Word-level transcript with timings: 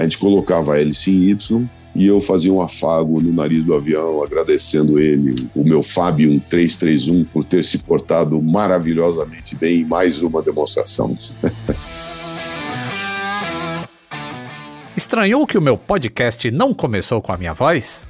a 0.00 0.02
gente 0.02 0.18
colocava 0.18 0.74
a 0.74 0.80
hélice 0.80 1.10
em 1.10 1.30
Y 1.30 1.68
e 1.94 2.06
eu 2.06 2.20
fazia 2.20 2.52
um 2.52 2.60
afago 2.60 3.20
no 3.20 3.32
nariz 3.32 3.64
do 3.64 3.74
avião, 3.74 4.22
agradecendo 4.22 4.98
ele, 4.98 5.48
o 5.54 5.62
meu 5.64 5.82
Fábio 5.82 6.30
1331, 6.30 7.24
por 7.24 7.44
ter 7.44 7.62
se 7.64 7.78
portado 7.78 8.40
maravilhosamente 8.40 9.56
bem 9.56 9.80
em 9.80 9.84
mais 9.84 10.22
uma 10.22 10.40
demonstração. 10.40 11.16
Estranhou 14.96 15.46
que 15.46 15.58
o 15.58 15.62
meu 15.62 15.76
podcast 15.76 16.50
não 16.50 16.72
começou 16.74 17.20
com 17.20 17.32
a 17.32 17.36
minha 17.36 17.52
voz? 17.54 18.09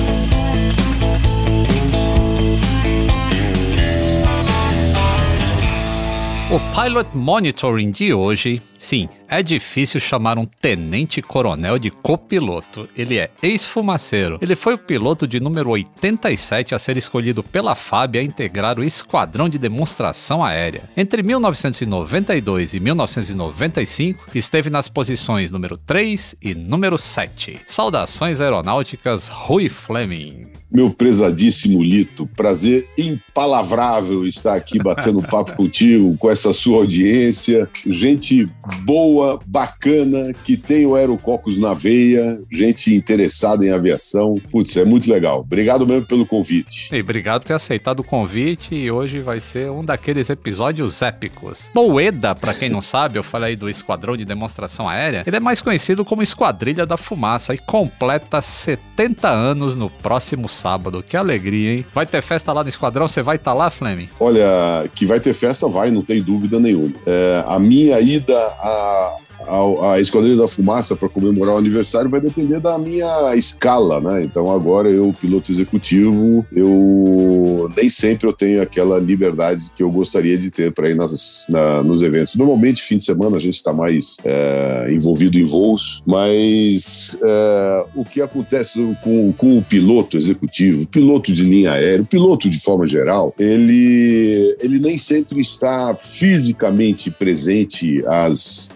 O 6.51 6.59
Pilot 6.75 7.15
Monitoring 7.15 7.91
de 7.91 8.13
hoje, 8.13 8.61
sim, 8.77 9.07
é 9.25 9.41
difícil 9.41 10.01
chamar 10.01 10.37
um 10.37 10.45
tenente-coronel 10.45 11.79
de 11.79 11.89
copiloto. 11.89 12.85
Ele 12.93 13.17
é 13.17 13.31
ex-fumaceiro. 13.41 14.37
Ele 14.41 14.53
foi 14.53 14.73
o 14.73 14.77
piloto 14.77 15.25
de 15.25 15.39
número 15.39 15.69
87 15.69 16.75
a 16.75 16.79
ser 16.79 16.97
escolhido 16.97 17.41
pela 17.41 17.73
FAB 17.73 18.17
a 18.17 18.21
integrar 18.21 18.77
o 18.77 18.83
Esquadrão 18.83 19.47
de 19.47 19.57
Demonstração 19.57 20.43
Aérea. 20.43 20.83
Entre 20.97 21.23
1992 21.23 22.73
e 22.73 22.81
1995, 22.81 24.25
esteve 24.35 24.69
nas 24.69 24.89
posições 24.89 25.51
número 25.51 25.77
3 25.77 26.35
e 26.41 26.53
número 26.53 26.97
7. 26.97 27.61
Saudações 27.65 28.41
aeronáuticas 28.41 29.29
Rui 29.29 29.69
Fleming. 29.69 30.47
Meu 30.69 30.89
prezadíssimo 30.89 31.83
Lito, 31.83 32.25
prazer 32.27 32.89
impalavrável 32.97 34.25
estar 34.25 34.55
aqui 34.55 34.77
batendo 34.79 35.21
papo 35.27 35.53
contigo, 35.53 36.15
com 36.17 36.29
essa 36.31 36.40
sua 36.53 36.77
audiência. 36.77 37.69
Gente 37.85 38.47
boa, 38.83 39.39
bacana, 39.45 40.33
que 40.43 40.57
tem 40.57 40.85
o 40.85 40.95
Aerococos 40.95 41.57
na 41.57 41.73
veia, 41.73 42.41
gente 42.51 42.93
interessada 42.93 43.65
em 43.65 43.71
aviação. 43.71 44.41
Putz, 44.51 44.75
é 44.77 44.85
muito 44.85 45.11
legal. 45.11 45.41
Obrigado 45.41 45.85
mesmo 45.85 46.05
pelo 46.05 46.25
convite. 46.25 46.93
E 46.93 46.99
obrigado 46.99 47.41
por 47.41 47.47
ter 47.47 47.53
aceitado 47.53 47.99
o 47.99 48.03
convite 48.03 48.73
e 48.75 48.91
hoje 48.91 49.19
vai 49.19 49.39
ser 49.39 49.69
um 49.69 49.83
daqueles 49.83 50.29
episódios 50.29 51.01
épicos. 51.01 51.71
Moeda, 51.75 52.33
para 52.33 52.53
quem 52.53 52.69
não 52.69 52.81
sabe, 52.81 53.19
eu 53.19 53.23
falei 53.23 53.55
do 53.55 53.69
Esquadrão 53.69 54.17
de 54.17 54.25
Demonstração 54.25 54.87
Aérea, 54.87 55.23
ele 55.25 55.37
é 55.37 55.39
mais 55.39 55.61
conhecido 55.61 56.03
como 56.03 56.23
Esquadrilha 56.23 56.85
da 56.85 56.97
Fumaça 56.97 57.53
e 57.53 57.57
completa 57.57 58.41
70 58.41 59.29
anos 59.29 59.75
no 59.75 59.89
próximo 59.89 60.49
sábado. 60.49 61.03
Que 61.03 61.15
alegria, 61.15 61.73
hein? 61.73 61.85
Vai 61.93 62.05
ter 62.05 62.21
festa 62.21 62.51
lá 62.51 62.63
no 62.63 62.69
Esquadrão? 62.69 63.07
Você 63.07 63.21
vai 63.21 63.35
estar 63.35 63.51
tá 63.51 63.57
lá, 63.57 63.69
Fleming? 63.69 64.09
Olha, 64.19 64.89
que 64.93 65.05
vai 65.05 65.19
ter 65.19 65.33
festa, 65.33 65.67
vai, 65.67 65.91
não 65.91 66.01
tem 66.01 66.21
dúvida 66.21 66.30
nenhuma. 66.59 66.93
É, 67.05 67.43
a 67.47 67.59
minha 67.59 67.99
ida 67.99 68.37
a, 68.37 69.17
a, 69.47 69.93
a 69.93 69.99
Esquadrilha 69.99 70.37
da 70.37 70.47
Fumaça 70.47 70.95
para 70.95 71.09
comemorar 71.09 71.55
o 71.55 71.57
aniversário 71.57 72.09
vai 72.09 72.21
depender 72.21 72.59
da 72.59 72.77
minha 72.77 73.35
escala, 73.35 73.99
né? 73.99 74.23
Então 74.23 74.51
agora 74.51 74.89
eu, 74.89 75.13
piloto 75.19 75.51
executivo, 75.51 76.45
eu 76.51 77.69
nem 77.75 77.89
sempre 77.89 78.27
eu 78.27 78.33
tenho 78.33 78.61
aquela 78.61 78.99
liberdade 78.99 79.71
que 79.75 79.83
eu 79.83 79.91
gostaria 79.91 80.37
de 80.37 80.51
ter 80.51 80.71
para 80.73 80.89
ir 80.89 80.95
nas, 80.95 81.47
na, 81.49 81.83
nos 81.83 82.01
eventos. 82.01 82.35
Normalmente, 82.35 82.81
fim 82.81 82.97
de 82.97 83.03
semana, 83.03 83.37
a 83.37 83.39
gente 83.39 83.55
está 83.55 83.73
mais 83.73 84.17
é, 84.23 84.87
envolvido 84.91 85.37
em 85.37 85.43
voos, 85.43 86.01
mas 86.05 87.17
é, 87.21 87.85
o 87.95 88.03
que 88.03 88.21
acontece 88.21 88.79
com, 89.03 89.33
com 89.33 89.57
o 89.57 89.61
piloto 89.61 90.17
executivo, 90.17 90.87
piloto 90.87 91.31
de 91.31 91.43
linha 91.43 91.73
aérea, 91.73 92.05
piloto 92.05 92.49
de 92.49 92.59
forma 92.59 92.85
geral, 92.87 93.33
ele, 93.39 94.55
ele 94.59 94.79
nem 94.79 94.97
sempre 94.97 95.39
está 95.39 95.95
fisicamente 95.95 97.09
presente 97.11 98.03
às, 98.07 98.69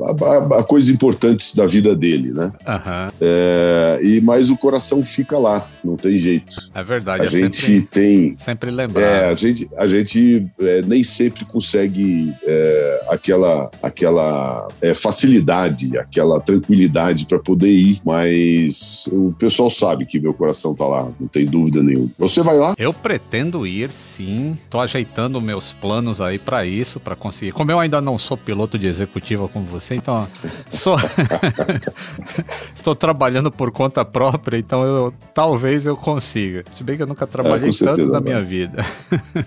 a, 0.00 0.24
a, 0.24 0.60
a, 0.60 0.64
coisas 0.64 0.90
importantes 0.90 1.54
da 1.54 1.66
vida 1.66 1.94
dele, 1.94 2.32
né? 2.32 2.52
Uhum. 2.66 3.12
É, 3.20 4.00
e 4.02 4.20
mas 4.20 4.50
o 4.50 4.56
coração 4.56 5.04
fica 5.04 5.38
lá, 5.38 5.66
não 5.84 5.96
tem 5.96 6.18
jeito. 6.18 6.70
É 6.74 6.82
verdade. 6.82 7.24
A 7.24 7.26
é 7.26 7.30
gente 7.30 7.56
sempre, 7.56 7.82
tem 7.82 8.34
sempre 8.38 8.70
lembrar. 8.70 9.02
É, 9.02 9.28
a 9.30 9.34
gente 9.34 9.68
a 9.76 9.86
gente 9.86 10.46
é, 10.60 10.82
nem 10.82 11.02
sempre 11.04 11.44
consegue 11.44 12.32
é, 12.44 13.04
aquela 13.08 13.70
aquela 13.82 14.68
é, 14.80 14.94
facilidade, 14.94 15.96
aquela 15.98 16.40
tranquilidade 16.40 17.26
para 17.26 17.38
poder 17.38 17.70
ir, 17.70 18.00
mas 18.04 19.08
o 19.12 19.32
pessoal 19.38 19.70
sabe 19.70 20.06
que 20.06 20.20
meu 20.20 20.34
coração 20.34 20.74
tá 20.74 20.86
lá, 20.86 21.10
não 21.18 21.28
tem 21.28 21.44
dúvida 21.44 21.82
nenhuma. 21.82 22.10
Você 22.18 22.42
vai 22.42 22.56
lá? 22.56 22.74
Eu 22.78 22.92
pretendo 22.92 23.66
ir, 23.66 23.92
sim. 23.92 24.56
Tô 24.70 24.80
ajeitando 24.80 25.40
meus 25.40 25.72
planos 25.72 26.20
aí 26.20 26.38
para 26.38 26.64
isso, 26.64 27.00
para 27.00 27.16
conseguir. 27.16 27.52
Como 27.52 27.70
eu 27.70 27.78
ainda 27.78 28.00
não 28.00 28.18
sou 28.18 28.36
piloto 28.36 28.78
de 28.78 28.86
executiva 28.86 29.48
como 29.48 29.66
você, 29.72 29.94
então 29.94 30.26
sou 30.70 30.96
estou 32.74 32.94
trabalhando 32.94 33.50
por 33.50 33.70
conta 33.72 34.04
própria, 34.04 34.58
então 34.58 34.84
eu 34.84 35.14
talvez 35.34 35.86
eu 35.86 35.96
consiga. 35.96 36.64
Se 36.76 36.84
bem 36.84 36.96
que 36.96 37.02
eu 37.02 37.06
nunca 37.06 37.26
trabalhei 37.26 37.70
é, 37.70 37.72
tanto 37.72 38.06
na 38.06 38.20
minha 38.20 38.40
vida. 38.40 38.84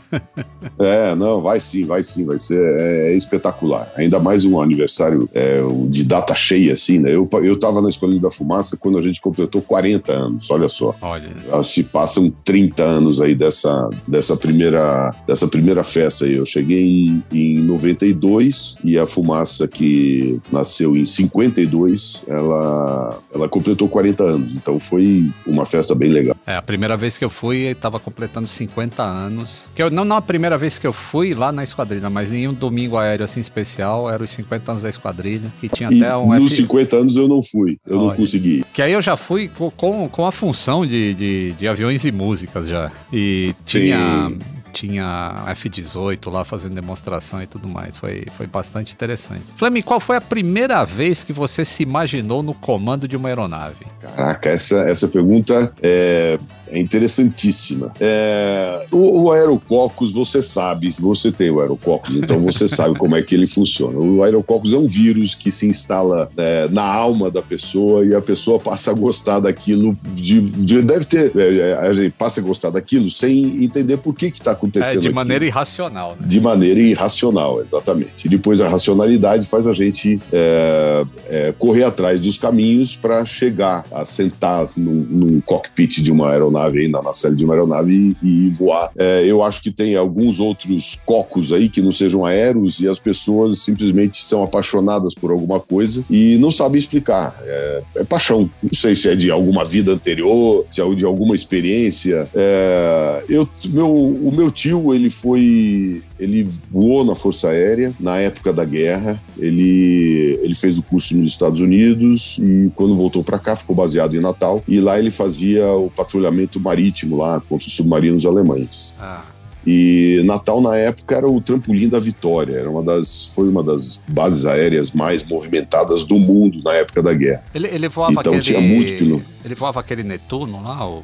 é, 0.79 1.15
não, 1.15 1.41
vai 1.41 1.59
sim, 1.59 1.85
vai 1.85 2.03
sim, 2.03 2.25
vai 2.25 2.39
ser 2.39 2.61
é, 2.79 3.13
é 3.13 3.15
espetacular. 3.15 3.91
Ainda 3.95 4.19
mais 4.19 4.45
um 4.45 4.59
aniversário 4.59 5.29
é, 5.33 5.59
de 5.87 6.03
data 6.03 6.33
cheia, 6.35 6.73
assim, 6.73 6.99
né? 6.99 7.15
Eu, 7.15 7.29
eu 7.43 7.59
tava 7.59 7.81
na 7.81 7.89
Escolinha 7.89 8.21
da 8.21 8.29
Fumaça 8.29 8.77
quando 8.77 8.97
a 8.97 9.01
gente 9.01 9.21
completou 9.21 9.61
40 9.61 10.11
anos, 10.11 10.49
olha 10.49 10.67
só. 10.67 10.95
Olha. 11.01 11.29
Se 11.63 11.83
passam 11.83 12.29
30 12.43 12.83
anos 12.83 13.21
aí 13.21 13.35
dessa, 13.35 13.89
dessa, 14.07 14.35
primeira, 14.35 15.13
dessa 15.27 15.47
primeira 15.47 15.83
festa 15.83 16.25
aí. 16.25 16.35
Eu 16.35 16.45
cheguei 16.45 16.83
em, 16.83 17.23
em 17.31 17.59
92 17.59 18.75
e 18.83 18.97
a 18.97 19.05
Fumaça 19.05 19.67
que 19.67 20.14
nasceu 20.51 20.95
em 20.95 21.05
52, 21.05 22.25
ela, 22.27 23.19
ela 23.33 23.49
completou 23.49 23.87
40 23.87 24.23
anos. 24.23 24.53
Então 24.53 24.79
foi 24.79 25.29
uma 25.45 25.65
festa 25.65 25.95
bem 25.95 26.09
legal. 26.09 26.35
É, 26.45 26.55
a 26.55 26.61
primeira 26.61 26.97
vez 26.97 27.17
que 27.17 27.25
eu 27.25 27.29
fui, 27.29 27.67
estava 27.67 27.99
completando 27.99 28.47
50 28.47 29.03
anos. 29.03 29.69
Que 29.75 29.83
eu, 29.83 29.89
não, 29.89 30.05
não 30.05 30.15
a 30.15 30.21
primeira 30.21 30.57
vez 30.57 30.77
que 30.77 30.87
eu 30.87 30.93
fui 30.93 31.33
lá 31.33 31.51
na 31.51 31.63
esquadrilha, 31.63 32.09
mas 32.09 32.31
em 32.31 32.47
um 32.47 32.53
domingo 32.53 32.97
aéreo 32.97 33.25
assim 33.25 33.39
especial, 33.39 34.09
era 34.09 34.23
os 34.23 34.31
50 34.31 34.71
anos 34.71 34.83
da 34.83 34.89
esquadrilha, 34.89 35.51
que 35.59 35.69
tinha 35.69 35.89
e 35.91 36.03
até 36.03 36.15
um. 36.17 36.33
Nos 36.35 36.53
F... 36.53 36.63
50 36.63 36.95
anos 36.95 37.15
eu 37.15 37.27
não 37.27 37.41
fui, 37.41 37.77
eu 37.87 37.97
Olha, 37.97 38.07
não 38.09 38.15
consegui. 38.15 38.63
Que 38.73 38.81
aí 38.81 38.93
eu 38.93 39.01
já 39.01 39.17
fui 39.17 39.49
com, 39.49 40.09
com 40.09 40.25
a 40.25 40.31
função 40.31 40.85
de, 40.85 41.13
de, 41.13 41.51
de 41.53 41.67
aviões 41.67 42.03
e 42.05 42.11
músicas 42.11 42.67
já. 42.67 42.91
E 43.11 43.53
tinha. 43.65 44.29
Sim 44.29 44.55
tinha 44.75 45.45
F-18 45.47 46.29
lá 46.29 46.43
fazendo 46.43 46.75
demonstração 46.75 47.41
e 47.41 47.47
tudo 47.47 47.67
mais. 47.67 47.95
Foi, 47.95 48.25
foi 48.35 48.45
bastante 48.45 48.93
interessante. 48.93 49.43
Flamengo, 49.55 49.87
qual 49.87 50.01
foi 50.01 50.17
a 50.17 50.21
primeira 50.21 50.83
vez 50.83 51.23
que 51.23 51.31
você 51.31 51.63
se 51.63 51.81
imaginou 51.81 52.43
no 52.43 52.53
comando 52.53 53.07
de 53.07 53.15
uma 53.15 53.29
aeronave? 53.29 53.85
Caraca, 54.01 54.49
essa, 54.49 54.79
essa 54.81 55.07
pergunta 55.07 55.73
é, 55.81 56.37
é 56.67 56.77
interessantíssima. 56.77 57.93
É, 58.01 58.85
o, 58.91 59.23
o 59.23 59.31
aerococcus, 59.31 60.11
você 60.11 60.41
sabe, 60.41 60.93
você 60.99 61.31
tem 61.31 61.49
o 61.49 61.61
aerococcus, 61.61 62.15
então 62.15 62.41
você 62.41 62.67
sabe 62.69 62.99
como 62.99 63.15
é 63.15 63.23
que 63.23 63.33
ele 63.33 63.47
funciona. 63.47 63.97
O 63.97 64.23
aerococcus 64.23 64.73
é 64.73 64.77
um 64.77 64.87
vírus 64.87 65.33
que 65.33 65.51
se 65.51 65.67
instala 65.67 66.29
é, 66.35 66.67
na 66.69 66.83
alma 66.83 67.31
da 67.31 67.41
pessoa 67.41 68.05
e 68.05 68.13
a 68.13 68.21
pessoa 68.21 68.59
passa 68.59 68.91
a 68.91 68.93
gostar 68.93 69.39
daquilo, 69.39 69.97
de, 70.13 70.41
de 70.41 70.81
deve 70.81 71.05
ter, 71.05 71.31
é, 71.37 71.57
é, 71.57 71.73
a 71.75 71.93
gente 71.93 72.11
passa 72.11 72.41
a 72.41 72.43
gostar 72.43 72.71
daquilo 72.71 73.09
sem 73.09 73.63
entender 73.63 73.97
por 73.97 74.13
que 74.13 74.29
que 74.29 74.37
está 74.37 74.51
acontecendo 74.51 74.64
acontecendo. 74.65 74.97
É, 74.97 75.01
de 75.01 75.07
aqui. 75.07 75.15
maneira 75.15 75.45
irracional. 75.45 76.17
Né? 76.19 76.27
De 76.27 76.41
maneira 76.41 76.79
irracional, 76.79 77.61
exatamente. 77.61 78.25
E 78.25 78.29
depois 78.29 78.61
a 78.61 78.67
racionalidade 78.67 79.47
faz 79.47 79.67
a 79.67 79.73
gente 79.73 80.19
é, 80.31 81.05
é, 81.27 81.53
correr 81.57 81.83
atrás 81.83 82.19
dos 82.19 82.37
caminhos 82.37 82.95
para 82.95 83.25
chegar 83.25 83.85
a 83.91 84.03
sentar 84.05 84.69
num, 84.77 85.05
num, 85.09 85.41
cockpit 85.41 86.01
de 86.01 86.11
uma 86.11 86.31
aeronave, 86.31 86.79
aí, 86.79 86.87
na 86.87 87.01
nacelle 87.01 87.35
de 87.35 87.45
uma 87.45 87.53
aeronave 87.53 88.15
e, 88.21 88.47
e 88.47 88.49
voar. 88.49 88.91
É, 88.97 89.23
eu 89.25 89.43
acho 89.43 89.61
que 89.61 89.71
tem 89.71 89.95
alguns 89.95 90.39
outros 90.39 90.99
cocos 91.05 91.51
aí 91.51 91.69
que 91.69 91.81
não 91.81 91.91
sejam 91.91 92.25
aéreos 92.25 92.79
e 92.79 92.87
as 92.87 92.99
pessoas 92.99 93.59
simplesmente 93.59 94.17
são 94.17 94.43
apaixonadas 94.43 95.13
por 95.13 95.31
alguma 95.31 95.59
coisa 95.59 96.03
e 96.09 96.37
não 96.37 96.51
sabem 96.51 96.79
explicar. 96.79 97.39
É, 97.43 97.83
é 97.97 98.03
paixão. 98.03 98.49
Não 98.61 98.73
sei 98.73 98.95
se 98.95 99.09
é 99.09 99.15
de 99.15 99.29
alguma 99.29 99.63
vida 99.63 99.91
anterior, 99.91 100.65
se 100.69 100.81
é 100.81 100.95
de 100.95 101.05
alguma 101.05 101.35
experiência. 101.35 102.27
É, 102.33 103.23
eu, 103.29 103.47
meu, 103.67 103.91
o 103.91 104.31
meu 104.35 104.51
tio, 104.55 104.93
ele 104.93 105.09
foi. 105.09 106.01
Ele 106.17 106.47
voou 106.71 107.03
na 107.03 107.13
Força 107.13 107.49
Aérea 107.49 107.93
na 107.99 108.17
época 108.17 108.53
da 108.53 108.63
guerra. 108.63 109.21
Ele, 109.37 110.39
ele 110.41 110.55
fez 110.55 110.77
o 110.79 110.83
curso 110.83 111.15
nos 111.17 111.31
Estados 111.31 111.59
Unidos 111.59 112.39
e, 112.39 112.71
quando 112.75 112.95
voltou 112.95 113.23
para 113.23 113.37
cá, 113.37 113.55
ficou 113.55 113.75
baseado 113.75 114.15
em 114.15 114.21
Natal. 114.21 114.63
E 114.67 114.79
lá 114.79 114.97
ele 114.97 115.11
fazia 115.11 115.67
o 115.71 115.89
patrulhamento 115.89 116.59
marítimo 116.59 117.17
lá 117.17 117.41
contra 117.41 117.67
os 117.67 117.73
submarinos 117.75 118.25
alemães. 118.25 118.93
Ah. 118.99 119.21
E 119.67 120.21
Natal, 120.25 120.61
na 120.61 120.77
época, 120.77 121.15
era 121.15 121.27
o 121.27 121.41
trampolim 121.41 121.89
da 121.89 121.99
vitória. 121.99 122.55
Era 122.55 122.69
uma 122.69 122.83
das, 122.83 123.33
foi 123.33 123.49
uma 123.49 123.63
das 123.63 124.01
bases 124.07 124.45
aéreas 124.45 124.91
mais 124.91 125.23
movimentadas 125.23 126.03
do 126.03 126.17
mundo 126.19 126.61
na 126.63 126.73
época 126.73 127.01
da 127.01 127.13
guerra. 127.13 127.43
Ele, 127.53 127.67
ele 127.67 127.87
voava 127.89 128.13
então, 128.13 128.33
aquele... 128.33 128.41
tinha 128.41 128.61
muito 128.61 128.95
piloto. 128.95 129.25
Ele 129.43 129.55
voava 129.55 129.79
aquele 129.79 130.03
Netuno 130.03 130.61
lá? 130.61 130.85
Ou... 130.85 131.03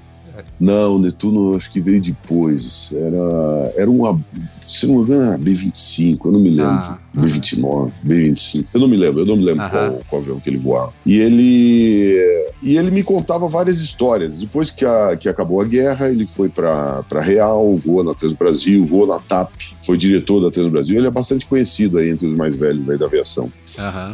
Não, 0.59 0.95
o 0.95 0.99
Netuno 0.99 1.55
acho 1.55 1.71
que 1.71 1.81
veio 1.81 2.01
depois. 2.01 2.93
Era, 2.95 3.73
era 3.75 3.91
uma. 3.91 4.19
Se 4.67 4.87
não 4.87 4.99
me 4.99 5.01
engano, 5.01 5.23
era 5.23 5.37
B-25, 5.37 6.19
eu 6.25 6.31
não 6.31 6.39
me 6.39 6.49
lembro. 6.49 6.71
Ah, 6.71 6.99
B-29, 7.13 7.91
B-25. 8.03 8.65
Eu 8.73 8.79
não 8.79 8.87
me 8.87 8.95
lembro, 8.95 9.21
eu 9.21 9.25
não 9.25 9.35
me 9.35 9.43
lembro 9.43 9.69
qual, 9.69 9.99
qual, 10.07 10.21
avião 10.21 10.39
que 10.39 10.49
ele 10.49 10.57
voava. 10.57 10.93
E 11.05 11.17
ele. 11.17 12.51
E 12.61 12.77
ele 12.77 12.91
me 12.91 13.03
contava 13.03 13.47
várias 13.47 13.79
histórias. 13.79 14.39
Depois 14.39 14.69
que, 14.69 14.85
a, 14.85 15.17
que 15.17 15.27
acabou 15.27 15.59
a 15.61 15.65
guerra, 15.65 16.09
ele 16.09 16.25
foi 16.25 16.47
para 16.47 17.03
Real, 17.19 17.75
voou 17.75 18.03
na 18.03 18.13
Trans 18.13 18.33
Brasil, 18.33 18.85
voou 18.85 19.05
na 19.05 19.19
TAP, 19.19 19.51
foi 19.85 19.97
diretor 19.97 20.41
da 20.41 20.51
Trans 20.51 20.71
Brasil. 20.71 20.97
Ele 20.97 21.07
é 21.07 21.11
bastante 21.11 21.45
conhecido 21.45 21.97
aí 21.97 22.09
entre 22.09 22.27
os 22.27 22.33
mais 22.33 22.55
velhos 22.55 22.89
aí 22.89 22.97
da 22.97 23.07
aviação. 23.07 23.51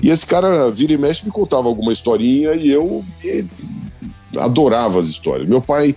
E 0.02 0.10
esse 0.10 0.26
cara, 0.26 0.70
vira 0.70 0.94
e 0.94 0.98
mexe, 0.98 1.26
me 1.26 1.32
contava 1.32 1.68
alguma 1.68 1.92
historinha 1.92 2.54
e 2.54 2.72
eu 2.72 3.04
adorava 4.36 5.00
as 5.00 5.08
histórias. 5.08 5.48
Meu 5.48 5.62
pai 5.62 5.96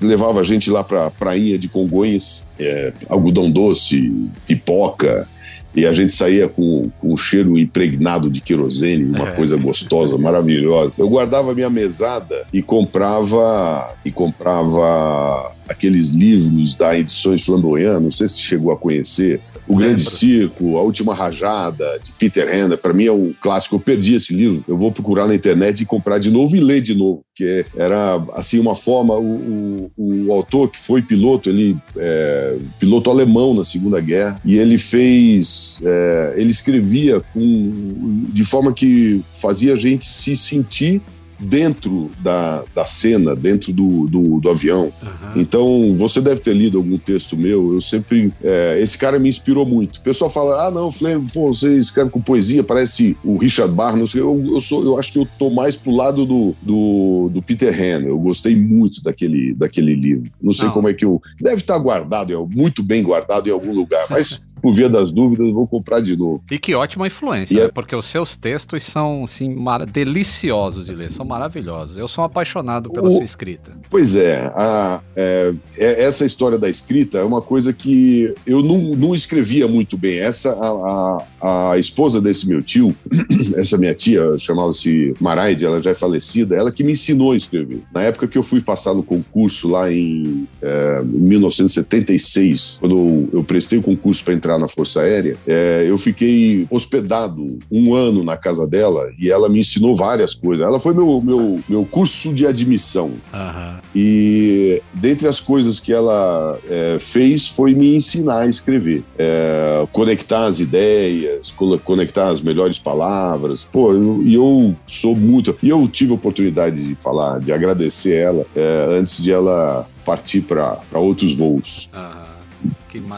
levava 0.00 0.40
a 0.40 0.42
gente 0.42 0.70
lá 0.70 0.82
para 0.82 1.06
a 1.06 1.10
prainha 1.10 1.58
de 1.58 1.68
Congonhas, 1.68 2.44
é, 2.58 2.92
algodão 3.08 3.50
doce, 3.50 4.28
pipoca, 4.46 5.28
e 5.74 5.86
a 5.86 5.92
gente 5.92 6.12
saía 6.12 6.48
com, 6.48 6.90
com 6.98 7.12
o 7.12 7.16
cheiro 7.16 7.56
impregnado 7.56 8.28
de 8.28 8.40
querosene, 8.40 9.04
uma 9.04 9.28
é. 9.28 9.32
coisa 9.32 9.56
gostosa, 9.56 10.16
maravilhosa. 10.18 10.94
Eu 10.98 11.08
guardava 11.08 11.54
minha 11.54 11.70
mesada 11.70 12.44
e 12.52 12.60
comprava 12.60 13.94
e 14.04 14.10
comprava 14.10 15.52
aqueles 15.68 16.10
livros 16.10 16.74
da 16.74 16.98
Edições 16.98 17.44
Flamboyant, 17.44 18.00
não 18.00 18.10
sei 18.10 18.26
se 18.28 18.40
chegou 18.40 18.72
a 18.72 18.76
conhecer, 18.76 19.40
o 19.70 19.76
Grande 19.76 20.04
Circo, 20.04 20.76
A 20.78 20.82
Última 20.82 21.14
Rajada, 21.14 22.00
de 22.02 22.10
Peter 22.12 22.52
Hender, 22.52 22.76
para 22.76 22.92
mim 22.92 23.04
é 23.04 23.12
um 23.12 23.32
clássico. 23.40 23.76
Eu 23.76 23.80
perdi 23.80 24.16
esse 24.16 24.34
livro, 24.34 24.64
eu 24.66 24.76
vou 24.76 24.90
procurar 24.90 25.28
na 25.28 25.34
internet 25.34 25.80
e 25.80 25.86
comprar 25.86 26.18
de 26.18 26.28
novo 26.28 26.56
e 26.56 26.60
ler 26.60 26.80
de 26.80 26.92
novo, 26.92 27.22
porque 27.28 27.64
era 27.76 28.20
assim 28.34 28.58
uma 28.58 28.74
forma. 28.74 29.14
O, 29.14 29.88
o, 29.96 30.26
o 30.26 30.32
autor 30.32 30.70
que 30.70 30.80
foi 30.80 31.00
piloto, 31.02 31.48
ele 31.48 31.78
é 31.96 32.56
piloto 32.80 33.10
alemão 33.10 33.54
na 33.54 33.64
Segunda 33.64 34.00
Guerra 34.00 34.40
e 34.44 34.58
ele 34.58 34.76
fez, 34.76 35.80
é, 35.84 36.34
ele 36.36 36.50
escrevia 36.50 37.20
com, 37.32 38.24
de 38.32 38.42
forma 38.42 38.72
que 38.72 39.22
fazia 39.32 39.74
a 39.74 39.76
gente 39.76 40.04
se 40.04 40.34
sentir 40.34 41.00
dentro 41.40 42.10
da, 42.20 42.64
da 42.74 42.84
cena, 42.84 43.34
dentro 43.34 43.72
do, 43.72 44.06
do, 44.06 44.40
do 44.40 44.50
avião. 44.50 44.92
Uhum. 45.02 45.40
Então, 45.40 45.96
você 45.96 46.20
deve 46.20 46.40
ter 46.40 46.54
lido 46.54 46.78
algum 46.78 46.98
texto 46.98 47.36
meu. 47.36 47.74
Eu 47.74 47.80
sempre. 47.80 48.32
É, 48.42 48.78
esse 48.80 48.98
cara 48.98 49.18
me 49.18 49.28
inspirou 49.28 49.64
muito. 49.64 49.96
O 49.96 50.02
pessoal 50.02 50.30
fala: 50.30 50.66
ah, 50.66 50.70
não, 50.70 50.90
Flamengo, 50.90 51.26
pô, 51.32 51.52
você 51.52 51.78
escreve 51.78 52.10
com 52.10 52.20
poesia, 52.20 52.62
parece 52.62 53.16
o 53.24 53.36
Richard 53.36 53.72
Barnes. 53.74 54.14
Eu, 54.14 54.42
eu, 54.46 54.60
sou, 54.60 54.84
eu 54.84 54.98
acho 54.98 55.12
que 55.12 55.18
eu 55.18 55.28
tô 55.38 55.50
mais 55.50 55.76
pro 55.76 55.94
lado 55.94 56.26
do, 56.26 56.54
do, 56.60 57.30
do 57.32 57.42
Peter 57.42 57.72
Hanna. 57.72 58.06
Eu 58.06 58.18
gostei 58.18 58.54
muito 58.54 59.02
daquele, 59.02 59.54
daquele 59.54 59.94
livro. 59.94 60.30
Não 60.40 60.52
sei 60.52 60.66
não. 60.66 60.74
como 60.74 60.88
é 60.88 60.94
que 60.94 61.04
eu. 61.04 61.20
Deve 61.40 61.56
estar 61.56 61.78
guardado, 61.78 62.48
muito 62.54 62.82
bem 62.82 63.02
guardado 63.02 63.48
em 63.48 63.52
algum 63.52 63.72
lugar, 63.72 64.04
mas 64.10 64.42
por 64.60 64.74
via 64.74 64.88
das 64.88 65.10
dúvidas, 65.10 65.52
vou 65.52 65.66
comprar 65.66 66.00
de 66.00 66.16
novo. 66.16 66.42
E 66.50 66.58
que 66.58 66.74
ótima 66.74 67.06
influência, 67.06 67.58
né? 67.58 67.64
é... 67.66 67.68
porque 67.68 67.94
os 67.96 68.06
seus 68.06 68.36
textos 68.36 68.82
são, 68.82 69.24
assim, 69.24 69.56
deliciosos 69.92 70.86
de 70.86 70.94
ler. 70.94 71.10
São 71.10 71.24
maravilhosos. 71.30 71.96
Eu 71.96 72.08
sou 72.08 72.24
apaixonado 72.24 72.90
pela 72.90 73.08
o... 73.08 73.12
sua 73.12 73.24
escrita. 73.24 73.72
Pois 73.88 74.16
é, 74.16 74.50
a, 74.52 75.00
é, 75.14 75.54
é, 75.78 76.02
essa 76.02 76.26
história 76.26 76.58
da 76.58 76.68
escrita 76.68 77.18
é 77.18 77.22
uma 77.22 77.40
coisa 77.40 77.72
que 77.72 78.34
eu 78.44 78.62
não, 78.62 78.78
não 78.96 79.14
escrevia 79.14 79.68
muito 79.68 79.96
bem. 79.96 80.18
Essa, 80.18 80.50
a, 80.50 81.24
a, 81.40 81.72
a 81.72 81.78
esposa 81.78 82.20
desse 82.20 82.48
meu 82.48 82.60
tio, 82.62 82.94
essa 83.54 83.78
minha 83.78 83.94
tia, 83.94 84.36
chamava-se 84.38 85.14
Maraide, 85.20 85.64
ela 85.64 85.80
já 85.80 85.92
é 85.92 85.94
falecida, 85.94 86.56
ela 86.56 86.72
que 86.72 86.82
me 86.82 86.92
ensinou 86.92 87.30
a 87.30 87.36
escrever. 87.36 87.82
Na 87.94 88.02
época 88.02 88.26
que 88.26 88.36
eu 88.36 88.42
fui 88.42 88.60
passar 88.60 88.92
no 88.92 89.02
concurso 89.02 89.68
lá 89.68 89.92
em, 89.92 90.48
é, 90.60 91.02
1976, 91.04 92.78
quando 92.80 92.96
eu, 92.96 93.28
eu 93.34 93.44
prestei 93.44 93.78
o 93.78 93.82
concurso 93.82 94.24
para 94.24 94.34
entrar 94.34 94.58
na 94.58 94.66
Força 94.66 95.02
Aérea, 95.02 95.36
é, 95.46 95.86
eu 95.88 95.96
fiquei 95.96 96.66
hospedado 96.70 97.58
um 97.70 97.94
ano 97.94 98.24
na 98.24 98.36
casa 98.36 98.66
dela 98.66 99.10
e 99.18 99.30
ela 99.30 99.48
me 99.48 99.60
ensinou 99.60 99.94
várias 99.94 100.34
coisas. 100.34 100.66
Ela 100.66 100.80
foi 100.80 100.92
meu 100.92 101.19
meu, 101.22 101.60
meu 101.68 101.84
curso 101.84 102.34
de 102.34 102.46
admissão. 102.46 103.12
Uhum. 103.32 103.78
E 103.94 104.82
dentre 104.94 105.28
as 105.28 105.40
coisas 105.40 105.80
que 105.80 105.92
ela 105.92 106.58
é, 106.68 106.96
fez 106.98 107.48
foi 107.48 107.74
me 107.74 107.96
ensinar 107.96 108.40
a 108.40 108.46
escrever. 108.46 109.02
É, 109.18 109.86
conectar 109.92 110.46
as 110.46 110.60
ideias, 110.60 111.54
conectar 111.84 112.28
as 112.28 112.40
melhores 112.40 112.78
palavras. 112.78 113.68
Pô, 113.70 113.92
e 113.92 114.34
eu, 114.34 114.40
eu, 114.50 114.76
sou 114.86 115.14
muito. 115.14 115.56
E 115.62 115.68
eu 115.68 115.86
tive 115.88 116.12
a 116.12 116.14
oportunidade 116.14 116.86
de 116.86 116.94
falar, 116.94 117.40
de 117.40 117.52
agradecer 117.52 118.16
ela 118.16 118.46
é, 118.54 118.86
antes 118.98 119.22
de 119.22 119.32
ela 119.32 119.88
partir 120.04 120.42
para 120.42 120.80
outros 120.94 121.34
voos. 121.34 121.88
Uhum. 121.94 122.29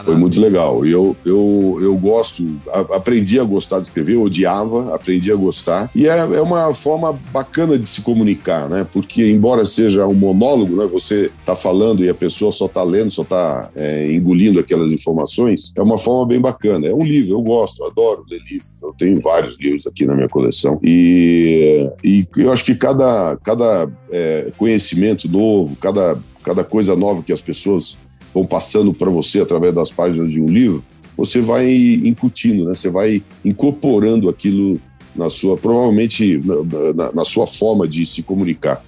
Foi 0.03 0.15
muito 0.15 0.39
legal. 0.39 0.85
Eu, 0.85 1.15
eu, 1.25 1.79
eu 1.81 1.97
gosto, 1.97 2.45
aprendi 2.91 3.39
a 3.39 3.43
gostar 3.43 3.79
de 3.79 3.87
escrever, 3.87 4.17
odiava, 4.17 4.93
aprendi 4.93 5.31
a 5.31 5.35
gostar. 5.35 5.89
E 5.95 6.07
é, 6.07 6.17
é 6.17 6.41
uma 6.41 6.73
forma 6.73 7.13
bacana 7.31 7.77
de 7.77 7.87
se 7.87 8.01
comunicar, 8.01 8.69
né? 8.69 8.85
Porque, 8.91 9.29
embora 9.29 9.65
seja 9.65 10.05
um 10.05 10.13
monólogo, 10.13 10.75
né? 10.75 10.85
Você 10.87 11.31
está 11.37 11.55
falando 11.55 12.03
e 12.03 12.09
a 12.09 12.13
pessoa 12.13 12.51
só 12.51 12.65
está 12.65 12.83
lendo, 12.83 13.11
só 13.11 13.23
está 13.23 13.69
é, 13.75 14.11
engolindo 14.11 14.59
aquelas 14.59 14.91
informações, 14.91 15.71
é 15.75 15.81
uma 15.81 15.97
forma 15.97 16.27
bem 16.27 16.39
bacana. 16.39 16.87
É 16.87 16.93
um 16.93 17.03
livro, 17.03 17.35
eu 17.35 17.41
gosto, 17.41 17.81
eu 17.81 17.87
adoro 17.87 18.25
ler 18.29 18.41
livros. 18.43 18.69
Eu 18.81 18.93
tenho 18.97 19.19
vários 19.19 19.57
livros 19.59 19.87
aqui 19.87 20.05
na 20.05 20.15
minha 20.15 20.29
coleção. 20.29 20.79
E, 20.83 21.89
e 22.03 22.27
eu 22.37 22.51
acho 22.51 22.65
que 22.65 22.75
cada, 22.75 23.37
cada 23.37 23.89
é, 24.11 24.51
conhecimento 24.57 25.29
novo, 25.29 25.75
cada, 25.77 26.19
cada 26.43 26.63
coisa 26.63 26.95
nova 26.95 27.23
que 27.23 27.31
as 27.31 27.41
pessoas 27.41 27.97
vão 28.33 28.45
passando 28.45 28.93
para 28.93 29.09
você 29.09 29.41
através 29.41 29.73
das 29.73 29.91
páginas 29.91 30.31
de 30.31 30.41
um 30.41 30.47
livro, 30.47 30.83
você 31.15 31.41
vai 31.41 31.71
incutindo, 32.03 32.65
né? 32.65 32.75
Você 32.75 32.89
vai 32.89 33.23
incorporando 33.45 34.29
aquilo 34.29 34.79
na 35.15 35.29
sua, 35.29 35.55
provavelmente 35.55 36.39
na, 36.39 36.93
na, 36.93 37.11
na 37.13 37.25
sua 37.25 37.45
forma 37.45 37.87
de 37.87 38.05
se 38.05 38.23
comunicar. 38.23 38.83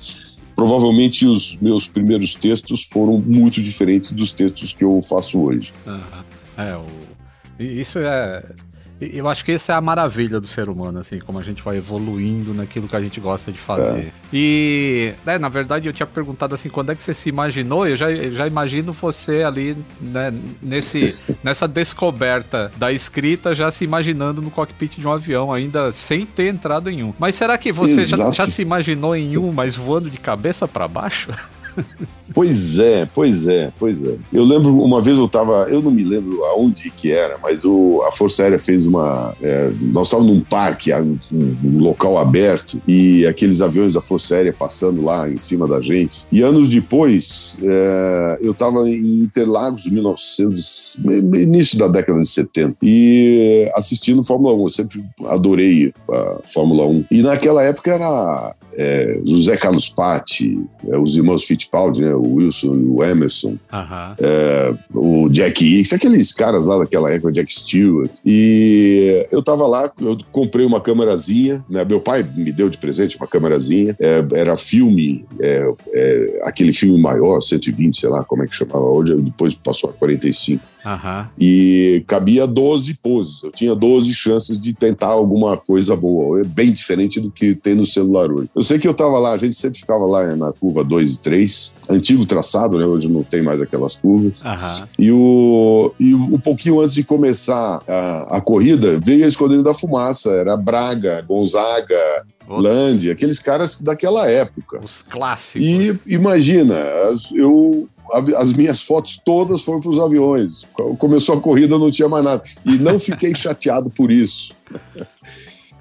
Provavelmente 0.56 1.25
os 1.25 1.58
meus 1.58 1.88
primeiros 1.88 2.34
textos 2.34 2.84
foram 2.84 3.20
muito 3.20 3.62
diferentes 3.62 4.12
dos 4.12 4.32
textos 4.32 4.74
que 4.74 4.84
eu 4.84 5.00
faço 5.02 5.42
hoje. 5.42 5.74
Uhum. 5.86 6.24
É, 6.58 6.78
o... 6.78 6.86
isso 7.60 8.00
é 8.00 8.44
eu 9.00 9.28
acho 9.28 9.44
que 9.44 9.52
essa 9.52 9.74
é 9.74 9.75
a 9.75 9.82
maravilha 9.82 10.40
do 10.40 10.48
ser 10.48 10.70
humano, 10.70 11.00
assim, 11.00 11.20
como 11.20 11.38
a 11.38 11.42
gente 11.42 11.62
vai 11.62 11.78
evoluindo 11.78 12.54
naquilo 12.54 12.88
que 12.88 12.96
a 12.96 13.02
gente 13.02 13.20
gosta 13.20 13.52
de 13.52 13.60
fazer. 13.60 14.06
É. 14.06 14.12
E, 14.32 15.14
né, 15.25 15.38
na 15.38 15.50
verdade, 15.50 15.88
eu 15.88 15.94
tinha 15.94 16.08
perguntado 16.08 16.56
assim, 16.56 16.70
quando 16.70 16.92
é 16.92 16.96
que 16.96 17.04
você 17.04 17.14
se 17.14 17.28
imaginou? 17.28 17.86
Eu 17.86 17.98
já, 17.98 18.14
já 18.32 18.48
imagino 18.48 18.94
você 18.94 19.44
ali, 19.44 19.78
né, 20.00 20.34
nesse, 20.62 21.16
nessa 21.44 21.68
descoberta 21.68 22.72
da 22.78 22.92
escrita, 22.92 23.54
já 23.54 23.70
se 23.70 23.84
imaginando 23.84 24.42
no 24.42 24.50
cockpit 24.50 24.98
de 24.98 25.06
um 25.06 25.12
avião, 25.12 25.52
ainda 25.52 25.92
sem 25.92 26.25
ter 26.25 26.48
entrado 26.48 26.90
em 26.90 27.04
um. 27.04 27.14
Mas 27.20 27.36
será 27.36 27.58
que 27.58 27.74
você 27.74 28.06
já, 28.06 28.32
já, 28.32 28.48
se 28.48 28.62
imaginou 28.62 29.14
em 29.16 29.38
um, 29.38 29.52
mas 29.52 29.75
voando 29.75 30.10
de 30.10 30.18
cabeça 30.18 30.68
para 30.68 30.88
baixo? 30.88 31.32
Pois 32.34 32.79
é, 32.79 33.05
pois 33.05 33.48
é, 33.48 33.72
pois 33.77 34.03
é. 34.03 34.15
Eu 34.34 34.44
lembro, 34.44 34.82
uma 34.82 35.01
vez 35.01 35.17
eu 35.17 35.27
tava, 35.27 35.67
eu 35.70 35.82
não 35.82 35.91
me 35.91 36.03
lembro 36.03 36.44
aonde 36.46 36.89
que 36.89 37.12
era, 37.12 37.38
mas 37.41 37.63
o, 37.65 38.01
a 38.08 38.12
Força 38.12 38.44
Aérea 38.44 38.60
fez 38.60 38.86
uma. 38.88 39.36
É, 39.41 39.72
nós 39.82 40.08
estávamos 40.08 40.34
num 40.34 40.41
parque, 40.41 40.94
um, 40.94 41.17
um, 41.34 41.79
local 41.79 42.17
aberto, 42.17 42.82
e 42.88 43.25
aqueles 43.27 43.62
aviões 43.62 43.94
da 43.94 44.01
Força 44.01 44.36
Aérea 44.36 44.53
passando 44.53 45.03
lá 45.03 45.29
em 45.29 45.38
cima 45.38 45.67
da 45.67 45.82
gente. 45.82 46.25
E 46.32 46.41
anos 46.41 46.70
depois, 46.70 47.58
é, 47.62 48.39
eu 48.41 48.51
estava 48.51 48.89
em 48.89 49.22
Interlagos, 49.22 49.86
1900, 49.88 51.01
início 51.36 51.77
da 51.77 51.88
década 51.88 52.20
de 52.20 52.27
70, 52.27 52.77
e 52.82 53.70
assistindo 53.75 54.24
Fórmula 54.24 54.55
1. 54.55 54.62
Eu 54.63 54.70
sempre 54.70 55.03
adorei 55.25 55.94
a 56.10 56.39
Fórmula 56.51 56.86
1. 56.88 57.05
E 57.12 57.22
naquela 57.22 57.63
época 57.63 57.94
era 57.94 58.55
é, 58.77 59.20
José 59.24 59.58
Carlos 59.58 59.89
Patti, 59.89 60.62
é, 60.88 60.98
os 60.98 61.15
irmãos 61.15 61.44
Fittipaldi, 61.44 62.01
né, 62.01 62.14
o 62.15 62.36
Wilson 62.36 62.75
e 62.75 62.86
o 62.86 63.03
Emerson, 63.03 63.57
é, 64.19 64.74
o 64.93 65.29
Jack 65.29 65.63
Hicks, 65.63 65.93
aqueles 65.93 66.34
caras 66.34 66.65
lá 66.65 66.79
daquela 66.79 67.12
época, 67.12 67.31
Jack 67.31 67.53
Stewart. 67.53 68.12
E 68.25 69.27
eu 69.31 69.41
tava 69.41 69.67
lá, 69.67 69.91
eu 70.01 70.17
comprei 70.31 70.65
uma 70.65 70.81
câmerazinha, 70.81 71.63
né, 71.69 71.84
meu 71.84 72.00
pai 72.00 72.24
me 72.36 72.51
deu 72.51 72.69
de 72.69 72.77
presente 72.77 73.17
uma 73.17 73.27
câmerazinha, 73.27 73.95
é, 74.00 74.24
era 74.34 74.55
filme, 74.55 75.25
é, 75.39 75.74
é, 75.93 76.41
aquele 76.43 76.74
filme 76.74 77.00
maior, 77.00 77.41
120, 77.41 78.00
sei 78.00 78.10
lá 78.10 78.24
como 78.24 78.43
é 78.43 78.48
que 78.48 78.55
chamava 78.55 78.86
hoje, 78.86 79.15
depois 79.15 79.53
passou 79.53 79.89
a 79.89 79.93
45. 79.93 80.75
Uhum. 80.86 81.25
E 81.39 82.04
cabia 82.06 82.46
12 82.46 82.94
poses. 82.96 83.44
Eu 83.44 83.51
tinha 83.51 83.75
12 83.75 84.13
chances 84.13 84.62
de 84.62 84.72
tentar 84.74 85.08
alguma 85.08 85.58
coisa 85.58 85.96
boa. 85.96 86.42
É 86.42 86.44
bem 86.44 86.72
diferente 86.72 87.20
do 87.20 87.32
que 87.32 87.56
tem 87.56 87.74
no 87.74 87.86
celular 87.86 88.32
hoje. 88.32 88.50
Eu 88.56 88.63
sei 88.63 88.77
que 88.77 88.88
eu 88.88 88.92
estava 88.92 89.18
lá, 89.18 89.32
a 89.32 89.38
gente 89.38 89.58
sempre 89.58 89.80
ficava 89.80 90.06
lá 90.06 90.36
na 90.36 90.54
curva 90.54 90.84
2 90.84 91.15
e 91.15 91.20
3, 91.20 91.74
antigo 91.89 92.25
traçado, 92.25 92.77
né? 92.77 92.86
Hoje 92.86 93.10
não 93.10 93.24
tem 93.24 93.42
mais 93.42 93.62
aquelas 93.62 93.96
curvas. 93.96 94.34
Uhum. 94.39 94.88
E, 95.00 95.12
o, 95.12 95.94
e 96.00 96.13
um 96.13 96.39
pouquinho 96.39 96.80
antes 96.80 96.96
de 96.96 97.04
começar 97.04 97.82
a, 97.88 98.38
a 98.38 98.42
corrida, 98.42 99.00
veio 99.04 99.25
a 99.25 99.27
Esquadrilha 99.27 99.63
da 99.63 99.74
Fumaça. 99.74 100.30
Era 100.30 100.56
Braga, 100.56 101.22
Gonzaga, 101.22 102.25
Land, 102.48 103.10
aqueles 103.10 103.39
caras 103.39 103.82
daquela 103.82 104.30
época. 104.30 104.80
Os 104.84 105.01
clássicos. 105.01 105.68
E 105.68 106.00
imagina, 106.06 106.75
eu 107.34 107.89
as 108.38 108.53
minhas 108.53 108.81
fotos 108.81 109.17
todas 109.17 109.62
foram 109.62 109.81
para 109.81 109.91
os 109.91 110.00
aviões. 110.00 110.65
Começou 110.97 111.35
a 111.35 111.41
corrida, 111.41 111.77
não 111.77 111.91
tinha 111.91 112.07
mais 112.07 112.24
nada. 112.24 112.41
E 112.65 112.77
não 112.77 113.00
fiquei 113.00 113.33
chateado 113.35 113.89
por 113.89 114.12
isso. 114.12 114.53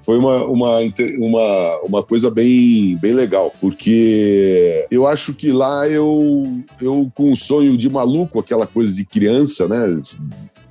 Foi 0.01 0.19
uma, 0.19 0.45
uma, 0.45 0.79
uma, 1.17 1.79
uma 1.83 2.03
coisa 2.03 2.29
bem, 2.29 2.95
bem 2.97 3.13
legal, 3.13 3.51
porque 3.59 4.85
eu 4.91 5.07
acho 5.07 5.33
que 5.33 5.51
lá 5.51 5.87
eu, 5.89 6.63
eu, 6.79 7.11
com 7.15 7.31
o 7.31 7.35
sonho 7.37 7.75
de 7.75 7.89
maluco, 7.89 8.39
aquela 8.39 8.67
coisa 8.67 8.93
de 8.93 9.03
criança, 9.03 9.67
né? 9.67 9.99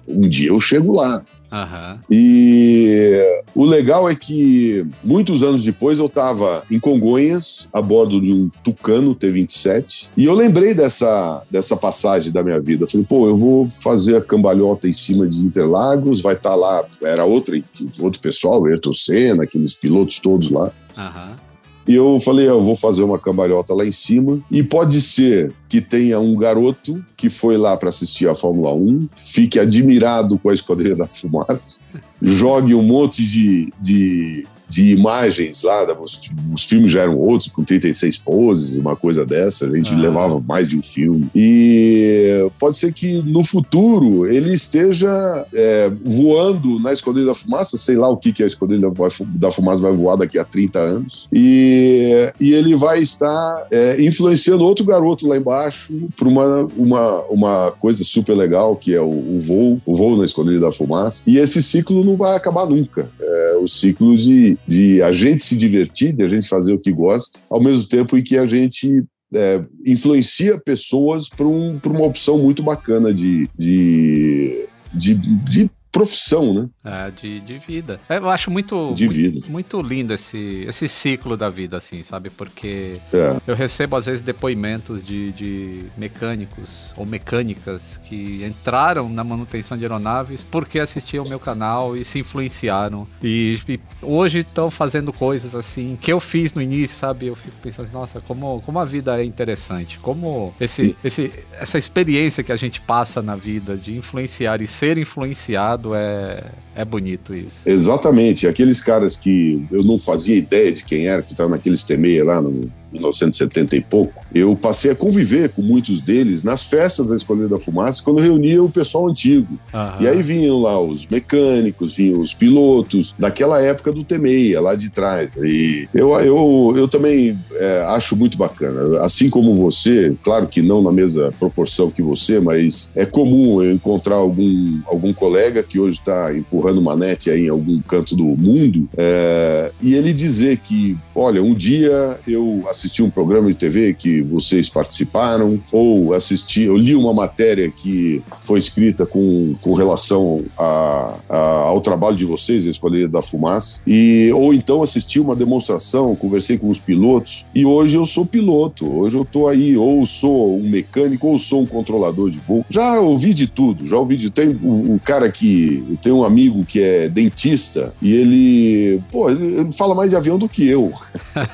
Um 0.06 0.28
dia 0.28 0.50
eu 0.50 0.61
chego 0.61 0.92
lá. 0.92 1.25
Uhum. 1.54 1.99
E 2.11 3.23
o 3.54 3.64
legal 3.64 4.11
é 4.11 4.14
que 4.16 4.84
muitos 5.04 5.40
anos 5.40 5.62
depois 5.62 6.00
eu 6.00 6.06
estava 6.06 6.64
em 6.68 6.80
Congonhas, 6.80 7.68
a 7.73 7.80
bordo 7.80 8.20
de 8.20 8.32
um 8.32 8.50
Tucano 8.64 9.14
T-27, 9.14 10.08
e 10.16 10.25
eu 10.25 10.34
lembrei 10.34 10.75
dessa, 10.75 11.42
dessa 11.49 11.76
passagem 11.76 12.32
da 12.32 12.42
minha 12.42 12.61
vida. 12.61 12.82
Eu 12.82 12.88
falei, 12.88 13.06
pô, 13.08 13.28
eu 13.28 13.37
vou 13.37 13.70
fazer 13.70 14.16
a 14.16 14.20
cambalhota 14.20 14.88
em 14.88 14.92
cima 14.92 15.28
de 15.28 15.44
Interlagos, 15.44 16.20
vai 16.20 16.34
estar 16.34 16.50
tá 16.50 16.56
lá, 16.56 16.84
era 17.00 17.25
outra, 17.25 17.56
outro 18.00 18.20
pessoal, 18.20 18.64
Ayrton 18.66 18.92
Senna, 18.92 19.44
aqueles 19.44 19.75
pilotos 19.75 20.18
todos 20.18 20.50
lá. 20.50 20.73
Uhum. 20.96 21.44
E 21.87 21.95
eu 21.95 22.19
falei, 22.19 22.49
eu 22.49 22.62
vou 22.62 22.75
fazer 22.75 23.03
uma 23.03 23.19
cambalhota 23.19 23.75
lá 23.75 23.85
em 23.85 23.93
cima. 23.93 24.41
E 24.50 24.62
pode 24.62 25.00
ser 25.00 25.53
que 25.69 25.81
tenha 25.81 26.19
um 26.19 26.35
garoto 26.37 27.05
que 27.17 27.29
foi 27.29 27.57
lá 27.57 27.76
para 27.76 27.88
assistir 27.88 28.29
a 28.29 28.35
Fórmula 28.35 28.73
1, 28.75 29.09
fique 29.17 29.59
admirado 29.59 30.38
com 30.38 30.49
a 30.49 30.55
Esquadrilha 30.55 30.97
da 30.97 31.07
Fumaça, 31.07 31.79
jogue 32.23 32.75
um 32.75 32.83
monte 32.83 33.26
de, 33.26 33.73
de 33.81 34.47
de 34.75 34.90
imagens 34.90 35.62
lá, 35.62 35.85
os, 36.00 36.21
os, 36.52 36.64
filmes 36.64 36.90
já 36.90 37.02
eram 37.02 37.16
outros, 37.16 37.49
com 37.49 37.62
36 37.62 38.19
poses, 38.19 38.76
uma 38.76 38.97
coisa 38.97 39.25
dessa, 39.25 39.66
a 39.66 39.76
gente 39.76 39.95
ah. 39.95 39.99
levava 39.99 40.40
mais 40.40 40.66
de 40.66 40.76
um 40.76 40.83
filme. 40.83 41.28
E 41.33 42.50
pode 42.59 42.76
ser 42.76 42.93
que 42.93 43.23
no 43.23 43.45
futuro 43.45 44.26
ele 44.26 44.52
esteja 44.52 45.47
é, 45.54 45.93
voando 46.04 46.81
na 46.81 46.93
Esquadrilha 46.93 47.28
da 47.28 47.35
Fumaça, 47.35 47.76
sei 47.76 47.97
lá 47.97 48.09
o 48.09 48.16
que, 48.16 48.33
que 48.33 48.43
a 48.43 48.47
Esquadrilha 48.47 48.90
da 49.37 49.50
Fumaça 49.52 49.81
vai 49.81 49.93
voar 49.93 50.16
daqui 50.16 50.40
a 50.40 50.45
30 50.45 50.78
anos, 50.81 51.28
e, 51.33 52.33
e 52.40 52.52
ele 52.52 52.75
vai 52.75 52.99
estar 52.99 53.69
é, 53.71 54.02
influenciando 54.02 54.64
outro 54.64 54.85
garoto 54.85 55.28
lá 55.28 55.37
embaixo 55.37 55.95
para 56.16 56.28
uma, 56.28 56.69
uma, 56.76 57.21
uma 57.26 57.71
coisa 57.78 58.02
super 58.02 58.35
legal, 58.35 58.75
que 58.75 58.93
é 58.93 59.00
o, 59.00 59.04
o, 59.04 59.38
voo, 59.40 59.81
o 59.87 59.95
voo 59.95 60.16
na 60.16 60.25
Esquadrilha 60.25 60.61
da 60.61 60.73
Fumaça, 60.73 61.23
e 61.25 61.38
esse 61.38 61.62
ciclo 61.62 62.02
não 62.02 62.16
vai 62.16 62.37
acabar 62.37 62.66
nunca. 62.66 63.09
É, 63.21 63.57
o 63.61 63.69
ciclo 63.69 64.16
de 64.16 64.59
de 64.66 65.02
a 65.02 65.12
gente 65.12 65.44
se 65.44 65.56
divertir, 65.56 66.12
de 66.12 66.23
a 66.23 66.28
gente 66.28 66.49
fazer 66.49 66.73
o 66.73 66.80
que 66.80 66.92
gosta, 66.92 67.40
ao 67.50 67.62
mesmo 67.62 67.88
tempo 67.88 68.16
em 68.16 68.23
que 68.23 68.38
a 68.38 68.47
gente 68.47 69.04
é, 69.35 69.64
influencia 69.87 70.59
pessoas 70.59 71.28
para 71.28 71.47
um, 71.47 71.78
uma 71.87 72.04
opção 72.04 72.38
muito 72.38 72.62
bacana 72.62 73.12
de, 73.12 73.49
de, 73.56 74.66
de, 74.92 75.14
de 75.14 75.71
profissão, 75.95 76.53
né? 76.53 76.69
É, 76.85 77.11
de, 77.13 77.41
de 77.41 77.57
vida. 77.59 78.01
É, 78.09 78.19
eu 78.19 78.29
acho 78.29 78.51
muito, 78.51 78.93
de 78.95 79.07
vida. 79.07 79.35
muito, 79.35 79.53
muito 79.53 79.81
lindo 79.81 80.13
esse, 80.13 80.65
esse 80.69 80.89
ciclo 80.89 81.37
da 81.37 81.49
vida, 81.49 81.77
assim, 81.77 82.03
sabe? 82.03 82.31
Porque 82.31 82.97
é. 83.13 83.37
eu 83.47 83.55
recebo, 83.55 83.95
às 83.95 84.05
vezes, 84.05 84.21
depoimentos 84.21 85.05
de, 85.05 85.31
de 85.33 85.85
mecânicos 85.97 86.93
ou 86.97 87.07
mecânicas 87.07 88.01
que 88.03 88.45
entraram 88.45 89.09
na 89.09 89.23
manutenção 89.23 89.79
de 89.79 89.85
aeronaves 89.85 90.43
porque 90.43 90.81
assistiam 90.81 91.25
o 91.25 91.29
meu 91.29 91.39
canal 91.39 91.97
e 91.97 92.05
se 92.05 92.19
influenciaram. 92.19 93.07
E, 93.23 93.57
e 93.69 93.81
hoje 94.03 94.41
estão 94.41 94.73
fazendo 94.73 95.13
coisas, 95.13 95.55
assim, 95.55 95.97
que 96.01 96.13
eu 96.13 96.19
fiz 96.19 96.55
no 96.55 96.61
início, 96.61 96.99
sabe? 96.99 97.29
Eu 97.29 97.37
fico 97.37 97.57
pensando, 97.63 97.85
assim, 97.85 97.95
nossa, 97.95 98.21
como, 98.21 98.61
como 98.63 98.81
a 98.81 98.85
vida 98.85 99.21
é 99.21 99.25
interessante. 99.25 100.01
Como 100.01 100.53
esse, 100.59 100.97
esse, 101.05 101.33
essa 101.53 101.79
experiência 101.79 102.43
que 102.43 102.51
a 102.51 102.57
gente 102.57 102.81
passa 102.81 103.23
na 103.23 103.37
vida 103.37 103.77
de 103.77 103.97
influenciar 103.97 104.61
e 104.61 104.67
ser 104.67 104.99
influenciado 104.99 105.84
é, 105.93 106.45
é 106.76 106.85
bonito 106.85 107.35
isso. 107.35 107.61
Exatamente. 107.67 108.47
Aqueles 108.47 108.81
caras 108.81 109.17
que 109.17 109.67
eu 109.73 109.83
não 109.83 109.99
fazia 109.99 110.37
ideia 110.37 110.71
de 110.71 110.85
quem 110.85 111.09
era, 111.09 111.23
que 111.23 111.33
estavam 111.33 111.50
naqueles 111.50 111.83
temeia 111.83 112.25
lá 112.25 112.41
no 112.41 112.71
1970 112.95 113.77
e 113.77 113.81
pouco, 113.81 114.25
eu 114.35 114.57
passei 114.57 114.91
a 114.91 114.95
conviver 114.95 115.51
com 115.51 115.63
muitos 115.63 116.01
deles 116.01 116.43
nas 116.43 116.69
festas 116.69 117.11
da 117.11 117.17
Escolha 117.17 117.47
da 117.47 117.59
Fumaça, 117.59 118.03
quando 118.03 118.21
reunia 118.21 118.63
o 118.63 118.71
pessoal 118.71 119.09
antigo. 119.09 119.59
Aham. 119.73 119.99
E 120.01 120.09
aí 120.09 120.23
vinham 120.23 120.61
lá 120.61 120.81
os 120.81 121.07
mecânicos, 121.07 121.95
vinham 121.95 122.21
os 122.21 122.35
pilotos, 122.35 123.15
daquela 123.19 123.61
época 123.61 123.93
do 123.93 124.05
Temeia, 124.05 124.61
lá 124.61 124.75
de 124.75 124.91
trás. 124.91 125.37
E 125.37 125.89
eu, 125.95 126.11
eu, 126.21 126.75
eu 126.77 126.89
também 126.89 127.39
é, 127.53 127.85
acho 127.89 128.17
muito 128.17 128.39
bacana. 128.39 129.03
Assim 129.03 129.29
como 129.29 129.55
você, 129.57 130.15
claro 130.23 130.47
que 130.47 130.63
não 130.63 130.83
na 130.83 130.93
mesma 130.93 131.31
proporção 131.39 131.91
que 131.91 132.03
você, 132.03 132.41
mas 132.41 132.91
é 132.95 133.05
comum 133.05 133.63
eu 133.63 133.73
encontrar 133.73 134.17
algum, 134.17 134.81
algum 134.87 135.13
colega 135.13 135.63
que 135.63 135.79
hoje 135.79 135.99
está 135.99 136.35
empurrando 136.35 136.81
manete 136.81 137.31
aí 137.31 137.47
em 137.47 137.49
algum 137.49 137.81
canto 137.83 138.17
do 138.17 138.25
mundo 138.25 138.89
é, 138.97 139.71
e 139.83 139.95
ele 139.95 140.13
dizer 140.13 140.59
que, 140.59 140.97
olha, 141.15 141.43
um 141.43 141.55
dia 141.55 142.19
eu 142.27 142.63
assisti 142.69 142.84
um 143.03 143.11
programa 143.11 143.49
de 143.49 143.55
TV 143.55 143.95
que 143.95 144.23
vocês 144.23 144.69
participaram, 144.69 145.61
ou 145.71 146.12
assisti, 146.14 146.62
eu 146.62 146.76
li 146.76 146.95
uma 146.95 147.12
matéria 147.12 147.71
que 147.71 148.23
foi 148.37 148.59
escrita 148.59 149.05
com, 149.05 149.55
com 149.62 149.73
relação 149.73 150.37
a, 150.59 151.14
a, 151.29 151.38
ao 151.38 151.81
trabalho 151.81 152.17
de 152.17 152.25
vocês, 152.25 152.67
a 152.67 152.71
Esquadrilha 152.71 153.09
da 153.09 153.23
Fumaça, 153.23 153.83
e, 153.87 154.31
ou 154.33 154.53
então 154.55 154.83
assisti 154.83 155.21
uma 155.21 155.37
demonstração, 155.37 156.14
conversei 156.14 156.59
com 156.59 156.69
os 156.69 156.79
pilotos, 156.79 157.47
e 157.55 157.64
hoje 157.64 157.97
eu 157.97 158.07
sou 158.07 158.25
piloto, 158.25 158.91
hoje 158.91 159.17
eu 159.17 159.23
estou 159.23 159.49
aí, 159.49 159.76
ou 159.76 160.05
sou 160.07 160.57
um 160.57 160.69
mecânico, 160.69 161.26
ou 161.26 161.38
sou 161.38 161.62
um 161.62 161.67
controlador 161.67 162.31
de 162.31 162.38
voo. 162.38 162.64
Já 162.71 163.00
ouvi 163.00 163.35
de 163.35 163.47
tudo, 163.47 163.87
já 163.87 163.97
ouvi 163.97 164.17
de. 164.17 164.31
Tem 164.31 164.57
um, 164.62 164.95
um 164.95 164.99
cara 164.99 165.31
que. 165.31 165.85
Tem 166.03 166.12
um 166.12 166.25
amigo 166.25 166.64
que 166.64 166.81
é 166.81 167.09
dentista, 167.09 167.93
e 168.00 168.12
ele. 168.12 169.03
Pô, 169.11 169.31
ele 169.31 169.71
fala 169.73 169.95
mais 169.95 170.11
de 170.11 170.17
avião 170.17 170.38
do 170.38 170.49
que 170.49 170.67
eu. 170.67 170.93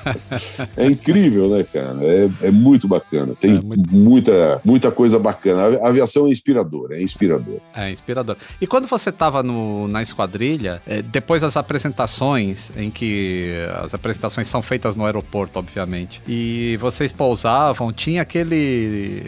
é 0.76 0.86
incrível, 0.86 1.19
né, 1.28 1.64
cara? 1.64 1.98
É, 2.02 2.30
é 2.42 2.50
muito 2.50 2.88
bacana. 2.88 3.34
Tem 3.38 3.56
é 3.56 3.60
muito... 3.60 3.94
muita, 3.94 4.60
muita 4.64 4.90
coisa 4.90 5.18
bacana. 5.18 5.78
A 5.82 5.88
aviação 5.88 6.26
é 6.26 6.30
inspiradora, 6.30 6.96
é 6.96 7.02
inspirador. 7.02 7.60
É 7.74 7.90
inspirador. 7.90 8.36
E 8.60 8.66
quando 8.66 8.86
você 8.86 9.10
estava 9.10 9.42
na 9.42 10.02
esquadrilha, 10.02 10.80
é, 10.86 11.02
depois 11.02 11.42
das 11.42 11.56
apresentações, 11.56 12.72
em 12.76 12.90
que 12.90 13.52
as 13.82 13.94
apresentações 13.94 14.48
são 14.48 14.62
feitas 14.62 14.96
no 14.96 15.04
aeroporto, 15.04 15.58
obviamente, 15.58 16.22
e 16.26 16.76
vocês 16.80 17.12
pousavam, 17.12 17.92
tinha 17.92 18.22
aquele 18.22 19.24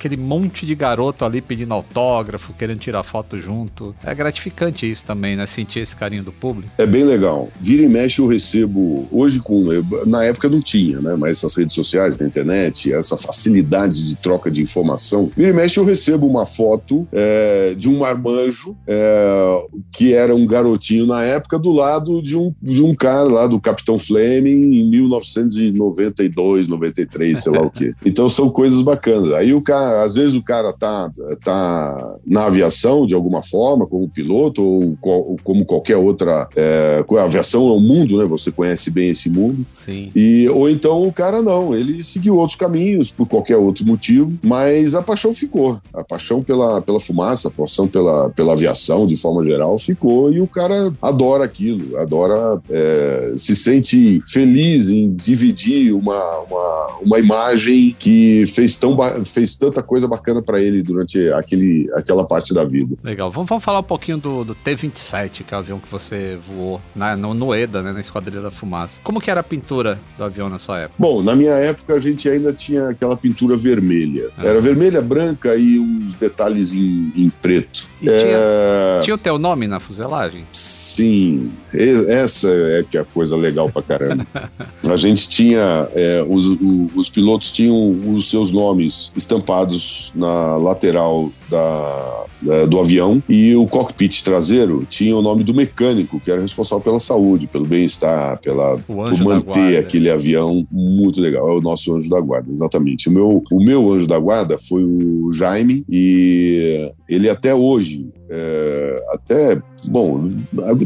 aquele 0.00 0.16
monte 0.16 0.64
de 0.64 0.74
garoto 0.74 1.24
ali 1.26 1.42
pedindo 1.42 1.74
autógrafo, 1.74 2.54
querendo 2.54 2.78
tirar 2.78 3.02
foto 3.02 3.38
junto. 3.38 3.94
É 4.02 4.14
gratificante 4.14 4.90
isso 4.90 5.04
também, 5.04 5.36
né? 5.36 5.44
Sentir 5.44 5.80
esse 5.80 5.94
carinho 5.94 6.22
do 6.22 6.32
público. 6.32 6.72
É 6.78 6.86
bem 6.86 7.04
legal. 7.04 7.50
Vira 7.60 7.82
e 7.82 7.88
mexe 7.88 8.20
eu 8.20 8.26
recebo, 8.26 9.06
hoje 9.12 9.40
com, 9.40 9.68
na 10.06 10.24
época 10.24 10.48
não 10.48 10.60
tinha, 10.60 11.00
né? 11.00 11.14
Mas 11.16 11.38
essas 11.38 11.54
redes 11.54 11.74
sociais, 11.74 12.18
na 12.18 12.26
internet, 12.26 12.92
essa 12.92 13.16
facilidade 13.16 14.06
de 14.06 14.16
troca 14.16 14.50
de 14.50 14.62
informação. 14.62 15.30
Vira 15.36 15.50
e 15.50 15.52
mexe 15.52 15.78
eu 15.78 15.84
recebo 15.84 16.26
uma 16.26 16.46
foto 16.46 17.06
é, 17.12 17.74
de 17.76 17.88
um 17.88 17.98
marmanjo 17.98 18.76
é, 18.86 19.64
que 19.92 20.14
era 20.14 20.34
um 20.34 20.46
garotinho 20.46 21.06
na 21.06 21.22
época 21.22 21.58
do 21.58 21.70
lado 21.70 22.22
de 22.22 22.36
um, 22.36 22.54
de 22.62 22.82
um 22.82 22.94
cara 22.94 23.24
lá 23.24 23.46
do 23.46 23.60
Capitão 23.60 23.98
Fleming 23.98 24.62
em 24.62 24.90
1992, 24.90 26.68
93, 26.68 27.38
sei 27.38 27.52
lá 27.52 27.62
o 27.62 27.70
quê. 27.70 27.92
Então 28.04 28.28
são 28.28 28.48
coisas 28.48 28.82
bacanas. 28.82 29.32
Aí 29.32 29.52
o 29.52 29.60
cara, 29.60 29.89
às 30.04 30.14
vezes 30.14 30.34
o 30.34 30.42
cara 30.42 30.72
tá, 30.72 31.10
tá 31.42 32.16
na 32.26 32.46
aviação 32.46 33.06
de 33.06 33.14
alguma 33.14 33.42
forma, 33.42 33.86
como 33.86 34.08
piloto 34.08 34.62
ou, 34.62 34.98
ou 35.02 35.36
como 35.42 35.64
qualquer 35.64 35.96
outra. 35.96 36.48
É, 36.56 37.04
a 37.18 37.22
aviação 37.22 37.68
é 37.68 37.72
um 37.72 37.80
mundo, 37.80 38.18
né? 38.18 38.26
Você 38.26 38.50
conhece 38.50 38.90
bem 38.90 39.10
esse 39.10 39.28
mundo. 39.28 39.66
Sim. 39.72 40.10
E, 40.14 40.48
ou 40.48 40.68
então 40.68 41.06
o 41.06 41.12
cara 41.12 41.42
não, 41.42 41.74
ele 41.74 42.02
seguiu 42.02 42.36
outros 42.36 42.56
caminhos 42.56 43.10
por 43.10 43.26
qualquer 43.26 43.56
outro 43.56 43.86
motivo, 43.86 44.38
mas 44.42 44.94
a 44.94 45.02
paixão 45.02 45.34
ficou. 45.34 45.80
A 45.92 46.04
paixão 46.04 46.42
pela, 46.42 46.80
pela 46.80 47.00
fumaça, 47.00 47.48
a 47.48 47.50
paixão 47.50 47.86
pela, 47.86 48.30
pela 48.30 48.52
aviação 48.52 49.06
de 49.06 49.16
forma 49.16 49.44
geral 49.44 49.76
ficou 49.78 50.32
e 50.32 50.40
o 50.40 50.46
cara 50.46 50.92
adora 51.00 51.44
aquilo, 51.44 51.96
adora, 51.98 52.60
é, 52.68 53.34
se 53.36 53.54
sente 53.54 54.22
feliz 54.26 54.88
em 54.88 55.12
dividir 55.14 55.92
uma, 55.94 56.38
uma, 56.40 56.86
uma 57.02 57.18
imagem 57.18 57.94
que 57.98 58.44
fez, 58.46 58.76
tão, 58.76 58.96
fez 59.24 59.56
tanta 59.56 59.79
coisa 59.82 60.06
bacana 60.06 60.42
para 60.42 60.60
ele 60.60 60.82
durante 60.82 61.30
aquele, 61.32 61.90
aquela 61.94 62.26
parte 62.26 62.54
da 62.54 62.64
vida. 62.64 62.96
Legal. 63.02 63.30
Vamos, 63.30 63.48
vamos 63.48 63.64
falar 63.64 63.80
um 63.80 63.84
pouquinho 63.84 64.18
do, 64.18 64.44
do 64.44 64.54
T-27, 64.54 65.44
que 65.44 65.54
é 65.54 65.56
o 65.56 65.60
avião 65.60 65.78
que 65.78 65.90
você 65.90 66.38
voou 66.48 66.80
na, 66.94 67.16
no, 67.16 67.34
no 67.34 67.54
EDA, 67.54 67.82
né, 67.82 67.92
na 67.92 68.00
Esquadrilha 68.00 68.40
da 68.40 68.50
Fumaça. 68.50 69.00
Como 69.02 69.20
que 69.20 69.30
era 69.30 69.40
a 69.40 69.44
pintura 69.44 69.98
do 70.16 70.24
avião 70.24 70.48
na 70.48 70.58
sua 70.58 70.80
época? 70.80 70.96
Bom, 70.98 71.22
na 71.22 71.34
minha 71.34 71.52
época 71.52 71.94
a 71.94 71.98
gente 71.98 72.28
ainda 72.28 72.52
tinha 72.52 72.88
aquela 72.88 73.16
pintura 73.16 73.56
vermelha. 73.56 74.30
Ah. 74.36 74.46
Era 74.46 74.60
vermelha, 74.60 75.00
branca 75.00 75.54
e 75.56 75.78
uns 75.78 76.14
detalhes 76.14 76.72
em, 76.72 77.12
em 77.16 77.28
preto. 77.28 77.86
É... 78.02 78.06
tinha, 78.06 79.02
tinha 79.02 79.14
o 79.14 79.18
teu 79.18 79.38
nome 79.38 79.66
na 79.66 79.80
fuselagem? 79.80 80.44
Sim. 80.52 81.50
Essa 81.72 82.48
é 82.50 82.84
que 82.88 82.98
é 82.98 83.00
a 83.00 83.04
coisa 83.04 83.36
legal 83.36 83.70
pra 83.70 83.82
caramba. 83.82 84.26
a 84.88 84.96
gente 84.96 85.28
tinha, 85.28 85.88
é, 85.94 86.24
os, 86.28 86.46
os 86.94 87.08
pilotos 87.08 87.50
tinham 87.50 88.00
os 88.12 88.28
seus 88.28 88.50
nomes 88.52 89.12
estampados 89.16 89.69
na 90.14 90.56
lateral 90.56 91.30
da, 91.48 92.24
da, 92.42 92.66
do 92.66 92.78
avião 92.78 93.22
e 93.28 93.54
o 93.54 93.66
cockpit 93.66 94.22
traseiro 94.22 94.86
tinha 94.88 95.16
o 95.16 95.22
nome 95.22 95.44
do 95.44 95.54
mecânico 95.54 96.20
que 96.20 96.30
era 96.30 96.40
responsável 96.40 96.82
pela 96.82 97.00
saúde, 97.00 97.46
pelo 97.46 97.66
bem-estar, 97.66 98.38
pela 98.40 98.78
por 98.78 99.18
manter 99.18 99.78
aquele 99.78 100.10
avião 100.10 100.66
muito 100.70 101.20
legal. 101.20 101.48
É 101.48 101.52
o 101.52 101.60
nosso 101.60 101.94
anjo 101.96 102.08
da 102.08 102.20
guarda, 102.20 102.50
exatamente. 102.50 103.08
O 103.08 103.12
meu, 103.12 103.42
o 103.50 103.64
meu 103.64 103.92
anjo 103.92 104.06
da 104.06 104.18
guarda 104.18 104.58
foi 104.58 104.84
o 104.84 105.30
Jaime 105.32 105.84
e 105.88 106.90
ele 107.08 107.28
até 107.28 107.54
hoje, 107.54 108.08
é, 108.28 109.04
até, 109.10 109.60
bom, 109.86 110.28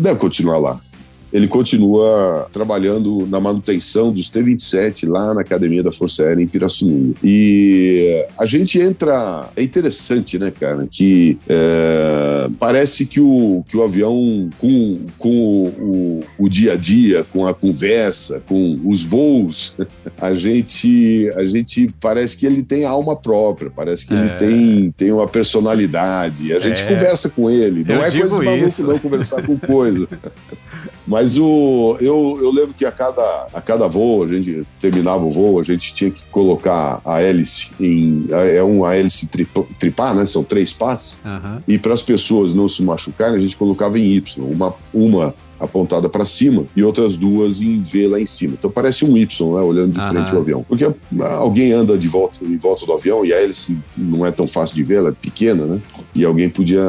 deve 0.00 0.18
continuar 0.18 0.58
lá 0.58 0.80
ele 1.34 1.48
continua 1.48 2.46
trabalhando 2.52 3.26
na 3.26 3.40
manutenção 3.40 4.12
dos 4.12 4.28
T-27 4.28 5.08
lá 5.08 5.34
na 5.34 5.40
Academia 5.40 5.82
da 5.82 5.90
Força 5.90 6.22
Aérea 6.22 6.40
em 6.40 6.46
Pirassununga. 6.46 7.16
E 7.24 8.24
a 8.38 8.46
gente 8.46 8.80
entra. 8.80 9.50
É 9.56 9.62
interessante, 9.62 10.38
né, 10.38 10.52
cara? 10.52 10.86
Que 10.88 11.36
é, 11.48 12.48
parece 12.56 13.04
que 13.06 13.20
o, 13.20 13.64
que 13.66 13.76
o 13.76 13.82
avião, 13.82 14.48
com, 14.58 15.00
com 15.18 15.28
o, 15.28 15.66
o, 15.66 16.44
o 16.44 16.48
dia 16.48 16.74
a 16.74 16.76
dia, 16.76 17.24
com 17.24 17.44
a 17.44 17.52
conversa, 17.52 18.40
com 18.46 18.80
os 18.84 19.02
voos, 19.02 19.76
a 20.16 20.34
gente, 20.34 21.28
a 21.34 21.44
gente 21.46 21.92
parece 22.00 22.36
que 22.36 22.46
ele 22.46 22.62
tem 22.62 22.84
alma 22.84 23.16
própria, 23.16 23.72
parece 23.74 24.06
que 24.06 24.14
é. 24.14 24.18
ele 24.18 24.30
tem, 24.36 24.90
tem 24.92 25.10
uma 25.10 25.26
personalidade. 25.26 26.52
A 26.52 26.60
gente 26.60 26.80
é. 26.84 26.86
conversa 26.86 27.28
com 27.28 27.50
ele. 27.50 27.84
Não 27.84 27.96
Eu 27.96 28.04
é 28.04 28.10
coisa 28.12 28.38
de 28.38 28.44
maluco 28.44 28.66
isso. 28.68 28.86
não 28.86 28.98
conversar 29.00 29.42
com 29.42 29.58
coisa. 29.58 30.08
Mas 31.04 31.23
o, 31.38 31.96
eu, 32.00 32.38
eu 32.40 32.50
lembro 32.50 32.74
que 32.74 32.84
a 32.84 32.92
cada, 32.92 33.48
a 33.52 33.60
cada 33.60 33.86
voo, 33.86 34.24
a 34.24 34.28
gente 34.28 34.66
terminava 34.80 35.24
o 35.24 35.30
voo, 35.30 35.58
a 35.58 35.62
gente 35.62 35.94
tinha 35.94 36.10
que 36.10 36.24
colocar 36.26 37.00
a 37.04 37.20
hélice 37.20 37.70
em. 37.80 38.26
É 38.30 38.62
uma 38.62 38.94
hélice 38.94 39.28
tripar, 39.78 40.14
né? 40.14 40.24
São 40.26 40.42
três 40.42 40.72
passos. 40.72 41.18
Uhum. 41.24 41.60
E 41.66 41.78
para 41.78 41.94
as 41.94 42.02
pessoas 42.02 42.54
não 42.54 42.68
se 42.68 42.82
machucarem, 42.82 43.36
a 43.36 43.40
gente 43.40 43.56
colocava 43.56 43.98
em 43.98 44.14
Y. 44.16 44.44
Uma, 44.44 44.74
uma 44.92 45.34
apontada 45.58 46.08
para 46.08 46.24
cima 46.24 46.66
e 46.76 46.82
outras 46.82 47.16
duas 47.16 47.60
em 47.60 47.82
V 47.82 48.08
lá 48.08 48.20
em 48.20 48.26
cima. 48.26 48.54
Então 48.58 48.70
parece 48.70 49.04
um 49.04 49.16
Y, 49.16 49.54
né, 49.54 49.62
olhando 49.62 49.92
de 49.92 50.00
frente 50.00 50.32
ao 50.32 50.40
avião. 50.40 50.64
Porque 50.68 50.86
alguém 51.20 51.72
anda 51.72 51.96
de 51.96 52.08
volta 52.08 52.44
em 52.44 52.56
volta 52.56 52.84
do 52.86 52.92
avião 52.92 53.24
e 53.24 53.32
a 53.32 53.40
hélice 53.40 53.76
não 53.96 54.24
é 54.24 54.30
tão 54.30 54.46
fácil 54.46 54.74
de 54.76 54.84
ver, 54.84 54.96
ela 54.96 55.08
é 55.10 55.12
pequena, 55.12 55.64
né? 55.64 55.80
E 56.14 56.24
alguém 56.24 56.48
podia 56.48 56.82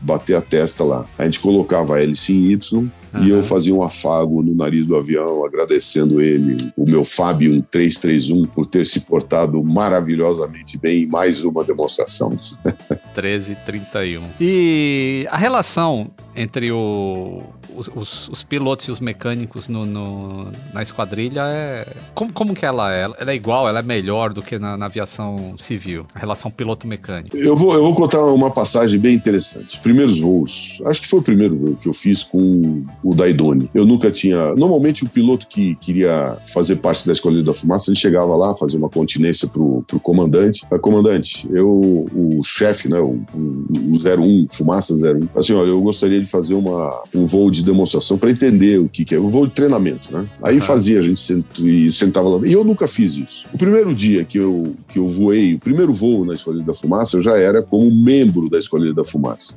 bater 0.00 0.36
a 0.36 0.40
testa 0.40 0.84
lá. 0.84 1.06
A 1.18 1.24
gente 1.24 1.40
colocava 1.40 1.96
a 1.96 2.02
hélice 2.02 2.32
em 2.32 2.52
Y 2.52 2.90
Uhum. 3.12 3.22
E 3.22 3.30
eu 3.30 3.42
fazia 3.42 3.74
um 3.74 3.82
afago 3.82 4.42
no 4.42 4.54
nariz 4.54 4.86
do 4.86 4.96
avião, 4.96 5.44
agradecendo 5.44 6.20
ele, 6.20 6.72
o 6.76 6.88
meu 6.88 7.04
Fábio 7.04 7.60
331, 7.70 8.42
por 8.42 8.66
ter 8.66 8.86
se 8.86 9.00
portado 9.00 9.62
maravilhosamente 9.62 10.78
bem 10.78 11.02
em 11.02 11.06
mais 11.06 11.44
uma 11.44 11.64
demonstração. 11.64 12.30
1331. 13.16 14.22
E 14.40 15.26
a 15.30 15.36
relação 15.36 16.06
entre 16.36 16.70
o, 16.70 17.42
os, 17.76 17.88
os, 17.94 18.28
os, 18.28 18.42
pilotos 18.42 18.86
e 18.86 18.90
os 18.90 19.00
mecânicos 19.00 19.68
no, 19.68 19.84
no, 19.86 20.50
na 20.72 20.82
esquadrilha 20.82 21.42
é. 21.46 21.86
Como, 22.14 22.32
como 22.32 22.54
que 22.54 22.64
ela 22.64 22.94
é? 22.94 23.02
Ela 23.02 23.32
é 23.32 23.34
igual, 23.34 23.68
ela 23.68 23.80
é 23.80 23.82
melhor 23.82 24.32
do 24.32 24.42
que 24.42 24.58
na, 24.58 24.76
na 24.76 24.86
aviação 24.86 25.54
civil, 25.58 26.06
a 26.14 26.18
relação 26.18 26.50
piloto-mecânico? 26.50 27.36
Eu 27.36 27.56
vou, 27.56 27.74
eu 27.74 27.82
vou 27.82 27.94
contar 27.94 28.24
uma 28.26 28.50
passagem 28.50 28.98
bem 28.98 29.14
interessante. 29.14 29.80
Primeiros 29.80 30.20
voos. 30.20 30.80
Acho 30.86 31.00
que 31.00 31.08
foi 31.08 31.20
o 31.20 31.22
primeiro 31.22 31.56
voo 31.56 31.76
que 31.76 31.88
eu 31.88 31.94
fiz 31.94 32.22
com 32.22 32.84
o 33.02 33.14
Daidoni. 33.14 33.70
Eu 33.74 33.86
nunca 33.86 34.10
tinha. 34.10 34.54
Normalmente, 34.54 35.04
o 35.04 35.08
piloto 35.08 35.46
que 35.46 35.74
queria 35.76 36.36
fazer 36.46 36.76
parte 36.76 37.06
da 37.06 37.12
Esquadrilha 37.12 37.44
da 37.44 37.54
Fumaça, 37.54 37.90
ele 37.90 37.98
chegava 37.98 38.36
lá, 38.36 38.54
fazia 38.54 38.78
uma 38.78 38.88
continência 38.88 39.48
pro, 39.48 39.82
pro 39.86 40.00
comandante. 40.00 40.66
Ah, 40.70 40.78
comandante, 40.78 41.48
eu, 41.52 42.06
o 42.14 42.42
chefe, 42.42 42.88
né, 42.88 42.98
o, 42.98 43.16
o, 43.34 43.92
o 43.92 44.42
01, 44.44 44.46
Fumaça 44.50 44.94
01, 44.94 45.28
assim, 45.38 45.52
olha, 45.54 45.70
eu 45.70 45.80
gostaria 45.80 46.20
de 46.20 46.26
fazer 46.26 46.54
uma, 46.54 47.02
um 47.14 47.26
voo 47.26 47.50
de 47.50 47.59
demonstração 47.64 48.18
para 48.18 48.30
entender 48.30 48.78
o 48.80 48.88
que, 48.88 49.04
que 49.04 49.14
é. 49.14 49.18
O 49.18 49.28
voo 49.28 49.46
de 49.46 49.52
treinamento, 49.52 50.12
né? 50.12 50.26
Aí 50.42 50.56
uhum. 50.56 50.60
fazia, 50.60 50.98
a 50.98 51.02
gente 51.02 51.20
sent, 51.20 51.44
e 51.58 51.90
sentava 51.90 52.28
lá. 52.28 52.46
E 52.46 52.52
eu 52.52 52.64
nunca 52.64 52.86
fiz 52.86 53.16
isso. 53.16 53.46
O 53.52 53.58
primeiro 53.58 53.94
dia 53.94 54.24
que 54.24 54.38
eu, 54.38 54.74
que 54.88 54.98
eu 54.98 55.06
voei, 55.08 55.54
o 55.54 55.58
primeiro 55.58 55.92
voo 55.92 56.24
na 56.24 56.34
Esquadrilha 56.34 56.66
da 56.66 56.74
Fumaça, 56.74 57.16
eu 57.16 57.22
já 57.22 57.36
era 57.36 57.62
como 57.62 57.90
membro 57.90 58.48
da 58.48 58.58
Esquadrilha 58.58 58.94
da 58.94 59.04
Fumaça. 59.04 59.54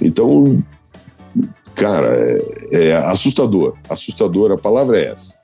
Então, 0.00 0.62
cara, 1.74 2.08
é, 2.72 2.88
é 2.88 2.96
assustador. 2.96 3.74
Assustador, 3.88 4.52
a 4.52 4.58
palavra 4.58 4.98
é 4.98 5.06
essa. 5.06 5.34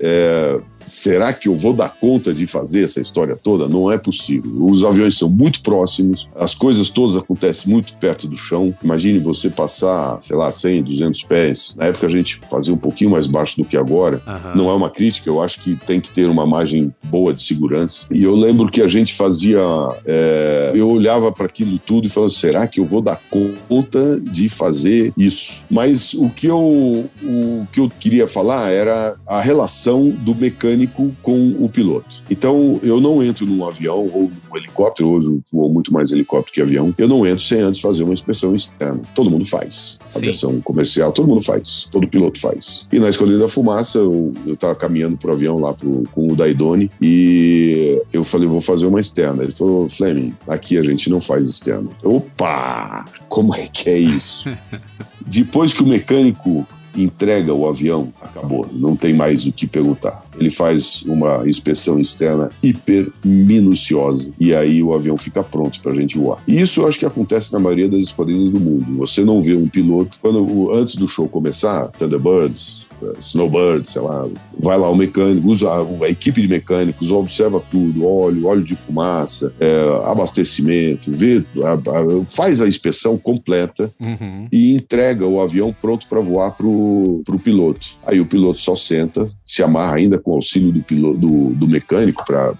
É, 0.00 0.60
será 0.86 1.32
que 1.32 1.48
eu 1.48 1.56
vou 1.56 1.72
dar 1.72 1.88
conta 1.88 2.32
de 2.32 2.46
fazer 2.46 2.84
essa 2.84 3.00
história 3.00 3.36
toda? 3.36 3.68
Não 3.68 3.90
é 3.90 3.98
possível. 3.98 4.66
Os 4.66 4.84
aviões 4.84 5.16
são 5.16 5.28
muito 5.28 5.62
próximos, 5.62 6.28
as 6.34 6.54
coisas 6.54 6.90
todas 6.90 7.16
acontecem 7.16 7.72
muito 7.72 7.94
perto 7.96 8.26
do 8.26 8.36
chão. 8.36 8.74
Imagine 8.82 9.18
você 9.18 9.50
passar, 9.50 10.18
sei 10.20 10.36
lá, 10.36 10.50
100, 10.50 10.82
200 10.82 11.22
pés. 11.24 11.74
Na 11.76 11.86
época 11.86 12.06
a 12.06 12.10
gente 12.10 12.36
fazia 12.50 12.74
um 12.74 12.78
pouquinho 12.78 13.10
mais 13.10 13.26
baixo 13.26 13.56
do 13.56 13.64
que 13.64 13.76
agora. 13.76 14.22
Uhum. 14.26 14.56
Não 14.56 14.70
é 14.70 14.74
uma 14.74 14.90
crítica, 14.90 15.28
eu 15.28 15.42
acho 15.42 15.60
que 15.60 15.76
tem 15.86 16.00
que 16.00 16.10
ter 16.10 16.28
uma 16.28 16.46
margem 16.46 16.92
boa 17.04 17.32
de 17.32 17.42
segurança. 17.42 18.06
E 18.10 18.22
eu 18.22 18.34
lembro 18.34 18.70
que 18.70 18.82
a 18.82 18.86
gente 18.86 19.14
fazia. 19.14 19.60
É, 20.06 20.72
eu 20.74 20.88
olhava 20.90 21.30
para 21.32 21.46
aquilo 21.46 21.78
tudo 21.78 22.06
e 22.06 22.10
falava: 22.10 22.32
será 22.32 22.66
que 22.66 22.80
eu 22.80 22.84
vou 22.84 23.00
dar 23.00 23.20
conta 23.30 24.20
de 24.20 24.48
fazer 24.48 25.12
isso? 25.16 25.64
Mas 25.70 26.14
o 26.14 26.28
que 26.28 26.46
eu, 26.46 27.08
o 27.22 27.66
que 27.72 27.80
eu 27.80 27.90
queria 28.00 28.26
falar 28.26 28.70
era 28.70 29.16
a 29.26 29.40
relação 29.40 30.08
do 30.10 30.34
mecânico 30.34 30.81
mecânico 30.82 31.14
com 31.22 31.52
o 31.58 31.68
piloto. 31.68 32.22
Então, 32.30 32.80
eu 32.82 33.00
não 33.00 33.22
entro 33.22 33.46
num 33.46 33.66
avião 33.66 34.08
ou 34.12 34.30
num 34.50 34.56
helicóptero, 34.56 35.08
hoje 35.08 35.40
vou 35.52 35.68
muito 35.68 35.92
mais 35.92 36.12
helicóptero 36.12 36.52
que 36.52 36.60
avião, 36.60 36.94
eu 36.98 37.08
não 37.08 37.26
entro 37.26 37.44
sem 37.44 37.60
antes 37.60 37.80
fazer 37.80 38.02
uma 38.02 38.12
inspeção 38.12 38.54
externa. 38.54 39.00
Todo 39.14 39.30
mundo 39.30 39.44
faz. 39.44 39.98
Sim. 40.08 40.18
Aviação 40.18 40.60
comercial, 40.60 41.12
todo 41.12 41.28
mundo 41.28 41.42
faz. 41.42 41.88
Todo 41.90 42.08
piloto 42.08 42.40
faz. 42.40 42.86
E 42.92 42.98
na 42.98 43.08
Escolha 43.08 43.38
da 43.38 43.48
Fumaça, 43.48 43.98
eu, 43.98 44.32
eu 44.46 44.56
tava 44.56 44.74
caminhando 44.74 45.16
pro 45.16 45.32
avião 45.32 45.58
lá 45.58 45.72
pro, 45.72 46.04
com 46.12 46.32
o 46.32 46.36
Daidoni 46.36 46.90
e 47.00 48.00
eu 48.12 48.24
falei, 48.24 48.48
vou 48.48 48.60
fazer 48.60 48.86
uma 48.86 49.00
externa. 49.00 49.42
Ele 49.42 49.52
falou, 49.52 49.88
Fleming, 49.88 50.34
aqui 50.48 50.78
a 50.78 50.82
gente 50.82 51.08
não 51.10 51.20
faz 51.20 51.48
externa. 51.48 51.90
Opa! 52.02 53.04
Como 53.28 53.54
é 53.54 53.66
que 53.66 53.88
é 53.88 53.98
isso? 53.98 54.48
Depois 55.26 55.72
que 55.72 55.82
o 55.82 55.86
mecânico 55.86 56.66
entrega 56.96 57.52
o 57.52 57.68
avião, 57.68 58.12
acabou, 58.20 58.66
não 58.72 58.96
tem 58.96 59.12
mais 59.12 59.46
o 59.46 59.52
que 59.52 59.66
perguntar. 59.66 60.24
Ele 60.38 60.50
faz 60.50 61.02
uma 61.02 61.48
inspeção 61.48 61.98
externa 61.98 62.50
hiper 62.62 63.10
minuciosa 63.24 64.32
e 64.38 64.54
aí 64.54 64.82
o 64.82 64.94
avião 64.94 65.16
fica 65.16 65.42
pronto 65.42 65.80
para 65.80 65.92
a 65.92 65.94
gente 65.94 66.18
voar. 66.18 66.42
E 66.46 66.60
isso 66.60 66.80
eu 66.80 66.88
acho 66.88 66.98
que 66.98 67.06
acontece 67.06 67.52
na 67.52 67.58
maioria 67.58 67.88
das 67.88 68.04
esquadrilhas 68.04 68.50
do 68.50 68.60
mundo. 68.60 68.96
Você 68.98 69.24
não 69.24 69.40
vê 69.40 69.54
um 69.54 69.68
piloto, 69.68 70.18
quando 70.20 70.72
antes 70.72 70.96
do 70.96 71.08
show 71.08 71.28
começar, 71.28 71.88
Thunderbirds, 71.98 72.88
Snowbird, 73.18 73.88
sei 73.88 74.02
lá, 74.02 74.28
vai 74.58 74.78
lá 74.78 74.88
o 74.90 74.94
mecânico, 74.94 75.46
usa 75.48 75.68
a, 75.70 76.08
equipe 76.08 76.40
de 76.40 76.48
mecânicos, 76.48 77.10
observa 77.10 77.62
tudo, 77.70 78.06
óleo, 78.06 78.46
óleo 78.46 78.62
de 78.62 78.74
fumaça, 78.74 79.52
é, 79.58 80.02
abastecimento, 80.04 81.10
vê, 81.10 81.44
a, 81.62 81.72
a, 81.72 82.24
faz 82.28 82.60
a 82.60 82.68
inspeção 82.68 83.16
completa 83.18 83.90
uhum. 84.00 84.48
e 84.50 84.74
entrega 84.74 85.26
o 85.26 85.40
avião 85.40 85.74
pronto 85.78 86.06
para 86.06 86.20
voar 86.20 86.52
pro, 86.52 87.22
pro 87.24 87.38
piloto. 87.38 87.86
Aí 88.04 88.20
o 88.20 88.26
piloto 88.26 88.58
só 88.58 88.74
senta, 88.74 89.28
se 89.44 89.62
amarra 89.62 89.96
ainda 89.96 90.18
com 90.18 90.32
o 90.32 90.34
auxílio 90.34 90.72
do, 90.72 90.82
piloto, 90.82 91.18
do, 91.18 91.50
do 91.50 91.68
mecânico, 91.68 92.24
para 92.24 92.52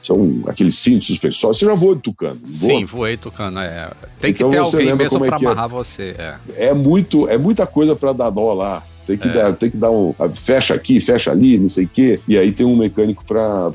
são 0.00 0.42
aqueles 0.46 0.78
cintos 0.78 1.08
suspensórios. 1.08 1.58
Você 1.58 1.66
já 1.66 1.74
voou 1.74 1.94
de 1.94 2.02
Tucano? 2.02 2.40
Voa? 2.44 2.72
Sim, 2.72 2.84
voei 2.84 3.16
Tucano, 3.16 3.58
é. 3.60 3.90
Tem 4.20 4.32
que 4.32 4.42
então, 4.42 4.50
ter 4.50 4.58
alguém 4.58 4.94
mesmo 4.94 5.18
para 5.18 5.36
é, 5.36 5.44
é 5.44 5.46
amarrar 5.46 5.68
você. 5.68 6.16
É. 6.18 6.68
é 6.68 6.74
muito, 6.74 7.28
é 7.28 7.36
muita 7.36 7.66
coisa 7.66 7.96
para 7.96 8.12
dar 8.12 8.30
nó 8.30 8.52
lá. 8.52 8.82
Tem 9.06 9.16
que, 9.16 9.28
é. 9.28 9.32
dar, 9.32 9.52
tem 9.52 9.70
que 9.70 9.76
dar 9.76 9.90
um. 9.90 10.12
Fecha 10.34 10.74
aqui, 10.74 10.98
fecha 10.98 11.30
ali, 11.30 11.58
não 11.58 11.68
sei 11.68 11.84
o 11.84 11.88
quê. 11.88 12.18
E 12.26 12.36
aí 12.36 12.50
tem 12.50 12.66
um 12.66 12.76
mecânico 12.76 13.24
para 13.24 13.70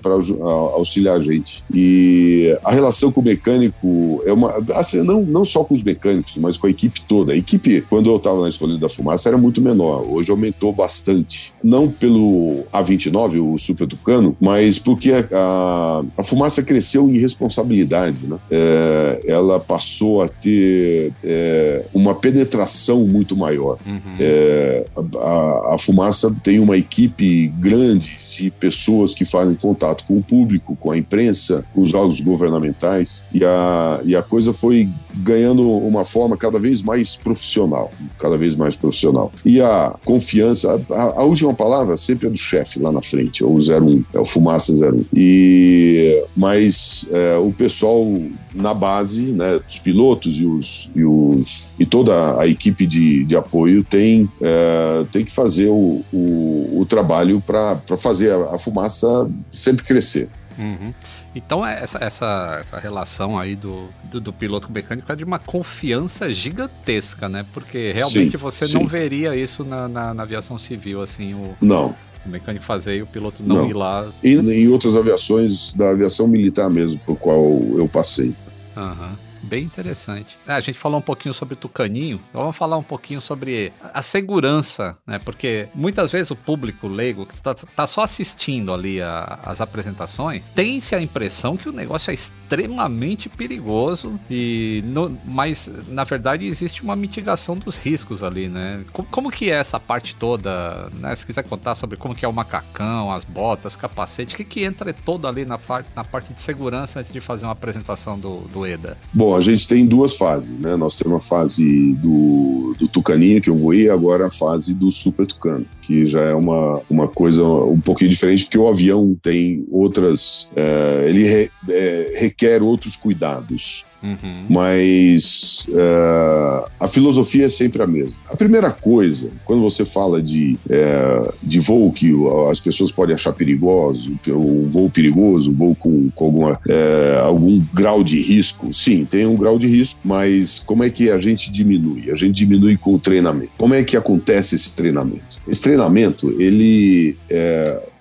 auxiliar 0.74 1.16
a 1.16 1.20
gente. 1.22 1.64
E 1.74 2.58
a 2.64 2.72
relação 2.72 3.12
com 3.12 3.22
o 3.22 3.24
mecânico 3.24 4.22
é 4.26 4.34
uma. 4.34 4.54
Assim, 4.74 5.02
não, 5.04 5.22
não 5.22 5.46
só 5.46 5.64
com 5.64 5.74
os 5.74 5.82
mecânicos, 5.82 6.36
mas 6.38 6.58
com 6.58 6.68
a 6.68 6.70
equipe 6.70 7.02
toda. 7.08 7.32
A 7.32 7.36
equipe, 7.36 7.82
quando 7.90 8.10
eu 8.10 8.18
estava 8.18 8.42
na 8.42 8.50
Escolha 8.50 8.78
da 8.78 8.90
Fumaça, 8.90 9.30
era 9.30 9.38
muito 9.38 9.62
menor. 9.62 10.06
Hoje 10.06 10.30
aumentou 10.32 10.74
bastante. 10.74 11.54
Não 11.64 11.90
pelo 11.90 12.66
A29, 12.74 13.54
o 13.54 13.58
Super 13.58 13.88
Tucano, 13.88 14.36
mas 14.40 14.80
porque 14.80 15.12
a, 15.12 15.26
a, 15.34 16.04
a 16.18 16.24
fumaça 16.24 16.62
cresceu 16.62 17.10
em 17.10 17.18
responsabilidade. 17.18 18.28
Né? 18.28 18.38
É, 18.50 19.22
ela 19.26 19.60
passou 19.60 20.22
a 20.22 20.28
ter 20.28 21.14
é, 21.24 21.86
uma 21.94 22.16
penetração 22.16 23.06
muito 23.06 23.36
maior. 23.36 23.78
Uhum. 23.86 24.16
É, 24.20 24.86
a, 24.96 25.21
a 25.22 25.78
Fumaça 25.78 26.34
tem 26.44 26.60
uma 26.60 26.78
equipe 26.78 27.48
grande 27.60 28.18
de 28.32 28.50
pessoas 28.52 29.14
que 29.14 29.26
fazem 29.26 29.56
contato 29.56 30.06
com 30.06 30.18
o 30.18 30.24
público, 30.24 30.76
com 30.76 30.92
a 30.92 30.98
imprensa, 30.98 31.66
com 31.74 31.82
os 31.82 31.94
órgãos 31.94 32.20
governamentais, 32.22 33.24
e 33.34 33.44
a, 33.44 34.02
e 34.04 34.16
a 34.16 34.22
coisa 34.22 34.54
foi 34.54 34.90
ganhando 35.18 35.70
uma 35.70 36.06
forma 36.06 36.38
cada 36.38 36.58
vez 36.58 36.82
mais 36.82 37.16
profissional, 37.16 37.92
cada 38.18 38.38
vez 38.38 38.56
mais 38.56 38.76
profissional. 38.76 39.32
E 39.46 39.62
a 39.62 39.96
confiança, 40.06 40.82
a, 40.92 41.22
a 41.22 41.24
última 41.24 41.54
palavra 41.54 41.98
sempre 41.98 42.28
é 42.28 42.30
do 42.30 42.38
chefe 42.38 42.80
lá 42.80 42.92
na 42.92 43.02
frente, 43.02 43.44
é 43.44 43.46
o 43.46 43.56
01, 43.56 44.04
é 44.14 44.20
o 44.20 44.26
Fumaça 44.26 44.72
01. 44.74 45.06
E, 45.16 46.24
mas 46.36 47.08
é, 47.12 47.38
o 47.38 47.52
pessoal 47.52 48.06
na 48.54 48.74
base, 48.74 49.32
né, 49.32 49.60
os 49.68 49.80
pilotos 49.80 50.40
e, 50.40 50.46
os, 50.46 50.92
e, 50.96 51.04
os, 51.04 51.74
e 51.80 51.86
toda 51.86 52.40
a 52.40 52.48
equipe 52.48 52.86
de, 52.86 53.24
de 53.24 53.36
apoio 53.36 53.84
tem, 53.84 54.30
é, 54.42 55.06
tem 55.12 55.24
que 55.24 55.32
fazer 55.32 55.70
o, 55.70 56.04
o, 56.12 56.80
o 56.82 56.86
trabalho 56.86 57.42
para 57.42 57.80
fazer 57.98 58.21
a, 58.30 58.56
a, 58.56 58.60
fumaça 58.60 59.30
sempre 59.52 59.84
crescer. 59.86 60.30
Uhum. 60.58 60.94
Então, 61.34 61.66
é 61.66 61.82
essa, 61.82 61.98
essa, 62.04 62.58
essa 62.60 62.80
relação 62.80 63.40
aí 63.40 63.56
do, 63.56 63.88
do, 64.04 64.20
do, 64.20 64.34
piloto 64.34 64.68
com 64.68 64.74
o 64.74 64.76
mecânico 64.76 65.12
é 65.12 65.16
de 65.16 65.24
uma 65.24 65.40
confiança 65.40 66.32
gigantesca, 66.34 67.30
né? 67.30 67.46
Porque 67.54 67.94
realmente 67.94 68.32
sim, 68.32 68.38
você 68.38 68.66
sim. 68.66 68.74
não 68.74 68.88
veria 68.88 69.36
isso 69.36 69.64
na, 69.64 69.88
na, 69.88 70.14
na, 70.14 70.24
aviação 70.24 70.60
civil, 70.60 71.02
assim. 71.02 71.34
O, 71.34 71.56
não. 71.62 71.96
O 72.26 72.30
mecânico 72.30 72.66
fazer 72.66 72.98
e 72.98 73.02
o 73.02 73.08
piloto 73.08 73.42
não, 73.42 73.56
não. 73.58 73.70
ir 73.70 73.74
lá. 73.76 74.08
E 74.22 74.36
em 74.36 74.68
outras 74.68 74.96
aviações 74.96 75.74
da 75.74 75.90
aviação 75.90 76.28
militar 76.28 76.70
mesmo, 76.70 77.00
por 77.06 77.18
qual 77.18 77.44
eu 77.76 77.88
passei. 77.88 78.34
Aham. 78.76 79.10
Uhum 79.10 79.31
bem 79.44 79.64
interessante. 79.64 80.38
É, 80.48 80.54
a 80.54 80.60
gente 80.60 80.78
falou 80.78 81.00
um 81.00 81.02
pouquinho 81.04 81.34
sobre 81.34 81.56
Tucaninho, 81.56 82.22
então 82.30 82.42
vamos 82.42 82.56
falar 82.56 82.78
um 82.78 82.84
pouquinho 82.84 83.22
sobre 83.22 83.74
a 83.82 84.02
segurança, 84.02 84.98
né? 85.06 85.20
Porque 85.20 85.68
muitas 85.74 86.12
vezes 86.12 86.32
o 86.32 86.36
público 86.36 86.88
leigo 86.88 87.26
que 87.26 87.34
está 87.34 87.54
tá 87.54 87.88
só 87.88 88.02
assistindo 88.02 88.74
ali 88.74 89.02
a, 89.02 89.40
as 89.44 89.62
apresentações 89.62 90.50
tem-se 90.52 90.96
a 90.96 91.02
impressão 91.02 91.58
que 91.58 91.70
o 91.70 91.72
negócio 91.72 92.12
é 92.12 92.14
extremamente 92.14 93.30
perigoso 93.30 94.20
e 94.30 94.84
no, 94.86 95.18
mas 95.26 95.72
na 95.88 96.04
verdade 96.04 96.46
existe 96.46 96.84
uma 96.84 96.96
mitigação 96.96 97.58
dos 97.58 97.78
riscos 97.78 98.24
ali, 98.24 98.48
né? 98.48 98.84
Como, 98.92 99.08
como 99.10 99.32
que 99.32 99.52
é 99.52 99.56
essa 99.56 99.80
parte 99.80 100.16
toda, 100.16 100.90
né? 100.94 101.16
Se 101.16 101.26
quiser 101.26 101.44
contar 101.44 101.76
sobre 101.76 101.98
como 101.98 102.16
que 102.16 102.26
é 102.26 102.28
o 102.28 102.34
macacão, 102.34 103.12
as 103.12 103.24
botas, 103.24 103.76
capacete, 103.76 104.34
o 104.34 104.38
que 104.38 104.44
que 104.44 104.64
entra 104.64 104.94
todo 104.94 105.28
ali 105.28 105.46
na, 105.46 105.60
na 105.96 106.04
parte 106.04 106.34
de 106.34 106.42
segurança 106.42 107.00
antes 107.00 107.12
de 107.12 107.20
fazer 107.20 107.46
uma 107.46 107.54
apresentação 107.54 108.20
do, 108.20 108.42
do 108.42 108.66
EDA? 108.66 108.98
Bom, 109.14 109.31
Bom, 109.32 109.38
a 109.38 109.42
gente 109.42 109.66
tem 109.66 109.86
duas 109.86 110.18
fases, 110.18 110.60
né? 110.60 110.76
Nós 110.76 110.98
temos 110.98 111.16
a 111.16 111.26
fase 111.26 111.94
do, 111.94 112.76
do 112.78 112.86
Tucaninho, 112.86 113.42
que 113.42 113.50
eu 113.50 113.56
voei, 113.56 113.84
e 113.84 113.90
agora 113.90 114.28
a 114.28 114.30
fase 114.30 114.74
do 114.74 114.92
Super 114.92 115.26
Tucano, 115.26 115.66
que 115.82 116.06
já 116.06 116.20
é 116.20 116.36
uma, 116.36 116.82
uma 116.90 117.08
coisa 117.08 117.42
um 117.46 117.80
pouquinho 117.80 118.10
diferente, 118.10 118.44
porque 118.44 118.58
o 118.58 118.68
avião 118.68 119.18
tem 119.24 119.66
outras. 119.72 120.52
É, 120.54 121.06
ele 121.08 121.24
re, 121.26 121.52
é, 121.70 122.12
requer 122.18 122.62
outros 122.62 122.98
cuidados. 122.98 123.86
Uhum. 124.04 124.46
Mas 124.50 125.68
uh, 125.70 126.70
a 126.80 126.88
filosofia 126.88 127.46
é 127.46 127.50
sempre 127.50 127.82
a 127.82 127.88
mesma. 127.88 128.20
A 128.30 128.36
primeira 128.36 128.72
coisa, 128.72 129.32
quando 129.46 129.62
você 129.62 129.86
fala 129.86 130.22
de, 130.22 130.58
uh, 130.66 131.34
de 131.42 131.60
voo 131.60 131.92
que 131.92 132.12
as 132.50 132.60
pessoas 132.60 132.92
podem 132.92 133.14
achar 133.14 133.34
perigoso, 133.34 134.18
um 134.30 134.70
voo 134.70 134.90
perigoso, 134.90 135.52
um 135.52 135.56
voo 135.56 135.76
com, 135.76 136.10
com 136.10 136.26
alguma, 136.26 136.54
uh, 136.54 137.20
algum 137.24 137.62
grau 137.74 138.04
de 138.04 138.20
risco, 138.20 138.74
sim, 138.74 139.06
tem 139.06 139.26
um 139.26 139.36
grau 139.36 139.60
de 139.60 139.68
risco, 139.68 140.00
mas 140.04 140.60
como 140.60 140.84
é 140.84 140.90
que 140.90 141.12
a 141.12 141.20
gente 141.20 141.52
diminui? 141.52 142.10
A 142.12 142.16
gente 142.16 142.36
diminui 142.36 142.78
com 142.78 142.96
o 142.96 143.00
treinamento. 143.00 143.54
Como 143.58 143.74
é 143.74 143.84
que 143.84 143.96
acontece 143.96 144.56
esse 144.56 144.76
treinamento? 144.76 145.40
Esse 145.48 145.62
treinamento, 145.62 146.36
ele. 146.42 147.18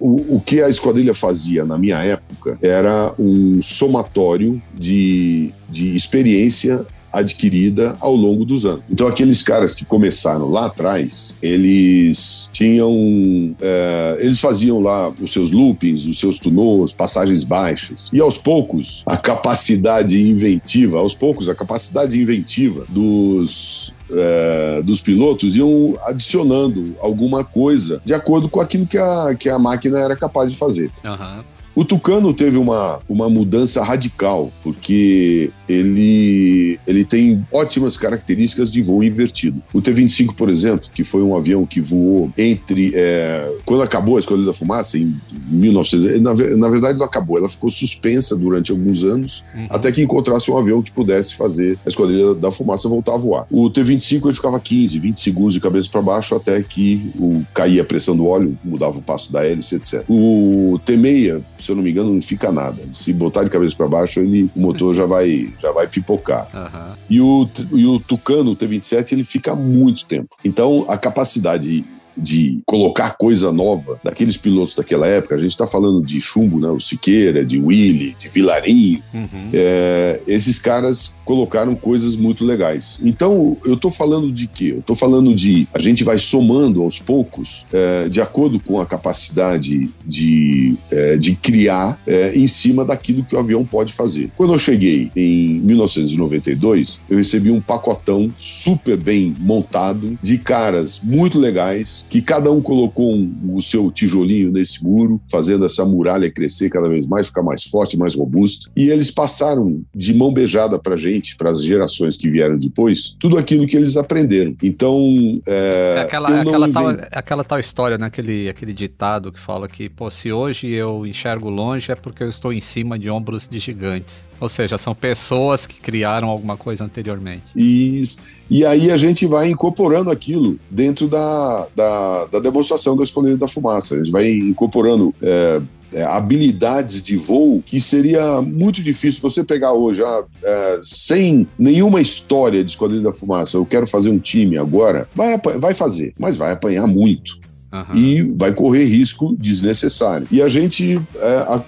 O, 0.01 0.37
o, 0.37 0.41
que 0.41 0.63
a 0.63 0.69
esquadrilha 0.69 1.13
fazia 1.13 1.65
na 1.65 1.77
minha 1.77 1.99
época 2.03 2.59
era 2.63 3.15
um 3.19 3.61
somatório 3.61 4.61
de, 4.75 5.53
de 5.69 5.95
experiência 5.95 6.87
adquirida 7.13 7.97
ao 8.01 8.15
longo 8.15 8.45
dos 8.45 8.65
anos. 8.65 8.85
Então, 8.89 9.07
aqueles 9.07 9.43
caras 9.43 9.75
que 9.75 9.85
começaram 9.85 10.49
lá 10.49 10.67
atrás, 10.67 11.35
eles 11.43 12.49
tinham. 12.53 13.55
É, 13.61 14.19
eles 14.21 14.41
faziam 14.41 14.81
lá 14.81 15.13
os 15.21 15.33
seus 15.33 15.51
loopings, 15.51 16.07
os 16.07 16.19
seus 16.19 16.39
tunôs, 16.39 16.93
passagens 16.93 17.45
baixas. 17.45 18.11
E 18.13 18.21
aos 18.21 18.39
poucos, 18.39 19.03
a 19.07 19.17
capacidade 19.17 20.21
inventiva, 20.21 20.99
aos 20.99 21.15
poucos, 21.15 21.49
a 21.49 21.55
capacidade 21.55 22.21
inventiva 22.21 22.85
dos, 22.89 23.95
é, 24.13 24.83
dos 24.83 25.01
pilotos 25.01 25.57
iam 25.57 25.97
adicionando 26.03 26.97
alguma 27.01 27.45
coisa 27.45 28.01
de 28.05 28.15
acordo 28.15 28.49
com 28.49 28.61
aquilo 28.61 28.87
que 28.87 28.99
a, 28.99 29.35
que 29.39 29.49
a 29.49 29.59
máquina 29.59 29.99
era 29.99 30.17
capaz 30.17 30.51
de 30.51 30.57
fazer. 30.57 30.91
Uhum. 31.05 31.45
O 31.75 31.85
Tucano 31.85 32.35
teve 32.35 32.59
uma, 32.59 33.01
uma 33.09 33.31
mudança 33.31 33.83
radical, 33.83 34.53
porque 34.63 35.51
ele, 35.69 36.79
ele 36.87 37.05
tem 37.05 37.47
ótimas 37.53 37.97
características 37.97 38.73
de 38.73 38.83
voo 38.83 39.05
invertido. 39.05 39.63
O 39.73 39.81
T-25, 39.81 40.35
por 40.35 40.49
exemplo, 40.49 40.91
que 40.93 41.05
foi 41.05 41.23
um 41.23 41.37
avião 41.37 41.65
que 41.65 41.81
voou 41.81 42.33
entre. 42.37 42.93
É, 42.95 43.51
quando 43.65 43.83
acabou 43.83 44.17
a 44.17 44.21
Escolha 44.21 44.45
da 44.45 44.53
Fumaça, 44.53 44.99
em 44.99 45.15
1900. 45.49 46.21
Na, 46.21 46.35
na, 46.35 46.69
verdade, 46.69 46.99
não 46.99 47.07
acabou, 47.07 47.39
ela 47.39 47.49
ficou 47.49 47.71
suspensa 47.71 48.37
durante 48.37 48.73
alguns 48.73 49.05
anos, 49.05 49.45
uhum. 49.55 49.67
até 49.71 49.93
que 49.93 50.03
encontrasse 50.03 50.51
um 50.51 50.59
avião 50.59 50.83
que 50.83 50.91
pudesse 50.91 51.35
fazer 51.37 51.79
a 51.87 51.89
Escolha 51.89 52.35
da 52.35 52.51
Fumaça 52.51 52.89
voltar 52.89 53.15
a 53.15 53.19
voar. 53.19 53.47
O 53.51 53.71
T-25 53.71 54.25
ele 54.25 54.35
ficava 54.35 54.59
15, 54.59 54.99
20 54.99 55.21
segundos 55.21 55.55
de 55.55 55.61
cabeça 55.61 55.89
para 55.91 56.03
baixo 56.03 56.35
até 56.35 56.61
que 56.63 57.13
o, 57.19 57.43
caía 57.55 57.83
a 57.83 57.85
pressão 57.85 58.17
do 58.17 58.27
óleo, 58.27 58.59
mudava 58.65 58.99
o 58.99 59.03
passo 59.03 59.33
da 59.33 59.47
hélice, 59.47 59.77
etc. 59.77 60.05
O 60.09 60.81
T-6 60.85 61.43
se 61.61 61.71
eu 61.71 61.77
não 61.77 61.83
me 61.83 61.91
engano, 61.91 62.13
não 62.13 62.23
fica 62.23 62.51
nada. 62.51 62.83
Se 62.93 63.13
botar 63.13 63.45
de 63.45 63.51
cabeça 63.51 63.77
para 63.77 63.89
baixo, 63.89 64.21
ele, 64.21 64.51
o 64.57 64.61
motor 64.61 64.95
já 64.95 65.07
vai, 65.07 65.53
já 65.61 65.73
vai 65.73 65.87
pipocar. 65.87 66.49
Uhum. 66.55 66.95
E, 67.09 67.21
o, 67.21 67.49
e 67.73 67.87
o 67.87 67.99
Tucano, 67.99 68.53
o 68.53 68.57
T27, 68.57 69.13
ele 69.13 69.25
fica 69.25 69.55
muito 69.55 70.07
tempo. 70.07 70.29
Então, 70.45 70.85
a 70.89 70.97
capacidade 70.97 71.85
de 72.21 72.61
colocar 72.67 73.17
coisa 73.17 73.53
nova 73.53 73.99
daqueles 74.03 74.37
pilotos 74.37 74.75
daquela 74.75 75.07
época, 75.07 75.35
a 75.35 75.39
gente 75.39 75.51
está 75.51 75.67
falando 75.67 76.03
de 76.03 76.21
Chumbo, 76.21 76.61
né, 76.61 76.69
o 76.69 76.81
Siqueira, 76.81 77.45
de 77.45 77.61
Willy, 77.61 78.17
de 78.19 78.29
Vilarinho, 78.29 79.03
uhum. 79.13 79.51
é, 79.53 80.21
esses 80.27 80.59
caras 80.59 81.15
colocaram 81.25 81.77
coisas 81.77 82.17
muito 82.17 82.45
legais. 82.45 83.01
Então, 83.05 83.57
eu 83.65 83.75
estou 83.75 83.91
falando 83.91 84.33
de 84.33 84.49
quê? 84.49 84.73
Eu 84.73 84.81
estou 84.81 84.97
falando 84.97 85.33
de 85.33 85.69
a 85.73 85.79
gente 85.79 86.03
vai 86.03 86.19
somando 86.19 86.83
aos 86.83 86.99
poucos, 86.99 87.67
é, 87.73 88.09
de 88.09 88.21
acordo 88.21 88.59
com 88.59 88.81
a 88.81 88.87
capacidade 88.87 89.89
de, 90.05 90.75
é, 90.91 91.17
de 91.17 91.37
criar 91.37 92.01
é, 92.05 92.37
em 92.37 92.49
cima 92.49 92.85
daquilo 92.85 93.25
que 93.25 93.37
o 93.37 93.39
avião 93.39 93.65
pode 93.65 93.93
fazer. 93.93 94.31
Quando 94.37 94.53
eu 94.53 94.59
cheguei 94.59 95.11
em 95.15 95.61
1992, 95.61 97.01
eu 97.09 97.17
recebi 97.17 97.51
um 97.51 97.61
pacotão 97.61 98.29
super 98.37 98.97
bem 98.97 99.35
montado 99.39 100.19
de 100.21 100.37
caras 100.37 101.01
muito 101.01 101.39
legais, 101.39 102.05
que 102.11 102.21
cada 102.21 102.51
um 102.51 102.61
colocou 102.61 103.15
um, 103.15 103.55
o 103.55 103.63
seu 103.63 103.89
tijolinho 103.91 104.51
nesse 104.51 104.83
muro, 104.83 105.21
fazendo 105.31 105.65
essa 105.65 105.85
muralha 105.85 106.31
crescer 106.31 106.69
cada 106.69 106.89
vez 106.89 107.07
mais, 107.07 107.29
ficar 107.29 107.43
mais 107.43 107.63
forte, 107.65 107.97
mais 107.97 108.17
robusta. 108.17 108.69
E 108.77 108.91
eles 108.91 109.13
passaram 109.13 109.81
de 109.95 110.13
mão 110.13 110.33
beijada 110.33 110.77
para 110.77 110.97
gente, 110.97 111.37
para 111.37 111.51
as 111.51 111.63
gerações 111.63 112.17
que 112.17 112.29
vieram 112.29 112.59
depois, 112.59 113.17
tudo 113.19 113.39
aquilo 113.39 113.67
que 113.67 113.77
eles 113.77 113.97
aprenderam. 113.97 114.57
Então, 114.61 115.41
é, 115.47 115.95
é 115.99 116.01
aquela, 116.01 116.37
é 116.37 116.41
aquela, 116.41 116.69
tal, 116.69 116.91
é 116.91 117.09
aquela 117.13 117.45
tal 117.45 117.61
história, 117.61 117.97
né? 117.97 118.07
aquele, 118.07 118.49
aquele 118.49 118.73
ditado 118.73 119.31
que 119.31 119.39
fala 119.39 119.69
que, 119.69 119.89
pô, 119.89 120.11
se 120.11 120.33
hoje 120.33 120.67
eu 120.67 121.07
enxergo 121.07 121.49
longe 121.49 121.93
é 121.93 121.95
porque 121.95 122.25
eu 122.25 122.29
estou 122.29 122.53
em 122.53 122.61
cima 122.61 122.99
de 122.99 123.09
ombros 123.09 123.49
de 123.49 123.61
gigantes. 123.61 124.27
Ou 124.41 124.49
seja, 124.49 124.77
são 124.77 124.97
pessoas 124.97 125.65
que 125.65 125.81
criaram 125.81 126.29
alguma 126.29 126.57
coisa 126.57 126.85
anteriormente. 126.85 127.45
Isso. 127.55 128.19
E 128.51 128.67
aí 128.67 128.91
a 128.91 128.97
gente 128.97 129.27
vai 129.27 129.49
incorporando 129.49 130.11
aquilo 130.11 130.59
dentro 130.69 131.07
da, 131.07 131.69
da, 131.75 132.25
da 132.27 132.41
demonstração 132.41 132.97
da 132.97 133.05
Escolha 133.05 133.37
da 133.37 133.47
Fumaça. 133.47 133.95
A 133.95 133.99
gente 133.99 134.11
vai 134.11 134.29
incorporando 134.29 135.15
é, 135.23 135.61
é, 135.93 136.03
habilidades 136.03 137.01
de 137.01 137.17
voo 137.17 137.63
que 137.65 137.81
seria 137.81 138.43
muito 138.43 138.83
difícil 138.83 139.23
você 139.23 139.45
pegar 139.45 139.73
hoje, 139.73 140.03
ah, 140.03 140.25
é, 140.43 140.81
sem 140.83 141.47
nenhuma 141.57 142.01
história 142.01 142.65
de 142.65 142.73
Esquadrilha 142.73 143.05
da 143.05 143.13
Fumaça. 143.13 143.57
Eu 143.57 143.65
quero 143.65 143.87
fazer 143.87 144.11
um 144.11 144.19
time 144.19 144.59
agora. 144.59 145.09
Vai, 145.15 145.39
vai 145.39 145.75
fazer, 145.75 146.13
mas 146.19 146.37
vai 146.37 146.53
apanhar 146.53 146.89
muito. 146.89 147.39
Uhum. 147.73 147.95
E 147.95 148.23
vai 148.37 148.53
correr 148.53 148.85
risco 148.85 149.37
desnecessário. 149.39 150.27
E 150.29 150.43
a 150.43 150.49
gente 150.49 151.01
é, 151.17 151.37
a, 151.37 151.63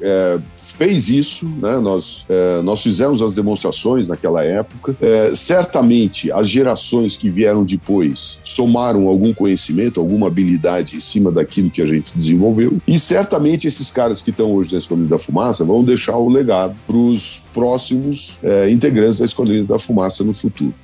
é, 0.00 0.38
fez 0.56 1.08
isso, 1.08 1.46
né? 1.46 1.78
nós, 1.78 2.26
é, 2.28 2.62
nós 2.62 2.82
fizemos 2.82 3.22
as 3.22 3.34
demonstrações 3.34 4.06
naquela 4.06 4.44
época. 4.44 4.96
É, 5.00 5.34
certamente, 5.34 6.30
as 6.30 6.48
gerações 6.48 7.16
que 7.16 7.30
vieram 7.30 7.64
depois 7.64 8.40
somaram 8.44 9.06
algum 9.06 9.32
conhecimento, 9.32 10.00
alguma 10.00 10.26
habilidade 10.26 10.96
em 10.96 11.00
cima 11.00 11.30
daquilo 11.30 11.70
que 11.70 11.80
a 11.80 11.86
gente 11.86 12.16
desenvolveu. 12.16 12.78
E 12.86 12.98
certamente 12.98 13.66
esses 13.66 13.90
caras 13.90 14.20
que 14.20 14.30
estão 14.30 14.52
hoje 14.52 14.72
na 14.72 14.78
Esquadrilha 14.78 15.08
da 15.08 15.18
Fumaça 15.18 15.64
vão 15.64 15.82
deixar 15.82 16.16
o 16.16 16.28
legado 16.28 16.76
para 16.86 16.96
os 16.96 17.42
próximos 17.52 18.38
é, 18.42 18.70
integrantes 18.70 19.18
da 19.18 19.24
Esquadrilha 19.24 19.64
da 19.64 19.78
Fumaça 19.78 20.24
no 20.24 20.32
futuro. 20.32 20.74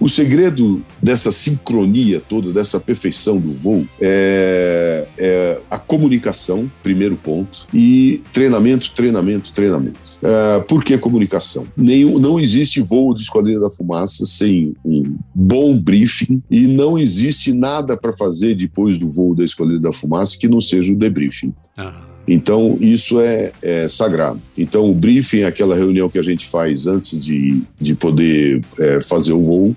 O 0.00 0.08
segredo 0.08 0.82
dessa 1.02 1.30
sincronia 1.30 2.22
toda, 2.26 2.52
dessa 2.52 2.80
perfeição 2.80 3.38
do 3.38 3.52
voo, 3.52 3.86
é, 4.00 5.06
é 5.18 5.58
a 5.70 5.78
comunicação, 5.78 6.72
primeiro 6.82 7.16
ponto, 7.16 7.66
e 7.72 8.22
treinamento, 8.32 8.92
treinamento, 8.92 9.52
treinamento. 9.52 9.98
É, 10.22 10.60
por 10.60 10.82
que 10.82 10.96
comunicação? 10.96 11.66
Nenhum, 11.76 12.18
não 12.18 12.40
existe 12.40 12.80
voo 12.80 13.14
de 13.14 13.22
Esquadrilha 13.22 13.60
da 13.60 13.70
Fumaça 13.70 14.24
sem 14.24 14.74
um 14.82 15.16
bom 15.34 15.78
briefing 15.78 16.42
e 16.50 16.66
não 16.66 16.98
existe 16.98 17.52
nada 17.52 17.94
para 17.94 18.12
fazer 18.12 18.54
depois 18.54 18.98
do 18.98 19.10
voo 19.10 19.34
da 19.34 19.44
Esquadrilha 19.44 19.80
da 19.80 19.92
Fumaça 19.92 20.38
que 20.38 20.48
não 20.48 20.62
seja 20.62 20.92
o 20.92 20.96
debriefing. 20.96 21.52
Uhum. 21.76 22.09
Então, 22.32 22.78
isso 22.80 23.20
é, 23.20 23.50
é, 23.60 23.88
sagrado. 23.88 24.40
Então, 24.56 24.88
o 24.88 24.94
briefing 24.94 25.42
aquela 25.42 25.74
reunião 25.74 26.08
que 26.08 26.18
a 26.18 26.22
gente 26.22 26.46
faz 26.46 26.86
antes 26.86 27.18
de, 27.18 27.60
de 27.80 27.94
poder 27.94 28.62
é, 28.78 29.00
fazer 29.00 29.32
o 29.32 29.42
voo. 29.42 29.74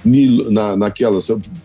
Na, 0.51 0.77
naquela, 0.77 1.17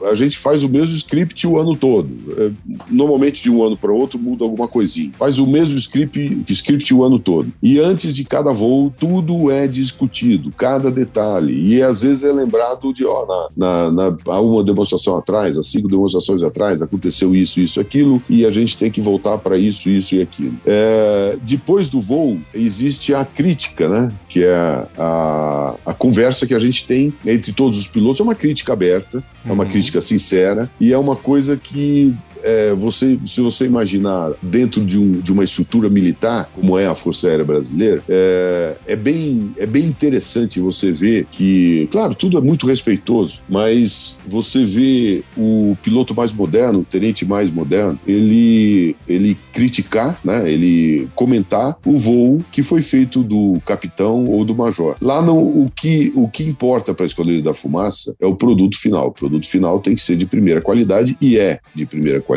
a 0.05 0.14
gente 0.14 0.38
faz 0.38 0.64
o 0.64 0.68
mesmo 0.68 0.94
script 0.94 1.46
o 1.46 1.59
ano 1.59 1.77
todo. 1.77 2.09
É, 2.38 2.51
normalmente, 2.90 3.42
de 3.42 3.51
um 3.51 3.62
ano 3.62 3.77
para 3.77 3.92
outro, 3.92 4.18
muda 4.18 4.44
alguma 4.44 4.66
coisinha. 4.66 5.11
Faz 5.18 5.38
o 5.38 5.46
mesmo 5.46 5.77
script, 5.77 6.42
script 6.48 6.94
o 6.94 7.05
ano 7.05 7.18
todo. 7.18 7.53
E 7.62 7.79
antes 7.79 8.14
de 8.14 8.24
cada 8.24 8.53
voo, 8.53 8.92
tudo 8.98 9.51
é 9.51 9.66
discutido, 9.66 10.51
cada 10.57 10.90
detalhe. 10.90 11.68
E 11.68 11.83
às 11.83 12.01
vezes 12.01 12.24
é 12.24 12.33
lembrado 12.33 12.94
de, 12.94 13.05
ó, 13.05 13.27
na, 13.55 13.90
na, 13.90 14.11
na 14.27 14.40
uma 14.40 14.64
demonstração 14.64 15.16
atrás, 15.16 15.59
há 15.59 15.62
cinco 15.62 15.88
demonstrações 15.88 16.42
atrás, 16.42 16.81
aconteceu 16.81 17.35
isso, 17.35 17.61
isso, 17.61 17.79
aquilo, 17.79 18.22
e 18.29 18.46
a 18.46 18.51
gente 18.51 18.79
tem 18.79 18.90
que 18.90 19.01
voltar 19.01 19.37
para 19.38 19.59
isso, 19.59 19.90
isso 19.90 20.14
e 20.14 20.22
aquilo. 20.22 20.55
É, 20.64 20.77
é, 20.80 21.38
depois 21.42 21.88
do 21.88 22.00
voo, 22.00 22.38
existe 22.54 23.12
a 23.12 23.24
crítica, 23.24 23.88
né? 23.88 24.12
Que 24.28 24.44
é 24.44 24.86
a, 24.96 25.74
a 25.84 25.94
conversa 25.94 26.46
que 26.46 26.54
a 26.54 26.58
gente 26.58 26.86
tem 26.86 27.12
entre 27.26 27.52
todos 27.52 27.78
os 27.78 27.88
pilotos. 27.88 28.20
É 28.20 28.22
uma 28.22 28.34
crítica 28.34 28.72
aberta, 28.72 29.22
é 29.44 29.52
uma 29.52 29.64
uhum. 29.64 29.70
crítica 29.70 30.00
sincera 30.00 30.70
e 30.80 30.92
é 30.92 30.98
uma 30.98 31.16
coisa 31.16 31.56
que 31.56 32.14
é, 32.42 32.74
você, 32.74 33.18
se 33.27 33.40
você 33.40 33.66
imaginar 33.66 34.33
dentro 34.42 34.85
de, 34.85 34.98
um, 34.98 35.12
de 35.12 35.33
uma 35.33 35.44
estrutura 35.44 35.88
militar, 35.88 36.51
como 36.55 36.79
é 36.79 36.87
a 36.87 36.94
Força 36.94 37.29
Aérea 37.29 37.44
Brasileira, 37.44 38.03
é, 38.09 38.77
é, 38.87 38.96
bem, 38.96 39.55
é 39.57 39.66
bem 39.66 39.85
interessante 39.85 40.61
você 40.61 40.92
ver 40.92 41.27
que, 41.31 41.88
claro, 41.90 42.14
tudo 42.14 42.38
é 42.38 42.40
muito 42.40 42.66
respeitoso, 42.66 43.42
mas 43.48 44.18
você 44.27 44.64
vê 44.64 45.22
o 45.37 45.77
piloto 45.83 46.14
mais 46.14 46.33
moderno, 46.33 46.81
o 46.81 46.85
tenente 46.85 47.24
mais 47.24 47.51
moderno, 47.51 47.98
ele, 48.07 48.96
ele 49.09 49.37
criticar, 49.53 50.20
né, 50.24 50.51
ele 50.51 51.09
comentar 51.14 51.77
o 51.85 51.98
voo 51.98 52.40
que 52.51 52.62
foi 52.62 52.81
feito 52.81 53.22
do 53.22 53.61
capitão 53.64 54.24
ou 54.24 54.44
do 54.44 54.55
major. 54.55 54.96
Lá 55.01 55.22
não, 55.22 55.38
o 55.38 55.70
que, 55.74 56.12
o 56.14 56.29
que 56.29 56.44
importa 56.44 56.94
para 56.94 57.05
a 57.05 57.07
Esquadrilha 57.07 57.42
da 57.42 57.55
Fumaça 57.55 58.14
é 58.20 58.27
o 58.27 58.37
produto 58.37 58.79
final. 58.79 59.09
O 59.09 59.12
produto 59.12 59.46
final 59.46 59.81
tem 59.81 59.94
que 59.94 60.01
ser 60.01 60.16
de 60.16 60.27
primeira 60.27 60.61
qualidade 60.61 61.16
e 61.20 61.38
é 61.38 61.61
de 61.74 61.87
primeira 61.87 62.20
qualidade. 62.20 62.27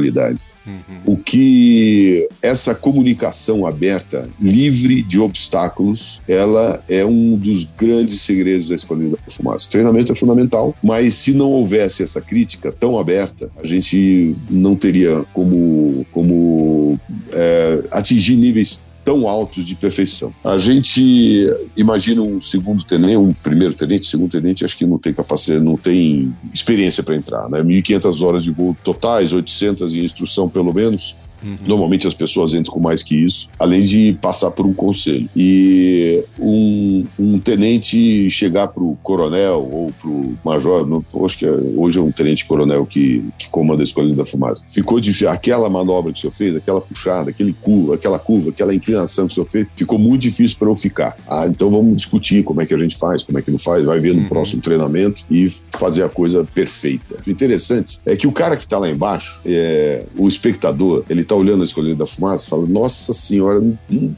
Uhum. 0.65 1.13
O 1.13 1.17
que 1.17 2.27
essa 2.41 2.75
comunicação 2.75 3.65
aberta, 3.65 4.29
livre 4.39 5.01
de 5.01 5.19
obstáculos, 5.19 6.21
ela 6.27 6.83
é 6.89 7.03
um 7.03 7.35
dos 7.35 7.63
grandes 7.63 8.21
segredos 8.21 8.69
da 8.69 8.75
Esquadrilha 8.75 9.17
da 9.17 9.33
Fumaça. 9.33 9.67
O 9.67 9.71
treinamento 9.71 10.11
é 10.11 10.15
fundamental, 10.15 10.75
mas 10.83 11.15
se 11.15 11.33
não 11.33 11.49
houvesse 11.49 12.03
essa 12.03 12.21
crítica 12.21 12.71
tão 12.71 12.99
aberta, 12.99 13.49
a 13.57 13.65
gente 13.65 14.35
não 14.49 14.75
teria 14.75 15.23
como, 15.33 16.05
como 16.11 16.99
é, 17.33 17.83
atingir 17.91 18.35
níveis 18.35 18.85
tão 19.11 19.27
altos 19.27 19.65
de 19.65 19.75
perfeição. 19.75 20.33
A 20.41 20.57
gente 20.57 21.49
imagina 21.75 22.21
um 22.21 22.39
segundo 22.39 22.81
tenente, 22.85 23.17
um 23.17 23.33
primeiro 23.33 23.73
tenente, 23.73 24.05
segundo 24.05 24.31
tenente, 24.31 24.63
acho 24.63 24.77
que 24.77 24.85
não 24.85 24.97
tem 24.97 25.13
capacidade, 25.13 25.61
não 25.61 25.75
tem 25.75 26.33
experiência 26.53 27.03
para 27.03 27.13
entrar, 27.13 27.49
né? 27.49 27.61
1.500 27.61 28.25
horas 28.25 28.43
de 28.43 28.51
voo 28.51 28.75
totais, 28.81 29.33
800 29.33 29.93
em 29.95 30.05
instrução 30.05 30.47
pelo 30.47 30.73
menos. 30.73 31.17
Uhum. 31.43 31.57
Normalmente 31.65 32.07
as 32.07 32.13
pessoas 32.13 32.53
entram 32.53 32.73
com 32.73 32.79
mais 32.79 33.03
que 33.03 33.15
isso, 33.15 33.49
além 33.57 33.81
de 33.81 34.17
passar 34.21 34.51
por 34.51 34.65
um 34.65 34.73
conselho. 34.73 35.29
E 35.35 36.23
um, 36.39 37.05
um 37.19 37.39
tenente 37.39 38.29
chegar 38.29 38.67
para 38.67 38.83
o 38.83 38.97
coronel 39.03 39.67
ou 39.71 39.91
para 39.91 40.09
o 40.09 40.37
major, 40.43 40.85
não, 40.85 41.03
acho 41.25 41.37
que 41.37 41.45
é, 41.45 41.51
hoje 41.75 41.99
é 41.99 42.01
um 42.01 42.11
tenente-coronel 42.11 42.85
que, 42.85 43.23
que 43.37 43.49
comanda 43.49 43.81
a 43.81 43.83
escolha 43.83 44.13
da 44.13 44.25
fumaça, 44.25 44.65
ficou 44.69 44.99
difícil. 44.99 45.29
Aquela 45.29 45.69
manobra 45.69 46.11
que 46.11 46.19
o 46.19 46.21
senhor 46.21 46.33
fez, 46.33 46.55
aquela 46.55 46.81
puxada, 46.81 47.29
aquele 47.29 47.53
curva, 47.53 47.95
aquela 47.95 48.19
curva, 48.19 48.49
aquela 48.49 48.73
inclinação 48.73 49.25
que 49.27 49.31
o 49.31 49.35
senhor 49.35 49.49
fez, 49.49 49.67
ficou 49.75 49.97
muito 49.97 50.21
difícil 50.21 50.57
para 50.57 50.69
eu 50.69 50.75
ficar. 50.75 51.15
Ah, 51.27 51.45
então 51.47 51.69
vamos 51.69 51.95
discutir 51.95 52.43
como 52.43 52.61
é 52.61 52.65
que 52.65 52.73
a 52.73 52.77
gente 52.77 52.97
faz, 52.97 53.23
como 53.23 53.37
é 53.37 53.41
que 53.41 53.51
não 53.51 53.57
faz, 53.57 53.83
vai 53.85 53.99
ver 53.99 54.13
no 54.13 54.21
uhum. 54.21 54.27
próximo 54.27 54.61
treinamento 54.61 55.23
e 55.29 55.51
fazer 55.71 56.03
a 56.03 56.09
coisa 56.09 56.43
perfeita. 56.43 57.17
O 57.25 57.29
interessante 57.29 57.99
é 58.05 58.15
que 58.15 58.27
o 58.27 58.31
cara 58.31 58.55
que 58.55 58.63
está 58.63 58.77
lá 58.77 58.89
embaixo, 58.89 59.41
é, 59.45 60.05
o 60.17 60.27
espectador, 60.27 61.03
ele 61.09 61.23
tá 61.31 61.35
olhando 61.35 61.61
a 61.61 61.63
escolha 61.63 61.95
da 61.95 62.05
fumaça 62.05 62.47
fala: 62.47 62.67
Nossa 62.67 63.13
senhora, 63.13 63.61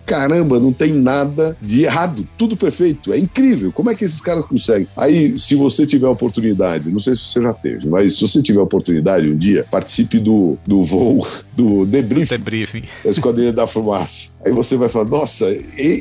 caramba, 0.06 0.60
não 0.60 0.74
tem 0.74 0.94
nada 0.94 1.56
de 1.62 1.84
errado, 1.84 2.28
tudo 2.38 2.58
perfeito, 2.58 3.14
é 3.14 3.18
incrível. 3.18 3.72
Como 3.72 3.90
é 3.90 3.96
que 3.96 4.04
esses 4.04 4.20
caras 4.20 4.46
conseguem? 4.46 4.88
Aí, 4.98 5.38
se 5.38 5.56
você 5.56 5.86
tiver 5.86 6.08
a 6.08 6.12
oportunidade, 6.12 6.90
não 6.90 7.00
sei 7.00 7.16
se 7.16 7.22
você 7.24 7.42
já 7.42 7.54
teve, 7.54 7.88
mas 7.88 8.16
se 8.16 8.22
você 8.22 8.42
tiver 8.42 8.60
a 8.60 8.64
oportunidade 8.64 9.30
um 9.30 9.38
dia, 9.38 9.66
participe 9.70 10.20
do, 10.20 10.58
do 10.66 10.82
voo, 10.84 11.26
do 11.56 11.86
debriefing, 11.86 12.38
debriefing. 12.38 12.84
da 13.04 13.12
esquadrilha 13.12 13.54
da 13.54 13.68
fumaça. 13.68 14.33
Aí 14.46 14.52
você 14.52 14.76
vai 14.76 14.90
falar: 14.90 15.06
Nossa, 15.06 15.46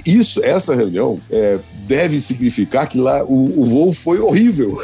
isso, 0.05 0.45
essa 0.45 0.75
reunião 0.75 1.19
é, 1.31 1.59
deve 1.87 2.21
significar 2.21 2.89
que 2.89 2.99
lá 2.99 3.25
o, 3.25 3.61
o 3.61 3.65
voo 3.65 3.93
foi 3.93 4.19
horrível. 4.19 4.79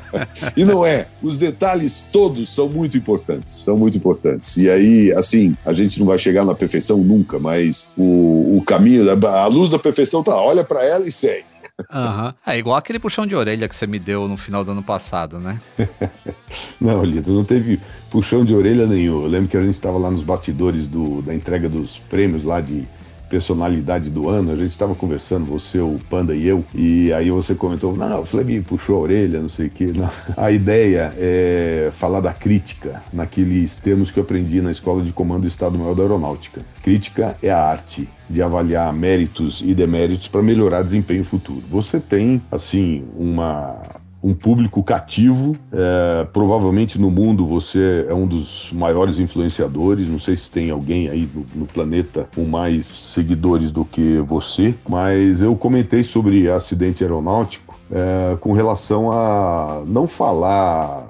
e 0.56 0.64
não 0.64 0.84
é. 0.84 1.06
Os 1.22 1.38
detalhes 1.38 2.08
todos 2.10 2.54
são 2.54 2.68
muito 2.68 2.96
importantes, 2.96 3.54
são 3.54 3.76
muito 3.76 3.96
importantes. 3.96 4.56
E 4.56 4.68
aí, 4.68 5.12
assim, 5.12 5.56
a 5.64 5.72
gente 5.72 5.98
não 5.98 6.06
vai 6.06 6.18
chegar 6.18 6.44
na 6.44 6.54
perfeição 6.54 6.98
nunca, 6.98 7.38
mas 7.38 7.90
o, 7.96 8.58
o 8.58 8.62
caminho, 8.64 9.06
a 9.10 9.46
luz 9.46 9.70
da 9.70 9.78
perfeição 9.78 10.22
tá, 10.22 10.34
olha 10.36 10.64
para 10.64 10.84
ela 10.84 11.06
e 11.06 11.12
segue. 11.12 11.48
Uhum. 11.92 12.32
É 12.46 12.58
igual 12.58 12.76
aquele 12.76 12.98
puxão 12.98 13.26
de 13.26 13.36
orelha 13.36 13.68
que 13.68 13.76
você 13.76 13.86
me 13.86 13.98
deu 13.98 14.26
no 14.26 14.36
final 14.36 14.64
do 14.64 14.72
ano 14.72 14.82
passado, 14.82 15.38
né? 15.38 15.60
não, 16.80 17.04
Lito, 17.04 17.30
não 17.30 17.44
teve 17.44 17.80
puxão 18.10 18.44
de 18.44 18.54
orelha 18.54 18.86
nenhum. 18.86 19.22
Eu 19.22 19.28
lembro 19.28 19.48
que 19.48 19.56
a 19.56 19.62
gente 19.62 19.74
estava 19.74 19.96
lá 19.98 20.10
nos 20.10 20.24
bastidores 20.24 20.86
do, 20.86 21.22
da 21.22 21.34
entrega 21.34 21.68
dos 21.68 21.98
prêmios 22.10 22.42
lá 22.42 22.60
de 22.60 22.86
personalidade 23.28 24.10
do 24.10 24.28
ano, 24.28 24.52
a 24.52 24.56
gente 24.56 24.70
estava 24.70 24.94
conversando, 24.94 25.46
você, 25.46 25.78
o 25.78 25.98
Panda 26.08 26.34
e 26.34 26.46
eu, 26.46 26.64
e 26.74 27.12
aí 27.12 27.30
você 27.30 27.54
comentou, 27.54 27.96
não, 27.96 28.20
o 28.20 28.24
Fleb 28.24 28.60
puxou 28.62 28.96
a 28.96 29.00
orelha, 29.00 29.40
não 29.40 29.48
sei 29.48 29.68
o. 29.68 29.70
Não. 29.98 30.10
A 30.36 30.50
ideia 30.50 31.12
é 31.16 31.90
falar 31.92 32.20
da 32.20 32.32
crítica, 32.32 33.02
naqueles 33.12 33.76
termos 33.76 34.10
que 34.10 34.18
eu 34.18 34.22
aprendi 34.22 34.60
na 34.60 34.70
Escola 34.70 35.02
de 35.02 35.12
Comando 35.12 35.42
do 35.42 35.48
Estado-Maior 35.48 35.94
da 35.94 36.02
Aeronáutica. 36.02 36.62
Crítica 36.82 37.36
é 37.42 37.50
a 37.50 37.62
arte 37.62 38.08
de 38.28 38.42
avaliar 38.42 38.92
méritos 38.92 39.62
e 39.64 39.74
deméritos 39.74 40.28
para 40.28 40.42
melhorar 40.42 40.82
desempenho 40.82 41.24
futuro. 41.24 41.62
Você 41.70 41.98
tem, 42.00 42.42
assim, 42.50 43.04
uma 43.16 43.80
um 44.22 44.34
público 44.34 44.82
cativo. 44.82 45.54
É, 45.72 46.26
provavelmente 46.32 47.00
no 47.00 47.10
mundo 47.10 47.46
você 47.46 48.06
é 48.08 48.14
um 48.14 48.26
dos 48.26 48.72
maiores 48.72 49.18
influenciadores. 49.18 50.08
Não 50.08 50.18
sei 50.18 50.36
se 50.36 50.50
tem 50.50 50.70
alguém 50.70 51.08
aí 51.08 51.28
no, 51.32 51.60
no, 51.60 51.66
planeta 51.66 52.28
com 52.34 52.44
mais 52.44 52.86
seguidores 52.86 53.70
do 53.70 53.84
que 53.84 54.18
você, 54.18 54.74
mas 54.88 55.42
eu 55.42 55.54
comentei 55.54 56.02
sobre 56.02 56.50
acidente 56.50 57.02
aeronáutico 57.04 57.78
é, 57.90 58.36
com 58.40 58.52
relação 58.52 59.12
a 59.12 59.82
não 59.86 60.06
falar. 60.06 61.06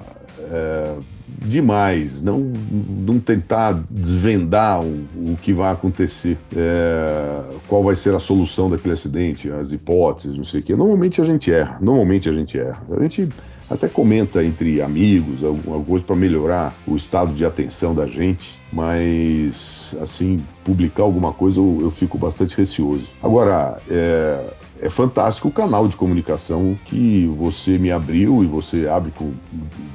É, 0.50 1.17
demais, 1.40 2.22
não, 2.22 2.52
não 2.70 3.18
tentar 3.18 3.80
desvendar 3.88 4.82
o, 4.82 5.06
o 5.14 5.36
que 5.40 5.52
vai 5.52 5.72
acontecer, 5.72 6.36
é, 6.56 7.42
qual 7.66 7.82
vai 7.82 7.94
ser 7.94 8.14
a 8.14 8.18
solução 8.18 8.68
daquele 8.68 8.94
acidente, 8.94 9.50
as 9.50 9.72
hipóteses, 9.72 10.36
não 10.36 10.44
sei 10.44 10.60
o 10.60 10.62
quê. 10.62 10.76
Normalmente 10.76 11.20
a 11.20 11.24
gente 11.24 11.52
erra, 11.52 11.78
normalmente 11.80 12.28
a 12.28 12.32
gente 12.32 12.58
erra. 12.58 12.82
A 12.90 13.02
gente 13.02 13.28
até 13.70 13.86
comenta 13.86 14.42
entre 14.42 14.80
amigos 14.80 15.44
alguma 15.44 15.82
coisa 15.84 16.04
para 16.04 16.16
melhorar 16.16 16.74
o 16.86 16.96
estado 16.96 17.34
de 17.34 17.44
atenção 17.44 17.94
da 17.94 18.06
gente, 18.06 18.58
mas 18.72 19.94
assim, 20.00 20.42
publicar 20.64 21.02
alguma 21.02 21.32
coisa 21.32 21.60
eu, 21.60 21.78
eu 21.80 21.90
fico 21.90 22.16
bastante 22.16 22.56
receoso. 22.56 23.08
Agora, 23.22 23.78
é, 23.90 24.42
é 24.80 24.88
fantástico 24.88 25.48
o 25.48 25.52
canal 25.52 25.88
de 25.88 25.96
comunicação 25.96 26.78
que 26.84 27.26
você 27.36 27.78
me 27.78 27.90
abriu 27.90 28.42
e 28.42 28.46
você 28.46 28.86
abre 28.88 29.10
com 29.10 29.32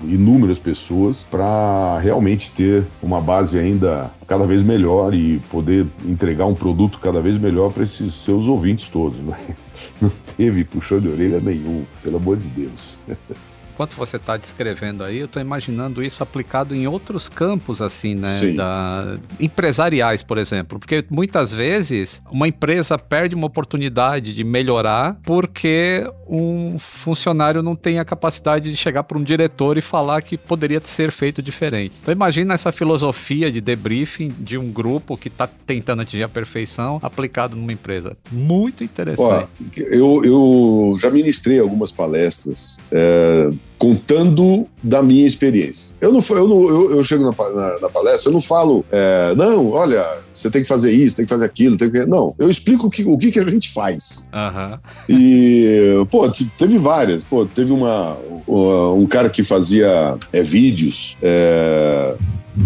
inúmeras 0.03 0.59
pessoas 0.59 1.25
para 1.29 1.99
realmente 1.99 2.51
ter 2.51 2.85
uma 3.01 3.21
base 3.21 3.57
ainda 3.57 4.11
cada 4.27 4.45
vez 4.45 4.61
melhor 4.61 5.13
e 5.13 5.39
poder 5.49 5.87
entregar 6.05 6.45
um 6.45 6.55
produto 6.55 6.99
cada 6.99 7.21
vez 7.21 7.37
melhor 7.37 7.71
para 7.71 7.83
esses 7.83 8.13
seus 8.13 8.47
ouvintes 8.47 8.89
todos. 8.89 9.17
Né? 9.19 9.37
Não 10.01 10.11
teve 10.35 10.63
puxão 10.63 10.99
de 10.99 11.07
orelha 11.07 11.39
nenhum, 11.39 11.83
pelo 12.01 12.17
amor 12.17 12.37
de 12.37 12.49
Deus. 12.49 12.97
enquanto 13.73 13.95
você 13.95 14.17
está 14.17 14.37
descrevendo 14.37 15.03
aí, 15.03 15.17
eu 15.17 15.25
estou 15.25 15.41
imaginando 15.41 16.03
isso 16.03 16.21
aplicado 16.21 16.75
em 16.75 16.87
outros 16.87 17.27
campos, 17.27 17.81
assim, 17.81 18.13
né? 18.13 18.39
Da, 18.55 19.17
empresariais, 19.39 20.21
por 20.21 20.37
exemplo. 20.37 20.79
Porque 20.79 21.03
muitas 21.09 21.51
vezes 21.51 22.21
uma 22.31 22.47
empresa 22.47 22.97
perde 22.97 23.33
uma 23.35 23.47
oportunidade 23.47 24.33
de 24.33 24.43
melhorar 24.43 25.17
porque 25.23 26.07
um 26.27 26.77
funcionário 26.77 27.63
não 27.63 27.75
tem 27.75 27.99
a 27.99 28.05
capacidade 28.05 28.69
de 28.69 28.77
chegar 28.77 29.03
para 29.03 29.17
um 29.17 29.23
diretor 29.23 29.77
e 29.77 29.81
falar 29.81 30.21
que 30.21 30.37
poderia 30.37 30.79
ser 30.83 31.11
feito 31.11 31.41
diferente. 31.41 31.95
Então 32.01 32.11
imagina 32.11 32.53
essa 32.53 32.71
filosofia 32.71 33.51
de 33.51 33.59
debriefing 33.59 34.33
de 34.37 34.57
um 34.57 34.71
grupo 34.71 35.17
que 35.17 35.27
está 35.27 35.47
tentando 35.47 36.03
atingir 36.03 36.23
a 36.23 36.29
perfeição 36.29 36.99
aplicado 37.01 37.55
numa 37.55 37.73
empresa. 37.73 38.15
Muito 38.31 38.83
interessante. 38.83 39.49
Ó, 39.59 39.73
eu, 39.77 40.23
eu 40.23 40.95
já 40.99 41.09
ministrei 41.09 41.59
algumas 41.59 41.91
palestras. 41.91 42.77
É 42.91 43.49
contando 43.83 44.65
da 44.81 45.03
minha 45.03 45.27
experiência. 45.27 45.93
Eu 45.99 46.13
não, 46.13 46.21
eu, 46.29 46.47
não, 46.47 46.63
eu, 46.63 46.95
eu 46.95 47.03
chego 47.03 47.25
na, 47.25 47.31
na, 47.31 47.79
na, 47.81 47.89
palestra, 47.89 48.29
eu 48.29 48.33
não 48.33 48.39
falo, 48.39 48.85
é, 48.89 49.35
não, 49.35 49.71
olha, 49.71 50.19
você 50.31 50.49
tem 50.49 50.61
que 50.61 50.67
fazer 50.69 50.89
isso, 50.93 51.17
tem 51.17 51.25
que 51.25 51.29
fazer 51.29 51.43
aquilo, 51.43 51.75
tem 51.75 51.91
que... 51.91 52.05
não, 52.05 52.33
eu 52.39 52.49
explico 52.49 52.87
o 52.87 52.89
que, 52.89 53.03
o 53.03 53.17
que, 53.17 53.29
que 53.29 53.39
a 53.39 53.43
gente 53.43 53.73
faz. 53.73 54.25
Uhum. 54.33 54.77
E, 55.09 56.05
pô, 56.09 56.31
teve 56.57 56.77
várias, 56.77 57.25
pô, 57.25 57.45
teve 57.45 57.73
uma, 57.73 58.17
um 58.47 59.05
cara 59.05 59.29
que 59.29 59.43
fazia 59.43 60.17
é, 60.31 60.41
vídeos, 60.41 61.17
é, 61.21 62.15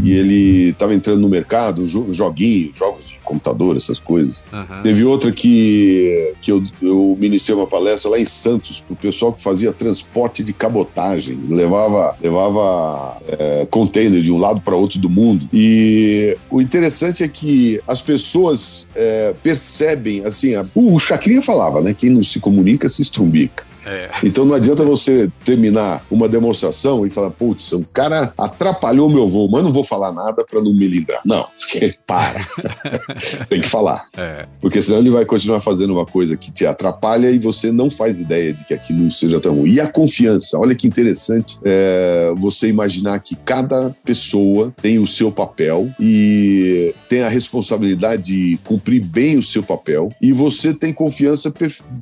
e 0.04 0.12
ele 0.12 0.70
estava 0.70 0.94
entrando 0.94 1.22
no 1.22 1.30
mercado, 1.30 1.86
joguinhos, 2.12 2.78
jogos 2.78 3.10
de 3.10 3.20
computador, 3.24 3.76
essas 3.78 4.00
coisas. 4.00 4.44
Uhum. 4.52 4.82
Teve 4.82 5.04
outra 5.04 5.32
que, 5.32 6.34
que 6.42 6.52
eu, 6.52 6.64
eu 6.82 7.18
ministrei 7.20 7.56
uma 7.56 7.68
palestra 7.68 8.12
lá 8.12 8.20
em 8.20 8.26
Santos 8.26 8.82
para 8.82 8.94
o 8.94 8.98
pessoal 8.98 9.34
que 9.34 9.42
fazia 9.42 9.72
transporte 9.72 10.44
de 10.44 10.54
cabotagem, 10.54 11.40
levava, 11.50 12.16
levava 12.22 13.18
é, 13.28 13.68
container 13.70 14.22
de 14.22 14.32
um 14.32 14.38
lado 14.38 14.62
para 14.62 14.76
outro 14.76 15.00
do 15.00 15.10
mundo. 15.10 15.48
E 15.54 16.38
o 16.50 16.62
interessante 16.62 17.24
é 17.24 17.28
que 17.28 17.80
as 17.88 18.02
pessoas 18.02 18.88
é, 18.96 19.34
percebem, 19.42 20.26
assim, 20.26 20.56
a, 20.56 20.66
o 20.76 21.00
Chacrinha 21.00 21.42
falava, 21.42 21.82
né? 21.82 21.94
Quem 21.94 22.10
não 22.10 22.24
se 22.24 22.40
comunica 22.40 22.90
se 22.90 23.02
estrumbica. 23.02 23.66
É. 23.88 24.10
Então 24.24 24.46
não 24.46 24.54
adianta 24.54 24.84
você 24.84 25.30
terminar 25.44 26.06
uma 26.12 26.28
demonstração 26.28 27.06
e 27.06 27.10
falar, 27.10 27.32
putz, 27.32 27.72
o 27.72 27.84
cara 27.94 28.34
atrapalhou 28.38 29.10
meu 29.10 29.28
voo, 29.28 29.50
mas 29.50 29.64
não 29.64 29.72
vou 29.72 29.84
falar 29.84 30.12
nada 30.12 30.46
para 30.46 30.62
não 30.62 30.74
me 30.74 30.88
lindrar. 30.88 31.22
Não, 31.26 31.46
porque 31.58 31.96
para. 32.06 32.46
Tem 33.50 33.62
que 33.62 33.70
falar. 33.70 34.06
É. 34.18 34.46
Porque 34.62 34.82
senão 34.82 35.00
ele 35.00 35.10
vai 35.10 35.26
continuar 35.26 35.60
fazendo 35.62 35.94
uma 35.94 36.06
coisa 36.06 36.36
que 36.36 36.52
te 36.52 36.66
atrapalha 36.66 37.32
e 37.32 37.40
você 37.40 37.72
não 37.72 37.90
faz 37.90 38.20
ideia 38.20 38.54
de 38.54 38.64
que 38.66 38.74
aquilo 38.74 39.10
seja 39.12 39.40
tão 39.40 39.56
ruim. 39.56 39.72
E 39.72 39.82
a 39.82 39.88
confiança, 39.88 40.58
olha 40.60 40.76
que 40.76 40.88
interessante 40.88 41.58
é, 41.64 42.34
você 42.38 42.68
imaginar 42.68 43.20
que 43.20 43.36
cada 43.36 43.96
pessoa 44.04 44.74
tem 44.82 45.00
o 45.00 45.08
seu 45.08 45.32
papel 45.32 45.90
e 46.00 46.94
tem 47.08 47.24
a 47.24 47.30
responsabilidade 47.30 48.24
de 48.24 48.60
cumprir 48.64 49.04
bem 49.04 49.38
o 49.38 49.44
seu 49.44 49.64
papel 49.64 50.10
e 50.22 50.34
você 50.34 50.74
tem 50.74 50.92
confiança 50.92 51.54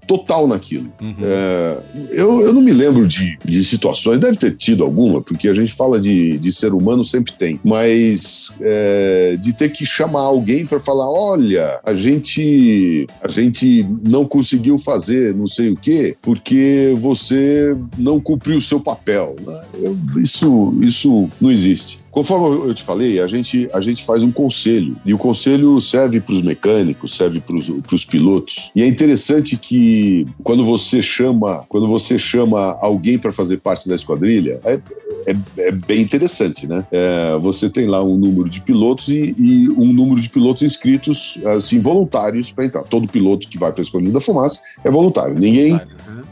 total 0.08 0.48
naquilo. 0.48 0.92
Uhum. 1.02 1.16
É, 1.22 1.75
eu, 2.12 2.42
eu 2.42 2.54
não 2.54 2.62
me 2.62 2.72
lembro 2.72 3.08
de, 3.08 3.38
de 3.44 3.64
situações, 3.64 4.20
deve 4.20 4.38
ter 4.38 4.56
tido 4.56 4.84
alguma, 4.84 5.22
porque 5.22 5.48
a 5.48 5.54
gente 5.54 5.74
fala 5.74 6.00
de, 6.00 6.38
de 6.38 6.52
ser 6.52 6.74
humano, 6.74 7.04
sempre 7.04 7.34
tem, 7.34 7.60
mas 7.64 8.54
é, 8.62 9.38
de 9.40 9.54
ter 9.54 9.70
que 9.70 9.86
chamar 9.86 10.22
alguém 10.22 10.66
para 10.66 10.80
falar: 10.80 11.10
olha, 11.10 11.80
a 11.84 11.94
gente, 11.94 13.08
a 13.22 13.28
gente 13.28 13.86
não 14.04 14.26
conseguiu 14.26 14.78
fazer 14.78 15.34
não 15.36 15.48
sei 15.48 15.70
o 15.70 15.76
quê, 15.76 16.16
porque 16.22 16.94
você 16.98 17.76
não 17.98 18.20
cumpriu 18.20 18.58
o 18.58 18.62
seu 18.62 18.80
papel. 18.80 19.36
Né? 19.46 19.66
Eu, 19.82 19.98
isso, 20.18 20.74
isso 20.82 21.30
não 21.40 21.52
existe. 21.52 22.05
Conforme 22.16 22.70
eu 22.70 22.74
te 22.74 22.82
falei, 22.82 23.20
a 23.20 23.28
gente, 23.28 23.70
a 23.74 23.82
gente 23.82 24.06
faz 24.06 24.24
um 24.24 24.32
conselho. 24.32 24.96
E 25.06 25.14
o 25.14 25.18
conselho 25.18 25.82
serve 25.82 26.22
para 26.22 26.34
os 26.34 26.42
mecânicos, 26.42 27.18
serve 27.18 27.42
para 27.42 27.58
os 27.58 28.06
pilotos. 28.06 28.72
E 28.74 28.82
é 28.82 28.88
interessante 28.88 29.58
que 29.58 30.26
quando 30.42 30.64
você 30.64 31.02
chama, 31.02 31.66
quando 31.68 31.90
você 31.90 32.18
chama 32.18 32.78
alguém 32.80 33.20
para 33.20 33.34
fazer 33.34 33.58
parte 33.58 33.90
da 33.90 33.96
esquadrilha, 33.96 34.62
é, 34.64 34.80
é, 35.28 35.36
é 35.58 35.72
bem 35.72 36.00
interessante, 36.00 36.66
né? 36.66 36.88
É, 36.90 37.38
você 37.42 37.70
tem 37.70 37.86
lá 37.86 38.02
um 38.02 38.16
número 38.16 38.50
de 38.50 38.62
pilotos 38.62 39.10
e, 39.10 39.36
e, 39.38 39.68
um 39.72 39.92
número 39.92 40.22
de 40.22 40.30
pilotos 40.30 40.64
inscritos, 40.64 41.38
assim, 41.46 41.80
voluntários 41.80 42.50
para 42.50 42.64
entrar. 42.64 42.84
Todo 42.84 43.10
piloto 43.10 43.46
que 43.46 43.58
vai 43.58 43.74
para 43.74 43.82
a 43.82 43.84
esquadrilha 43.84 44.14
da 44.14 44.22
fumaça 44.22 44.62
é 44.86 44.90
voluntário. 44.90 45.38
Ninguém 45.38 45.78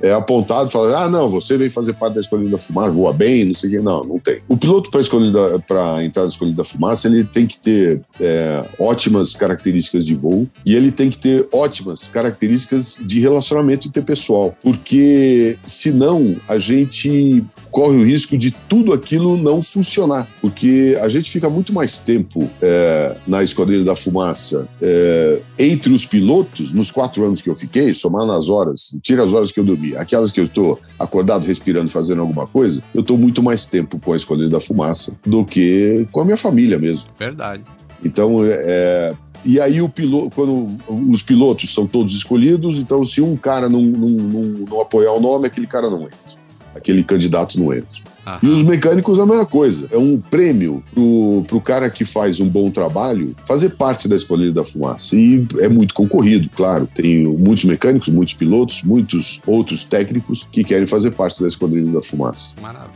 é 0.03 0.13
apontado 0.13 0.67
e 0.67 0.71
fala: 0.71 1.05
ah, 1.05 1.09
não, 1.09 1.29
você 1.29 1.57
veio 1.57 1.71
fazer 1.71 1.93
parte 1.93 2.15
da 2.15 2.21
escolha 2.21 2.47
da 2.49 2.57
fumaça, 2.57 2.91
voa 2.91 3.13
bem, 3.13 3.45
não 3.45 3.53
sei 3.53 3.69
o 3.69 3.73
quê. 3.73 3.79
Não, 3.79 4.03
não 4.03 4.19
tem. 4.19 4.39
O 4.49 4.57
piloto 4.57 4.91
para 4.91 6.03
entrar 6.03 6.23
na 6.23 6.27
escolha 6.27 6.51
da 6.51 6.63
fumaça, 6.63 7.07
ele 7.07 7.23
tem 7.23 7.47
que 7.47 7.57
ter 7.57 8.01
é, 8.19 8.65
ótimas 8.77 9.33
características 9.33 10.05
de 10.05 10.13
voo 10.13 10.47
e 10.65 10.75
ele 10.75 10.91
tem 10.91 11.09
que 11.09 11.17
ter 11.17 11.47
ótimas 11.53 12.09
características 12.09 12.99
de 13.01 13.21
relacionamento 13.21 13.87
interpessoal, 13.87 14.53
porque 14.61 15.57
senão 15.65 16.35
a 16.49 16.57
gente 16.57 17.43
corre 17.73 17.97
o 17.97 18.03
risco 18.03 18.37
de 18.37 18.51
tudo 18.51 18.93
aquilo 18.93 19.35
não 19.35 19.59
funcionar, 19.59 20.27
porque 20.39 20.95
a 21.01 21.09
gente 21.09 21.31
fica 21.31 21.49
muito 21.49 21.73
mais 21.73 21.97
tempo 21.97 22.47
é, 22.61 23.15
na 23.25 23.41
Esquadrilha 23.41 23.83
da 23.83 23.95
Fumaça 23.95 24.67
é, 24.79 25.39
entre 25.57 25.91
os 25.91 26.05
pilotos, 26.05 26.71
nos 26.71 26.91
quatro 26.91 27.25
anos 27.25 27.41
que 27.41 27.49
eu 27.49 27.55
fiquei, 27.55 27.91
somar 27.95 28.27
nas 28.27 28.47
horas, 28.47 28.95
tira 29.01 29.23
as 29.23 29.33
horas 29.33 29.51
que 29.51 29.59
eu 29.59 29.63
dormi, 29.63 29.92
aquelas 29.97 30.31
que 30.31 30.39
eu 30.39 30.43
estou 30.43 30.79
acordado, 30.99 31.45
respirando, 31.45 31.89
fazendo 31.89 32.21
alguma 32.21 32.47
coisa, 32.47 32.81
eu 32.93 33.01
estou 33.01 33.17
muito 33.17 33.41
mais 33.41 33.65
tempo 33.65 33.99
com 33.99 34.13
a 34.13 34.15
Esquadrilha 34.15 34.49
da 34.49 34.59
Fumaça 34.59 35.17
do 35.25 35.43
que 35.45 36.07
com 36.11 36.21
a 36.21 36.25
minha 36.25 36.37
família 36.37 36.77
mesmo. 36.77 37.09
Verdade. 37.17 37.63
Então, 38.03 38.39
é, 38.43 39.13
e 39.45 39.59
aí 39.59 39.81
o 39.81 39.89
piloto, 39.89 40.31
quando 40.35 40.67
os 41.09 41.21
pilotos 41.21 41.73
são 41.73 41.87
todos 41.87 42.13
escolhidos, 42.13 42.77
então 42.77 43.03
se 43.03 43.21
um 43.21 43.35
cara 43.35 43.69
não, 43.69 43.81
não, 43.81 44.09
não, 44.09 44.43
não 44.69 44.81
apoiar 44.81 45.13
o 45.13 45.19
nome, 45.19 45.47
aquele 45.47 45.67
cara 45.67 45.89
não 45.89 46.03
entra 46.03 46.43
aquele 46.75 47.03
candidato 47.03 47.59
não 47.59 47.73
entra. 47.73 48.01
Aham. 48.25 48.39
E 48.41 48.47
os 48.47 48.61
mecânicos 48.61 49.19
a 49.19 49.25
mesma 49.25 49.45
coisa. 49.45 49.87
É 49.91 49.97
um 49.97 50.17
prêmio 50.19 50.83
pro, 50.93 51.43
pro 51.47 51.61
cara 51.61 51.89
que 51.89 52.05
faz 52.05 52.39
um 52.39 52.47
bom 52.47 52.69
trabalho 52.71 53.35
fazer 53.45 53.71
parte 53.71 54.07
da 54.07 54.15
Esquadrilha 54.15 54.53
da 54.53 54.63
Fumaça. 54.63 55.15
E 55.15 55.45
é 55.59 55.67
muito 55.67 55.93
concorrido, 55.93 56.49
claro. 56.55 56.87
Tem 56.93 57.23
muitos 57.23 57.65
mecânicos, 57.65 58.09
muitos 58.09 58.33
pilotos, 58.33 58.83
muitos 58.83 59.41
outros 59.45 59.83
técnicos 59.83 60.47
que 60.51 60.63
querem 60.63 60.87
fazer 60.87 61.11
parte 61.11 61.41
da 61.41 61.47
Esquadrilha 61.47 61.91
da 61.91 62.01
Fumaça. 62.01 62.55
Maravilha. 62.61 62.92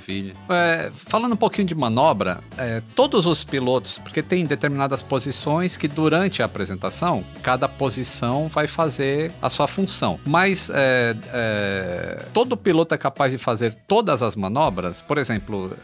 É, 0.49 0.89
falando 0.93 1.33
um 1.33 1.37
pouquinho 1.37 1.67
de 1.67 1.75
manobra, 1.75 2.39
é, 2.57 2.81
todos 2.95 3.25
os 3.25 3.43
pilotos, 3.43 3.97
porque 3.97 4.23
tem 4.23 4.45
determinadas 4.45 5.01
posições 5.01 5.75
que 5.75 5.87
durante 5.87 6.41
a 6.41 6.45
apresentação, 6.45 7.23
cada 7.41 7.67
posição 7.67 8.47
vai 8.47 8.67
fazer 8.67 9.31
a 9.41 9.49
sua 9.49 9.67
função. 9.67 10.19
Mas 10.25 10.69
é, 10.73 11.15
é 11.33 12.25
todo 12.33 12.55
piloto 12.55 12.95
é 12.95 12.97
capaz 12.97 13.31
de 13.31 13.37
fazer 13.37 13.75
todas 13.87 14.23
as 14.23 14.35
manobras? 14.35 15.01
Por 15.01 15.17
exemplo, 15.17 15.75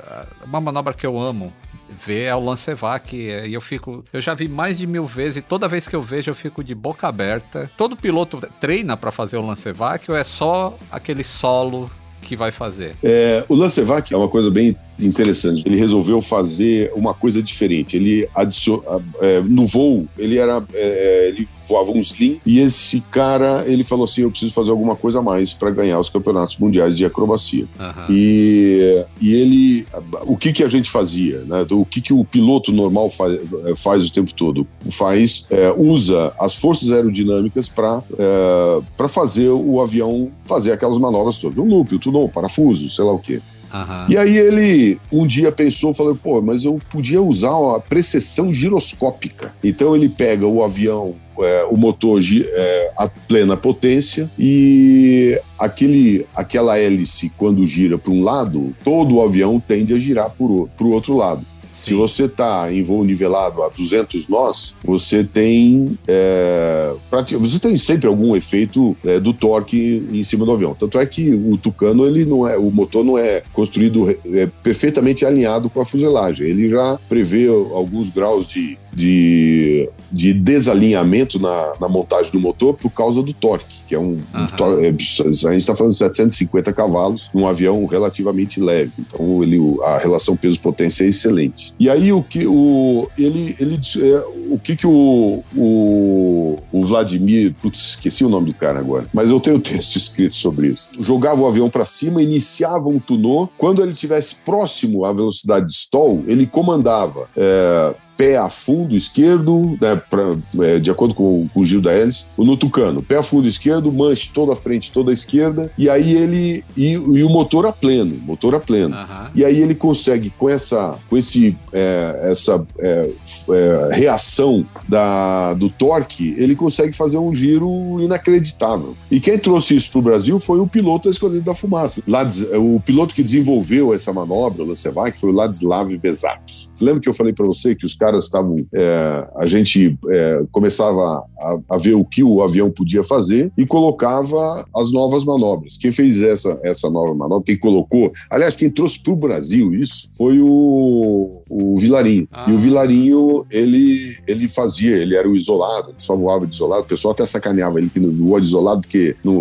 uma 0.46 0.62
manobra 0.62 0.94
que 0.94 1.06
eu 1.06 1.20
amo 1.20 1.52
ver 1.90 2.24
é 2.24 2.36
o 2.36 2.40
Lancevac 2.40 3.16
e 3.16 3.54
eu 3.54 3.62
fico, 3.62 4.04
eu 4.12 4.20
já 4.20 4.34
vi 4.34 4.48
mais 4.48 4.78
de 4.78 4.88
mil 4.88 5.06
vezes 5.06 5.38
e 5.38 5.42
toda 5.42 5.68
vez 5.68 5.88
que 5.88 5.96
eu 5.96 6.02
vejo 6.02 6.32
eu 6.32 6.36
fico 6.36 6.64
de 6.64 6.74
boca 6.74 7.08
aberta. 7.08 7.70
Todo 7.78 7.96
piloto 7.96 8.40
treina 8.60 8.98
para 8.98 9.12
fazer 9.12 9.38
o 9.38 9.46
Lancevac 9.46 10.10
ou 10.10 10.18
é 10.18 10.24
só 10.24 10.78
aquele 10.92 11.24
solo 11.24 11.90
que 12.24 12.36
vai 12.36 12.52
fazer? 12.52 12.96
É, 13.04 13.44
o 13.48 13.56
Lancevac 13.56 14.14
é 14.14 14.18
uma 14.18 14.28
coisa 14.28 14.50
bem 14.50 14.76
interessante. 15.00 15.64
Ele 15.66 15.76
resolveu 15.76 16.22
fazer 16.22 16.92
uma 16.96 17.14
coisa 17.14 17.42
diferente. 17.42 17.96
Ele 17.96 18.28
adicionou 18.34 19.02
é, 19.22 19.42
no 19.42 19.66
voo, 19.66 20.08
ele 20.18 20.38
era 20.38 20.64
é, 20.74 21.30
ele 21.30 21.48
voava 21.68 21.92
um 21.92 22.00
slim 22.00 22.40
e 22.46 22.60
esse 22.60 23.00
cara 23.02 23.64
ele 23.68 23.84
falou 23.84 24.04
assim, 24.04 24.22
eu 24.22 24.30
preciso 24.30 24.54
fazer 24.54 24.72
alguma 24.72 24.96
coisa 24.96 25.20
a 25.20 25.22
mais 25.22 25.54
para 25.54 25.72
ganhar 25.72 26.00
os 26.00 26.10
campeonatos 26.10 26.58
mundiais 26.58 26.98
de 26.98 27.06
acrobacia. 27.06 27.66
Uhum. 27.80 28.06
E, 28.10 29.06
e 29.22 29.34
ele, 29.34 29.86
o 30.26 30.36
que 30.36 30.52
que 30.52 30.64
a 30.64 30.68
gente 30.68 30.90
fazia, 30.90 31.40
né? 31.46 31.66
O 31.72 31.86
que 31.86 32.02
que 32.02 32.14
o 32.14 32.24
piloto 32.26 32.72
normal 32.72 33.10
faz, 33.10 33.40
faz 33.78 34.08
o 34.08 34.12
tempo 34.12 34.34
todo? 34.34 34.68
Faz, 34.90 35.48
é, 35.50 35.74
usa 35.76 36.34
as 36.40 36.56
forças 36.56 36.92
aerodinâmicas 36.92 37.70
para 37.70 38.04
é, 38.18 38.82
para 38.98 39.08
fazer 39.08 39.50
o 39.50 39.82
avião 39.82 40.32
fazer 40.42 40.72
aquelas 40.72 40.98
manobras 40.98 41.38
todas, 41.38 41.58
o 41.58 41.64
loop, 41.64 41.96
o 41.96 42.00
tudo, 42.00 42.28
parafuso, 42.30 42.90
sei 42.90 43.06
lá 43.06 43.14
o 43.14 43.20
quê. 43.20 43.42
Uhum. 43.74 44.06
E 44.10 44.18
aí 44.18 44.38
ele 44.38 45.00
um 45.12 45.26
dia 45.26 45.52
pensou, 45.52 45.94
falou, 45.94 46.16
pô, 46.16 46.42
mas 46.42 46.64
eu 46.64 46.80
podia 46.90 47.22
usar 47.22 47.76
a 47.76 47.80
precessão 47.80 48.54
giroscópica. 48.54 49.54
Então 49.64 49.96
ele 49.96 50.10
pega 50.10 50.46
o 50.46 50.64
avião 50.64 51.16
é, 51.40 51.68
o 51.70 51.76
motor 51.76 52.22
é, 52.22 52.92
a 52.98 53.08
plena 53.08 53.58
potência 53.58 54.30
e 54.38 55.40
aquele, 55.58 56.28
aquela 56.36 56.78
hélice, 56.78 57.32
quando 57.38 57.66
gira 57.66 57.98
para 57.98 58.12
um 58.12 58.22
lado, 58.22 58.76
todo 58.84 59.16
o 59.16 59.22
avião 59.24 59.60
tende 59.60 59.94
a 59.94 59.98
girar 59.98 60.30
para 60.30 60.46
o 60.46 60.92
outro 60.92 61.16
lado. 61.16 61.44
Sim. 61.74 61.86
Se 61.86 61.94
você 61.96 62.26
está 62.26 62.72
em 62.72 62.84
voo 62.84 63.04
nivelado 63.04 63.64
a 63.64 63.70
200 63.70 64.28
nós, 64.28 64.76
você 64.84 65.24
tem 65.24 65.98
é, 66.08 66.94
você 67.40 67.60
tem 67.60 67.78
sempre 67.78 68.08
algum 68.08 68.36
efeito 68.36 68.96
é, 69.04 69.20
do 69.20 69.34
torque 69.34 70.08
em 70.12 70.24
cima 70.24 70.46
do 70.46 70.52
avião. 70.52 70.76
Tanto 70.76 71.00
é 71.00 71.06
que 71.06 71.34
o 71.34 71.58
Tucano 71.58 72.06
ele 72.06 72.26
não 72.26 72.48
é, 72.48 72.58
o 72.58 72.70
motor 72.70 73.04
não 73.04 73.18
é 73.18 73.42
construído 73.52 74.10
é, 74.10 74.48
perfeitamente 74.62 75.26
alinhado 75.26 75.70
com 75.70 75.82
a 75.82 75.86
fuselagem. 75.86 76.48
Ele 76.48 76.70
já 76.70 77.00
prevê 77.10 77.48
alguns 77.48 78.10
graus 78.10 78.48
de, 78.48 78.78
de, 78.94 79.90
de 80.12 80.34
desalinhamento 80.34 81.40
na, 81.40 81.74
na 81.80 81.90
montagem 81.90 82.32
do 82.32 82.40
motor 82.40 82.76
por 82.76 82.90
causa 82.90 83.22
do 83.22 83.34
torque, 83.34 83.84
que 83.88 83.96
é 83.96 84.00
um, 84.00 84.04
uhum. 84.04 84.20
um 84.34 84.82
é, 84.82 84.90
a 84.90 84.92
gente 84.92 85.58
está 85.58 85.76
falando 85.76 85.94
de 85.94 85.98
750 85.98 86.74
cavalos, 86.74 87.30
um 87.34 87.48
avião 87.48 87.86
relativamente 87.86 88.60
leve. 88.60 88.92
Então 89.00 89.44
ele, 89.44 89.60
a 89.84 89.98
relação 89.98 90.36
peso-potência 90.36 91.04
é 91.04 91.08
excelente. 91.08 91.74
E 91.80 91.90
aí 91.90 92.12
o 92.12 92.22
que 92.22 92.46
o 92.46 93.10
ele 93.18 93.56
ele 93.60 93.80
é, 94.02 94.24
o 94.50 94.60
que 94.60 94.76
que 94.76 94.86
o, 94.86 95.44
o, 95.56 96.58
o 96.72 96.82
Vladimir, 96.82 97.56
putz, 97.62 97.90
esqueci 97.92 98.24
o 98.24 98.30
nome 98.30 98.48
do 98.48 98.54
cara 98.54 98.80
agora, 98.80 99.08
mas 99.14 99.30
eu 99.30 99.40
tenho 99.40 99.60
texto 99.60 99.96
escrito 99.96 100.36
sobre 100.36 100.68
isso. 100.68 100.90
Jogava 101.00 101.42
o 101.42 101.48
avião 101.48 101.70
para 101.70 101.86
cima, 101.86 102.22
iniciava 102.22 102.88
um 102.88 103.00
tunô, 103.00 103.50
quando 103.58 103.82
ele 103.82 103.94
estivesse 103.94 104.36
próximo 104.46 105.06
à 105.06 105.14
velocidade 105.14 105.66
de 105.66 105.72
stall, 105.72 106.24
ele 106.28 106.46
comandava 106.46 107.28
é, 107.36 107.96
pé 108.24 108.38
a 108.38 108.48
fundo 108.48 108.96
esquerdo, 108.96 109.78
né, 109.82 110.02
pra, 110.10 110.38
é, 110.62 110.80
de 110.80 110.90
acordo 110.90 111.14
com, 111.14 111.46
com, 111.54 111.60
o 111.60 111.66
giro 111.66 111.82
da 111.82 111.92
o 112.38 112.46
no 112.46 112.56
tucano, 112.56 113.04
pé 113.04 113.18
a 113.18 113.24
fundo 113.24 113.48
esquerdo, 113.48 113.92
manche 113.92 114.32
toda 114.34 114.54
a 114.54 114.56
frente, 114.56 114.94
toda 114.94 115.12
a 115.12 115.14
esquerda, 115.14 115.70
e 115.78 115.90
aí 115.90 116.16
ele. 116.16 116.64
E, 116.78 116.94
e 116.94 117.24
o 117.24 117.30
motor 117.30 117.66
a 117.66 117.74
pleno, 117.74 118.16
motor 118.26 118.56
a 118.56 118.60
pleno. 118.60 118.96
Uhum. 118.96 119.28
E 119.36 119.44
aí 119.44 119.62
ele 119.62 119.76
consegue, 119.76 120.30
com 120.30 120.50
essa, 120.50 120.98
com 121.10 121.18
esse, 121.18 121.58
é, 121.74 122.20
essa 122.24 122.66
é, 122.80 123.10
é, 123.50 123.90
reação 123.92 124.66
da, 124.88 125.54
do 125.54 125.70
torque, 125.70 126.34
ele 126.38 126.56
consegue 126.56 126.94
fazer 126.96 127.18
um 127.18 127.34
giro 127.34 127.98
inacreditável. 128.00 128.96
E 129.12 129.20
quem 129.20 129.38
trouxe 129.38 129.76
isso 129.76 129.92
para 129.92 130.00
o 130.00 130.02
Brasil 130.02 130.40
foi 130.40 130.60
o 130.60 130.68
piloto 130.68 131.10
escolhido 131.10 131.44
da 131.44 131.54
fumaça. 131.54 132.02
Lades, 132.08 132.48
o 132.54 132.80
piloto 132.80 133.14
que 133.14 133.24
desenvolveu 133.24 133.94
essa 133.94 134.14
manobra, 134.14 134.64
o 134.64 134.68
Lancevac, 134.68 135.20
foi 135.20 135.30
o 135.30 135.34
Ladislav 135.34 135.90
Bezak. 135.98 136.70
Lembra 136.82 137.02
que 137.02 137.10
eu 137.10 137.14
falei 137.14 137.34
para 137.34 137.46
você 137.46 137.76
que 137.76 137.86
os 137.86 137.94
caras 137.94 138.13
estavam. 138.20 138.56
É, 138.74 139.28
a 139.38 139.46
gente 139.46 139.98
é, 140.10 140.44
começava 140.52 141.26
a, 141.40 141.60
a, 141.70 141.78
ver 141.78 141.94
o 141.94 142.06
que 142.06 142.24
o 142.24 142.42
avião 142.42 142.70
podia 142.70 143.04
fazer 143.04 143.52
e 143.58 143.66
colocava 143.66 144.66
as 144.76 144.92
novas 144.92 145.26
manobras. 145.26 145.78
Quem 145.78 145.92
fez 145.92 146.22
essa, 146.22 146.60
essa 146.64 146.90
nova 146.90 147.14
manobra, 147.14 147.46
quem 147.46 147.58
colocou. 147.58 148.12
Aliás, 148.30 148.56
quem 148.56 148.70
trouxe 148.70 149.02
para 149.02 149.14
o 149.14 149.16
Brasil 149.16 149.74
isso 149.74 150.10
foi 150.18 150.40
o, 150.42 151.42
o 151.50 151.78
Vilarinho. 151.78 152.28
Ah. 152.32 152.46
E 152.50 152.54
o 152.54 152.58
Vilarinho, 152.58 153.46
ele, 153.50 154.18
ele 154.28 154.48
fazia, 154.48 154.96
ele 154.96 155.16
era 155.16 155.30
o 155.30 155.36
isolado, 155.36 155.90
ele 155.90 156.00
só 156.00 156.16
voava 156.16 156.48
de 156.48 156.56
isolado. 156.56 156.84
O 156.84 156.88
pessoal 156.88 157.14
até 157.14 157.26
sacaneava 157.26 157.80
ele 157.80 157.90
que 157.90 158.00
não 158.00 158.12
voa 158.24 158.40
de 158.40 158.48
isolado 158.48 158.82
porque 158.82 159.16
não, 159.24 159.34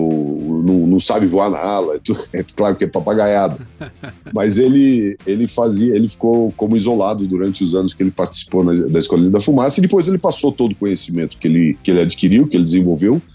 não, 0.64 0.86
não 0.86 1.00
sabe 1.00 1.26
voar 1.26 1.50
na 1.50 1.58
ala. 1.58 2.00
É 2.32 2.44
claro 2.54 2.76
que 2.76 2.84
é 2.84 2.88
papagaiado. 2.88 3.58
Mas 4.32 4.58
ele, 4.58 5.16
ele 5.26 5.46
fazia, 5.46 5.94
ele 5.94 6.08
ficou 6.08 6.52
como 6.56 6.76
isolado 6.76 7.26
durante 7.26 7.62
os 7.62 7.74
anos 7.74 7.94
que 7.94 8.02
ele 8.02 8.10
participou 8.10 8.51
participou 8.52 8.62
na, 8.62 8.74
da 8.74 8.98
Escolinha 8.98 9.30
da 9.30 9.40
Fumaça 9.40 9.80
e 9.80 9.82
depois 9.82 10.06
ele 10.06 10.18
passou 10.18 10.52
todo 10.52 10.72
o 10.72 10.76
conhecimento 10.76 11.38
que 11.38 11.48
ele, 11.48 11.78
que 11.82 11.90
ele 11.90 12.00
adquiriu, 12.00 12.46
que 12.46 12.56
ele 12.56 12.64
desenvolveu. 12.64 13.20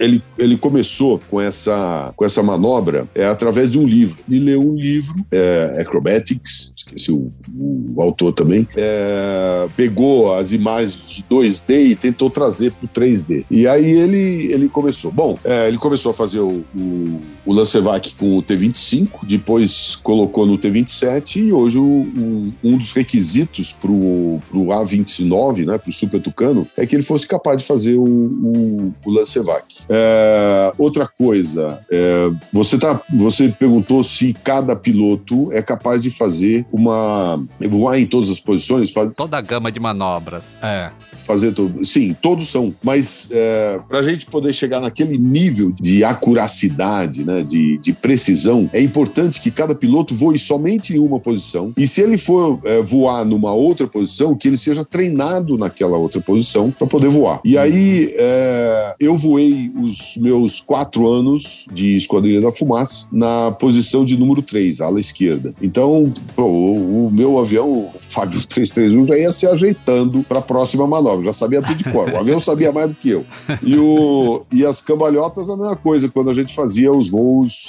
Ele, 0.00 0.22
ele 0.38 0.56
começou 0.56 1.20
com 1.30 1.40
essa, 1.40 2.12
com 2.16 2.24
essa 2.24 2.42
manobra 2.42 3.08
é, 3.14 3.24
através 3.26 3.70
de 3.70 3.78
um 3.78 3.86
livro. 3.86 4.18
Ele 4.28 4.40
leu 4.40 4.60
um 4.60 4.74
livro, 4.74 5.14
é, 5.30 5.76
Acrobatics, 5.80 6.72
esqueci 6.76 7.12
o, 7.12 7.32
o, 7.56 8.02
autor 8.02 8.32
também, 8.32 8.66
é, 8.76 9.68
pegou 9.76 10.34
as 10.34 10.52
imagens 10.52 11.00
de 11.06 11.22
2D 11.22 11.90
e 11.90 11.94
tentou 11.94 12.28
trazer 12.28 12.72
para 12.72 12.84
o 12.84 12.88
3D. 12.88 13.44
E 13.50 13.66
aí 13.66 13.88
ele, 13.88 14.52
ele 14.52 14.68
começou. 14.68 15.10
Bom, 15.12 15.38
é, 15.44 15.68
ele 15.68 15.78
começou 15.78 16.10
a 16.10 16.14
fazer 16.14 16.40
o, 16.40 16.64
o, 16.78 17.20
o 17.44 17.52
Lancevac 17.52 18.14
com 18.14 18.38
o 18.38 18.42
T25, 18.42 19.20
depois 19.24 19.96
colocou 19.96 20.46
no 20.46 20.58
T27 20.58 21.36
e 21.36 21.52
hoje 21.52 21.78
o, 21.78 21.82
o, 21.82 22.52
um 22.62 22.78
dos 22.78 22.92
requisitos 22.92 23.72
para 23.72 23.90
o 23.90 24.40
pro, 24.50 24.60
A29, 24.66 25.66
né, 25.66 25.78
pro 25.78 25.92
Super 25.92 26.20
Tucano, 26.20 26.66
é 26.76 26.86
que 26.86 26.96
ele 26.96 27.02
fosse 27.02 27.26
capaz 27.26 27.58
de 27.58 27.64
fazer 27.64 27.96
o, 27.96 28.04
o, 28.04 28.94
o 29.04 29.10
Lancevac. 29.10 29.64
É, 29.88 30.72
outra 30.78 31.06
coisa, 31.06 31.80
é, 31.90 32.30
você, 32.52 32.78
tá, 32.78 33.00
você 33.14 33.48
perguntou 33.48 34.02
se 34.02 34.32
cada 34.44 34.74
piloto 34.76 35.52
é 35.52 35.62
capaz 35.62 36.02
de 36.02 36.10
fazer 36.10 36.64
uma. 36.72 37.42
voar 37.68 37.98
em 37.98 38.06
todas 38.06 38.30
as 38.30 38.40
posições. 38.40 38.92
Faz... 38.92 39.12
Toda 39.16 39.36
a 39.38 39.40
gama 39.40 39.70
de 39.70 39.80
manobras. 39.80 40.56
É. 40.62 40.90
Fazer 41.24 41.52
tudo. 41.52 41.84
Sim, 41.84 42.14
todos 42.20 42.48
são. 42.48 42.74
Mas 42.82 43.28
é, 43.30 43.78
para 43.88 43.98
a 43.98 44.02
gente 44.02 44.26
poder 44.26 44.52
chegar 44.52 44.80
naquele 44.80 45.18
nível 45.18 45.72
de 45.80 46.04
acuracidade, 46.04 47.24
né, 47.24 47.33
de, 47.42 47.78
de 47.78 47.92
precisão, 47.92 48.68
é 48.72 48.80
importante 48.80 49.40
que 49.40 49.50
cada 49.50 49.74
piloto 49.74 50.14
voe 50.14 50.38
somente 50.38 50.94
em 50.94 50.98
uma 50.98 51.18
posição. 51.18 51.72
E 51.76 51.86
se 51.86 52.00
ele 52.00 52.18
for 52.18 52.60
é, 52.64 52.82
voar 52.82 53.24
numa 53.24 53.52
outra 53.52 53.86
posição 53.86 54.36
que 54.36 54.48
ele 54.48 54.58
seja 54.58 54.84
treinado 54.84 55.56
naquela 55.56 55.96
outra 55.96 56.20
posição 56.20 56.70
para 56.70 56.86
poder 56.86 57.08
voar. 57.08 57.40
E 57.44 57.56
aí 57.56 58.14
é, 58.16 58.94
eu 59.00 59.16
voei 59.16 59.72
os 59.80 60.16
meus 60.16 60.60
quatro 60.60 61.10
anos 61.10 61.66
de 61.72 61.96
Esquadrilha 61.96 62.40
da 62.40 62.52
Fumaça 62.52 63.06
na 63.10 63.52
posição 63.52 64.04
de 64.04 64.16
número 64.16 64.42
3, 64.42 64.80
ala 64.80 65.00
esquerda. 65.00 65.54
Então, 65.60 66.12
pô, 66.34 66.44
o, 66.44 67.06
o, 67.06 67.10
meu 67.10 67.38
avião, 67.38 67.70
o 67.70 67.90
Fábio 67.98 68.44
331, 68.46 69.06
já 69.06 69.18
ia 69.18 69.32
se 69.32 69.46
ajeitando 69.46 70.22
para 70.24 70.38
a 70.38 70.42
próxima 70.42 70.86
manobra, 70.86 71.26
já 71.26 71.32
sabia 71.32 71.62
tudo 71.62 71.76
de 71.76 71.84
cor. 71.84 72.08
O 72.08 72.18
avião 72.18 72.40
sabia 72.40 72.72
mais 72.72 72.88
do 72.88 72.94
que 72.94 73.10
eu. 73.10 73.24
E, 73.62 73.76
o, 73.76 74.42
e 74.52 74.64
as 74.64 74.80
cambalhotas, 74.80 75.48
a 75.48 75.56
mesma 75.56 75.76
coisa, 75.76 76.08
quando 76.08 76.30
a 76.30 76.34
gente 76.34 76.54
fazia 76.54 76.92
os 76.92 77.10
voos 77.10 77.23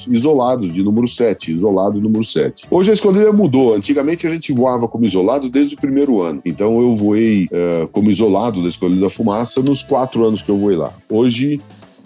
isolados 0.10 0.74
de 0.74 0.84
número 0.84 1.08
7, 1.08 1.54
isolado 1.54 2.00
número 2.00 2.24
7. 2.24 2.68
Hoje 2.70 2.92
a 2.92 2.94
Esquadrilha 2.94 3.32
mudou. 3.32 3.74
Antigamente 3.74 4.28
a 4.28 4.30
gente 4.30 4.54
voava 4.54 4.88
como 4.88 5.06
isolado 5.06 5.50
desde 5.50 5.76
o 5.76 5.78
primeiro 5.78 6.22
ano 6.22 6.36
ano. 6.36 6.42
Então 6.46 6.82
eu 6.82 6.94
voei 6.94 7.46
uh, 7.46 7.88
como 7.90 8.10
isolado 8.10 8.62
da 8.62 8.70
Escolha 8.70 8.96
da 8.96 9.10
Fumaça 9.10 9.62
nos 9.62 9.82
quatro 9.82 10.26
anos 10.26 10.42
que 10.42 10.50
eu 10.50 10.58
voei 10.58 10.76
lá. 10.76 10.94
Hoje 11.10 11.62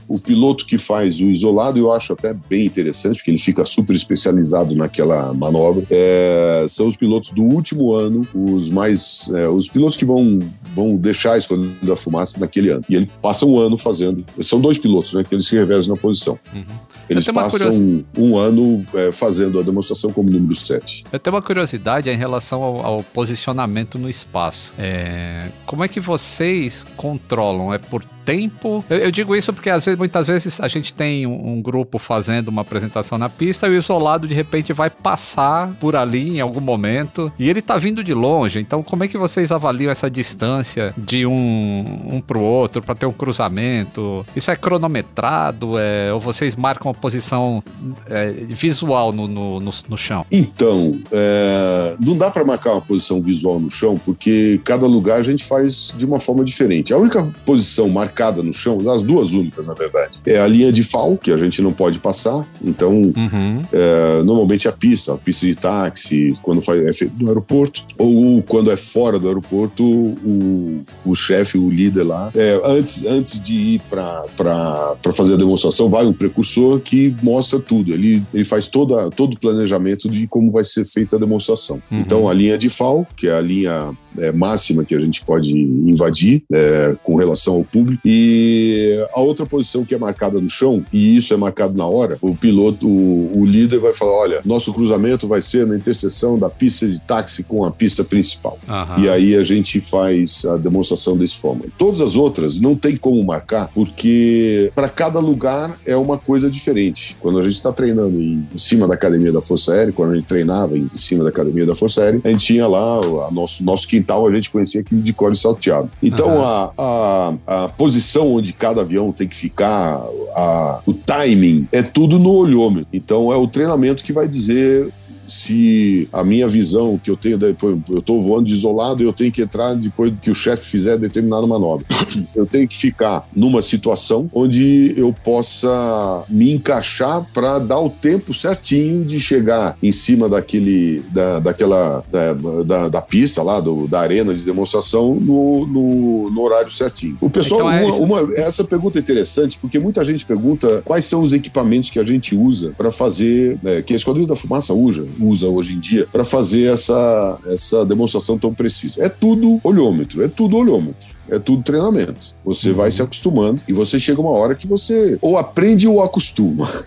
o 0.08 0.18
piloto 0.18 0.66
que 0.66 0.80
faz 0.80 1.20
o 1.20 1.30
isolado, 1.30 1.78
eu 1.78 1.91
acho 1.91 2.14
até 2.14 2.34
bem 2.34 2.66
interessante, 2.66 3.18
porque 3.18 3.30
ele 3.30 3.38
fica 3.38 3.64
super 3.64 3.95
especializado 3.95 4.76
naquela 4.76 5.32
manobra. 5.36 5.86
É, 5.91 6.66
são 6.68 6.88
os 6.88 6.97
pilotos 6.97 7.30
do 7.30 7.43
último 7.43 7.93
ano, 7.93 8.28
os 8.34 8.72
mais. 8.72 9.30
É, 9.36 9.47
os 9.47 9.68
pilotos 9.68 9.95
que 9.95 10.06
vão, 10.06 10.39
vão 10.76 10.95
deixar 10.95 11.34
a 11.34 11.38
escolha 11.38 11.70
da 11.84 11.95
fumaça 11.95 12.39
naquele 12.39 12.72
ano. 12.72 12.84
E 12.89 12.95
ele 12.95 13.08
passa 13.22 13.45
um 13.45 13.60
ano 13.60 13.78
fazendo. 13.78 14.26
São 14.41 14.60
dois 14.60 14.80
pilotos, 14.80 15.14
né? 15.14 15.24
Que 15.24 15.36
eles 15.36 15.45
se 15.45 15.56
revezam 15.56 15.93
na 15.93 16.02
posição. 16.02 16.39
Uhum. 16.56 16.64
Eles 17.10 17.26
passam 17.26 18.03
um 18.18 18.38
ano 18.38 18.86
é, 18.93 19.12
fazendo 19.12 19.60
a 19.60 19.64
demonstração 19.64 20.14
como 20.14 20.30
número 20.30 20.55
7. 20.55 21.05
Eu 21.12 21.20
tenho 21.20 21.36
uma 21.36 21.41
curiosidade 21.41 22.10
em 22.10 22.16
relação 22.16 22.62
ao, 22.62 22.86
ao 22.86 23.03
posicionamento 23.03 23.97
no 23.97 24.10
espaço. 24.10 24.74
É, 24.78 25.49
como 25.66 25.84
é 25.84 25.88
que 25.88 25.99
vocês 25.99 26.86
controlam? 26.95 27.74
É 27.74 27.80
por 27.80 28.03
tempo? 28.30 28.86
Eu, 28.88 28.97
eu, 28.97 29.11
digo 29.11 29.36
isso 29.36 29.51
porque 29.51 29.71
às 29.71 29.86
vezes, 29.86 29.97
muitas 29.97 30.27
vezes 30.27 30.61
a 30.61 30.67
gente 30.67 30.93
tem 30.93 31.25
um, 31.25 31.53
um, 31.53 31.61
grupo 31.61 31.97
fazendo 31.97 32.49
uma 32.49 32.61
apresentação 32.61 33.17
na 33.17 33.27
pista 33.27 33.67
e 33.67 33.71
o 33.71 33.75
isolado 33.75 34.27
de 34.27 34.36
repente 34.36 34.71
vai 34.71 34.89
passar 34.89 35.73
por 35.80 35.95
ali 35.95 36.38
em 36.38 36.39
algum 36.39 36.61
momento 36.61 37.32
e 37.39 37.49
ele 37.49 37.59
tá 37.59 37.77
vindo 37.77 38.03
de 38.03 38.13
longe. 38.13 38.59
Então, 38.59 38.84
como 38.84 39.03
é 39.03 39.07
que 39.07 39.17
vocês 39.17 39.51
avaliam 39.51 39.91
essa 39.91 40.09
distância 40.11 40.93
de 40.95 41.25
um, 41.25 41.84
um 42.11 42.21
pro 42.21 42.39
outro 42.39 42.84
para 42.84 42.93
ter 42.93 43.07
um 43.07 43.11
cruzamento? 43.11 44.23
Isso 44.36 44.51
é 44.51 44.55
cronometrado? 44.55 45.80
É, 45.80 46.13
ou 46.13 46.19
vocês 46.19 46.55
marcam 46.55 46.91
a 46.91 46.93
posição 46.93 47.63
é, 48.07 48.30
visual 48.32 49.11
no, 49.11 49.27
no, 49.27 49.59
no, 49.59 49.71
no, 49.89 49.97
chão? 49.97 50.23
Então, 50.32 50.99
é, 51.11 51.95
não 51.99 52.15
dá 52.15 52.30
para 52.30 52.45
marcar 52.45 52.73
uma 52.73 52.82
posição 52.82 53.21
visual 53.21 53.59
no 53.59 53.71
chão 53.71 53.97
porque 53.97 54.61
cada 54.63 54.86
lugar 54.86 55.19
a 55.19 55.23
gente 55.23 55.43
faz 55.43 55.95
de 55.97 56.05
uma 56.05 56.19
forma 56.19 56.43
diferente. 56.45 56.93
A 56.93 56.97
única 56.97 57.27
posição 57.43 57.89
marcada 57.89 58.18
marcada 58.20 58.43
no 58.43 58.51
chão, 58.51 58.78
as 58.89 59.01
duas 59.01 59.32
únicas, 59.32 59.65
na 59.65 59.74
verdade. 59.74 60.20
É 60.26 60.39
a 60.39 60.47
linha 60.47 60.72
de 60.72 60.84
FAL, 60.84 61.17
que 61.17 61.32
a 61.32 61.38
gente 61.38 61.61
não 61.61 61.72
pode 61.72 61.99
passar. 61.99 62.45
Então, 62.61 62.91
uhum. 62.91 63.61
é, 63.72 64.22
normalmente 64.24 64.67
a 64.67 64.72
pista, 64.72 65.13
a 65.13 65.17
pista 65.17 65.45
de 65.45 65.55
táxi, 65.55 66.34
quando 66.41 66.61
faz, 66.61 66.86
é 66.86 66.91
feito 66.91 67.13
no 67.17 67.30
aeroporto, 67.30 67.84
ou 67.97 68.41
quando 68.43 68.72
é 68.72 68.76
fora 68.78 69.17
do 69.17 69.28
aeroporto, 69.28 69.84
o, 69.84 70.84
o 71.05 71.15
chefe, 71.15 71.57
o 71.57 71.70
líder 71.70 72.03
lá, 72.03 72.32
é, 72.36 72.59
antes, 72.65 73.05
antes 73.05 73.41
de 73.41 73.53
ir 73.53 73.82
para 73.89 74.95
fazer 75.13 75.36
a 75.36 75.38
demonstração, 75.38 75.88
vai 75.88 76.05
um 76.05 76.13
precursor 76.13 76.80
que 76.80 77.15
mostra 77.24 77.59
tudo. 77.59 77.93
Ele, 77.93 78.22
ele 78.34 78.43
faz 78.43 78.67
toda, 78.67 79.09
todo 79.09 79.36
o 79.36 79.39
planejamento 79.39 80.09
de 80.09 80.28
como 80.28 80.51
vai 80.51 80.63
ser 80.63 80.86
feita 80.86 81.15
a 81.15 81.20
demonstração. 81.20 81.82
Uhum. 81.89 81.99
Então, 81.99 82.30
a 82.30 82.34
linha 82.34 82.57
de 82.57 82.70
FAL, 82.70 83.07
que 83.15 83.28
é 83.28 83.34
a 83.34 83.41
linha 83.41 83.95
é, 84.17 84.32
máxima 84.32 84.84
que 84.84 84.95
a 84.95 84.99
gente 84.99 85.24
pode 85.24 85.57
invadir 85.57 86.43
é, 86.51 86.95
com 87.03 87.15
relação 87.15 87.55
ao 87.55 87.63
público. 87.63 87.99
E 88.04 89.06
a 89.14 89.20
outra 89.20 89.45
posição 89.45 89.84
que 89.86 89.93
é 89.93 89.97
marcada 89.97 90.39
no 90.39 90.50
chão, 90.50 90.84
e 90.91 91.18
isso 91.18 91.34
é 91.34 91.38
marcado 91.38 91.78
na 91.78 91.86
hora, 91.86 92.18
o 92.22 92.36
piloto, 92.36 92.88
o, 92.88 93.39
o 93.39 93.45
líder 93.45 93.80
vai 93.80 93.93
falar: 93.93 94.12
olha, 94.12 94.41
nosso 94.45 94.74
cruzamento 94.74 95.28
vai 95.28 95.41
ser 95.41 95.66
na 95.66 95.76
interseção 95.76 96.38
da 96.38 96.50
pista 96.50 96.88
de 96.88 97.00
táxi 97.00 97.43
com 97.43 97.64
a 97.64 97.72
pista 97.72 98.04
principal. 98.04 98.60
Uhum. 98.68 99.04
E 99.04 99.10
aí 99.10 99.36
a 99.36 99.43
gente 99.43 99.80
faz 99.80 100.45
a 100.45 100.58
demonstração 100.58 101.18
desse 101.18 101.38
forma. 101.38 101.66
Todas 101.78 102.02
as 102.02 102.16
outras 102.16 102.60
não 102.60 102.76
tem 102.76 102.95
como 102.95 103.24
marcar, 103.24 103.70
porque 103.74 104.72
para 104.76 104.89
cada 104.89 105.20
lugar 105.20 105.78
é 105.86 105.95
uma 105.95 106.18
coisa 106.18 106.50
diferente. 106.50 107.16
Quando 107.20 107.39
a 107.39 107.41
gente 107.41 107.54
está 107.54 107.72
treinando 107.72 108.22
em 108.22 108.47
cima 108.58 108.88
da 108.88 108.93
academia 108.93 109.32
da 109.32 109.41
Força 109.41 109.74
Aérea, 109.74 109.93
quando 109.93 110.12
a 110.12 110.16
gente 110.16 110.26
treinava 110.26 110.78
em 110.78 110.89
cima 110.93 111.24
da 111.24 111.30
academia 111.30 111.66
da 111.66 111.76
Força 111.76 112.04
Aérea, 112.04 112.22
a 112.24 112.30
gente 112.30 112.45
tinha 112.45 112.68
lá 112.68 113.00
o 113.00 113.32
nosso, 113.32 113.64
nosso 113.64 113.88
quintal, 113.88 114.28
a 114.28 114.32
gente 114.32 114.50
conhecia 114.50 114.82
aquilo 114.82 115.02
de 115.02 115.14
core 115.14 115.36
salteado. 115.36 115.89
Então 116.02 116.43
a, 116.43 116.74
a, 116.78 117.34
a 117.47 117.70
posição 117.90 118.36
onde 118.36 118.54
cada 118.54 118.82
avião 118.82 119.12
tem 119.12 119.28
que 119.28 119.36
ficar, 119.36 120.00
a, 120.36 120.80
o 120.86 120.94
timing, 120.94 121.68
é 121.72 121.82
tudo 121.82 122.20
no 122.20 122.32
olhômetro. 122.32 122.88
Então 122.94 123.34
é 123.34 123.36
o 123.36 123.48
treinamento 123.48 124.04
que 124.04 124.14
vai 124.14 124.28
dizer 124.28 124.94
se 125.30 126.07
a 126.11 126.23
minha 126.23 126.47
visão 126.47 126.99
que 127.01 127.09
eu 127.09 127.15
tenho, 127.15 127.38
depois, 127.38 127.77
eu 127.89 127.99
estou 127.99 128.21
voando 128.21 128.47
de 128.47 128.53
isolado 128.53 129.03
eu 129.03 129.13
tenho 129.13 129.32
que 129.32 129.41
entrar 129.41 129.75
depois 129.75 130.13
que 130.21 130.32
o 130.32 130.36
chefe 130.36 130.65
fizer 130.65 130.97
determinada 130.97 131.45
manobra. 131.45 131.86
Eu 132.36 132.45
tenho 132.45 132.67
que 132.67 132.77
ficar 132.77 133.27
numa 133.36 133.61
situação 133.61 134.30
onde 134.34 134.93
eu 134.95 135.13
possa 135.23 136.23
me 136.30 136.53
encaixar 136.53 137.25
para 137.34 137.59
dar 137.59 137.80
o 137.80 137.89
tempo 137.89 138.34
certinho 138.34 139.03
de 139.03 139.19
chegar 139.19 139.77
em 139.82 139.91
cima 139.91 140.30
daquele, 140.30 141.01
da, 141.11 141.39
daquela, 141.39 142.03
da, 142.11 142.34
da, 142.63 142.89
da 142.89 143.01
pista 143.01 143.43
lá, 143.43 143.59
do, 143.59 143.88
da 143.88 143.99
arena 143.99 144.34
de 144.34 144.43
demonstração 144.43 145.15
no, 145.15 145.65
no, 145.67 146.30
no 146.30 146.41
horário 146.41 146.71
certinho. 146.71 147.17
O 147.19 147.30
pessoal, 147.30 147.61
então 147.61 147.71
é 147.71 148.03
uma, 148.03 148.21
uma, 148.21 148.34
essa 148.36 148.63
pergunta 148.63 148.99
é 148.99 149.01
interessante 149.01 149.59
porque 149.59 149.80
muita 149.80 150.03
gente 150.05 150.25
pergunta 150.25 150.82
quais 150.86 151.05
são 151.05 151.21
os 151.21 151.34
equipamentos 151.34 151.89
que 151.89 151.99
a 151.99 152.03
gente 152.03 152.36
usa 152.36 152.73
para 152.77 152.91
fazer, 152.91 153.59
né, 153.61 153.82
que 153.82 153.93
a 153.93 153.95
Esquadrilha 153.95 154.27
da 154.27 154.36
Fumaça 154.36 154.73
usa, 154.73 155.05
usa 155.20 155.47
hoje 155.47 155.74
em 155.76 155.80
dia 155.80 156.07
para 156.11 156.24
fazer 156.24 156.72
essa, 156.72 157.38
essa 157.47 157.86
demonstração 157.86 158.38
tão 158.38 158.53
precisa. 158.53 159.03
É 159.03 159.09
tudo 159.09 159.59
olhômetro, 159.63 160.24
é 160.24 160.28
tudo 160.28 160.57
olhômetro. 160.57 161.20
É 161.30 161.38
tudo 161.38 161.61
treinamento. 161.61 162.36
Você 162.43 162.70
uhum. 162.70 162.76
vai 162.76 162.91
se 162.91 163.01
acostumando 163.01 163.61
e 163.67 163.74
você 163.74 163.99
chega 163.99 164.20
uma 164.20 164.32
hora 164.32 164.55
que 164.55 164.67
você 164.67 165.17
ou 165.22 165.38
aprende 165.38 165.88
ou 165.88 166.01
acostuma. 166.01 166.67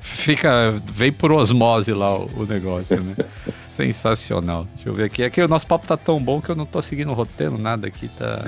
Fica, 0.00 0.74
vem 0.92 1.12
por 1.12 1.30
osmose 1.30 1.92
lá 1.92 2.18
o, 2.18 2.30
o 2.38 2.46
negócio, 2.46 3.00
né? 3.00 3.14
Sensacional. 3.68 4.66
Deixa 4.74 4.88
eu 4.88 4.94
ver 4.94 5.04
aqui. 5.04 5.22
Aqui 5.22 5.40
o 5.42 5.46
nosso 5.46 5.66
papo 5.66 5.86
tá 5.86 5.96
tão 5.96 6.20
bom 6.20 6.40
que 6.40 6.48
eu 6.48 6.56
não 6.56 6.66
tô 6.66 6.80
seguindo 6.80 7.10
o 7.10 7.14
roteiro, 7.14 7.58
nada 7.58 7.86
aqui 7.86 8.08
tá. 8.08 8.42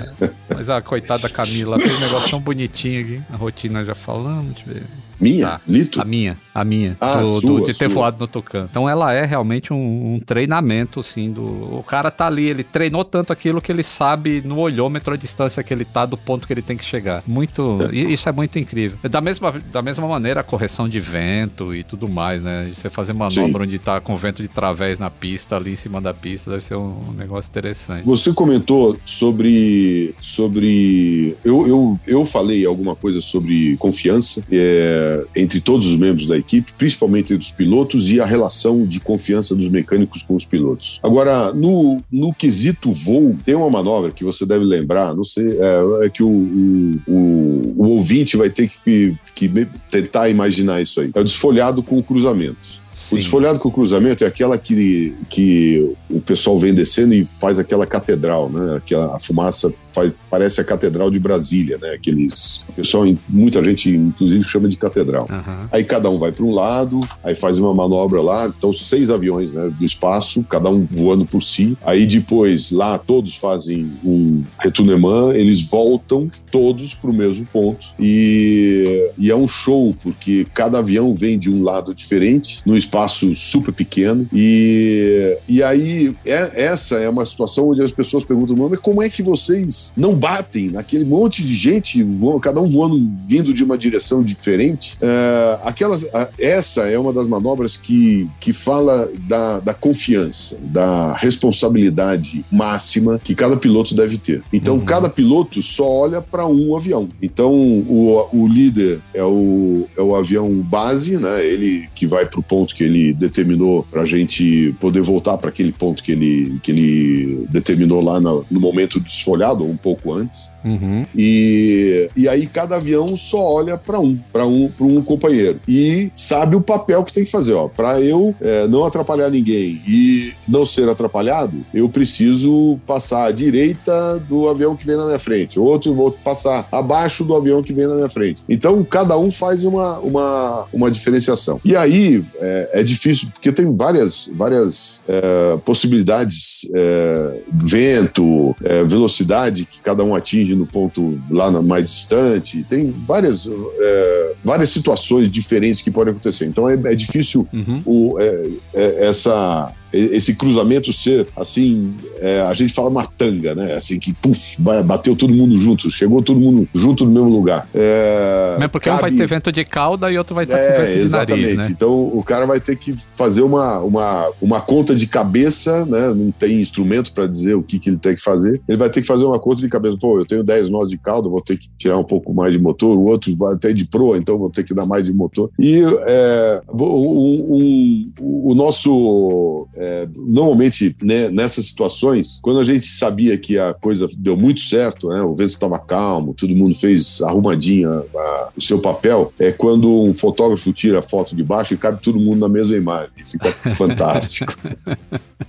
Mas 0.53 0.69
a 0.69 0.81
coitada 0.81 1.29
Camila 1.29 1.79
fez 1.79 1.97
um 1.97 2.01
negócio 2.01 2.31
tão 2.31 2.39
bonitinho 2.41 3.01
aqui. 3.01 3.21
A 3.31 3.37
rotina 3.37 3.85
já 3.85 3.95
falamos, 3.95 4.55
deixa 4.55 4.69
eu 4.69 4.73
ver. 4.73 4.83
Minha? 5.19 5.47
Tá. 5.47 5.61
Lito? 5.67 6.01
A 6.01 6.05
minha, 6.05 6.37
a 6.53 6.63
minha. 6.63 6.97
Ah, 6.99 7.17
do, 7.17 7.27
sua, 7.27 7.59
do, 7.59 7.65
de 7.65 7.77
ter 7.77 7.85
sua. 7.85 7.89
voado 7.89 8.17
no 8.19 8.27
Tucano. 8.27 8.67
Então 8.69 8.87
ela 8.87 9.13
é 9.13 9.25
realmente 9.25 9.73
um, 9.73 10.15
um, 10.15 10.19
treinamento, 10.19 11.01
assim, 11.01 11.31
do. 11.31 11.43
O 11.43 11.83
cara 11.83 12.09
tá 12.09 12.27
ali, 12.27 12.45
ele 12.47 12.63
treinou 12.63 13.03
tanto 13.03 13.33
aquilo 13.33 13.61
que 13.61 13.71
ele 13.71 13.83
sabe 13.83 14.41
no 14.41 14.57
olhômetro 14.57 15.13
a 15.13 15.17
distância 15.17 15.61
que 15.61 15.73
ele 15.73 15.83
tá 15.83 16.05
do 16.05 16.15
ponto 16.15 16.47
que 16.47 16.53
ele 16.53 16.61
tem 16.61 16.77
que 16.77 16.85
chegar. 16.85 17.21
Muito. 17.27 17.77
isso 17.91 18.29
é 18.29 18.31
muito 18.31 18.57
incrível. 18.57 18.97
Da 19.09 19.19
mesma, 19.19 19.53
da 19.71 19.81
mesma 19.81 20.07
maneira, 20.07 20.39
a 20.39 20.43
correção 20.43 20.87
de 20.87 20.99
vento 20.99 21.75
e 21.75 21.83
tudo 21.83 22.07
mais, 22.07 22.41
né? 22.41 22.69
Você 22.73 22.89
fazer 22.89 23.13
manobra 23.13 23.63
Sim. 23.63 23.67
onde 23.67 23.79
tá 23.79 23.99
com 23.99 24.15
vento 24.15 24.41
de 24.41 24.47
través 24.47 24.99
na 24.99 25.09
pista, 25.09 25.57
ali 25.57 25.73
em 25.73 25.75
cima 25.75 25.99
da 25.99 26.13
pista, 26.13 26.51
deve 26.51 26.63
ser 26.63 26.75
um, 26.75 26.97
um 27.09 27.13
negócio 27.13 27.49
interessante. 27.49 28.05
Você 28.05 28.31
comentou 28.31 28.97
sobre. 29.03 30.15
sobre. 30.21 31.35
Eu, 31.43 31.67
eu, 31.67 31.99
eu 32.07 32.25
falei 32.25 32.65
alguma 32.65 32.95
coisa 32.95 33.19
sobre 33.19 33.75
confiança. 33.77 34.43
É 34.51 35.08
entre 35.35 35.59
todos 35.59 35.85
os 35.87 35.95
membros 35.95 36.25
da 36.25 36.37
equipe, 36.37 36.73
principalmente 36.77 37.33
entre 37.33 37.45
os 37.45 37.51
pilotos 37.51 38.09
e 38.09 38.19
a 38.19 38.25
relação 38.25 38.85
de 38.85 38.99
confiança 38.99 39.55
dos 39.55 39.69
mecânicos 39.69 40.23
com 40.23 40.35
os 40.35 40.45
pilotos. 40.45 40.99
Agora, 41.03 41.53
no, 41.53 42.01
no 42.11 42.33
quesito 42.33 42.91
voo, 42.91 43.35
tem 43.45 43.55
uma 43.55 43.69
manobra 43.69 44.11
que 44.11 44.23
você 44.23 44.45
deve 44.45 44.63
lembrar, 44.63 45.13
não 45.13 45.23
sei, 45.23 45.57
é, 45.59 46.05
é 46.05 46.09
que 46.09 46.23
o, 46.23 46.29
o, 46.29 47.01
o, 47.07 47.73
o, 47.77 47.89
ouvinte 47.89 48.37
vai 48.37 48.49
ter 48.49 48.67
que, 48.67 49.15
que 49.35 49.49
tentar 49.89 50.29
imaginar 50.29 50.81
isso 50.81 51.01
aí. 51.01 51.11
É 51.13 51.19
o 51.19 51.23
desfolhado 51.23 51.81
com 51.83 51.97
o 51.97 52.03
cruzamento. 52.03 52.81
Sim. 52.99 53.15
O 53.15 53.17
desfolhado 53.17 53.59
com 53.59 53.69
o 53.69 53.71
cruzamento 53.71 54.25
é 54.25 54.27
aquela 54.27 54.57
que, 54.57 55.15
que 55.29 55.95
o 56.09 56.19
pessoal 56.19 56.59
vem 56.59 56.73
descendo 56.73 57.13
e 57.13 57.23
faz 57.23 57.57
aquela 57.57 57.87
catedral, 57.87 58.49
né? 58.49 58.75
Aquela, 58.75 59.15
a 59.15 59.19
fumaça 59.19 59.71
faz, 59.93 60.11
parece 60.29 60.59
a 60.59 60.65
catedral 60.65 61.09
de 61.09 61.17
Brasília, 61.17 61.77
né? 61.81 61.91
Aqueles. 61.91 62.61
O 62.67 62.73
pessoal, 62.73 63.05
muita 63.29 63.63
gente, 63.63 63.89
inclusive, 63.89 64.43
chama 64.43 64.67
de 64.67 64.77
catedral. 64.77 65.27
Uhum. 65.29 65.67
Aí 65.71 65.85
cada 65.85 66.09
um 66.09 66.19
vai 66.19 66.33
para 66.33 66.43
um 66.43 66.51
lado, 66.51 66.99
aí 67.23 67.33
faz 67.33 67.57
uma 67.57 67.73
manobra 67.73 68.21
lá. 68.21 68.47
Então, 68.47 68.73
seis 68.73 69.09
aviões 69.09 69.53
né, 69.53 69.71
do 69.79 69.85
espaço, 69.85 70.43
cada 70.43 70.69
um 70.69 70.85
voando 70.91 71.25
por 71.25 71.41
si. 71.41 71.77
Aí 71.81 72.05
depois, 72.05 72.69
lá, 72.71 72.97
todos 72.97 73.37
fazem 73.37 73.89
um 74.03 74.43
retunement, 74.59 75.31
eles 75.33 75.69
voltam 75.69 76.27
todos 76.51 76.93
para 76.93 77.09
o 77.09 77.13
mesmo 77.13 77.45
ponto. 77.45 77.87
E, 77.97 79.09
e 79.17 79.31
é 79.31 79.35
um 79.35 79.47
show, 79.47 79.95
porque 80.03 80.45
cada 80.53 80.79
avião 80.79 81.13
vem 81.13 81.39
de 81.39 81.49
um 81.49 81.63
lado 81.63 81.95
diferente, 81.95 82.61
no 82.65 82.75
espaço 82.75 82.88
espaço 82.89 83.35
super 83.35 83.71
pequeno. 83.71 84.27
E, 84.33 85.37
e 85.47 85.61
aí, 85.61 86.15
é, 86.25 86.65
essa 86.65 86.95
é 86.95 87.07
uma 87.07 87.25
situação 87.25 87.69
onde 87.69 87.83
as 87.83 87.91
pessoas 87.91 88.23
perguntam, 88.23 88.55
mas 88.57 88.79
como 88.79 89.03
é 89.03 89.09
que 89.09 89.21
vocês 89.21 89.93
não 89.95 90.15
batem 90.15 90.71
naquele 90.71 91.05
monte 91.05 91.43
de 91.43 91.53
gente, 91.53 92.05
cada 92.41 92.59
um 92.59 92.67
voando, 92.67 92.99
vindo 93.27 93.53
de 93.53 93.63
uma 93.63 93.77
direção 93.77 94.21
diferente? 94.21 94.97
É, 94.99 95.59
aquelas, 95.63 96.07
essa 96.39 96.87
é 96.87 96.97
uma 96.97 97.13
das 97.13 97.27
manobras 97.27 97.77
que, 97.77 98.27
que 98.39 98.51
fala 98.51 99.09
da, 99.27 99.59
da 99.59 99.73
confiança, 99.73 100.57
da 100.59 101.15
responsabilidade 101.15 102.43
máxima 102.51 103.19
que 103.23 103.35
cada 103.35 103.55
piloto 103.55 103.93
deve 103.93 104.17
ter. 104.17 104.41
Então, 104.51 104.75
uhum. 104.75 104.85
cada 104.85 105.09
piloto 105.09 105.61
só 105.61 105.87
olha 105.87 106.21
para 106.21 106.47
um 106.47 106.75
avião. 106.75 107.07
Então, 107.21 107.53
o, 107.53 108.27
o 108.33 108.47
líder 108.47 108.99
é 109.13 109.23
o, 109.23 109.87
é 109.95 110.01
o 110.01 110.15
avião 110.15 110.49
base, 110.55 111.17
né? 111.17 111.45
Ele 111.45 111.87
que 111.93 112.07
vai 112.07 112.25
para 112.25 112.39
o 112.39 112.43
ponto 112.43 112.68
ponto 112.69 112.75
que 112.75 112.83
ele 112.83 113.13
determinou 113.13 113.85
para 113.89 114.03
a 114.03 114.05
gente 114.05 114.73
poder 114.79 115.01
voltar 115.01 115.37
para 115.37 115.49
aquele 115.49 115.71
ponto 115.71 116.03
que 116.03 116.11
ele, 116.11 116.59
que 116.61 116.71
ele 116.71 117.47
determinou 117.49 118.01
lá 118.01 118.19
no, 118.19 118.45
no 118.49 118.59
momento 118.59 118.99
desfolhado, 118.99 119.63
um 119.63 119.77
pouco 119.77 120.13
antes. 120.13 120.51
Uhum. 120.63 121.03
E, 121.15 122.09
e 122.15 122.27
aí 122.27 122.45
cada 122.45 122.75
avião 122.75 123.15
só 123.15 123.41
olha 123.41 123.77
para 123.77 123.99
um, 123.99 124.17
para 124.31 124.45
um, 124.45 124.71
um 124.79 125.01
companheiro 125.01 125.59
e 125.67 126.11
sabe 126.13 126.55
o 126.55 126.61
papel 126.61 127.03
que 127.03 127.13
tem 127.13 127.23
que 127.23 127.31
fazer. 127.31 127.53
Ó, 127.53 127.67
para 127.67 128.01
eu 128.01 128.35
é, 128.41 128.67
não 128.67 128.85
atrapalhar 128.85 129.29
ninguém 129.29 129.81
e 129.87 130.33
não 130.47 130.65
ser 130.65 130.87
atrapalhado, 130.89 131.65
eu 131.73 131.89
preciso 131.89 132.79
passar 132.85 133.25
à 133.25 133.31
direita 133.31 134.19
do 134.27 134.47
avião 134.47 134.75
que 134.75 134.85
vem 134.85 134.97
na 134.97 135.05
minha 135.05 135.19
frente, 135.19 135.59
outro 135.59 135.93
vou 135.93 136.11
passar 136.11 136.67
abaixo 136.71 137.23
do 137.23 137.35
avião 137.35 137.61
que 137.61 137.73
vem 137.73 137.87
na 137.87 137.95
minha 137.95 138.09
frente. 138.09 138.43
Então 138.47 138.83
cada 138.83 139.17
um 139.17 139.31
faz 139.31 139.63
uma, 139.65 139.99
uma, 139.99 140.65
uma 140.71 140.91
diferenciação. 140.91 141.59
E 141.63 141.75
aí 141.75 142.23
é, 142.39 142.81
é 142.81 142.83
difícil 142.83 143.29
porque 143.31 143.51
tem 143.51 143.75
várias, 143.75 144.29
várias 144.33 145.03
é, 145.07 145.57
possibilidades, 145.63 146.67
é, 146.73 147.39
vento, 147.51 148.55
é, 148.63 148.83
velocidade 148.83 149.65
que 149.65 149.81
cada 149.81 150.03
um 150.03 150.15
atinge 150.15 150.48
no 150.55 150.65
ponto 150.65 151.19
lá 151.29 151.49
mais 151.61 151.85
distante. 151.85 152.65
Tem 152.67 152.93
várias, 153.07 153.49
é, 153.79 154.33
várias 154.43 154.69
situações 154.69 155.29
diferentes 155.29 155.81
que 155.81 155.91
podem 155.91 156.11
acontecer. 156.11 156.45
Então 156.45 156.69
é, 156.69 156.73
é 156.73 156.95
difícil 156.95 157.47
uhum. 157.53 157.81
o, 157.85 158.19
é, 158.19 158.49
é 158.73 159.07
essa 159.07 159.73
esse 159.91 160.35
cruzamento 160.35 160.93
ser 160.93 161.27
assim, 161.35 161.95
é, 162.17 162.41
a 162.41 162.53
gente 162.53 162.73
fala 162.73 162.89
uma 162.89 163.05
tanga, 163.05 163.55
né? 163.55 163.73
Assim 163.73 163.97
que 163.97 164.13
puf, 164.13 164.55
bateu 164.85 165.15
todo 165.15 165.33
mundo 165.33 165.57
junto, 165.57 165.89
chegou 165.89 166.21
todo 166.21 166.39
mundo 166.39 166.67
junto 166.73 167.05
no 167.05 167.11
mesmo 167.11 167.29
lugar. 167.29 167.67
É, 167.73 168.55
Mas 168.59 168.69
porque 168.69 168.89
cabe... 168.89 168.99
um 168.99 169.01
vai 169.01 169.11
ter 169.11 169.27
vento 169.27 169.51
de 169.51 169.65
cauda 169.65 170.11
e 170.11 170.17
outro 170.17 170.35
vai 170.35 170.45
ter 170.45 170.53
é, 170.53 170.77
vento 170.77 170.93
de 170.93 170.99
exatamente. 170.99 171.41
nariz, 171.41 171.57
né? 171.57 171.67
Então 171.71 171.91
o 171.91 172.23
cara 172.23 172.45
vai 172.45 172.59
ter 172.59 172.75
que 172.75 172.95
fazer 173.15 173.41
uma, 173.41 173.79
uma, 173.79 174.31
uma 174.39 174.61
conta 174.61 174.93
de 174.93 175.07
cabeça, 175.07 175.85
né? 175.85 176.13
Não 176.13 176.31
tem 176.31 176.61
instrumento 176.61 177.11
para 177.11 177.25
dizer 177.25 177.55
o 177.55 177.63
que, 177.63 177.79
que 177.79 177.89
ele 177.89 177.97
tem 177.97 178.15
que 178.15 178.21
fazer. 178.21 178.61
Ele 178.67 178.77
vai 178.77 178.89
ter 178.89 179.01
que 179.01 179.07
fazer 179.07 179.25
uma 179.25 179.39
conta 179.39 179.61
de 179.61 179.69
cabeça. 179.69 179.97
Pô, 179.99 180.19
eu 180.19 180.25
tenho 180.25 180.38
10 180.43 180.69
nós 180.69 180.89
de 180.89 180.97
cauda, 180.97 181.29
vou 181.29 181.41
ter 181.41 181.57
que 181.57 181.69
tirar 181.77 181.97
um 181.97 182.03
pouco 182.03 182.33
mais 182.33 182.53
de 182.53 182.59
motor. 182.59 182.97
O 182.97 183.05
outro 183.05 183.35
vai 183.35 183.53
até 183.53 183.73
de 183.73 183.85
proa, 183.85 184.17
então 184.17 184.37
vou 184.37 184.49
ter 184.49 184.63
que 184.63 184.73
dar 184.73 184.85
mais 184.85 185.03
de 185.03 185.13
motor. 185.13 185.49
E 185.59 185.81
é, 186.05 186.61
um, 186.71 187.55
um, 187.55 188.11
o 188.19 188.53
nosso 188.55 189.67
é, 189.75 190.07
normalmente, 190.15 190.95
né, 191.01 191.29
nessas 191.29 191.67
situações, 191.67 192.39
quando 192.41 192.59
a 192.59 192.63
gente 192.63 192.85
sabia 192.85 193.37
que 193.37 193.57
a 193.57 193.73
coisa 193.73 194.07
deu 194.17 194.35
muito 194.35 194.61
certo, 194.61 195.09
né, 195.09 195.21
o 195.21 195.35
vento 195.35 195.51
estava 195.51 195.79
calmo, 195.79 196.33
todo 196.33 196.55
mundo 196.55 196.75
fez 196.75 197.21
arrumadinha 197.21 197.89
a, 197.89 198.49
o 198.57 198.61
seu 198.61 198.79
papel, 198.79 199.33
é 199.39 199.51
quando 199.51 199.89
um 200.01 200.13
fotógrafo 200.13 200.71
tira 200.73 200.99
a 200.99 201.03
foto 201.03 201.35
de 201.35 201.43
baixo 201.43 201.73
e 201.73 201.77
cabe 201.77 202.01
todo 202.01 202.19
mundo 202.19 202.39
na 202.39 202.49
mesma 202.49 202.75
imagem. 202.75 203.11
Fica 203.25 203.51
fantástico. 203.75 204.53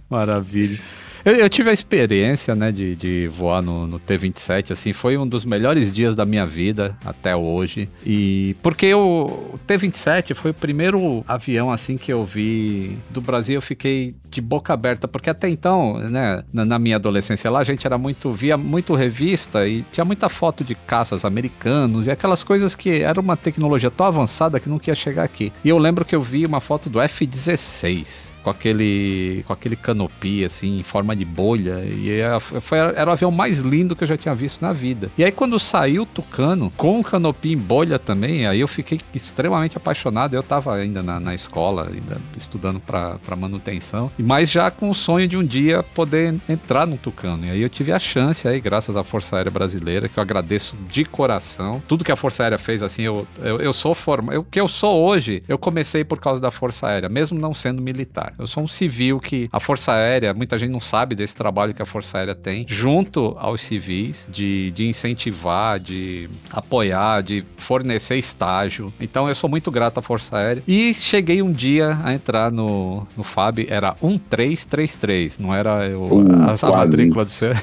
Maravilha. 0.08 0.78
Eu, 1.24 1.34
eu, 1.34 1.50
tive 1.50 1.70
a 1.70 1.72
experiência, 1.72 2.54
né, 2.54 2.72
de, 2.72 2.96
de 2.96 3.28
voar 3.28 3.62
no, 3.62 3.86
no, 3.86 3.98
T-27, 3.98 4.70
assim, 4.72 4.92
foi 4.92 5.18
um 5.18 5.26
dos 5.26 5.44
melhores 5.44 5.92
dias 5.92 6.16
da 6.16 6.24
minha 6.24 6.46
vida 6.46 6.96
até 7.04 7.36
hoje. 7.36 7.88
E 8.04 8.56
porque 8.62 8.92
o 8.94 9.58
T-27 9.66 10.34
foi 10.34 10.52
o 10.52 10.54
primeiro 10.54 11.22
avião, 11.28 11.70
assim, 11.70 11.96
que 11.96 12.12
eu 12.12 12.24
vi 12.24 12.98
do 13.10 13.20
Brasil, 13.20 13.56
eu 13.56 13.62
fiquei 13.62 14.14
de 14.30 14.40
boca 14.40 14.72
aberta, 14.72 15.06
porque 15.06 15.28
até 15.28 15.48
então, 15.48 15.98
né, 15.98 16.42
na, 16.52 16.64
na, 16.64 16.78
minha 16.78 16.96
adolescência 16.96 17.50
lá, 17.50 17.58
a 17.58 17.64
gente 17.64 17.86
era 17.86 17.98
muito, 17.98 18.32
via 18.32 18.56
muito 18.56 18.94
revista 18.94 19.66
e 19.66 19.82
tinha 19.92 20.04
muita 20.04 20.28
foto 20.28 20.64
de 20.64 20.74
caças 20.74 21.24
americanos 21.24 22.06
e 22.06 22.10
aquelas 22.10 22.42
coisas 22.42 22.74
que 22.74 23.02
era 23.02 23.20
uma 23.20 23.36
tecnologia 23.36 23.90
tão 23.90 24.06
avançada 24.06 24.58
que 24.58 24.68
não 24.68 24.80
ia 24.86 24.94
chegar 24.94 25.24
aqui. 25.24 25.52
E 25.62 25.68
eu 25.68 25.76
lembro 25.76 26.04
que 26.04 26.14
eu 26.14 26.22
vi 26.22 26.46
uma 26.46 26.60
foto 26.60 26.88
do 26.88 27.00
F-16 27.00 28.39
com 28.42 28.50
aquele 28.50 29.44
com 29.46 29.52
aquele 29.52 29.76
canopy 29.76 30.44
assim 30.44 30.78
em 30.78 30.82
forma 30.82 31.14
de 31.14 31.24
bolha 31.24 31.84
e 31.84 32.10
era, 32.10 32.40
foi, 32.40 32.78
era 32.78 33.10
o 33.10 33.12
avião 33.12 33.30
mais 33.30 33.60
lindo 33.60 33.96
que 33.96 34.04
eu 34.04 34.08
já 34.08 34.16
tinha 34.16 34.34
visto 34.34 34.62
na 34.62 34.72
vida. 34.72 35.10
E 35.16 35.24
aí 35.24 35.32
quando 35.32 35.58
saiu 35.58 36.02
o 36.02 36.06
Tucano 36.06 36.72
com 36.76 37.00
o 37.00 37.04
canopy 37.04 37.52
em 37.52 37.58
bolha 37.58 37.98
também, 37.98 38.46
aí 38.46 38.60
eu 38.60 38.68
fiquei 38.68 39.00
extremamente 39.14 39.76
apaixonado. 39.76 40.34
Eu 40.34 40.42
tava 40.42 40.74
ainda 40.74 41.02
na, 41.02 41.18
na 41.20 41.34
escola, 41.34 41.88
ainda 41.88 42.20
estudando 42.36 42.80
para 42.80 43.36
manutenção 43.36 44.10
mas 44.18 44.50
já 44.50 44.70
com 44.70 44.90
o 44.90 44.94
sonho 44.94 45.26
de 45.26 45.36
um 45.36 45.44
dia 45.44 45.82
poder 45.82 46.34
entrar 46.48 46.86
no 46.86 46.96
Tucano. 46.96 47.46
E 47.46 47.50
aí 47.50 47.60
eu 47.60 47.68
tive 47.68 47.92
a 47.92 47.98
chance 47.98 48.46
aí, 48.46 48.60
graças 48.60 48.96
à 48.96 49.04
Força 49.04 49.36
Aérea 49.36 49.50
Brasileira, 49.50 50.08
que 50.08 50.18
eu 50.18 50.22
agradeço 50.22 50.76
de 50.88 51.04
coração. 51.04 51.82
Tudo 51.88 52.04
que 52.04 52.12
a 52.12 52.16
Força 52.16 52.42
Aérea 52.42 52.58
fez, 52.58 52.82
assim, 52.82 53.02
eu, 53.02 53.26
eu, 53.42 53.60
eu 53.60 53.72
sou 53.72 53.94
forma. 53.94 54.38
O 54.38 54.44
que 54.44 54.60
eu 54.60 54.68
sou 54.68 55.02
hoje, 55.02 55.40
eu 55.48 55.58
comecei 55.58 56.04
por 56.04 56.20
causa 56.20 56.40
da 56.40 56.50
Força 56.50 56.88
Aérea, 56.88 57.08
mesmo 57.08 57.38
não 57.38 57.54
sendo 57.54 57.82
militar. 57.82 58.32
Eu 58.40 58.46
sou 58.46 58.64
um 58.64 58.68
civil 58.68 59.20
que 59.20 59.48
a 59.52 59.60
Força 59.60 59.92
Aérea, 59.92 60.32
muita 60.32 60.56
gente 60.56 60.70
não 60.70 60.80
sabe 60.80 61.14
desse 61.14 61.36
trabalho 61.36 61.74
que 61.74 61.82
a 61.82 61.86
Força 61.86 62.18
Aérea 62.18 62.34
tem, 62.34 62.64
junto 62.66 63.36
aos 63.38 63.62
civis, 63.62 64.26
de, 64.30 64.70
de 64.70 64.86
incentivar, 64.88 65.78
de 65.78 66.28
apoiar, 66.50 67.22
de 67.22 67.44
fornecer 67.58 68.16
estágio. 68.16 68.92
Então 68.98 69.28
eu 69.28 69.34
sou 69.34 69.48
muito 69.48 69.70
grato 69.70 69.98
à 69.98 70.02
Força 70.02 70.38
Aérea. 70.38 70.62
E 70.66 70.94
cheguei 70.94 71.42
um 71.42 71.52
dia 71.52 71.98
a 72.02 72.14
entrar 72.14 72.50
no, 72.50 73.06
no 73.16 73.22
FAB, 73.22 73.66
era 73.68 73.94
1333, 74.02 75.38
não 75.38 75.54
era 75.54 75.86
eu, 75.86 76.02
uh, 76.02 76.32
a, 76.32 76.66
a 76.66 76.76
matrícula 76.78 77.24
do 77.26 77.30
seu. 77.30 77.50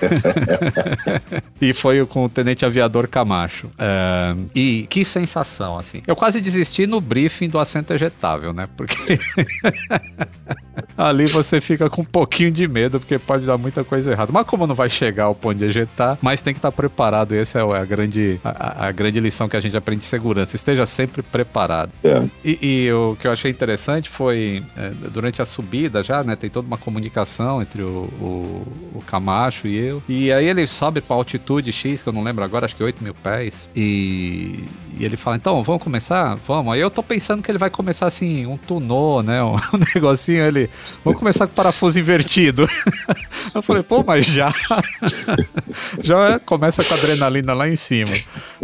e 1.59 1.73
foi 1.73 2.05
com 2.05 2.25
o 2.25 2.29
tenente 2.29 2.65
aviador 2.65 3.07
Camacho. 3.07 3.69
É, 3.77 4.35
e 4.53 4.85
que 4.89 5.03
sensação, 5.03 5.77
assim. 5.77 6.01
Eu 6.05 6.15
quase 6.15 6.39
desisti 6.39 6.85
no 6.85 7.01
briefing 7.01 7.49
do 7.49 7.59
assento 7.59 7.93
ejetável, 7.93 8.53
né? 8.53 8.67
Porque 8.77 8.95
ali 10.97 11.25
você 11.25 11.59
fica 11.61 11.89
com 11.89 12.01
um 12.01 12.05
pouquinho 12.05 12.51
de 12.51 12.67
medo, 12.67 12.99
porque 12.99 13.17
pode 13.17 13.45
dar 13.45 13.57
muita 13.57 13.83
coisa 13.83 14.11
errada. 14.11 14.31
Mas 14.31 14.45
como 14.45 14.67
não 14.67 14.75
vai 14.75 14.89
chegar 14.89 15.25
ao 15.25 15.35
ponto 15.35 15.57
de 15.57 15.65
ejetar, 15.65 16.17
mas 16.21 16.41
tem 16.41 16.53
que 16.53 16.59
estar 16.59 16.71
preparado. 16.71 17.33
E 17.35 17.39
essa 17.39 17.59
é 17.59 17.61
a 17.61 17.85
grande, 17.85 18.39
a, 18.43 18.87
a, 18.87 18.91
grande 18.91 19.19
lição 19.19 19.47
que 19.47 19.57
a 19.57 19.59
gente 19.59 19.75
aprende 19.75 20.01
de 20.01 20.07
segurança. 20.07 20.55
Esteja 20.55 20.85
sempre 20.85 21.21
preparado. 21.21 21.91
É. 22.03 22.23
E, 22.43 22.59
e, 22.61 22.93
o 22.93 23.15
que 23.15 23.27
eu 23.27 23.31
achei 23.31 23.51
interessante 23.51 24.09
foi, 24.09 24.63
é, 24.75 24.89
durante 25.11 25.41
a 25.41 25.45
subida 25.45 26.03
já, 26.03 26.23
né? 26.23 26.35
Tem 26.35 26.49
toda 26.49 26.67
uma 26.67 26.77
comunicação 26.77 27.61
entre 27.61 27.81
o, 27.81 28.09
o, 28.21 28.67
o 28.95 29.03
Camacho 29.05 29.67
e 29.67 29.77
eu. 29.77 30.03
E 30.07 30.31
aí 30.31 30.47
ele 30.47 30.65
sobe 30.67 31.01
pra 31.01 31.15
altitude 31.15 31.71
X, 31.71 32.01
que 32.01 32.09
eu 32.09 32.13
não 32.13 32.23
lembro 32.23 32.43
agora, 32.43 32.65
acho 32.65 32.75
que 32.75 32.83
8 32.83 33.03
mil 33.03 33.13
pés. 33.13 33.67
E, 33.75 34.65
e 34.99 35.05
ele 35.05 35.17
fala, 35.17 35.37
então, 35.37 35.61
vamos 35.63 35.83
começar? 35.83 36.35
Vamos. 36.47 36.73
Aí 36.73 36.79
eu 36.79 36.89
tô 36.89 37.03
pensando 37.03 37.41
que 37.43 37.51
ele 37.51 37.57
vai 37.57 37.69
começar 37.69 38.07
assim, 38.07 38.45
um 38.45 38.57
tunô, 38.57 39.21
né? 39.21 39.43
Um, 39.43 39.55
um 39.73 39.79
negocinho 39.93 40.45
ali. 40.45 40.69
Vamos 41.03 41.19
começar 41.19 41.47
com 41.47 41.53
parafuso 41.53 41.99
invertido. 41.99 42.67
eu 43.53 43.61
falei, 43.61 43.83
pô, 43.83 44.03
mas 44.03 44.25
já. 44.25 44.51
já 46.01 46.39
começa 46.39 46.83
com 46.83 46.93
a 46.93 46.97
adrenalina 46.97 47.53
lá 47.53 47.69
em 47.69 47.75
cima. 47.75 48.11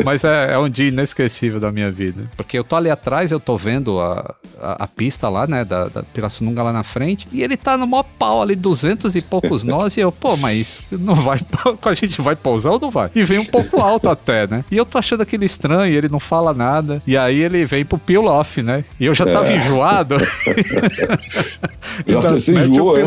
Mas 0.03 0.23
é, 0.23 0.53
é, 0.53 0.57
um 0.57 0.69
dia 0.69 0.87
inesquecível 0.87 1.59
da 1.59 1.71
minha 1.71 1.91
vida. 1.91 2.29
Porque 2.35 2.57
eu 2.57 2.63
tô 2.63 2.75
ali 2.75 2.89
atrás, 2.89 3.31
eu 3.31 3.39
tô 3.39 3.57
vendo 3.57 3.99
a, 3.99 4.35
a, 4.59 4.83
a 4.83 4.87
pista 4.87 5.29
lá, 5.29 5.45
né, 5.45 5.63
da, 5.63 5.85
da 5.85 6.03
Pirassununga 6.03 6.63
lá 6.63 6.71
na 6.71 6.83
frente, 6.83 7.27
e 7.31 7.43
ele 7.43 7.57
tá 7.57 7.77
no 7.77 7.85
maior 7.85 8.03
pau 8.17 8.41
ali, 8.41 8.55
duzentos 8.55 9.15
e 9.15 9.21
poucos 9.21 9.63
nós, 9.63 9.97
e 9.97 9.99
eu, 9.99 10.11
pô, 10.11 10.35
mas 10.37 10.81
não 10.91 11.15
vai, 11.15 11.39
a 11.83 11.93
gente 11.93 12.21
vai 12.21 12.35
pousar 12.35 12.71
ou 12.71 12.79
não 12.79 12.89
vai? 12.89 13.11
E 13.13 13.23
vem 13.23 13.39
um 13.39 13.45
pouco 13.45 13.79
alto 13.81 14.09
até, 14.09 14.47
né? 14.47 14.65
E 14.71 14.77
eu 14.77 14.85
tô 14.85 14.97
achando 14.97 15.21
aquele 15.21 15.45
estranho, 15.45 15.93
ele 15.93 16.09
não 16.09 16.19
fala 16.23 16.53
nada, 16.53 17.01
e 17.05 17.17
aí 17.17 17.39
ele 17.41 17.65
vem 17.65 17.85
pro 17.85 17.97
peel 17.97 18.25
off, 18.25 18.61
né? 18.61 18.83
E 18.99 19.05
eu 19.05 19.13
já 19.13 19.25
tava 19.25 19.49
é. 19.49 19.57
enjoado. 19.57 20.15
já 22.07 22.19
então, 22.19 22.21
você 22.21 22.57
enjoou, 22.57 22.97
é? 22.97 23.03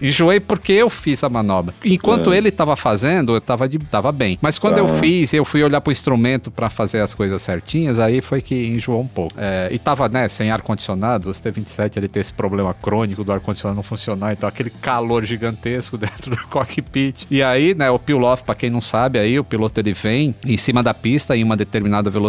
Enjoei 0.00 0.40
porque 0.40 0.72
eu 0.72 0.88
fiz 0.88 1.22
a 1.22 1.28
manobra. 1.28 1.74
Enquanto 1.84 2.32
é. 2.32 2.38
ele 2.38 2.50
tava 2.50 2.76
fazendo, 2.76 3.34
eu 3.34 3.40
tava, 3.40 3.68
de, 3.68 3.78
tava 3.78 4.10
bem. 4.12 4.38
Mas 4.40 4.58
quando 4.58 4.78
eu 4.78 4.86
ah. 4.86 4.98
fiz, 4.98 5.32
eu 5.34 5.44
fui 5.44 5.62
olhar 5.62 5.80
pro 5.80 5.92
instrumento 5.92 6.50
para 6.50 6.70
fazer 6.70 7.00
as 7.00 7.12
coisas 7.12 7.42
certinhas, 7.42 7.98
aí 7.98 8.20
foi 8.20 8.40
que 8.40 8.54
enjoou 8.68 9.02
um 9.02 9.06
pouco. 9.06 9.34
É, 9.36 9.68
e 9.70 9.78
tava, 9.78 10.08
né, 10.08 10.28
sem 10.28 10.50
ar-condicionado, 10.50 11.30
o 11.30 11.34
T-27 11.34 11.96
ele 11.96 12.08
tem 12.08 12.20
esse 12.20 12.32
problema 12.32 12.74
crônico 12.74 13.24
do 13.24 13.32
ar-condicionado 13.32 13.76
não 13.76 13.82
funcionar, 13.82 14.32
então 14.32 14.48
aquele 14.48 14.70
calor 14.70 15.24
gigantesco 15.24 15.96
dentro 15.98 16.30
do 16.30 16.46
cockpit. 16.48 17.26
E 17.30 17.42
aí, 17.42 17.74
né, 17.74 17.90
o 17.90 17.98
peel-off, 17.98 18.44
pra 18.44 18.54
quem 18.54 18.70
não 18.70 18.80
sabe, 18.80 19.18
aí 19.18 19.38
o 19.38 19.44
piloto 19.44 19.80
ele 19.80 19.92
vem 19.92 20.34
em 20.44 20.56
cima 20.56 20.82
da 20.82 20.94
pista 20.94 21.36
em 21.36 21.42
uma 21.42 21.56
determinada 21.56 22.10
velocidade 22.10 22.19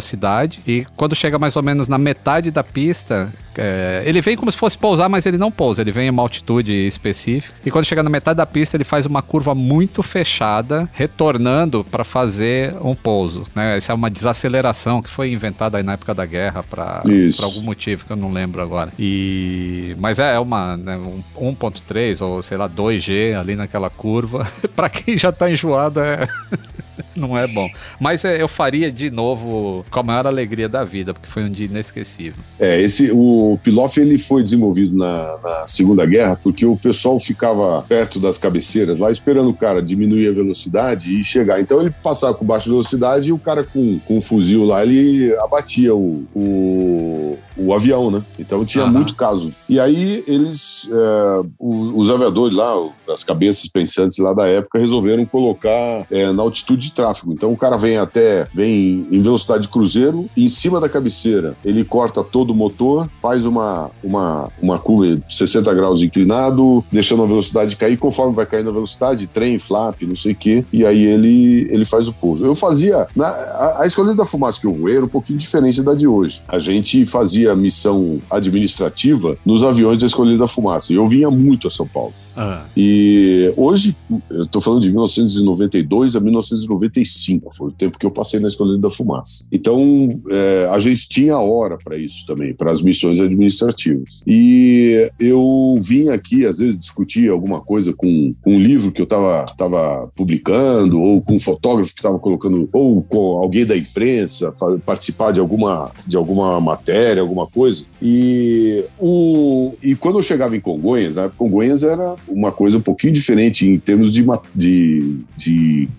e 0.67 0.85
quando 0.95 1.15
chega 1.15 1.37
mais 1.37 1.55
ou 1.55 1.63
menos 1.63 1.87
na 1.87 1.97
metade 1.97 2.51
da 2.51 2.63
pista, 2.63 3.33
é, 3.57 4.03
ele 4.05 4.21
vem 4.21 4.37
como 4.37 4.51
se 4.51 4.57
fosse 4.57 4.77
pousar, 4.77 5.09
mas 5.09 5.25
ele 5.25 5.37
não 5.37 5.51
pousa, 5.51 5.81
ele 5.81 5.91
vem 5.91 6.07
em 6.07 6.09
uma 6.09 6.21
altitude 6.21 6.71
específica. 6.71 7.53
E 7.65 7.71
quando 7.71 7.85
chega 7.85 8.03
na 8.03 8.09
metade 8.09 8.37
da 8.37 8.45
pista, 8.45 8.77
ele 8.77 8.83
faz 8.83 9.05
uma 9.05 9.21
curva 9.21 9.53
muito 9.53 10.01
fechada, 10.01 10.89
retornando 10.93 11.83
para 11.83 12.03
fazer 12.03 12.75
um 12.81 12.95
pouso. 12.95 13.43
Né? 13.55 13.77
Essa 13.77 13.91
é 13.91 13.95
uma 13.95 14.09
desaceleração 14.09 15.01
que 15.01 15.09
foi 15.09 15.31
inventada 15.31 15.77
aí 15.77 15.83
na 15.83 15.93
época 15.93 16.13
da 16.13 16.25
guerra 16.25 16.63
para 16.63 17.03
algum 17.43 17.61
motivo 17.61 18.05
que 18.05 18.11
eu 18.11 18.17
não 18.17 18.31
lembro 18.31 18.61
agora. 18.61 18.91
E 18.97 19.95
mas 19.99 20.19
é, 20.19 20.35
é 20.35 20.39
uma 20.39 20.77
né, 20.77 20.97
um 21.37 21.53
1.3 21.53 22.25
ou 22.25 22.41
sei 22.41 22.57
lá 22.57 22.69
2G 22.69 23.37
ali 23.39 23.55
naquela 23.55 23.89
curva. 23.89 24.47
para 24.75 24.89
quem 24.89 25.17
já 25.17 25.31
tá 25.31 25.51
enjoado 25.51 25.99
é 25.99 26.27
não 27.21 27.37
é 27.37 27.47
bom. 27.47 27.69
Mas 27.99 28.25
é, 28.25 28.41
eu 28.41 28.47
faria 28.47 28.91
de 28.91 29.09
novo 29.09 29.85
com 29.89 29.99
a 29.99 30.03
maior 30.03 30.27
alegria 30.27 30.67
da 30.67 30.83
vida, 30.83 31.13
porque 31.13 31.29
foi 31.29 31.43
um 31.43 31.49
dia 31.49 31.65
inesquecível. 31.65 32.41
É, 32.59 32.81
esse, 32.81 33.11
o 33.13 33.57
Piloff 33.63 33.99
ele 33.99 34.17
foi 34.17 34.43
desenvolvido 34.43 34.97
na, 34.97 35.37
na 35.43 35.65
Segunda 35.65 36.05
Guerra 36.05 36.39
porque 36.41 36.65
o 36.65 36.75
pessoal 36.75 37.19
ficava 37.19 37.81
perto 37.87 38.19
das 38.19 38.37
cabeceiras 38.37 38.99
lá 38.99 39.11
esperando 39.11 39.49
o 39.49 39.53
cara 39.53 39.81
diminuir 39.81 40.29
a 40.29 40.31
velocidade 40.31 41.19
e 41.19 41.23
chegar. 41.23 41.61
Então 41.61 41.79
ele 41.79 41.91
passava 41.91 42.33
com 42.33 42.45
baixa 42.45 42.69
velocidade 42.69 43.29
e 43.29 43.33
o 43.33 43.39
cara 43.39 43.63
com, 43.63 43.99
com 43.99 44.17
um 44.17 44.21
fuzil 44.21 44.63
lá, 44.63 44.83
ele 44.83 45.33
abatia 45.35 45.95
o, 45.95 46.25
o, 46.33 47.37
o 47.57 47.73
avião, 47.73 48.09
né? 48.09 48.23
Então 48.39 48.65
tinha 48.65 48.85
uhum. 48.85 48.91
muito 48.91 49.15
caso. 49.15 49.53
E 49.67 49.79
aí 49.79 50.23
eles, 50.27 50.89
é, 50.91 51.47
os 51.59 52.09
aviadores 52.09 52.55
lá, 52.55 52.77
as 53.09 53.23
cabeças 53.23 53.67
pensantes 53.67 54.17
lá 54.17 54.33
da 54.33 54.47
época, 54.47 54.79
resolveram 54.79 55.25
colocar 55.25 56.05
é, 56.09 56.31
na 56.31 56.41
altitude 56.43 56.87
de 56.87 56.95
tráfego. 57.11 57.33
Então 57.33 57.49
o 57.49 57.57
cara 57.57 57.77
vem 57.77 57.97
até, 57.97 58.47
vem 58.53 59.07
em 59.11 59.21
velocidade 59.21 59.63
de 59.63 59.69
cruzeiro, 59.69 60.29
em 60.35 60.47
cima 60.47 60.79
da 60.79 60.89
cabeceira, 60.89 61.55
ele 61.63 61.83
corta 61.83 62.23
todo 62.23 62.51
o 62.51 62.55
motor, 62.55 63.09
faz 63.21 63.45
uma, 63.45 63.91
uma, 64.03 64.49
uma 64.61 64.79
curva 64.79 65.15
de 65.15 65.23
60 65.29 65.73
graus 65.73 66.01
inclinado, 66.01 66.83
deixando 66.91 67.23
a 67.23 67.25
velocidade 67.27 67.75
cair, 67.75 67.97
conforme 67.97 68.33
vai 68.33 68.45
caindo 68.45 68.69
a 68.69 68.73
velocidade, 68.73 69.27
trem, 69.27 69.57
flap, 69.59 70.01
não 70.03 70.15
sei 70.15 70.31
o 70.31 70.35
quê, 70.35 70.65
e 70.71 70.85
aí 70.85 71.05
ele, 71.05 71.67
ele 71.69 71.85
faz 71.85 72.07
o 72.07 72.13
pouso. 72.13 72.45
Eu 72.45 72.55
fazia, 72.55 73.07
na, 73.15 73.27
a, 73.27 73.81
a 73.81 73.87
escolha 73.87 74.13
da 74.15 74.25
fumaça 74.25 74.59
que 74.59 74.67
eu 74.67 74.73
voei 74.73 74.95
era 74.95 75.05
um 75.05 75.09
pouquinho 75.09 75.37
diferente 75.37 75.81
da 75.83 75.93
de 75.93 76.07
hoje. 76.07 76.41
A 76.47 76.59
gente 76.59 77.05
fazia 77.05 77.55
missão 77.55 78.19
administrativa 78.29 79.37
nos 79.45 79.63
aviões 79.63 79.97
da 79.97 80.07
Escolha 80.07 80.37
da 80.37 80.47
Fumaça, 80.47 80.93
eu 80.93 81.05
vinha 81.05 81.29
muito 81.29 81.67
a 81.67 81.71
São 81.71 81.87
Paulo. 81.87 82.13
Ah. 82.35 82.65
E 82.75 83.53
hoje, 83.57 83.95
eu 84.29 84.43
estou 84.43 84.61
falando 84.61 84.81
de 84.81 84.89
1992 84.89 86.15
a 86.15 86.19
1995, 86.19 87.53
foi 87.55 87.69
o 87.69 87.71
tempo 87.71 87.99
que 87.99 88.05
eu 88.05 88.11
passei 88.11 88.39
na 88.39 88.47
Escolha 88.47 88.77
da 88.77 88.89
Fumaça. 88.89 89.45
Então, 89.51 90.09
é, 90.29 90.69
a 90.71 90.79
gente 90.79 91.07
tinha 91.07 91.37
hora 91.37 91.77
para 91.77 91.97
isso 91.97 92.25
também, 92.25 92.53
para 92.53 92.71
as 92.71 92.81
missões 92.81 93.19
administrativas. 93.19 94.21
E 94.25 95.09
eu 95.19 95.75
vim 95.79 96.09
aqui, 96.09 96.45
às 96.45 96.59
vezes, 96.59 96.79
discutir 96.79 97.29
alguma 97.29 97.61
coisa 97.61 97.93
com, 97.93 98.33
com 98.41 98.55
um 98.55 98.59
livro 98.59 98.91
que 98.91 99.01
eu 99.01 99.05
estava 99.05 99.45
tava 99.57 100.09
publicando, 100.15 101.01
ou 101.01 101.21
com 101.21 101.35
um 101.35 101.39
fotógrafo 101.39 101.93
que 101.93 101.99
estava 101.99 102.19
colocando, 102.19 102.69
ou 102.71 103.01
com 103.01 103.37
alguém 103.41 103.65
da 103.65 103.75
imprensa, 103.75 104.53
participar 104.85 105.31
de 105.31 105.39
alguma, 105.39 105.91
de 106.05 106.17
alguma 106.17 106.59
matéria, 106.59 107.21
alguma 107.21 107.47
coisa. 107.47 107.85
E, 108.01 108.83
o, 108.99 109.73
e 109.83 109.95
quando 109.95 110.19
eu 110.19 110.23
chegava 110.23 110.55
em 110.55 110.61
Congonhas, 110.61 111.15
né, 111.15 111.31
Congonhas 111.37 111.83
era 111.83 112.15
uma 112.31 112.51
coisa 112.51 112.77
um 112.77 112.81
pouquinho 112.81 113.13
diferente 113.13 113.67
em 113.67 113.77
termos 113.77 114.13
de, 114.13 114.25
de, 114.55 115.17
de, 115.37 115.89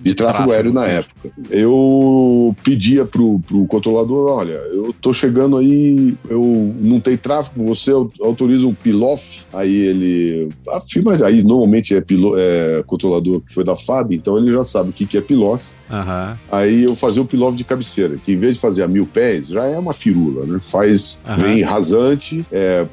de 0.00 0.14
tráfego, 0.14 0.14
tráfego 0.14 0.52
aéreo 0.52 0.72
na 0.72 0.86
época. 0.86 1.30
Eu 1.50 2.56
pedia 2.62 3.04
pro, 3.04 3.38
pro 3.40 3.66
controlador, 3.66 4.30
olha, 4.30 4.52
eu 4.72 4.94
tô 5.00 5.12
chegando 5.12 5.56
aí, 5.56 6.16
eu 6.28 6.74
não 6.80 7.00
tem 7.00 7.16
tráfego, 7.16 7.64
você 7.66 7.90
autoriza 8.20 8.66
um 8.66 8.74
pilof? 8.74 9.42
Aí 9.52 9.74
ele, 9.74 10.48
ah, 10.68 10.82
mas 11.04 11.22
aí 11.22 11.42
normalmente 11.42 11.94
é, 11.94 12.00
pilo, 12.00 12.34
é 12.36 12.82
controlador 12.86 13.40
que 13.40 13.52
foi 13.52 13.64
da 13.64 13.76
FAB, 13.76 14.12
então 14.12 14.38
ele 14.38 14.50
já 14.52 14.64
sabe 14.64 14.90
o 14.90 14.92
que, 14.92 15.06
que 15.06 15.16
é 15.16 15.20
pilof. 15.20 15.70
Uhum. 15.90 16.36
Aí 16.50 16.84
eu 16.84 16.96
fazia 16.96 17.20
o 17.20 17.26
pilof 17.26 17.54
de 17.54 17.64
cabeceira, 17.64 18.16
que 18.16 18.32
em 18.32 18.38
vez 18.38 18.54
de 18.54 18.60
fazer 18.60 18.82
a 18.82 18.88
mil 18.88 19.06
pés, 19.06 19.48
já 19.48 19.66
é 19.66 19.78
uma 19.78 19.92
firula, 19.92 20.46
né? 20.46 20.58
Faz, 20.60 21.20
uhum. 21.28 21.36
vem 21.36 21.62
rasante, 21.62 22.44
é, 22.50 22.86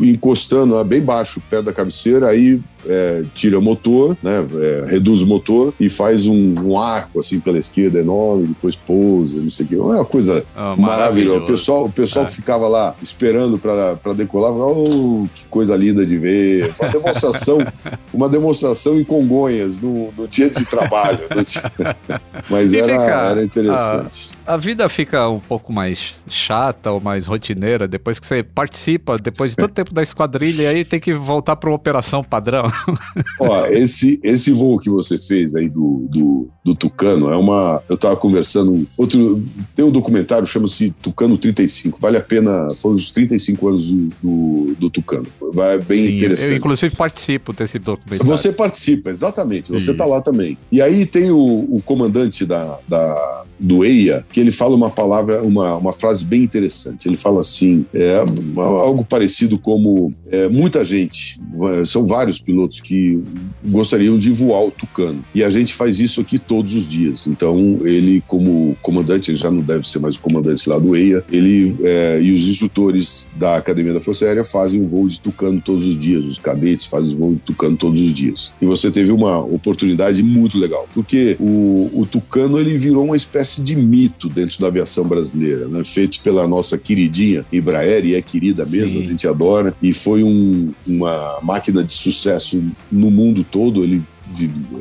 encostando 0.00 0.82
bem 0.84 1.00
baixo, 1.00 1.42
perto 1.48 1.66
da 1.66 1.72
cabeceira, 1.72 2.28
aí 2.28 2.60
é, 2.88 3.24
tira 3.34 3.58
o 3.58 3.62
motor, 3.62 4.16
né, 4.22 4.46
é, 4.60 4.84
reduz 4.88 5.22
o 5.22 5.26
motor 5.26 5.74
e 5.78 5.88
faz 5.88 6.26
um, 6.26 6.54
um, 6.60 6.78
arco 6.78 7.20
assim 7.20 7.40
pela 7.40 7.58
esquerda 7.58 7.98
enorme, 7.98 8.48
depois 8.48 8.76
pousa, 8.76 9.38
não 9.38 9.50
sei 9.50 9.66
o 9.66 9.68
que. 9.68 9.74
É 9.74 9.78
uma 9.78 10.04
coisa 10.04 10.44
oh, 10.56 10.80
maravilhosa. 10.80 11.40
O 11.40 11.46
pessoal, 11.46 11.84
o 11.84 11.92
pessoal 11.92 12.24
é. 12.24 12.28
que 12.28 12.34
ficava 12.34 12.68
lá 12.68 12.94
esperando 13.02 13.58
para 13.58 14.12
decolar, 14.14 14.52
falava, 14.52 14.72
oh, 14.72 15.26
que 15.34 15.44
coisa 15.46 15.76
linda 15.76 16.04
de 16.04 16.16
ver. 16.18 16.74
Uma 16.78 16.90
demonstração, 16.90 17.58
uma 18.12 18.28
demonstração 18.28 19.00
em 19.00 19.04
Congonhas, 19.04 19.78
no, 19.78 20.12
no 20.12 20.28
dia 20.28 20.50
de 20.50 20.64
trabalho. 20.64 21.18
Dia... 21.18 21.96
Mas 22.50 22.72
era, 22.72 22.92
era 22.92 23.44
interessante. 23.44 24.30
A, 24.46 24.54
a, 24.54 24.56
vida 24.56 24.88
fica 24.88 25.28
um 25.28 25.40
pouco 25.40 25.72
mais 25.72 26.14
chata 26.28 26.90
ou 26.90 27.00
mais 27.00 27.26
rotineira 27.26 27.88
depois 27.88 28.18
que 28.18 28.26
você 28.26 28.42
participa, 28.42 29.18
depois 29.18 29.50
de 29.50 29.56
todo 29.56 29.70
tempo 29.70 29.92
da 29.92 30.02
esquadrilha, 30.02 30.62
e 30.62 30.66
aí 30.66 30.84
tem 30.84 31.00
que 31.00 31.14
voltar 31.14 31.56
para 31.56 31.70
uma 31.70 31.76
operação 31.76 32.22
padrão. 32.22 32.64
Ó, 33.40 33.66
esse, 33.66 34.18
esse 34.22 34.52
voo 34.52 34.78
que 34.78 34.90
você 34.90 35.18
fez 35.18 35.54
aí 35.54 35.68
do, 35.68 36.06
do, 36.10 36.50
do 36.66 36.74
Tucano 36.74 37.30
é 37.30 37.36
uma. 37.36 37.80
Eu 37.88 37.96
tava 37.96 38.16
conversando. 38.16 38.88
Outro, 38.96 39.40
tem 39.76 39.84
um 39.84 39.90
documentário, 39.90 40.44
chama-se 40.44 40.92
Tucano 41.00 41.38
35. 41.38 42.00
Vale 42.00 42.16
a 42.16 42.20
pena. 42.20 42.66
Foram 42.82 42.96
os 42.96 43.12
35 43.12 43.68
anos 43.68 43.92
do, 43.92 44.10
do, 44.20 44.74
do 44.74 44.90
Tucano. 44.90 45.28
Vai 45.54 45.78
bem 45.78 45.98
Sim, 45.98 46.16
interessante. 46.16 46.50
Eu, 46.50 46.56
inclusive, 46.56 46.96
participo 46.96 47.52
desse 47.52 47.78
documentário. 47.78 48.26
Você 48.26 48.52
participa, 48.52 49.10
exatamente. 49.10 49.70
Você 49.70 49.92
Isso. 49.92 49.96
tá 49.96 50.04
lá 50.04 50.20
também. 50.20 50.58
E 50.72 50.82
aí 50.82 51.06
tem 51.06 51.30
o, 51.30 51.38
o 51.38 51.80
comandante 51.84 52.44
da, 52.44 52.80
da, 52.88 53.44
do 53.60 53.84
EIA, 53.84 54.26
que 54.32 54.40
ele 54.40 54.50
fala 54.50 54.74
uma 54.74 54.90
palavra, 54.90 55.42
uma, 55.42 55.76
uma 55.76 55.92
frase 55.92 56.24
bem 56.24 56.42
interessante. 56.42 57.06
Ele 57.06 57.16
fala 57.16 57.38
assim: 57.38 57.86
é, 57.94 58.16
algo 58.56 59.04
parecido 59.04 59.56
como 59.56 60.12
é, 60.32 60.48
muita 60.48 60.84
gente, 60.84 61.40
são 61.84 62.04
vários 62.04 62.40
pilotos 62.40 62.80
que 62.80 63.22
gostariam 63.64 64.18
de 64.18 64.32
voar 64.32 64.64
o 64.64 64.72
Tucano. 64.72 65.24
E 65.32 65.44
a 65.44 65.48
gente 65.48 65.72
faz 65.72 66.00
isso 66.00 66.20
aqui 66.20 66.40
todos 66.56 66.72
os 66.72 66.88
dias. 66.88 67.26
Então, 67.26 67.80
ele, 67.84 68.22
como 68.26 68.74
comandante, 68.80 69.30
ele 69.30 69.36
já 69.36 69.50
não 69.50 69.60
deve 69.60 69.86
ser 69.86 69.98
mais 69.98 70.16
o 70.16 70.20
comandante 70.20 70.66
lá 70.70 70.78
do 70.78 70.96
EIA, 70.96 71.22
ele 71.30 71.76
é, 71.82 72.18
e 72.22 72.32
os 72.32 72.48
instrutores 72.48 73.28
da 73.36 73.56
Academia 73.56 73.92
da 73.92 74.00
Força 74.00 74.24
Aérea 74.24 74.42
fazem 74.42 74.80
um 74.80 74.88
voo 74.88 75.06
de 75.06 75.20
Tucano 75.20 75.60
todos 75.60 75.84
os 75.84 75.98
dias, 75.98 76.24
os 76.24 76.38
cadetes 76.38 76.86
fazem 76.86 77.14
voo 77.14 77.34
de 77.34 77.42
Tucano 77.42 77.76
todos 77.76 78.00
os 78.00 78.14
dias. 78.14 78.54
E 78.60 78.64
você 78.64 78.90
teve 78.90 79.12
uma 79.12 79.38
oportunidade 79.38 80.22
muito 80.22 80.58
legal, 80.58 80.88
porque 80.94 81.36
o, 81.38 81.90
o 81.92 82.06
Tucano 82.06 82.58
ele 82.58 82.74
virou 82.74 83.04
uma 83.04 83.16
espécie 83.16 83.62
de 83.62 83.76
mito 83.76 84.30
dentro 84.30 84.58
da 84.58 84.68
aviação 84.68 85.06
brasileira, 85.06 85.68
né? 85.68 85.84
feito 85.84 86.22
pela 86.22 86.48
nossa 86.48 86.78
queridinha 86.78 87.44
Embraer, 87.52 88.06
e 88.06 88.14
é 88.14 88.22
querida 88.22 88.64
mesmo, 88.64 88.92
Sim. 88.92 89.02
a 89.02 89.04
gente 89.04 89.28
adora, 89.28 89.74
e 89.82 89.92
foi 89.92 90.22
um, 90.22 90.72
uma 90.86 91.38
máquina 91.42 91.84
de 91.84 91.92
sucesso 91.92 92.64
no 92.90 93.10
mundo 93.10 93.44
todo. 93.44 93.84
Ele 93.84 94.02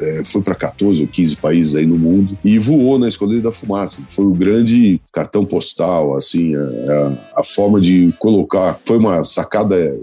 é, 0.02 0.24
foi 0.24 0.42
para 0.42 0.56
14 0.56 1.02
ou 1.02 1.08
15 1.08 1.38
países 1.38 1.76
aí 1.76 1.86
no 1.86 1.98
mundo 1.98 2.38
e 2.44 2.58
voou 2.58 2.98
na 3.00 3.08
Esquadrilha 3.08 3.44
da 3.44 3.52
Fumaça. 3.52 4.04
Foi 4.08 4.26
o 4.26 4.34
grande 4.34 5.00
cartão 5.12 5.46
postal, 5.46 6.16
assim, 6.16 6.56
a, 6.56 6.60
a, 6.60 7.40
a 7.42 7.44
forma 7.44 7.80
de 7.80 8.14
colocar. 8.20 8.80
Foi 8.86 8.98
uma 8.98 9.24
sacada 9.24 9.98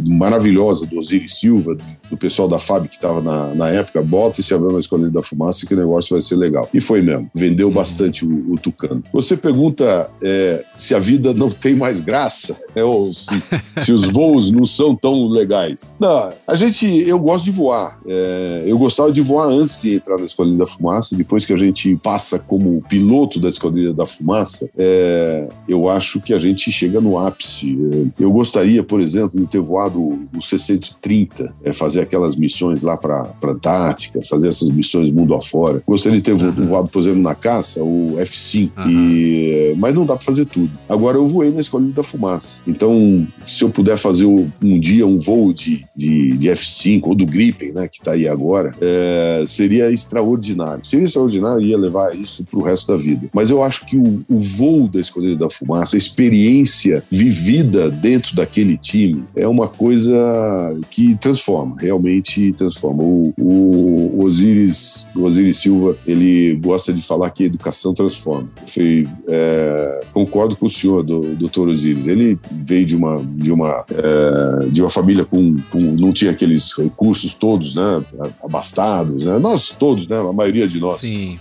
maravilhosa 0.00 0.86
do 0.86 0.98
Osiris 0.98 1.38
Silva, 1.38 1.76
do 2.10 2.16
pessoal 2.16 2.48
da 2.48 2.58
FAB 2.58 2.88
que 2.88 2.96
estava 2.96 3.20
na, 3.20 3.54
na 3.54 3.68
época, 3.68 4.02
bota 4.02 4.40
esse 4.40 4.52
avião 4.52 4.72
na 4.72 4.78
Escolha 4.78 5.08
da 5.10 5.22
Fumaça 5.22 5.66
que 5.66 5.74
o 5.74 5.76
negócio 5.76 6.14
vai 6.14 6.20
ser 6.20 6.36
legal. 6.36 6.68
E 6.74 6.80
foi 6.80 7.00
mesmo, 7.00 7.30
vendeu 7.34 7.70
bastante 7.70 8.24
o, 8.24 8.52
o, 8.52 8.58
Tucano. 8.58 9.02
Você 9.12 9.36
pergunta 9.36 10.10
é, 10.22 10.64
se 10.72 10.94
a 10.94 10.98
vida 10.98 11.32
não 11.32 11.48
tem 11.48 11.76
mais 11.76 12.00
graça, 12.00 12.58
é, 12.74 12.82
ou 12.82 13.14
se, 13.14 13.30
se, 13.78 13.92
os 13.92 14.04
voos 14.06 14.50
não 14.50 14.66
são 14.66 14.94
tão 14.94 15.28
legais. 15.28 15.94
Não, 15.98 16.30
a 16.46 16.54
gente, 16.56 16.86
eu 16.86 17.18
gosto 17.18 17.44
de 17.44 17.50
voar. 17.50 17.98
É, 18.06 18.64
eu 18.66 18.78
gostava 18.78 19.12
de 19.12 19.20
voar 19.20 19.46
antes 19.48 19.80
de 19.80 19.94
entrar 19.94 20.18
na 20.18 20.24
Escolha 20.24 20.56
da 20.56 20.66
Fumaça, 20.66 21.16
depois 21.16 21.46
que 21.46 21.52
a 21.52 21.56
gente 21.56 21.96
passa 21.96 22.38
como 22.38 22.82
piloto 22.88 23.40
da 23.40 23.48
Escolha 23.48 23.92
da 23.92 24.06
Fumaça, 24.06 24.68
é, 24.76 25.48
eu 25.68 25.88
acho 25.88 26.20
que 26.20 26.34
a 26.34 26.38
gente 26.38 26.70
chega 26.72 27.00
no 27.00 27.18
ápice. 27.18 27.78
Eu 28.18 28.32
gostaria, 28.32 28.82
por 28.82 29.00
exemplo, 29.00 29.38
de 29.38 29.46
ter 29.46 29.59
ter 29.60 29.62
voado 29.62 30.00
o 30.00 30.42
C-130, 30.42 31.52
é, 31.64 31.72
fazer 31.72 32.00
aquelas 32.00 32.36
missões 32.36 32.82
lá 32.82 32.96
para 32.96 33.20
a 33.20 33.50
Antártica, 33.50 34.20
fazer 34.22 34.48
essas 34.48 34.70
missões 34.70 35.10
mundo 35.10 35.34
afora. 35.34 35.82
Gostaria 35.86 36.18
de 36.18 36.24
ter 36.24 36.32
uhum. 36.32 36.66
voado, 36.66 36.90
por 36.90 37.00
exemplo, 37.00 37.20
na 37.20 37.34
caça, 37.34 37.82
o 37.82 38.18
F-5, 38.18 38.70
uhum. 38.76 38.90
e, 38.90 39.74
mas 39.76 39.94
não 39.94 40.06
dá 40.06 40.16
para 40.16 40.24
fazer 40.24 40.46
tudo. 40.46 40.70
Agora, 40.88 41.16
eu 41.16 41.26
voei 41.26 41.50
na 41.50 41.60
Escolinha 41.60 41.92
da 41.92 42.02
Fumaça. 42.02 42.62
Então, 42.66 43.26
se 43.46 43.62
eu 43.62 43.70
puder 43.70 43.96
fazer 43.96 44.24
um 44.24 44.80
dia 44.80 45.06
um 45.06 45.18
voo 45.18 45.52
de, 45.52 45.84
de, 45.94 46.36
de 46.36 46.48
F-5 46.50 47.00
ou 47.04 47.14
do 47.14 47.26
Gripen, 47.26 47.72
né, 47.72 47.88
que 47.88 47.98
está 47.98 48.12
aí 48.12 48.26
agora, 48.26 48.72
é, 48.80 49.44
seria 49.46 49.90
extraordinário. 49.90 50.84
Seria 50.84 51.04
extraordinário 51.04 51.60
e 51.60 51.68
ia 51.68 51.78
levar 51.78 52.16
isso 52.16 52.44
para 52.44 52.58
o 52.58 52.62
resto 52.62 52.92
da 52.92 52.96
vida. 52.96 53.28
Mas 53.32 53.50
eu 53.50 53.62
acho 53.62 53.86
que 53.86 53.96
o, 53.96 54.24
o 54.28 54.40
voo 54.40 54.88
da 54.88 55.00
Escolinha 55.00 55.36
da 55.36 55.50
Fumaça, 55.50 55.96
a 55.96 55.98
experiência 55.98 57.02
vivida 57.10 57.90
dentro 57.90 58.34
daquele 58.34 58.76
time, 58.76 59.24
é 59.36 59.46
uma 59.50 59.68
coisa 59.68 60.78
que 60.90 61.14
transforma, 61.16 61.76
realmente 61.78 62.52
transforma. 62.52 63.02
O, 63.02 63.32
o, 63.38 64.24
Osiris, 64.24 65.06
o 65.14 65.24
Osiris 65.24 65.58
Silva, 65.58 65.96
ele 66.06 66.54
gosta 66.56 66.92
de 66.92 67.02
falar 67.02 67.30
que 67.30 67.44
educação 67.44 67.92
transforma. 67.94 68.48
Foi, 68.66 69.06
é, 69.28 70.00
concordo 70.12 70.56
com 70.56 70.66
o 70.66 70.70
senhor, 70.70 71.02
do, 71.02 71.34
doutor 71.36 71.68
Osiris. 71.68 72.08
Ele 72.08 72.38
veio 72.50 72.86
de 72.86 72.96
uma, 72.96 73.22
de 73.22 73.52
uma, 73.52 73.84
é, 73.90 74.66
de 74.68 74.80
uma 74.80 74.90
família 74.90 75.24
com, 75.24 75.56
com, 75.70 75.78
não 75.78 76.12
tinha 76.12 76.30
aqueles 76.30 76.72
recursos 76.76 77.34
todos, 77.34 77.74
né, 77.74 78.04
abastados, 78.42 79.24
né? 79.24 79.38
Nós 79.38 79.70
todos, 79.70 80.06
né, 80.06 80.18
a 80.18 80.32
maioria 80.32 80.66
de 80.68 80.80
nós. 80.80 81.00
Sim. 81.00 81.38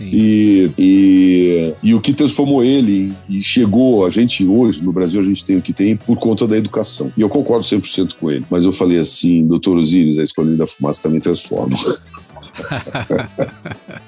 E, 0.00 0.70
e, 0.78 1.74
e, 1.82 1.94
o 1.94 2.00
que 2.00 2.12
transformou 2.12 2.62
ele 2.62 3.12
e 3.28 3.42
chegou 3.42 4.06
a 4.06 4.10
gente 4.10 4.46
hoje, 4.46 4.84
no 4.84 4.92
Brasil, 4.92 5.20
a 5.20 5.24
gente 5.24 5.44
tem 5.44 5.56
o 5.56 5.62
que 5.62 5.72
tem 5.72 5.96
por 5.96 6.18
conta 6.18 6.46
da 6.46 6.56
educação. 6.56 7.12
E 7.16 7.20
eu 7.20 7.28
concordo 7.28 7.64
100% 7.64 8.14
com 8.18 8.30
ele. 8.30 8.44
Mas 8.50 8.64
eu 8.64 8.72
falei 8.72 8.98
assim, 8.98 9.46
doutor 9.46 9.76
Osíris, 9.76 10.18
a 10.18 10.22
escolinha 10.22 10.56
da 10.56 10.66
fumaça 10.66 11.02
também 11.02 11.20
transforma. 11.20 11.76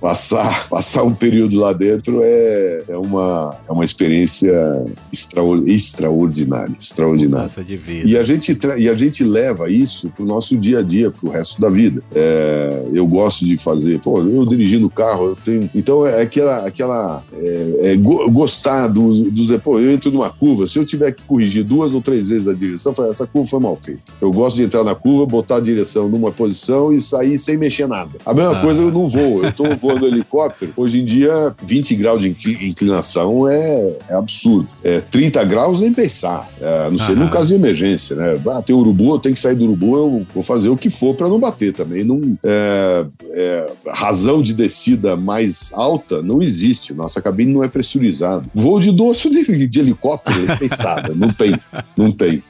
passar, 0.00 0.68
passar 0.68 1.04
um 1.04 1.14
período 1.14 1.58
lá 1.58 1.72
dentro 1.72 2.20
é, 2.22 2.84
é, 2.88 2.96
uma, 2.96 3.54
é 3.68 3.72
uma 3.72 3.84
experiência 3.84 4.52
extraordinária. 5.12 6.74
extraordinária. 6.80 7.44
Nossa, 7.44 7.62
de 7.62 7.76
vida. 7.76 8.08
E 8.08 8.16
a 8.16 8.24
gente, 8.24 8.58
e 8.78 8.88
a 8.88 8.94
gente 8.94 9.22
leva 9.24 9.70
isso 9.70 10.10
para 10.10 10.24
o 10.24 10.26
nosso 10.26 10.56
dia 10.56 10.78
a 10.78 10.82
dia, 10.82 11.10
para 11.10 11.28
o 11.28 11.32
resto 11.32 11.60
da 11.60 11.68
vida. 11.68 12.02
É, 12.14 12.84
eu 12.92 13.06
gosto 13.06 13.44
de 13.44 13.58
fazer, 13.58 14.00
pô, 14.00 14.18
eu 14.18 14.46
dirigindo 14.46 14.86
o 14.86 14.90
carro, 14.90 15.28
eu 15.28 15.36
tenho. 15.36 15.68
Então 15.74 16.06
é 16.06 16.22
aquela. 16.22 16.66
aquela 16.66 17.22
é, 17.34 17.92
é 17.92 17.96
gostar 17.96 18.88
dos, 18.88 19.20
dos. 19.20 19.54
Pô, 19.58 19.78
eu 19.78 19.90
entro 19.92 20.10
numa 20.10 20.30
curva, 20.30 20.66
se 20.66 20.78
eu 20.78 20.84
tiver 20.84 21.12
que 21.12 21.22
corrigir 21.24 21.64
duas 21.64 21.92
ou 21.94 22.00
três 22.00 22.28
vezes 22.28 22.48
a 22.48 22.54
direção, 22.54 22.94
essa 23.10 23.26
curva 23.26 23.48
foi 23.48 23.60
mal 23.60 23.76
feita. 23.76 24.12
Eu 24.20 24.30
gosto 24.30 24.56
de 24.56 24.62
entrar 24.62 24.84
na 24.84 24.94
curva, 24.94 25.26
botar 25.26 25.56
a 25.56 25.60
direção 25.60 26.08
numa 26.08 26.32
posição 26.32 26.92
e 26.92 27.00
sair 27.00 27.36
sem 27.38 27.56
mexer 27.56 27.86
nada. 27.86 28.10
A 28.24 28.32
mesma 28.32 28.58
ah. 28.58 28.60
coisa 28.60 28.82
eu 28.82 28.90
não 28.90 29.06
vou, 29.06 29.44
eu 29.44 29.52
tô 29.52 29.64
voando 29.76 29.89
voando 29.90 30.06
helicóptero, 30.06 30.72
hoje 30.76 31.00
em 31.00 31.04
dia, 31.04 31.54
20 31.62 31.94
graus 31.96 32.22
de 32.22 32.68
inclinação 32.68 33.48
é, 33.48 33.96
é 34.08 34.14
absurdo. 34.14 34.68
É, 34.82 35.00
30 35.00 35.44
graus 35.44 35.80
nem 35.80 35.92
pensar, 35.92 36.48
é, 36.60 36.86
a 36.86 36.90
não 36.90 36.98
ser 36.98 37.16
no 37.16 37.30
caso 37.30 37.48
de 37.48 37.54
emergência, 37.54 38.16
né? 38.16 38.40
Ah, 38.48 38.62
tem 38.62 38.74
urubu, 38.74 39.14
eu 39.14 39.18
tenho 39.18 39.34
que 39.34 39.40
sair 39.40 39.54
do 39.54 39.64
urubu, 39.64 39.96
eu 39.96 40.26
vou 40.34 40.42
fazer 40.42 40.68
o 40.68 40.76
que 40.76 40.90
for 40.90 41.14
para 41.14 41.28
não 41.28 41.38
bater 41.38 41.72
também. 41.72 42.04
Não, 42.04 42.20
é, 42.42 43.06
é, 43.32 43.66
razão 43.88 44.42
de 44.42 44.54
descida 44.54 45.16
mais 45.16 45.72
alta 45.74 46.22
não 46.22 46.42
existe, 46.42 46.94
nossa 46.94 47.20
cabine 47.20 47.52
não 47.52 47.64
é 47.64 47.68
pressurizada. 47.68 48.44
Voo 48.54 48.80
de 48.80 48.92
doce 48.92 49.30
de, 49.30 49.66
de 49.66 49.80
helicóptero, 49.80 50.50
é 50.50 50.56
pensada, 50.56 51.14
não 51.14 51.28
tem, 51.28 51.54
não 51.96 52.12
tem. 52.12 52.42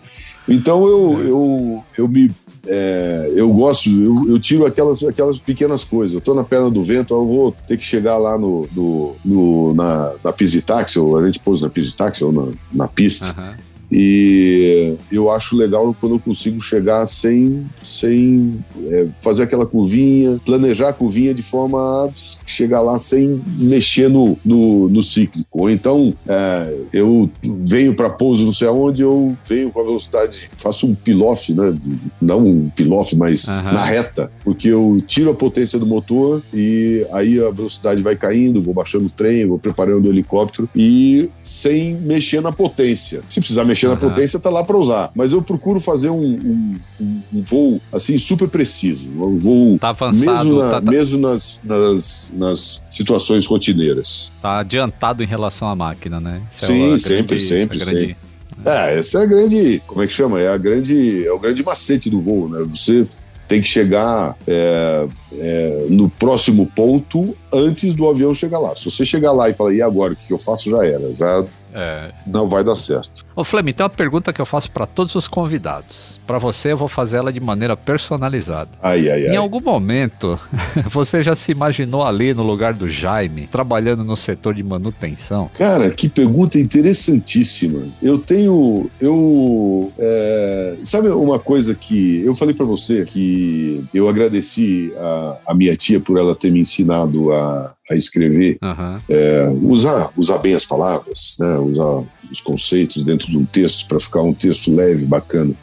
Então 0.48 0.86
eu, 0.86 1.20
eu, 1.22 1.84
eu 1.96 2.08
me 2.08 2.30
é, 2.68 3.32
eu 3.34 3.48
gosto, 3.50 3.88
eu, 3.88 4.28
eu, 4.28 4.38
tiro 4.38 4.66
aquelas, 4.66 5.02
aquelas 5.02 5.38
pequenas 5.38 5.84
coisas. 5.84 6.14
Eu 6.14 6.20
tô 6.20 6.34
na 6.34 6.44
perna 6.44 6.70
do 6.70 6.82
vento, 6.82 7.14
eu 7.14 7.26
vou 7.26 7.52
ter 7.66 7.76
que 7.76 7.84
chegar 7.84 8.18
lá 8.18 8.36
no, 8.36 8.68
no, 8.72 9.16
no 9.24 9.74
na, 9.74 10.12
na 10.22 10.32
Pisitaxi, 10.32 10.98
ou 10.98 11.16
a 11.16 11.24
gente 11.24 11.40
pôs 11.40 11.62
na 11.62 11.70
Pisitaxi 11.70 12.24
ou 12.24 12.32
na, 12.32 12.52
na 12.72 12.88
pista. 12.88 13.34
Uhum. 13.38 13.69
E 13.90 14.94
eu 15.10 15.30
acho 15.30 15.56
legal 15.56 15.94
quando 15.98 16.14
eu 16.14 16.20
consigo 16.20 16.60
chegar 16.60 17.04
sem, 17.06 17.66
sem 17.82 18.64
é, 18.86 19.08
fazer 19.16 19.42
aquela 19.42 19.66
curvinha, 19.66 20.40
planejar 20.44 20.90
a 20.90 20.92
curvinha 20.92 21.34
de 21.34 21.42
forma 21.42 21.78
a 21.78 22.08
chegar 22.46 22.80
lá 22.80 22.98
sem 22.98 23.42
mexer 23.58 24.08
no, 24.08 24.38
no, 24.44 24.86
no 24.86 25.02
cíclico. 25.02 25.48
Ou 25.50 25.68
então 25.68 26.14
é, 26.28 26.74
eu 26.92 27.30
venho 27.42 27.94
para 27.94 28.08
pouso 28.08 28.44
não 28.44 28.52
sei 28.52 28.68
aonde, 28.68 29.02
eu 29.02 29.36
venho 29.44 29.70
com 29.70 29.80
a 29.80 29.84
velocidade, 29.84 30.50
faço 30.56 30.86
um 30.86 30.94
pilof, 30.94 31.52
né? 31.52 31.76
não 32.20 32.46
um 32.46 32.70
pilof, 32.70 33.14
mas 33.16 33.48
uhum. 33.48 33.54
na 33.54 33.84
reta, 33.84 34.30
porque 34.44 34.68
eu 34.68 34.98
tiro 35.06 35.30
a 35.30 35.34
potência 35.34 35.78
do 35.78 35.86
motor 35.86 36.42
e 36.54 37.04
aí 37.12 37.42
a 37.42 37.50
velocidade 37.50 38.02
vai 38.02 38.16
caindo, 38.16 38.60
vou 38.60 38.74
baixando 38.74 39.06
o 39.06 39.10
trem, 39.10 39.46
vou 39.46 39.58
preparando 39.58 40.06
o 40.06 40.08
helicóptero 40.08 40.68
e 40.76 41.28
sem 41.42 41.94
mexer 41.94 42.40
na 42.40 42.52
potência. 42.52 43.22
Se 43.26 43.40
precisar 43.40 43.64
mexer 43.64 43.79
mexer 43.86 43.88
na 43.88 43.96
potência, 43.96 44.38
tá 44.38 44.50
lá 44.50 44.62
para 44.64 44.76
usar. 44.76 45.10
Mas 45.14 45.32
eu 45.32 45.42
procuro 45.42 45.80
fazer 45.80 46.10
um, 46.10 46.78
um, 47.00 47.20
um, 47.32 47.42
voo 47.42 47.80
assim 47.92 48.18
super 48.18 48.48
preciso. 48.48 49.08
Um 49.10 49.38
voo 49.38 49.78
tá 49.78 49.90
avançado, 49.90 50.44
mesmo, 50.44 50.58
na, 50.58 50.70
tá, 50.70 50.80
tá... 50.80 50.90
mesmo 50.90 51.18
nas, 51.18 51.60
nas, 51.64 52.34
nas, 52.36 52.84
situações 52.90 53.46
rotineiras. 53.46 54.32
Tá 54.40 54.58
adiantado 54.58 55.22
em 55.22 55.26
relação 55.26 55.68
à 55.68 55.74
máquina, 55.74 56.20
né? 56.20 56.42
Essa 56.50 56.66
é 56.66 56.68
Sim, 56.68 56.94
é 56.94 56.98
sempre, 56.98 57.36
grande, 57.36 57.42
sempre, 57.42 57.80
sempre. 57.80 58.16
É, 58.64 58.98
essa 58.98 59.20
é 59.20 59.22
a 59.22 59.26
grande, 59.26 59.82
como 59.86 60.02
é 60.02 60.06
que 60.06 60.12
chama? 60.12 60.40
É 60.40 60.48
a 60.48 60.56
grande, 60.58 61.26
é 61.26 61.32
o 61.32 61.38
grande 61.38 61.62
macete 61.64 62.10
do 62.10 62.20
voo, 62.20 62.48
né? 62.48 62.62
Você 62.70 63.06
tem 63.48 63.60
que 63.60 63.66
chegar 63.66 64.36
é, 64.46 65.08
é, 65.32 65.86
no 65.88 66.08
próximo 66.08 66.66
ponto 66.66 67.36
antes 67.52 67.94
do 67.94 68.08
avião 68.08 68.32
chegar 68.32 68.60
lá. 68.60 68.76
Se 68.76 68.84
você 68.84 69.04
chegar 69.04 69.32
lá 69.32 69.50
e 69.50 69.54
falar, 69.54 69.74
e 69.74 69.82
agora, 69.82 70.12
o 70.12 70.16
que 70.16 70.32
eu 70.32 70.38
faço? 70.38 70.70
Já 70.70 70.86
era. 70.86 71.12
Já 71.16 71.44
é. 71.74 72.12
Não 72.26 72.48
vai 72.48 72.64
dar 72.64 72.76
certo. 72.76 73.24
Ô 73.34 73.44
Flamengo, 73.44 73.76
tem 73.76 73.84
uma 73.84 73.90
pergunta 73.90 74.32
que 74.32 74.40
eu 74.40 74.46
faço 74.46 74.70
para 74.70 74.86
todos 74.86 75.14
os 75.14 75.28
convidados. 75.28 76.20
Para 76.26 76.38
você, 76.38 76.72
eu 76.72 76.76
vou 76.76 76.88
fazer 76.88 77.18
ela 77.18 77.32
de 77.32 77.40
maneira 77.40 77.76
personalizada. 77.76 78.70
Ai, 78.82 79.08
ai, 79.08 79.26
ai. 79.28 79.34
Em 79.34 79.36
algum 79.36 79.60
momento, 79.60 80.38
você 80.88 81.22
já 81.22 81.34
se 81.34 81.52
imaginou 81.52 82.04
ali 82.04 82.34
no 82.34 82.42
lugar 82.42 82.74
do 82.74 82.88
Jaime, 82.88 83.46
trabalhando 83.46 84.04
no 84.04 84.16
setor 84.16 84.54
de 84.54 84.62
manutenção? 84.62 85.50
Cara, 85.54 85.90
que 85.90 86.08
pergunta 86.08 86.58
interessantíssima. 86.58 87.84
Eu 88.02 88.18
tenho. 88.18 88.90
Eu. 89.00 89.92
É, 89.98 90.76
sabe 90.82 91.08
uma 91.08 91.38
coisa 91.38 91.74
que. 91.74 92.22
Eu 92.24 92.34
falei 92.34 92.54
para 92.54 92.66
você 92.66 93.04
que 93.04 93.84
eu 93.94 94.08
agradeci 94.08 94.92
a, 94.98 95.36
a 95.48 95.54
minha 95.54 95.76
tia 95.76 96.00
por 96.00 96.18
ela 96.18 96.34
ter 96.34 96.50
me 96.50 96.60
ensinado 96.60 97.32
a, 97.32 97.74
a 97.90 97.96
escrever, 97.96 98.56
uhum. 98.62 99.00
é, 99.08 99.48
usar, 99.62 100.10
usar 100.16 100.38
bem 100.38 100.54
as 100.54 100.64
palavras, 100.64 101.36
né, 101.40 101.58
usar 101.58 102.04
os 102.30 102.40
conceitos 102.40 103.02
dentro 103.02 103.26
de 103.26 103.36
um 103.36 103.44
texto 103.44 103.88
para 103.88 103.98
ficar 103.98 104.22
um 104.22 104.32
texto 104.32 104.72
leve, 104.72 105.04
bacana. 105.04 105.54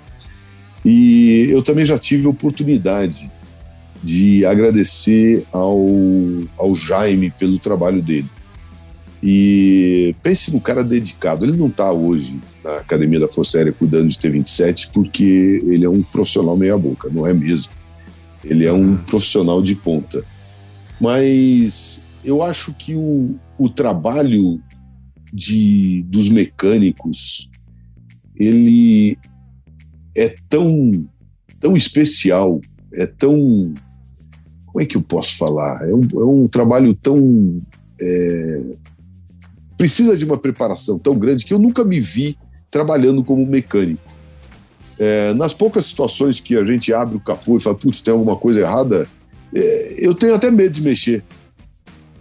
E 0.83 1.47
eu 1.49 1.61
também 1.61 1.85
já 1.85 1.97
tive 1.97 2.27
a 2.27 2.29
oportunidade 2.29 3.31
de 4.03 4.45
agradecer 4.45 5.45
ao, 5.51 5.79
ao 6.57 6.75
Jaime 6.75 7.31
pelo 7.31 7.57
trabalho 7.57 8.01
dele. 8.01 8.29
E 9.23 10.13
pense 10.21 10.53
no 10.53 10.61
cara 10.61 10.83
dedicado. 10.83 11.45
Ele 11.45 11.57
não 11.57 11.67
está 11.67 11.91
hoje 11.91 12.39
na 12.63 12.77
Academia 12.77 13.19
da 13.19 13.27
Força 13.27 13.57
Aérea 13.57 13.73
cuidando 13.73 14.07
de 14.07 14.19
T-27 14.19 14.91
porque 14.93 15.63
ele 15.65 15.85
é 15.85 15.89
um 15.89 16.03
profissional 16.03 16.55
meia-boca, 16.55 17.09
não 17.11 17.25
é 17.25 17.33
mesmo? 17.33 17.71
Ele 18.43 18.65
é 18.65 18.71
um 18.71 18.97
profissional 18.97 19.61
de 19.61 19.75
ponta. 19.75 20.23
Mas 21.01 22.01
eu 22.27 22.43
acho 22.43 22.73
que 22.73 22.93
o, 22.93 23.39
o 23.57 23.69
trabalho 23.69 24.61
de, 25.31 26.03
dos 26.09 26.27
mecânicos 26.27 27.49
ele 28.35 29.17
é 30.15 30.35
tão, 30.49 31.07
tão 31.57 31.77
especial, 31.77 32.59
é 32.93 33.05
tão. 33.07 33.73
Como 34.65 34.81
é 34.81 34.85
que 34.85 34.97
eu 34.97 35.01
posso 35.01 35.37
falar? 35.37 35.87
É 35.87 35.93
um, 35.93 36.01
é 36.01 36.25
um 36.25 36.47
trabalho 36.49 36.93
tão. 36.93 37.61
É, 37.99 38.61
precisa 39.77 40.17
de 40.17 40.25
uma 40.25 40.37
preparação 40.37 40.99
tão 40.99 41.17
grande 41.17 41.45
que 41.45 41.53
eu 41.53 41.59
nunca 41.59 41.85
me 41.85 42.01
vi 42.01 42.37
trabalhando 42.69 43.23
como 43.23 43.45
mecânico. 43.45 44.03
É, 44.99 45.33
nas 45.33 45.53
poucas 45.53 45.85
situações 45.85 46.41
que 46.41 46.57
a 46.57 46.63
gente 46.65 46.91
abre 46.93 47.15
o 47.15 47.21
capô 47.21 47.55
e 47.55 47.61
fala, 47.61 47.77
putz, 47.77 48.01
tem 48.01 48.11
alguma 48.11 48.35
coisa 48.35 48.59
errada, 48.59 49.07
é, 49.53 49.95
eu 49.97 50.13
tenho 50.13 50.35
até 50.35 50.51
medo 50.51 50.73
de 50.73 50.81
mexer. 50.81 51.23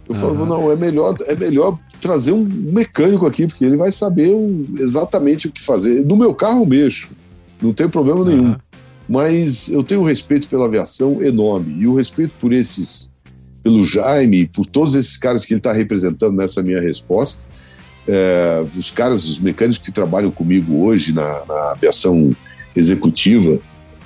Eu 0.07 0.15
uhum. 0.15 0.21
falo, 0.21 0.45
não, 0.45 0.71
é 0.71 0.75
melhor, 0.75 1.15
é 1.25 1.35
melhor 1.35 1.77
trazer 1.99 2.31
um 2.31 2.43
mecânico 2.43 3.25
aqui, 3.25 3.45
porque 3.47 3.65
ele 3.65 3.75
vai 3.75 3.91
saber 3.91 4.31
exatamente 4.79 5.47
o 5.47 5.51
que 5.51 5.61
fazer. 5.61 6.05
No 6.05 6.15
meu 6.15 6.33
carro 6.33 6.61
eu 6.61 6.65
mexo, 6.65 7.11
não 7.61 7.73
tem 7.73 7.89
problema 7.89 8.23
nenhum. 8.23 8.51
Uhum. 8.51 8.55
Mas 9.09 9.69
eu 9.69 9.83
tenho 9.83 10.01
um 10.01 10.05
respeito 10.05 10.47
pela 10.47 10.65
aviação 10.65 11.23
enorme. 11.23 11.81
E 11.81 11.87
o 11.87 11.95
respeito 11.95 12.33
por 12.39 12.53
esses, 12.53 13.13
pelo 13.63 13.83
Jaime, 13.83 14.47
por 14.47 14.65
todos 14.65 14.95
esses 14.95 15.17
caras 15.17 15.45
que 15.45 15.53
ele 15.53 15.59
está 15.59 15.71
representando 15.71 16.35
nessa 16.35 16.61
minha 16.61 16.79
resposta. 16.79 17.49
É, 18.07 18.65
os 18.77 18.91
caras, 18.91 19.25
os 19.25 19.39
mecânicos 19.39 19.77
que 19.77 19.91
trabalham 19.91 20.31
comigo 20.31 20.85
hoje 20.85 21.13
na, 21.13 21.45
na 21.45 21.71
aviação 21.71 22.31
executiva, 22.75 23.59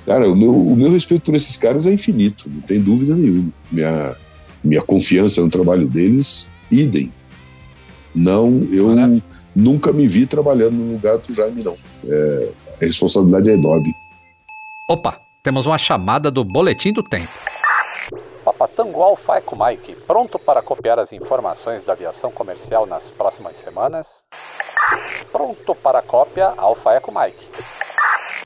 cara, 0.04 0.28
o 0.28 0.34
meu, 0.34 0.54
o 0.54 0.76
meu 0.76 0.90
respeito 0.90 1.22
por 1.22 1.34
esses 1.34 1.56
caras 1.56 1.86
é 1.86 1.92
infinito, 1.92 2.50
não 2.50 2.60
tem 2.62 2.80
dúvida 2.80 3.14
nenhuma. 3.14 3.52
Minha, 3.70 4.16
minha 4.62 4.82
confiança 4.82 5.40
no 5.40 5.48
trabalho 5.48 5.86
deles, 5.86 6.52
idem. 6.70 7.12
Não, 8.14 8.66
eu 8.70 8.88
Maravilha. 8.88 9.22
nunca 9.54 9.92
me 9.92 10.06
vi 10.06 10.26
trabalhando 10.26 10.74
no 10.74 10.92
lugar 10.92 11.18
do 11.18 11.34
Jaime, 11.34 11.64
não. 11.64 11.76
É, 12.06 12.48
a 12.80 12.84
responsabilidade 12.84 13.50
é 13.50 13.54
enorme. 13.54 13.92
Opa, 14.88 15.18
temos 15.42 15.66
uma 15.66 15.78
chamada 15.78 16.30
do 16.30 16.44
Boletim 16.44 16.92
do 16.92 17.02
Tempo. 17.02 17.32
Papatango 18.44 19.00
Alfa 19.00 19.36
Eco 19.36 19.56
Mike, 19.56 19.96
pronto 20.06 20.38
para 20.38 20.60
copiar 20.60 20.98
as 20.98 21.12
informações 21.12 21.84
da 21.84 21.92
aviação 21.92 22.30
comercial 22.30 22.86
nas 22.86 23.10
próximas 23.10 23.56
semanas? 23.58 24.24
Pronto 25.30 25.74
para 25.74 26.02
cópia 26.02 26.52
Alfa 26.56 26.92
Eco 26.92 27.12
Mike. 27.12 27.46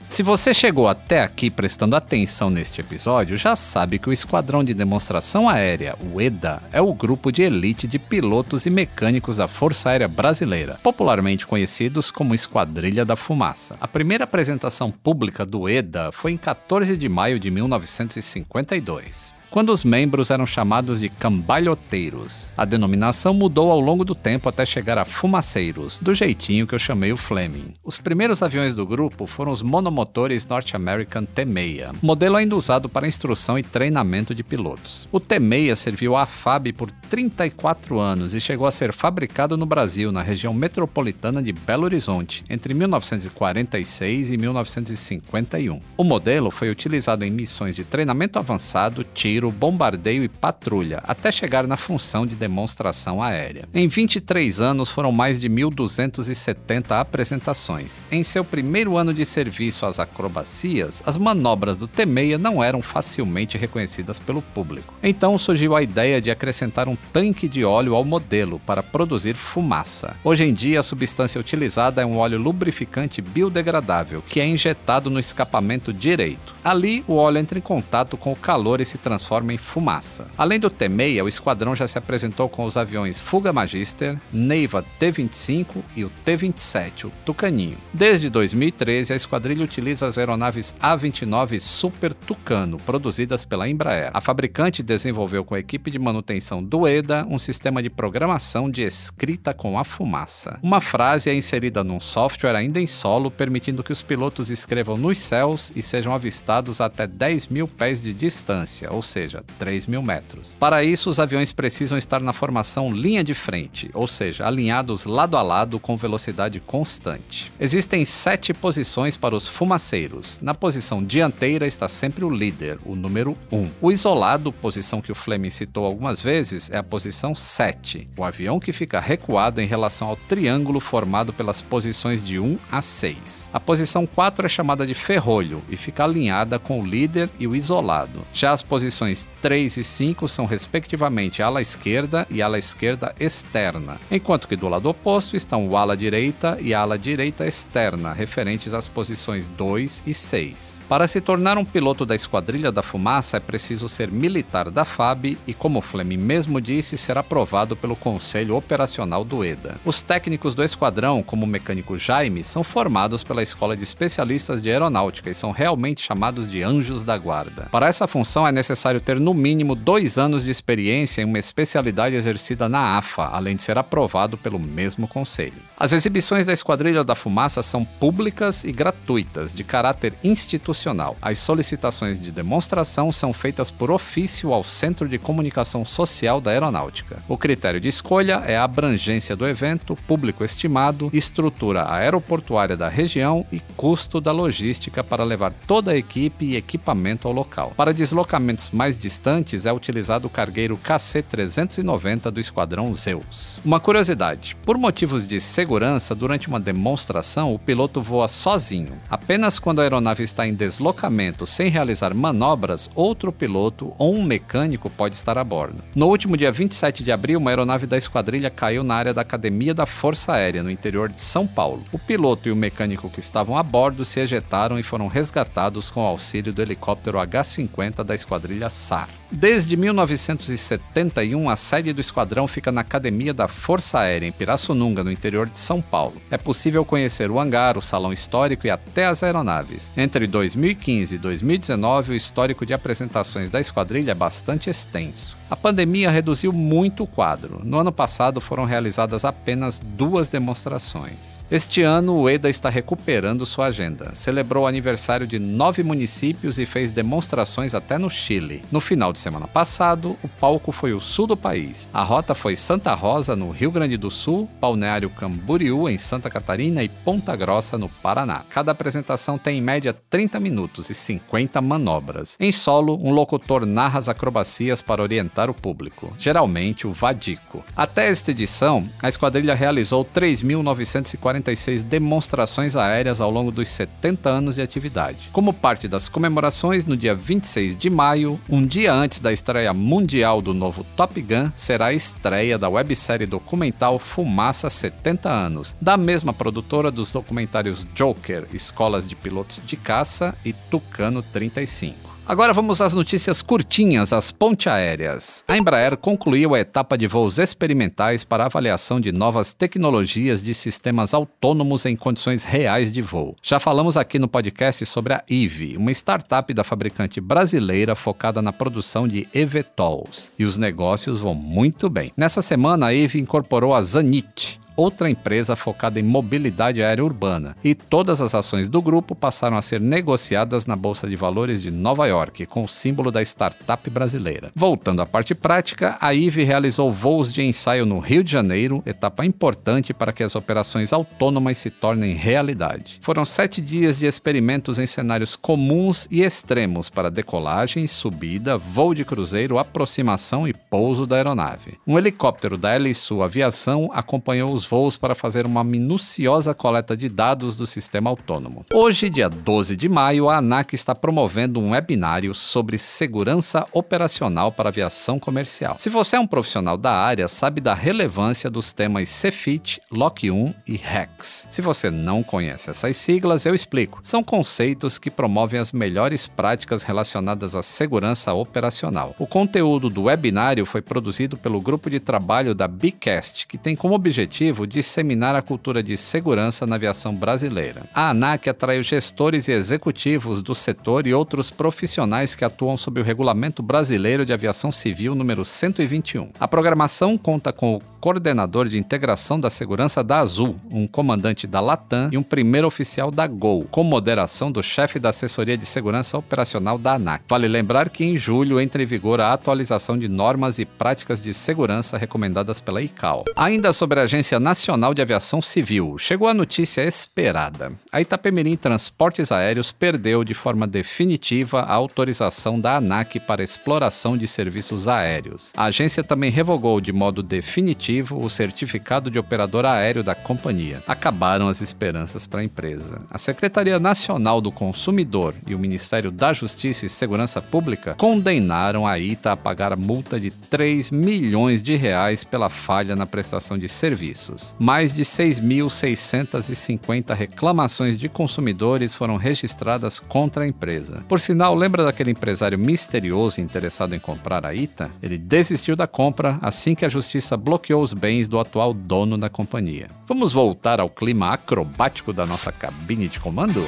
Se 0.09 0.23
você 0.23 0.55
chegou 0.55 0.87
até 0.87 1.21
aqui 1.21 1.51
prestando 1.51 1.97
atenção 1.97 2.49
neste 2.49 2.81
episódio, 2.81 3.37
já 3.37 3.57
sabe 3.57 3.99
que 3.99 4.09
o 4.09 4.13
Esquadrão 4.13 4.63
de 4.63 4.73
Demonstração 4.73 5.49
Aérea, 5.49 5.97
o 6.01 6.21
EDA, 6.21 6.63
é 6.73 6.81
o 6.81 6.95
grupo 6.95 7.33
de 7.33 7.43
elite 7.43 7.89
de 7.89 7.99
pilotos 7.99 8.67
e 8.67 8.71
mecânicos 8.71 9.37
da 9.39 9.49
Força 9.49 9.91
Aérea 9.91 10.07
Brasileira, 10.07 10.79
popularmente 10.81 11.47
conhecidos 11.47 12.11
como 12.11 12.35
Esquadrilha 12.35 13.05
da 13.05 13.17
Fumaça. 13.17 13.77
A 13.81 13.89
primeira 13.89 14.25
apresentação 14.25 14.93
pública 14.93 15.45
do 15.45 15.69
EDA 15.69 16.11
foi 16.13 16.33
em 16.33 16.37
14 16.37 16.97
de 16.97 17.09
maio 17.09 17.41
de 17.41 17.51
1952. 17.51 19.36
Quando 19.51 19.71
os 19.71 19.85
membros 19.85 20.31
eram 20.31 20.47
chamados 20.47 21.01
de 21.01 21.09
cambalhoteiros. 21.09 22.53
A 22.57 22.65
denominação 22.65 23.33
mudou 23.33 23.71
ao 23.71 23.81
longo 23.81 24.05
do 24.05 24.15
tempo 24.15 24.49
até 24.49 24.67
chegar 24.67 24.99
a 24.99 25.05
fumaceiros, 25.05 25.99
do 25.99 26.13
jeitinho 26.13 26.67
que 26.67 26.75
eu 26.75 26.79
chamei 26.79 27.13
o 27.13 27.17
Fleming. 27.17 27.75
Os 27.85 27.99
primeiros 27.99 28.43
aviões 28.43 28.75
do 28.75 28.87
grupo 28.87 29.27
foram 29.27 29.53
os 29.53 29.63
monomotores 29.63 30.47
North 30.47 30.75
American 30.75 31.25
T-6, 31.25 31.97
modelo 32.03 32.37
ainda 32.37 32.57
usado 32.57 32.89
para 32.89 33.09
instrução 33.09 33.59
e 33.59 33.63
treinamento 33.63 34.35
de 34.35 34.43
pilotos. 34.43 35.09
O 35.11 35.21
T-6 35.21 35.75
serviu 35.77 36.17
à 36.17 36.27
FAB 36.27 36.73
por 36.73 36.91
34 37.09 37.99
anos 37.99 38.35
e 38.35 38.41
chegou 38.41 38.67
a 38.67 38.73
ser 38.73 38.93
fabricado 38.93 39.57
no 39.57 39.67
Brasil, 39.67 40.11
na 40.11 40.23
região 40.23 40.53
metropolitana 40.53 41.43
de 41.43 41.53
Belo 41.53 41.85
Horizonte, 41.85 42.45
entre 42.49 42.75
1946 42.75 44.31
e 44.31 44.37
1951. 44.37 45.81
O 45.97 46.05
modelo 46.05 46.51
foi 46.51 46.71
utilizado 46.71 47.25
em 47.25 47.31
missões 47.31 47.77
de 47.77 47.85
treinamento 47.85 48.39
avançado, 48.39 49.05
tiro, 49.15 49.36
bombardeio 49.45 50.25
e 50.25 50.29
patrulha, 50.29 51.01
até 51.05 51.31
chegar 51.31 51.67
na 51.67 51.77
função 51.77 52.27
de 52.27 52.35
demonstração 52.35 53.23
aérea. 53.23 53.69
Em 53.75 53.89
23 53.89 54.61
anos 54.61 54.89
foram 54.89 55.13
mais 55.13 55.41
de 55.41 55.49
1.270 55.49 56.93
apresentações. 56.93 58.01
Em 58.11 58.23
seu 58.23 58.45
primeiro 58.45 58.97
ano 58.97 59.13
de 59.13 59.25
serviço 59.25 59.87
às 59.87 59.99
acrobacias, 59.99 61.03
as 61.05 61.19
manobras 61.19 61.77
do 61.77 61.87
T-6 61.87 62.39
não 62.39 62.63
eram 62.63 62.83
facilmente 62.83 63.59
reconhecidas 63.59 64.19
pelo 64.19 64.41
público. 64.41 64.95
Então 65.03 65.37
surgiu 65.39 65.75
a 65.77 65.83
ideia 65.83 66.21
de 66.21 66.31
acrescentar 66.31 66.89
um 66.89 66.97
tanque 67.13 67.49
de 67.49 67.65
óleo 67.65 67.95
ao 67.95 68.05
modelo 68.05 68.61
para 68.61 68.83
produzir 68.83 69.35
fumaça. 69.35 70.15
Hoje 70.25 70.45
em 70.45 70.55
dia, 70.55 70.81
a 70.81 70.83
substância 70.83 71.41
utilizada 71.41 72.03
é 72.03 72.07
um 72.07 72.19
óleo 72.19 72.39
lubrificante 72.39 73.21
biodegradável 73.21 74.23
que 74.27 74.41
é 74.41 74.47
injetado 74.47 75.11
no 75.11 75.19
escapamento 75.19 75.93
direito. 75.93 76.55
Ali, 76.65 77.05
o 77.07 77.15
óleo 77.15 77.39
entra 77.39 77.59
em 77.59 77.63
contato 77.63 78.17
com 78.17 78.33
o 78.33 78.37
calor 78.37 78.81
e 78.81 78.85
se 78.85 78.99
transforma 78.99 79.26
em 79.53 79.59
fumaça. 79.59 80.27
Além 80.39 80.61
do 80.61 80.71
T-6, 80.71 81.23
o 81.23 81.29
esquadrão 81.29 81.75
já 81.75 81.87
se 81.87 81.99
apresentou 81.99 82.49
com 82.49 82.65
os 82.65 82.77
aviões 82.77 83.19
Fuga 83.19 83.53
Magister, 83.53 84.17
Neiva 84.33 84.85
T-25 84.99 85.83
e 85.97 86.05
o 86.05 86.11
T-27, 86.25 87.07
o 87.07 87.13
Tucaninho. 87.25 87.77
Desde 87.93 88.31
2013, 88.31 89.13
a 89.13 89.17
esquadrilha 89.17 89.65
utiliza 89.65 90.07
as 90.07 90.17
aeronaves 90.17 90.75
A-29 90.81 91.59
Super 91.59 92.15
Tucano, 92.15 92.79
produzidas 92.79 93.45
pela 93.45 93.69
Embraer. 93.69 94.11
A 94.15 94.21
fabricante 94.21 94.83
desenvolveu 94.83 95.45
com 95.45 95.55
a 95.55 95.59
equipe 95.59 95.91
de 95.91 95.99
manutenção 95.99 96.63
do 96.63 96.87
EDA 96.87 97.27
um 97.29 97.39
sistema 97.39 97.83
de 97.83 97.91
programação 97.91 98.71
de 98.71 98.83
escrita 98.83 99.53
com 99.53 99.79
a 99.79 99.85
fumaça. 99.85 100.59
Uma 100.63 100.81
frase 100.81 101.31
é 101.31 101.35
inserida 101.35 101.83
num 101.83 102.01
software 102.01 102.55
ainda 102.55 102.81
em 102.81 102.87
solo, 102.87 103.31
permitindo 103.31 103.83
que 103.83 103.93
os 103.93 104.03
pilotos 104.03 104.51
escrevam 104.51 104.97
nos 104.97 105.19
céus 105.19 105.73
e 105.75 105.83
sejam 105.83 106.15
avistados 106.15 106.81
até 106.81 107.07
10 107.07 107.49
mil 107.49 107.67
pés 107.67 108.01
de 108.01 108.13
distância, 108.13 108.93
ou 108.93 109.03
seja, 109.03 109.16
3 109.59 109.87
mil 109.87 110.03
metros. 110.03 110.57
Para 110.59 110.85
isso, 110.85 111.09
os 111.09 111.19
aviões 111.19 111.53
precisam 111.53 111.97
estar 111.97 112.21
na 112.21 112.33
formação 112.33 112.93
linha 112.93 113.25
de 113.25 113.35
frente, 113.35 113.91
ou 113.95 114.07
seja, 114.07 114.47
alinhados 114.47 115.05
lado 115.05 115.37
a 115.37 115.43
lado 115.43 115.79
com 115.79 115.97
velocidade 115.97 116.61
constante. 116.61 117.53
Existem 117.59 118.05
sete 118.05 118.53
posições 118.53 119.17
para 119.17 119.35
os 119.35 119.49
fumaceiros. 119.49 120.41
Na 120.41 120.55
posição 120.55 121.03
dianteira 121.03 121.67
está 121.67 121.89
sempre 121.89 122.25
o 122.25 122.31
líder, 122.31 122.79
o 122.85 122.95
número 122.95 123.37
1. 123.51 123.71
O 123.81 123.93
isolado, 123.93 124.53
posição 124.53 125.01
que 125.01 125.13
o 125.13 125.15
Fleming 125.15 125.51
citou 125.51 125.85
algumas 125.85 126.21
vezes, 126.21 126.71
é 126.71 126.79
a 126.79 126.83
posição 126.83 127.35
7, 127.35 128.07
o 128.17 128.25
avião 128.25 128.61
que 128.61 128.73
fica 128.73 129.01
recuado 129.01 129.61
em 129.61 129.67
relação 129.67 130.09
ao 130.09 130.17
triângulo 130.17 130.81
formado 130.81 131.33
pelas 131.33 131.63
posições 131.63 132.25
de 132.25 132.39
1 132.39 132.59
a 132.71 132.83
6. 132.83 133.51
A 133.53 133.61
posição 133.61 134.07
4 134.07 134.47
é 134.47 134.49
chamada 134.49 134.87
de 134.87 134.95
ferrolho 134.95 135.63
e 135.69 135.77
fica 135.77 136.05
alinhada 136.05 136.59
com 136.59 136.81
o 136.81 136.87
líder 136.87 137.31
e 137.39 137.47
o 137.47 137.55
isolado. 137.55 138.23
Já 138.33 138.53
as 138.53 138.63
posições 138.63 139.06
3 139.15 139.77
e 139.77 139.85
5 139.85 140.29
são 140.29 140.47
respectivamente 140.47 141.43
ala 141.43 141.61
esquerda 141.61 142.27
e 142.31 142.43
ala 142.43 142.59
esquerda 142.59 143.15
externa, 143.21 143.99
enquanto 144.11 144.49
que 144.49 144.57
do 144.57 144.69
lado 144.69 144.89
oposto 144.89 145.37
estão 145.37 145.69
o 145.69 145.77
ala 145.77 145.97
direita 145.97 146.57
e 146.61 146.73
a 146.73 146.81
ala 146.81 146.99
direita 146.99 147.47
externa, 147.47 148.13
referentes 148.13 148.75
às 148.75 148.89
posições 148.89 149.49
2 149.49 150.03
e 150.07 150.15
6. 150.15 150.81
Para 150.89 151.07
se 151.07 151.21
tornar 151.21 151.59
um 151.59 151.65
piloto 151.65 152.05
da 152.07 152.15
Esquadrilha 152.15 152.73
da 152.73 152.83
Fumaça 152.83 153.37
é 153.37 153.41
preciso 153.41 153.89
ser 153.89 154.11
militar 154.11 154.71
da 154.71 154.85
FAB 154.85 155.37
e, 155.47 155.55
como 155.55 155.81
Fleming 155.81 156.17
mesmo 156.17 156.61
disse, 156.61 156.97
ser 156.97 157.19
aprovado 157.19 157.77
pelo 157.77 157.97
Conselho 157.97 158.57
Operacional 158.57 159.25
do 159.25 159.45
EDA. 159.45 159.79
Os 159.85 160.03
técnicos 160.03 160.55
do 160.55 160.65
esquadrão, 160.65 161.23
como 161.23 161.45
o 161.45 161.49
mecânico 161.49 161.99
Jaime, 161.99 162.43
são 162.43 162.65
formados 162.65 163.23
pela 163.23 163.43
Escola 163.43 163.77
de 163.77 163.83
Especialistas 163.83 164.63
de 164.63 164.71
Aeronáutica 164.71 165.31
e 165.31 165.35
são 165.35 165.51
realmente 165.51 166.03
chamados 166.03 166.49
de 166.49 166.63
anjos 166.63 167.05
da 167.05 167.17
guarda. 167.19 167.69
Para 167.71 167.89
essa 167.89 168.07
função 168.07 168.47
é 168.47 168.53
necessário 168.53 168.96
ter 169.01 169.21
no 169.21 169.35
mínimo 169.35 169.75
dois 169.75 170.19
anos 170.19 170.45
de 170.45 170.51
experiência 170.51 171.23
em 171.23 171.25
uma 171.25 171.39
especialidade 171.39 172.15
exercida 172.15 172.69
na 172.69 172.99
AFA, 172.99 173.25
além 173.25 173.57
de 173.57 173.63
ser 173.63 173.79
aprovado 173.79 174.37
pelo 174.37 174.59
mesmo 174.59 175.09
conselho. 175.09 175.67
As 175.77 175.93
exibições 175.93 176.47
da 176.47 176.53
Esquadrilha 176.53 177.05
da 177.05 177.15
Fumaça 177.15 177.63
são 177.63 177.85
públicas 177.85 178.65
e 178.65 178.73
gratuitas, 178.73 179.55
de 179.55 179.65
caráter 179.65 180.15
institucional. 180.23 181.17
As 181.21 181.39
solicitações 181.39 182.21
de 182.21 182.31
demonstração 182.31 183.11
são 183.11 183.33
feitas 183.33 183.71
por 183.71 183.91
ofício 183.91 184.53
ao 184.53 184.65
Centro 184.65 185.09
de 185.09 185.19
Comunicação 185.19 185.85
Social 185.85 186.41
da 186.41 186.51
Aeronáutica. 186.51 187.23
O 187.29 187.37
critério 187.37 187.81
de 187.81 187.89
escolha 187.89 188.43
é 188.47 188.57
a 188.57 188.65
abrangência 188.65 189.35
do 189.35 189.47
evento, 189.47 189.97
público 190.07 190.45
estimado, 190.45 191.11
estrutura 191.13 191.91
aeroportuária 191.93 192.77
da 192.77 192.89
região 192.89 193.45
e 193.51 193.61
custo 193.77 194.21
da 194.21 194.33
logística 194.33 195.03
para 195.03 195.25
levar 195.25 195.53
toda 195.67 195.91
a 195.91 195.97
equipe 195.97 196.45
e 196.45 196.57
equipamento 196.57 197.27
ao 197.27 197.35
local. 197.35 197.73
Para 197.77 197.93
deslocamentos 197.93 198.71
mais 198.71 198.86
distantes 198.95 199.65
é 199.65 199.73
utilizado 199.73 200.27
o 200.27 200.31
cargueiro 200.31 200.77
KC-390 200.77 202.31
do 202.31 202.39
Esquadrão 202.39 202.95
Zeus. 202.95 203.59
Uma 203.65 203.81
curiosidade: 203.81 204.55
por 204.67 204.77
motivos 204.77 205.27
de 205.27 205.41
segurança, 205.41 206.15
durante 206.15 206.49
uma 206.49 206.61
demonstração, 206.61 207.55
o 207.55 207.59
piloto 207.59 208.03
voa 208.03 208.29
sozinho. 208.29 208.93
Apenas 209.09 209.59
quando 209.59 209.79
a 209.79 209.83
aeronave 209.83 210.23
está 210.23 210.47
em 210.47 210.53
deslocamento 210.53 211.47
sem 211.47 211.71
realizar 211.71 212.13
manobras, 212.13 212.91
outro 212.95 213.33
piloto 213.33 213.95
ou 213.97 214.15
um 214.15 214.23
mecânico 214.23 214.91
pode 214.91 215.15
estar 215.15 215.39
a 215.39 215.45
bordo. 215.45 215.83
No 215.95 216.09
último 216.09 216.37
dia 216.37 216.53
27 216.53 217.03
de 217.03 217.11
abril, 217.11 217.39
uma 217.39 217.51
aeronave 217.51 217.87
da 217.87 217.97
esquadrilha 217.97 218.51
caiu 218.51 218.85
na 218.85 218.95
área 218.95 219.15
da 219.15 219.23
Academia 219.23 219.73
da 219.73 219.87
Força 219.87 220.35
Aérea, 220.35 220.63
no 220.63 220.71
interior 220.71 221.09
de 221.09 221.23
São 221.23 221.47
Paulo. 221.47 221.83
O 221.93 221.99
piloto 221.99 222.49
e 222.49 222.53
o 222.53 222.57
mecânico 222.57 223.09
que 223.09 223.21
estavam 223.21 223.57
a 223.57 223.63
bordo 223.63 224.05
se 224.05 224.21
ejetaram 224.21 224.79
e 224.79 224.83
foram 224.83 225.09
resgatados 225.09 225.91
com 225.91 226.03
o 226.03 226.07
auxílio 226.07 226.53
do 226.53 226.61
helicóptero 226.61 227.19
H-50 227.19 228.03
da 228.05 228.15
esquadrilha 228.15 228.69
SAR. 228.77 229.09
Desde 229.31 229.77
1971, 229.77 231.51
a 231.51 231.57
sede 231.57 231.93
do 231.93 232.01
esquadrão 232.01 232.47
fica 232.47 232.71
na 232.71 232.83
Academia 232.83 233.35
da 233.35 233.49
Força 233.49 233.99
Aérea, 233.99 234.27
em 234.27 234.33
Pirassununga, 234.33 235.03
no 235.03 235.11
interior 235.11 235.47
de 235.47 235.59
São 235.59 235.83
Paulo. 235.83 236.17
É 236.31 236.39
possível 236.39 236.85
conhecer 236.85 237.31
o 237.31 237.41
hangar, 237.41 237.77
o 237.77 237.83
salão 237.83 238.13
histórico 238.13 238.67
e 238.67 238.71
até 238.71 239.07
as 239.07 239.23
aeronaves. 239.23 239.91
Entre 239.97 240.27
2015 240.27 241.17
e 241.17 241.19
2019, 241.19 242.13
o 242.13 242.17
histórico 242.17 242.65
de 242.65 242.73
apresentações 242.73 243.51
da 243.51 243.59
esquadrilha 243.59 244.13
é 244.13 244.15
bastante 244.15 244.71
extenso. 244.71 245.37
A 245.49 245.57
pandemia 245.57 246.11
reduziu 246.11 246.53
muito 246.53 247.05
o 247.05 247.07
quadro. 247.07 247.61
No 247.65 247.79
ano 247.79 247.93
passado 247.93 248.41
foram 248.41 248.65
realizadas 248.65 249.25
apenas 249.25 249.81
duas 249.81 250.29
demonstrações. 250.29 251.37
Este 251.49 251.83
ano, 251.83 252.17
o 252.17 252.29
EDA 252.29 252.51
está 252.51 252.69
recuperando 252.69 253.47
sua 253.47 253.67
agenda. 253.67 254.13
Celebrou 254.13 254.65
o 254.65 254.67
aniversário 254.67 255.25
de 255.25 255.39
nove 255.39 255.85
municípios 255.85 256.59
e 256.59 256.67
fez 256.67 256.91
demonstrações 256.91 257.77
até 257.77 257.97
no 257.97 258.11
Chile. 258.11 258.63
No 258.73 258.81
final 258.81 259.13
de 259.17 259.21
semana 259.21 259.49
passado, 259.49 260.17
o 260.23 260.29
palco 260.29 260.71
foi 260.71 260.93
o 260.93 261.01
sul 261.01 261.27
do 261.27 261.37
país. 261.37 261.89
A 261.93 262.03
rota 262.03 262.35
foi 262.35 262.55
Santa 262.55 262.93
Rosa, 262.93 263.35
no 263.35 263.51
Rio 263.51 263.71
Grande 263.71 263.97
do 263.97 264.11
Sul, 264.11 264.49
Balneário 264.61 265.09
Camboriú, 265.09 265.89
em 265.89 265.97
Santa 265.97 266.29
Catarina 266.29 266.83
e 266.83 266.89
Ponta 266.89 267.35
Grossa, 267.35 267.79
no 267.79 267.89
Paraná. 267.89 268.45
Cada 268.51 268.73
apresentação 268.73 269.39
tem 269.39 269.59
em 269.59 269.63
média 269.63 269.97
30 270.11 270.39
minutos 270.39 270.91
e 270.91 270.95
50 270.95 271.63
manobras. 271.63 272.37
Em 272.39 272.53
solo, 272.53 272.99
um 273.03 273.11
locutor 273.11 273.65
narra 273.65 273.99
as 273.99 274.09
acrobacias 274.09 274.83
para 274.83 275.03
orientar 275.03 275.49
o 275.49 275.55
público, 275.55 276.13
geralmente 276.19 276.87
o 276.87 276.93
Vadico. 276.93 277.65
Até 277.75 278.09
esta 278.11 278.31
edição, 278.31 278.87
a 279.03 279.09
esquadrilha 279.09 279.55
realizou 279.55 280.05
3.946 280.05 281.83
demonstrações 281.83 282.77
aéreas 282.77 283.23
ao 283.23 283.31
longo 283.31 283.51
dos 283.51 283.71
70 283.71 284.29
anos 284.29 284.57
de 284.57 284.63
atividade. 284.63 285.31
Como 285.33 285.55
parte 285.55 285.89
das 285.89 286.07
comemorações, 286.07 286.85
no 286.85 286.97
dia 286.97 287.15
26 287.15 287.79
de 287.79 287.89
maio, 287.89 288.39
um 288.49 288.67
dia 288.67 288.93
antes 288.93 289.06
da 289.21 289.33
estreia 289.33 289.73
mundial 289.73 290.43
do 290.43 290.53
novo 290.53 290.85
Top 290.97 291.21
Gun, 291.21 291.51
será 291.55 291.87
a 291.87 291.93
estreia 291.93 292.59
da 292.59 292.69
websérie 292.69 293.27
documental 293.27 293.99
Fumaça 293.99 294.69
70 294.69 295.31
anos, 295.31 295.77
da 295.81 295.97
mesma 295.97 296.33
produtora 296.33 296.91
dos 296.91 297.13
documentários 297.13 297.87
Joker, 297.95 298.47
Escolas 298.53 299.09
de 299.09 299.15
Pilotos 299.15 299.63
de 299.65 299.77
Caça 299.77 300.35
e 300.45 300.53
Tucano 300.53 301.23
35. 301.23 302.06
Agora 302.29 302.53
vamos 302.53 302.81
às 302.81 302.93
notícias 302.93 303.41
curtinhas, 303.41 304.13
as 304.13 304.33
ponte 304.33 304.69
aéreas. 304.69 305.45
A 305.47 305.57
Embraer 305.57 305.97
concluiu 305.97 306.57
a 306.57 306.59
etapa 306.59 306.99
de 306.99 307.07
voos 307.07 307.39
experimentais 307.39 308.25
para 308.25 308.47
avaliação 308.47 308.99
de 308.99 309.13
novas 309.13 309.55
tecnologias 309.55 310.43
de 310.43 310.53
sistemas 310.53 311.15
autônomos 311.15 311.87
em 311.87 311.95
condições 311.95 312.43
reais 312.43 312.93
de 312.93 313.01
voo. 313.01 313.37
Já 313.41 313.61
falamos 313.61 313.97
aqui 313.97 314.19
no 314.19 314.27
podcast 314.27 314.85
sobre 314.87 315.15
a 315.15 315.23
EVE, 315.31 315.77
uma 315.77 315.93
startup 315.93 316.53
da 316.53 316.65
fabricante 316.65 317.21
brasileira 317.21 317.95
focada 317.95 318.43
na 318.43 318.53
produção 318.53 319.07
de 319.07 319.29
eVTOLs. 319.33 320.33
E 320.37 320.45
os 320.45 320.59
negócios 320.59 321.19
vão 321.19 321.33
muito 321.33 321.89
bem. 321.89 322.13
Nessa 322.17 322.43
semana, 322.43 322.87
a 322.87 322.95
EVE 322.95 323.21
incorporou 323.21 323.73
a 323.73 323.81
Zanit, 323.83 324.59
outra 324.77 325.11
empresa 325.11 325.57
focada 325.57 325.99
em 325.99 326.03
mobilidade 326.03 326.83
aérea 326.83 327.05
urbana, 327.05 327.57
e 327.65 327.75
todas 327.75 328.21
as 328.21 328.35
ações 328.35 328.69
do 328.69 328.83
grupo 328.83 329.15
passaram 329.15 329.57
a 329.57 329.63
ser 329.63 329.81
negociadas 329.81 330.67
na 330.67 330.77
Bolsa 330.77 331.09
de 331.09 331.17
Valores 331.17 331.63
de 331.63 331.71
Nova 331.71 332.07
York, 332.07 332.47
com 332.47 332.63
o 332.63 332.69
símbolo 332.69 333.11
da 333.11 333.23
startup 333.23 333.89
brasileira. 333.89 334.51
Voltando 334.55 335.01
à 335.01 335.07
parte 335.07 335.35
prática, 335.35 335.97
a 336.01 336.13
IVE 336.13 336.45
realizou 336.45 336.93
voos 336.93 337.33
de 337.33 337.43
ensaio 337.43 337.87
no 337.87 337.99
Rio 337.99 338.23
de 338.23 338.31
Janeiro, 338.31 338.83
etapa 338.85 339.25
importante 339.25 339.95
para 339.95 340.13
que 340.13 340.23
as 340.23 340.35
operações 340.35 340.93
autônomas 340.93 341.59
se 341.59 341.71
tornem 341.71 342.15
realidade. 342.15 342.99
Foram 343.01 343.25
sete 343.25 343.61
dias 343.61 343.99
de 343.99 344.07
experimentos 344.07 344.79
em 344.79 344.87
cenários 344.87 345.37
comuns 345.37 346.07
e 346.11 346.23
extremos 346.23 346.91
para 346.91 347.11
decolagem, 347.11 347.87
subida, 347.87 348.59
voo 348.59 348.95
de 348.95 349.05
cruzeiro, 349.05 349.59
aproximação 349.59 350.47
e 350.47 350.53
pouso 350.53 351.07
da 351.07 351.17
aeronave. 351.17 351.79
Um 351.87 351.99
helicóptero 351.99 352.59
da 352.59 352.75
Helisul 352.75 353.23
Aviação 353.23 353.91
acompanhou 353.93 354.53
os 354.53 354.66
voos 354.67 354.97
para 354.97 355.15
fazer 355.15 355.47
uma 355.47 355.63
minuciosa 355.63 356.55
coleta 356.55 356.97
de 356.97 357.09
dados 357.09 357.57
do 357.57 357.67
sistema 357.67 358.11
autônomo. 358.11 358.65
Hoje, 358.73 359.09
dia 359.09 359.29
12 359.29 359.77
de 359.77 359.89
maio, 359.89 360.29
a 360.29 360.39
ANAC 360.39 360.75
está 360.75 360.95
promovendo 360.95 361.61
um 361.61 361.71
webinário 361.71 362.35
sobre 362.35 362.79
segurança 362.79 363.65
operacional 363.73 364.51
para 364.51 364.69
aviação 364.69 365.19
comercial. 365.19 365.77
Se 365.79 365.89
você 365.89 366.17
é 366.17 366.21
um 366.21 366.27
profissional 366.27 366.77
da 366.77 366.93
área, 366.93 367.29
sabe 367.29 367.61
da 367.61 367.75
relevância 367.75 368.51
dos 368.51 368.73
temas 368.73 369.23
CFIT, 369.23 369.81
LOC 369.91 370.31
1 370.31 370.55
e 370.67 370.77
REX. 370.77 371.47
Se 371.51 371.63
você 371.63 371.91
não 371.91 372.23
conhece 372.23 372.71
essas 372.71 372.97
siglas, 372.97 373.47
eu 373.47 373.55
explico. 373.55 374.01
São 374.03 374.23
conceitos 374.23 374.99
que 374.99 375.11
promovem 375.11 375.61
as 375.61 375.73
melhores 375.73 376.27
práticas 376.27 376.83
relacionadas 376.83 377.55
à 377.55 377.63
segurança 377.63 378.33
operacional. 378.33 379.15
O 379.19 379.27
conteúdo 379.27 379.91
do 379.91 380.05
webinário 380.05 380.65
foi 380.65 380.83
produzido 380.83 381.37
pelo 381.37 381.61
grupo 381.61 381.91
de 381.91 382.01
trabalho 382.01 382.55
da 382.55 382.69
Bicast, 382.69 383.47
que 383.47 383.59
tem 383.59 383.77
como 383.77 383.95
objetivo 383.95 384.56
objetivo 384.57 384.67
disseminar 384.67 385.35
a 385.35 385.43
cultura 385.43 385.83
de 385.83 385.97
segurança 385.97 386.67
na 386.67 386.77
aviação 386.77 387.15
brasileira. 387.15 387.83
A 387.95 388.11
ANAC 388.11 388.49
atraiu 388.49 388.83
gestores 388.83 389.49
e 389.49 389.53
executivos 389.53 390.43
do 390.43 390.55
setor 390.55 391.07
e 391.07 391.13
outros 391.15 391.51
profissionais 391.51 392.35
que 392.35 392.45
atuam 392.45 392.77
sob 392.77 393.01
o 393.01 393.05
Regulamento 393.05 393.63
Brasileiro 393.63 394.25
de 394.25 394.33
Aviação 394.33 394.71
Civil 394.73 395.15
número 395.15 395.45
121. 395.45 396.31
A 396.39 396.49
programação 396.49 397.19
conta 397.19 397.53
com 397.53 397.77
o 397.77 397.81
coordenador 398.01 398.69
de 398.69 398.79
integração 398.79 399.41
da 399.41 399.51
segurança 399.51 400.03
da 400.05 400.21
Azul, 400.21 400.55
um 400.71 400.87
comandante 400.87 401.47
da 401.47 401.59
Latam 401.59 402.09
e 402.13 402.17
um 402.17 402.23
primeiro 402.23 402.67
oficial 402.67 403.11
da 403.11 403.27
Gol, 403.27 403.67
com 403.71 403.83
moderação 403.83 404.53
do 404.53 404.63
chefe 404.63 405.01
da 405.01 405.09
assessoria 405.09 405.57
de 405.57 405.67
segurança 405.67 406.17
operacional 406.17 406.79
da 406.79 406.95
ANAC. 406.95 407.25
Vale 407.29 407.49
lembrar 407.49 407.89
que 407.89 408.05
em 408.05 408.17
julho 408.17 408.61
entra 408.61 408.83
em 408.83 408.87
vigor 408.87 409.21
a 409.21 409.33
atualização 409.33 409.99
de 409.99 410.09
normas 410.09 410.59
e 410.59 410.65
práticas 410.65 411.21
de 411.21 411.35
segurança 411.35 411.99
recomendadas 411.99 412.61
pela 412.61 412.81
ICAO. 412.81 413.25
Ainda 413.35 413.73
sobre 413.73 413.99
a 413.99 414.05
Agência 414.05 414.39
Nacional 414.47 414.95
de 414.95 415.03
Aviação 415.03 415.43
Civil, 415.43 415.99
chegou 415.99 416.29
a 416.29 416.33
notícia 416.33 416.83
esperada. 416.83 417.69
A 417.91 418.01
Itapemirim 418.01 418.55
Transportes 418.55 419.33
Aéreos 419.33 419.73
perdeu 419.73 420.23
de 420.23 420.35
forma 420.35 420.69
definitiva 420.69 421.63
a 421.63 421.75
autorização 421.75 422.61
da 422.61 422.77
ANAC 422.77 423.19
para 423.19 423.43
exploração 423.43 424.17
de 424.17 424.29
serviços 424.29 424.87
aéreos. 424.87 425.51
A 425.57 425.65
agência 425.65 426.05
também 426.05 426.31
revogou 426.31 426.81
de 426.81 426.93
modo 426.93 427.25
definitivo 427.25 428.25
o 428.25 428.31
certificado 428.31 429.11
de 429.11 429.19
operador 429.19 429.67
aéreo 429.67 430.05
da 430.05 430.15
companhia. 430.15 430.81
Acabaram 430.87 431.49
as 431.49 431.61
esperanças 431.61 432.25
para 432.25 432.39
a 432.39 432.45
empresa. 432.45 433.03
A 433.11 433.19
Secretaria 433.19 433.81
Nacional 433.81 434.41
do 434.41 434.53
Consumidor 434.53 435.35
e 435.45 435.57
o 435.57 435.59
Ministério 435.59 436.13
da 436.13 436.33
Justiça 436.33 436.87
e 436.87 436.89
Segurança 436.89 437.43
Pública 437.43 437.97
condenaram 437.97 438.87
a 438.87 438.97
ITA 438.97 439.33
a 439.33 439.37
pagar 439.37 439.73
a 439.73 439.77
multa 439.77 440.21
de 440.21 440.31
3 440.31 440.93
milhões 440.93 441.65
de 441.65 441.75
reais 441.75 442.23
pela 442.23 442.49
falha 442.49 442.95
na 442.95 443.07
prestação 443.07 443.59
de 443.59 443.69
serviço 443.69 444.36
Mais 444.59 444.93
de 444.93 445.03
6.650 445.03 447.15
reclamações 447.15 447.99
de 447.99 448.09
consumidores 448.09 448.95
foram 448.95 449.17
registradas 449.17 449.99
contra 449.99 450.45
a 450.45 450.49
empresa. 450.49 451.05
Por 451.09 451.21
sinal, 451.21 451.55
lembra 451.55 451.85
daquele 451.85 452.11
empresário 452.11 452.59
misterioso 452.59 453.41
interessado 453.41 453.95
em 453.95 453.99
comprar 453.99 454.47
a 454.47 454.55
ITA? 454.55 454.91
Ele 455.03 455.19
desistiu 455.19 455.77
da 455.77 455.87
compra 455.87 456.39
assim 456.43 456.75
que 456.75 456.85
a 456.85 456.89
justiça 456.89 457.37
bloqueou 457.37 457.83
os 457.83 457.93
bens 457.93 458.29
do 458.29 458.39
atual 458.39 458.73
dono 458.73 459.19
da 459.19 459.29
companhia. 459.29 459.89
Vamos 460.07 460.33
voltar 460.33 460.81
ao 460.81 460.89
clima 460.89 461.33
acrobático 461.33 462.13
da 462.13 462.27
nossa 462.27 462.53
cabine 462.53 463.09
de 463.09 463.21
comando? 463.21 463.65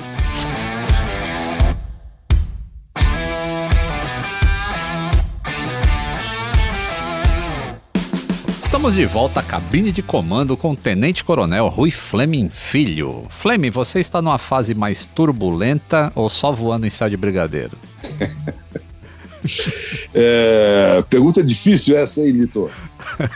Estamos 8.68 8.94
de 8.94 9.06
volta 9.06 9.40
à 9.40 9.42
cabine 9.42 9.90
de 9.90 10.02
comando 10.02 10.54
com 10.54 10.72
o 10.72 10.76
Tenente 10.76 11.24
Coronel 11.24 11.68
Rui 11.68 11.90
Fleming 11.90 12.50
Filho. 12.50 13.24
Fleming, 13.30 13.70
você 13.70 13.98
está 13.98 14.20
numa 14.20 14.36
fase 14.36 14.74
mais 14.74 15.06
turbulenta 15.06 16.12
ou 16.14 16.28
só 16.28 16.52
voando 16.52 16.86
em 16.86 16.90
céu 16.90 17.08
de 17.08 17.16
brigadeiro? 17.16 17.78
é, 20.12 21.02
pergunta 21.08 21.42
difícil 21.42 21.96
essa 21.96 22.20
aí, 22.20 22.30
Lito. 22.30 22.70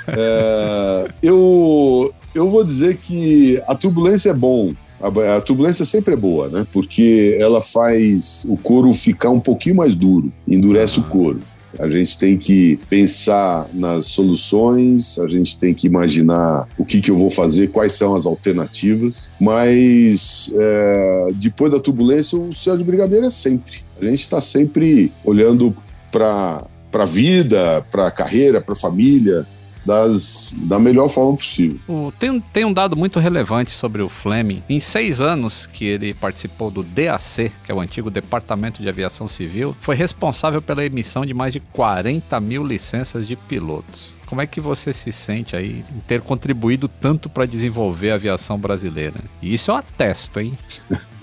É, 0.07 1.11
eu, 1.23 2.13
eu 2.35 2.51
vou 2.51 2.63
dizer 2.63 2.99
que 2.99 3.59
a 3.67 3.75
turbulência 3.75 4.31
é 4.31 4.35
bom. 4.35 4.75
A, 5.01 5.37
a 5.39 5.41
turbulência 5.41 5.87
sempre 5.87 6.13
é 6.13 6.17
boa, 6.17 6.49
né? 6.49 6.67
Porque 6.71 7.39
ela 7.41 7.63
faz 7.63 8.45
o 8.51 8.59
couro 8.59 8.93
ficar 8.93 9.31
um 9.31 9.41
pouquinho 9.41 9.77
mais 9.77 9.95
duro, 9.95 10.31
endurece 10.47 11.01
o 11.01 11.05
couro. 11.05 11.41
A 11.79 11.89
gente 11.89 12.19
tem 12.19 12.37
que 12.37 12.79
pensar 12.89 13.69
nas 13.73 14.07
soluções, 14.07 15.19
a 15.19 15.27
gente 15.27 15.59
tem 15.59 15.73
que 15.73 15.87
imaginar 15.87 16.69
o 16.77 16.85
que, 16.85 17.01
que 17.01 17.11
eu 17.11 17.19
vou 17.19 17.31
fazer, 17.31 17.71
quais 17.71 17.95
são 17.95 18.15
as 18.15 18.27
alternativas, 18.27 19.31
mas 19.41 20.53
é, 20.55 21.29
depois 21.35 21.73
da 21.73 21.81
turbulência, 21.81 22.39
o 22.39 22.53
céu 22.53 22.77
de 22.77 22.85
brigadeiro 22.85 23.27
é 23.27 23.31
sempre. 23.31 23.85
A 24.01 24.05
gente 24.05 24.21
está 24.21 24.41
sempre 24.41 25.13
olhando 25.25 25.75
para 26.11 26.67
a 26.93 27.05
vida, 27.05 27.85
para 27.91 28.09
a 28.09 28.11
carreira, 28.11 28.61
para 28.61 28.73
a 28.73 28.77
família, 28.77 29.47
das, 29.85 30.53
da 30.57 30.79
melhor 30.79 31.09
forma 31.09 31.37
possível. 31.37 31.79
O, 31.89 32.13
tem, 32.19 32.41
tem 32.53 32.65
um 32.65 32.73
dado 32.73 32.97
muito 32.97 33.19
relevante 33.19 33.73
sobre 33.73 34.03
o 34.03 34.09
Fleming. 34.09 34.63
Em 34.69 34.81
seis 34.81 35.21
anos 35.21 35.67
que 35.67 35.85
ele 35.85 36.15
participou 36.15 36.71
do 36.71 36.83
DAC, 36.83 37.51
que 37.65 37.73
é 37.73 37.75
o 37.75 37.81
antigo 37.81 38.11
Departamento 38.11 38.83
de 38.83 38.89
Aviação 38.89 39.29
Civil, 39.29 39.77
foi 39.81 39.95
responsável 39.95 40.63
pela 40.63 40.85
emissão 40.85 41.25
de 41.27 41.35
mais 41.35 41.53
de 41.53 41.61
40 41.61 42.41
mil 42.41 42.65
licenças 42.65 43.27
de 43.27 43.37
pilotos. 43.37 44.17
Como 44.27 44.41
é 44.41 44.47
que 44.47 44.63
você 44.63 44.95
se 44.95 45.13
sente 45.13 45.55
aí 45.55 45.85
em 45.95 46.01
ter 46.01 46.23
contribuído 46.23 46.89
tanto 46.89 47.29
para 47.29 47.45
desenvolver 47.45 48.13
a 48.13 48.15
aviação 48.15 48.59
brasileira? 48.59 49.21
E 49.43 49.53
isso 49.53 49.71
eu 49.71 49.75
atesto, 49.75 50.41
hein? 50.41 50.57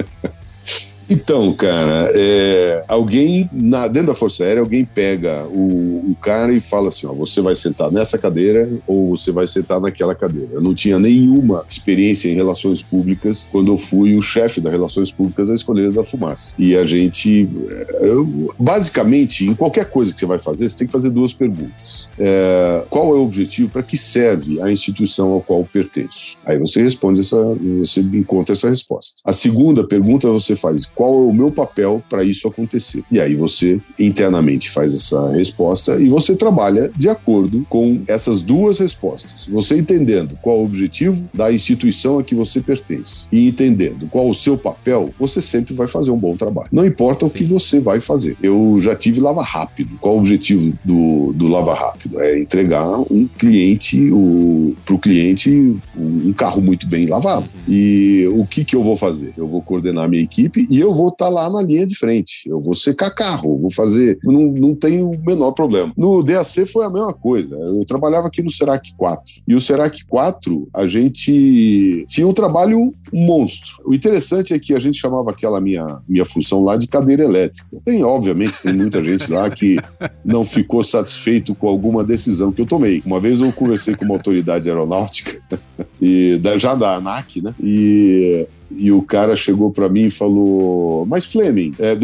Então, 1.09 1.51
cara, 1.53 2.11
é, 2.13 2.83
alguém 2.87 3.49
na, 3.51 3.87
dentro 3.87 4.09
da 4.09 4.13
Força 4.13 4.43
Aérea, 4.43 4.61
alguém 4.61 4.85
pega 4.85 5.43
o, 5.47 6.11
o, 6.11 6.15
cara 6.21 6.53
e 6.53 6.59
fala 6.59 6.89
assim: 6.89 7.07
ó, 7.07 7.13
você 7.13 7.41
vai 7.41 7.55
sentar 7.55 7.91
nessa 7.91 8.17
cadeira 8.17 8.69
ou 8.85 9.07
você 9.07 9.31
vai 9.31 9.47
sentar 9.47 9.81
naquela 9.81 10.13
cadeira. 10.13 10.49
Eu 10.53 10.61
não 10.61 10.75
tinha 10.75 10.99
nenhuma 10.99 11.65
experiência 11.67 12.29
em 12.29 12.35
relações 12.35 12.83
públicas 12.83 13.49
quando 13.51 13.71
eu 13.71 13.77
fui 13.77 14.15
o 14.15 14.21
chefe 14.21 14.61
das 14.61 14.71
relações 14.71 15.11
públicas 15.11 15.47
da 15.47 15.55
Escolheira 15.55 15.91
da 15.91 16.03
Fumaça. 16.03 16.53
E 16.59 16.75
a 16.77 16.85
gente, 16.85 17.49
é, 17.69 18.07
eu, 18.07 18.49
basicamente, 18.59 19.45
em 19.47 19.55
qualquer 19.55 19.85
coisa 19.89 20.13
que 20.13 20.19
você 20.19 20.27
vai 20.27 20.37
fazer, 20.37 20.69
você 20.69 20.77
tem 20.77 20.87
que 20.87 20.93
fazer 20.93 21.09
duas 21.09 21.33
perguntas: 21.33 22.07
é, 22.19 22.83
qual 22.87 23.15
é 23.15 23.17
o 23.17 23.23
objetivo, 23.23 23.69
para 23.69 23.81
que 23.81 23.97
serve 23.97 24.61
a 24.61 24.71
instituição 24.71 25.31
ao 25.31 25.41
qual 25.41 25.63
pertence? 25.63 26.37
Aí 26.45 26.59
você 26.59 26.83
responde 26.83 27.21
essa, 27.21 27.41
você 27.79 28.01
encontra 28.01 28.53
essa 28.53 28.69
resposta. 28.69 29.15
A 29.25 29.33
segunda 29.33 29.83
pergunta 29.87 30.29
você 30.29 30.55
faz 30.55 30.85
qual 30.99 31.13
é 31.13 31.27
o 31.27 31.31
meu 31.31 31.49
papel 31.49 32.03
para 32.09 32.25
isso 32.25 32.45
acontecer. 32.45 33.05
E 33.09 33.21
aí 33.21 33.33
você 33.33 33.79
internamente 33.97 34.69
faz 34.69 34.93
essa 34.93 35.31
resposta 35.31 35.97
e 35.97 36.09
você 36.09 36.35
trabalha 36.35 36.91
de 36.93 37.07
acordo 37.07 37.65
com 37.69 38.01
essas 38.05 38.41
duas 38.41 38.79
respostas. 38.79 39.47
Você 39.47 39.77
entendendo 39.77 40.37
qual 40.41 40.59
o 40.59 40.65
objetivo 40.65 41.25
da 41.33 41.53
instituição 41.53 42.19
a 42.19 42.23
que 42.23 42.35
você 42.35 42.59
pertence 42.59 43.27
e 43.31 43.47
entendendo 43.47 44.09
qual 44.09 44.29
o 44.29 44.35
seu 44.35 44.57
papel, 44.57 45.13
você 45.17 45.41
sempre 45.41 45.73
vai 45.73 45.87
fazer 45.87 46.11
um 46.11 46.17
bom 46.17 46.35
trabalho. 46.35 46.67
Não 46.69 46.85
importa 46.85 47.25
o 47.25 47.29
Sim. 47.29 47.35
que 47.35 47.43
você 47.45 47.79
vai 47.79 48.01
fazer. 48.01 48.35
Eu 48.43 48.75
já 48.81 48.93
tive 48.93 49.21
lava 49.21 49.41
rápido. 49.41 49.97
Qual 50.01 50.15
o 50.15 50.19
objetivo 50.19 50.77
do, 50.83 51.31
do 51.31 51.47
lava 51.47 51.73
rápido? 51.73 52.19
É 52.19 52.37
entregar 52.37 52.99
um 53.09 53.25
cliente, 53.25 54.11
para 54.85 54.95
o 54.95 54.99
cliente, 54.99 55.79
um 55.97 56.33
carro 56.33 56.61
muito 56.61 56.87
bem 56.87 57.05
lavado. 57.05 57.45
Uhum. 57.55 57.73
E 57.73 58.27
o 58.33 58.45
que, 58.45 58.65
que 58.65 58.75
eu 58.75 58.83
vou 58.83 58.97
fazer? 58.97 59.31
Eu 59.37 59.47
vou 59.47 59.61
coordenar 59.61 60.09
minha 60.09 60.21
equipe 60.21 60.67
e 60.69 60.77
eu 60.77 60.88
eu 60.89 60.93
vou 60.93 61.09
estar 61.09 61.25
tá 61.25 61.31
lá 61.31 61.49
na 61.49 61.61
linha 61.61 61.85
de 61.85 61.95
frente. 61.95 62.49
Eu 62.49 62.59
vou 62.59 62.73
secar 62.73 63.11
carro, 63.11 63.57
vou 63.57 63.71
fazer. 63.71 64.17
Não, 64.23 64.41
não 64.45 64.75
tem 64.75 65.03
o 65.03 65.11
menor 65.25 65.51
problema. 65.51 65.93
No 65.95 66.23
DAC 66.23 66.65
foi 66.65 66.85
a 66.85 66.89
mesma 66.89 67.13
coisa. 67.13 67.55
Eu 67.55 67.85
trabalhava 67.85 68.27
aqui 68.27 68.41
no 68.41 68.51
Serac 68.51 68.93
4. 68.95 69.23
E 69.47 69.55
o 69.55 69.59
Serac 69.59 70.03
4, 70.05 70.67
a 70.73 70.87
gente 70.87 72.05
tinha 72.07 72.27
um 72.27 72.33
trabalho 72.33 72.93
monstro. 73.13 73.83
O 73.85 73.93
interessante 73.93 74.53
é 74.53 74.59
que 74.59 74.73
a 74.73 74.79
gente 74.79 74.99
chamava 74.99 75.29
aquela 75.29 75.61
minha, 75.61 75.99
minha 76.07 76.25
função 76.25 76.63
lá 76.63 76.75
de 76.75 76.87
cadeira 76.87 77.23
elétrica. 77.23 77.77
Tem, 77.85 78.03
obviamente, 78.03 78.61
tem 78.61 78.73
muita 78.73 79.03
gente 79.03 79.31
lá 79.31 79.49
que 79.49 79.77
não 80.25 80.43
ficou 80.43 80.83
satisfeito 80.83 81.53
com 81.53 81.67
alguma 81.67 82.03
decisão 82.03 82.51
que 82.51 82.61
eu 82.61 82.65
tomei. 82.65 83.01
Uma 83.05 83.19
vez 83.19 83.41
eu 83.41 83.51
conversei 83.51 83.95
com 83.95 84.05
uma 84.05 84.15
autoridade 84.15 84.69
aeronáutica, 84.69 85.39
e 86.01 86.41
já 86.57 86.73
da 86.73 86.95
ANAC, 86.95 87.41
né? 87.41 87.53
E 87.61 88.47
e 88.71 88.91
o 88.91 89.01
cara 89.01 89.35
chegou 89.35 89.71
para 89.71 89.89
mim 89.89 90.05
e 90.05 90.11
falou: 90.11 91.05
Mas 91.05 91.25
Fleming, 91.25 91.73
é, 91.79 91.95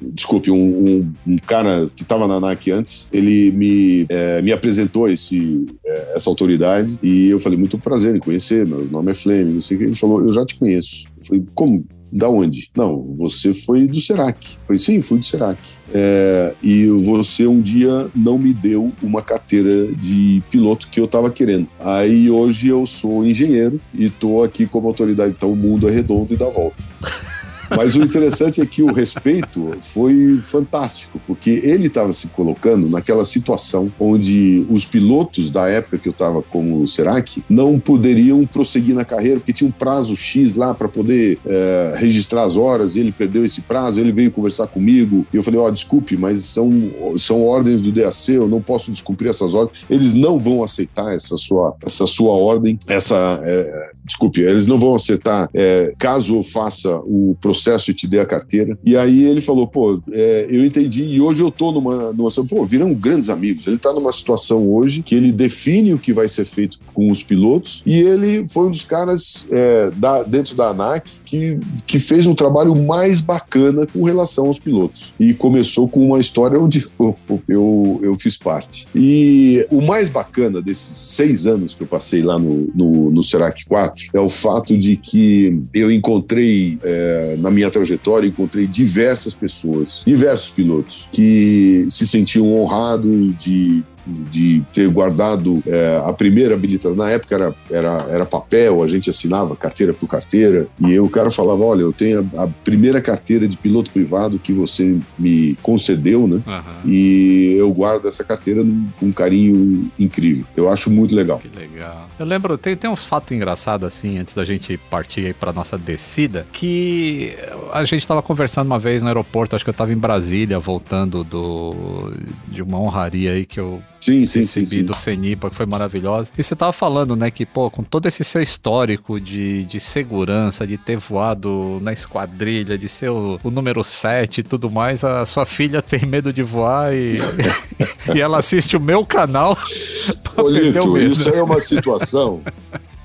desculpe, 0.00 0.50
um, 0.50 0.56
um, 0.56 1.12
um, 1.26 1.36
cara 1.38 1.90
que 1.94 2.02
estava 2.02 2.28
na 2.28 2.34
ANAC 2.34 2.70
antes, 2.70 3.08
ele 3.12 3.50
me, 3.52 4.06
é, 4.08 4.42
me 4.42 4.52
apresentou 4.52 5.08
esse, 5.08 5.66
é, 5.84 6.12
essa 6.14 6.28
autoridade 6.28 6.98
e 7.02 7.30
eu 7.30 7.38
falei, 7.38 7.58
muito 7.58 7.78
prazer 7.78 8.14
em 8.14 8.18
conhecer, 8.18 8.66
meu 8.66 8.84
nome 8.84 9.10
é 9.10 9.14
Fleming, 9.14 9.54
não 9.54 9.60
sei 9.60 9.76
o 9.76 9.80
que. 9.80 9.86
Ele 9.86 9.94
falou, 9.94 10.22
eu 10.22 10.32
já 10.32 10.44
te 10.44 10.56
conheço. 10.56 11.06
Eu 11.18 11.24
falei, 11.24 11.44
como? 11.54 11.84
Da 12.12 12.28
onde? 12.28 12.70
Não, 12.76 13.14
você 13.16 13.52
foi 13.52 13.86
do 13.86 14.00
Serac. 14.00 14.58
Falei, 14.66 14.78
sim, 14.78 15.02
fui 15.02 15.18
do 15.18 15.24
Serac. 15.24 15.60
É, 15.92 16.54
e 16.62 16.86
você 16.86 17.46
um 17.46 17.60
dia 17.60 18.10
não 18.14 18.38
me 18.38 18.52
deu 18.52 18.92
uma 19.02 19.22
carteira 19.22 19.86
de 19.94 20.42
piloto 20.50 20.88
que 20.88 21.00
eu 21.00 21.04
estava 21.04 21.30
querendo. 21.30 21.68
Aí 21.80 22.30
hoje 22.30 22.68
eu 22.68 22.86
sou 22.86 23.24
engenheiro 23.24 23.80
e 23.94 24.06
estou 24.06 24.42
aqui 24.42 24.66
como 24.66 24.88
autoridade. 24.88 25.34
Então 25.36 25.52
o 25.52 25.56
mundo 25.56 25.88
é 25.88 25.92
redondo 25.92 26.32
e 26.32 26.36
dá 26.36 26.48
volta. 26.48 26.82
Mas 27.70 27.96
o 27.96 28.02
interessante 28.02 28.60
é 28.60 28.66
que 28.66 28.82
o 28.82 28.92
respeito 28.92 29.72
foi 29.82 30.38
fantástico, 30.42 31.20
porque 31.26 31.50
ele 31.64 31.86
estava 31.86 32.12
se 32.12 32.28
colocando 32.28 32.88
naquela 32.88 33.24
situação 33.24 33.92
onde 33.98 34.66
os 34.70 34.84
pilotos 34.84 35.50
da 35.50 35.68
época 35.68 35.98
que 35.98 36.08
eu 36.08 36.12
estava 36.12 36.42
como 36.42 36.86
Serac 36.86 37.42
não 37.48 37.78
poderiam 37.78 38.44
prosseguir 38.46 38.94
na 38.94 39.04
carreira, 39.04 39.40
porque 39.40 39.52
tinha 39.52 39.68
um 39.68 39.72
prazo 39.72 40.16
X 40.16 40.56
lá 40.56 40.74
para 40.74 40.88
poder 40.88 41.38
é, 41.46 41.94
registrar 41.96 42.44
as 42.44 42.56
horas, 42.56 42.96
e 42.96 43.00
ele 43.00 43.12
perdeu 43.12 43.44
esse 43.44 43.62
prazo, 43.62 44.00
ele 44.00 44.12
veio 44.12 44.30
conversar 44.30 44.66
comigo, 44.66 45.26
e 45.32 45.36
eu 45.36 45.42
falei, 45.42 45.60
ó, 45.60 45.66
oh, 45.66 45.70
desculpe, 45.70 46.16
mas 46.16 46.44
são, 46.44 46.70
são 47.16 47.44
ordens 47.44 47.82
do 47.82 47.92
DAC, 47.92 48.32
eu 48.32 48.48
não 48.48 48.60
posso 48.60 48.90
descumprir 48.90 49.30
essas 49.30 49.54
ordens, 49.54 49.84
eles 49.88 50.14
não 50.14 50.38
vão 50.38 50.62
aceitar 50.62 51.14
essa 51.14 51.36
sua, 51.36 51.74
essa 51.82 52.06
sua 52.06 52.32
ordem, 52.32 52.78
essa, 52.86 53.40
é, 53.44 53.90
desculpe, 54.04 54.40
eles 54.40 54.66
não 54.66 54.78
vão 54.78 54.94
aceitar 54.94 55.48
é, 55.54 55.92
caso 55.98 56.36
eu 56.36 56.42
faça 56.42 56.96
o 57.04 57.36
processo 57.40 57.55
processo 57.56 57.90
e 57.90 57.94
te 57.94 58.06
dê 58.06 58.20
a 58.20 58.26
carteira. 58.26 58.78
E 58.84 58.96
aí 58.96 59.24
ele 59.24 59.40
falou, 59.40 59.66
pô, 59.66 60.00
é, 60.12 60.46
eu 60.50 60.64
entendi 60.64 61.04
e 61.04 61.20
hoje 61.20 61.42
eu 61.42 61.50
tô 61.50 61.72
numa, 61.72 62.12
numa 62.12 62.30
pô, 62.30 62.66
viram 62.66 62.92
grandes 62.94 63.30
amigos. 63.30 63.66
Ele 63.66 63.78
tá 63.78 63.92
numa 63.92 64.12
situação 64.12 64.68
hoje 64.68 65.02
que 65.02 65.14
ele 65.14 65.32
define 65.32 65.94
o 65.94 65.98
que 65.98 66.12
vai 66.12 66.28
ser 66.28 66.44
feito 66.44 66.78
com 66.92 67.10
os 67.10 67.22
pilotos 67.22 67.82
e 67.86 67.98
ele 67.98 68.46
foi 68.48 68.66
um 68.66 68.70
dos 68.70 68.84
caras 68.84 69.48
é, 69.50 69.90
da, 69.96 70.22
dentro 70.22 70.54
da 70.54 70.68
ANAC 70.68 71.20
que, 71.24 71.58
que 71.86 71.98
fez 71.98 72.26
um 72.26 72.34
trabalho 72.34 72.76
mais 72.76 73.20
bacana 73.20 73.86
com 73.86 74.04
relação 74.04 74.46
aos 74.46 74.58
pilotos. 74.58 75.14
E 75.18 75.32
começou 75.32 75.88
com 75.88 76.00
uma 76.06 76.20
história 76.20 76.60
onde 76.60 76.86
eu, 76.98 77.16
eu, 77.48 78.00
eu 78.02 78.16
fiz 78.16 78.36
parte. 78.36 78.86
E 78.94 79.66
o 79.70 79.80
mais 79.80 80.10
bacana 80.10 80.60
desses 80.60 80.96
seis 80.96 81.46
anos 81.46 81.74
que 81.74 81.82
eu 81.82 81.86
passei 81.86 82.22
lá 82.22 82.38
no, 82.38 82.68
no, 82.74 83.10
no 83.10 83.22
Serac 83.22 83.64
4 83.64 84.10
é 84.12 84.20
o 84.20 84.28
fato 84.28 84.76
de 84.76 84.96
que 84.96 85.62
eu 85.72 85.90
encontrei 85.90 86.78
é, 86.82 87.36
na 87.46 87.50
minha 87.52 87.70
trajetória, 87.70 88.26
encontrei 88.26 88.66
diversas 88.66 89.32
pessoas, 89.32 90.02
diversos 90.04 90.50
pilotos, 90.50 91.08
que 91.12 91.86
se 91.88 92.04
sentiam 92.04 92.52
honrados 92.56 93.36
de 93.36 93.84
de 94.06 94.62
ter 94.72 94.88
guardado 94.88 95.62
é, 95.66 96.02
a 96.04 96.12
primeira 96.12 96.54
habilitação. 96.54 96.96
Na 96.96 97.10
época 97.10 97.34
era, 97.34 97.54
era, 97.70 98.06
era 98.10 98.26
papel, 98.26 98.82
a 98.82 98.88
gente 98.88 99.10
assinava 99.10 99.56
carteira 99.56 99.92
por 99.92 100.08
carteira, 100.08 100.66
e 100.78 100.98
o 100.98 101.08
cara 101.08 101.30
falava: 101.30 101.62
Olha, 101.64 101.82
eu 101.82 101.92
tenho 101.92 102.20
a, 102.36 102.44
a 102.44 102.46
primeira 102.46 103.00
carteira 103.00 103.48
de 103.48 103.56
piloto 103.56 103.90
privado 103.90 104.38
que 104.38 104.52
você 104.52 104.96
me 105.18 105.56
concedeu, 105.62 106.26
né? 106.26 106.42
Uhum. 106.46 106.90
E 106.90 107.56
eu 107.58 107.70
guardo 107.72 108.06
essa 108.06 108.22
carteira 108.22 108.64
com 108.98 109.06
um 109.06 109.12
carinho 109.12 109.90
incrível. 109.98 110.44
Eu 110.56 110.68
acho 110.68 110.90
muito 110.90 111.14
legal. 111.14 111.38
Que 111.38 111.48
legal. 111.48 112.08
Eu 112.18 112.26
lembro, 112.26 112.56
tem, 112.56 112.76
tem 112.76 112.88
uns 112.88 113.04
fatos 113.04 113.32
engraçados 113.32 113.86
assim, 113.86 114.18
antes 114.18 114.34
da 114.34 114.44
gente 114.44 114.76
partir 114.76 115.26
aí 115.26 115.34
pra 115.34 115.52
nossa 115.52 115.76
descida, 115.76 116.46
que 116.52 117.34
a 117.72 117.84
gente 117.84 118.02
estava 118.02 118.22
conversando 118.22 118.66
uma 118.66 118.78
vez 118.78 119.02
no 119.02 119.08
aeroporto, 119.08 119.56
acho 119.56 119.64
que 119.64 119.70
eu 119.70 119.72
estava 119.72 119.92
em 119.92 119.96
Brasília, 119.96 120.58
voltando 120.58 121.24
do, 121.24 122.12
de 122.48 122.62
uma 122.62 122.80
honraria 122.80 123.32
aí 123.32 123.44
que 123.46 123.60
eu 123.60 123.82
Sim, 123.98 124.26
sim, 124.26 124.44
sim, 124.44 124.64
sim. 124.64 124.84
do 124.84 124.94
Cenipa, 124.94 125.50
que 125.50 125.56
foi 125.56 125.66
maravilhosa. 125.66 126.30
E 126.36 126.42
você 126.42 126.54
tava 126.54 126.72
falando, 126.72 127.16
né, 127.16 127.30
que, 127.30 127.44
pô, 127.44 127.70
com 127.70 127.82
todo 127.82 128.06
esse 128.06 128.22
seu 128.22 128.40
histórico 128.40 129.20
de, 129.20 129.64
de 129.64 129.80
segurança, 129.80 130.66
de 130.66 130.76
ter 130.76 130.96
voado 130.96 131.78
na 131.82 131.92
esquadrilha, 131.92 132.78
de 132.78 132.88
ser 132.88 133.10
o, 133.10 133.40
o 133.42 133.50
número 133.50 133.82
7 133.82 134.38
e 134.38 134.42
tudo 134.42 134.70
mais, 134.70 135.02
a 135.02 135.26
sua 135.26 135.44
filha 135.44 135.82
tem 135.82 136.06
medo 136.06 136.32
de 136.32 136.42
voar 136.42 136.94
e, 136.94 137.16
e 138.14 138.20
ela 138.20 138.38
assiste 138.38 138.76
o 138.76 138.80
meu 138.80 139.04
canal. 139.04 139.58
Olito, 140.36 140.98
isso 140.98 141.28
é 141.30 141.42
uma 141.42 141.60
situação 141.60 142.42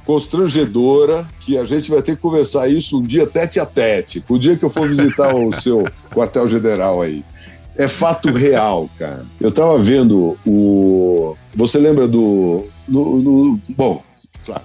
constrangedora 0.05 1.25
que 1.39 1.57
a 1.57 1.63
gente 1.63 1.89
vai 1.89 2.01
ter 2.01 2.15
que 2.15 2.21
conversar 2.21 2.67
isso 2.67 2.99
um 2.99 3.03
dia 3.03 3.25
tete 3.27 3.59
a 3.59 3.65
tete. 3.65 4.23
O 4.27 4.37
dia 4.37 4.57
que 4.57 4.65
eu 4.65 4.69
for 4.69 4.87
visitar 4.87 5.33
o 5.33 5.53
seu 5.53 5.85
quartel-general 6.13 7.01
aí. 7.01 7.23
É 7.81 7.87
fato 7.87 8.31
real, 8.31 8.87
cara. 8.99 9.25
Eu 9.39 9.51
tava 9.51 9.75
vendo 9.79 10.37
o. 10.45 11.35
Você 11.55 11.79
lembra 11.79 12.07
do. 12.07 12.67
No, 12.87 13.17
no... 13.17 13.59
Bom, 13.75 14.03
claro, 14.43 14.63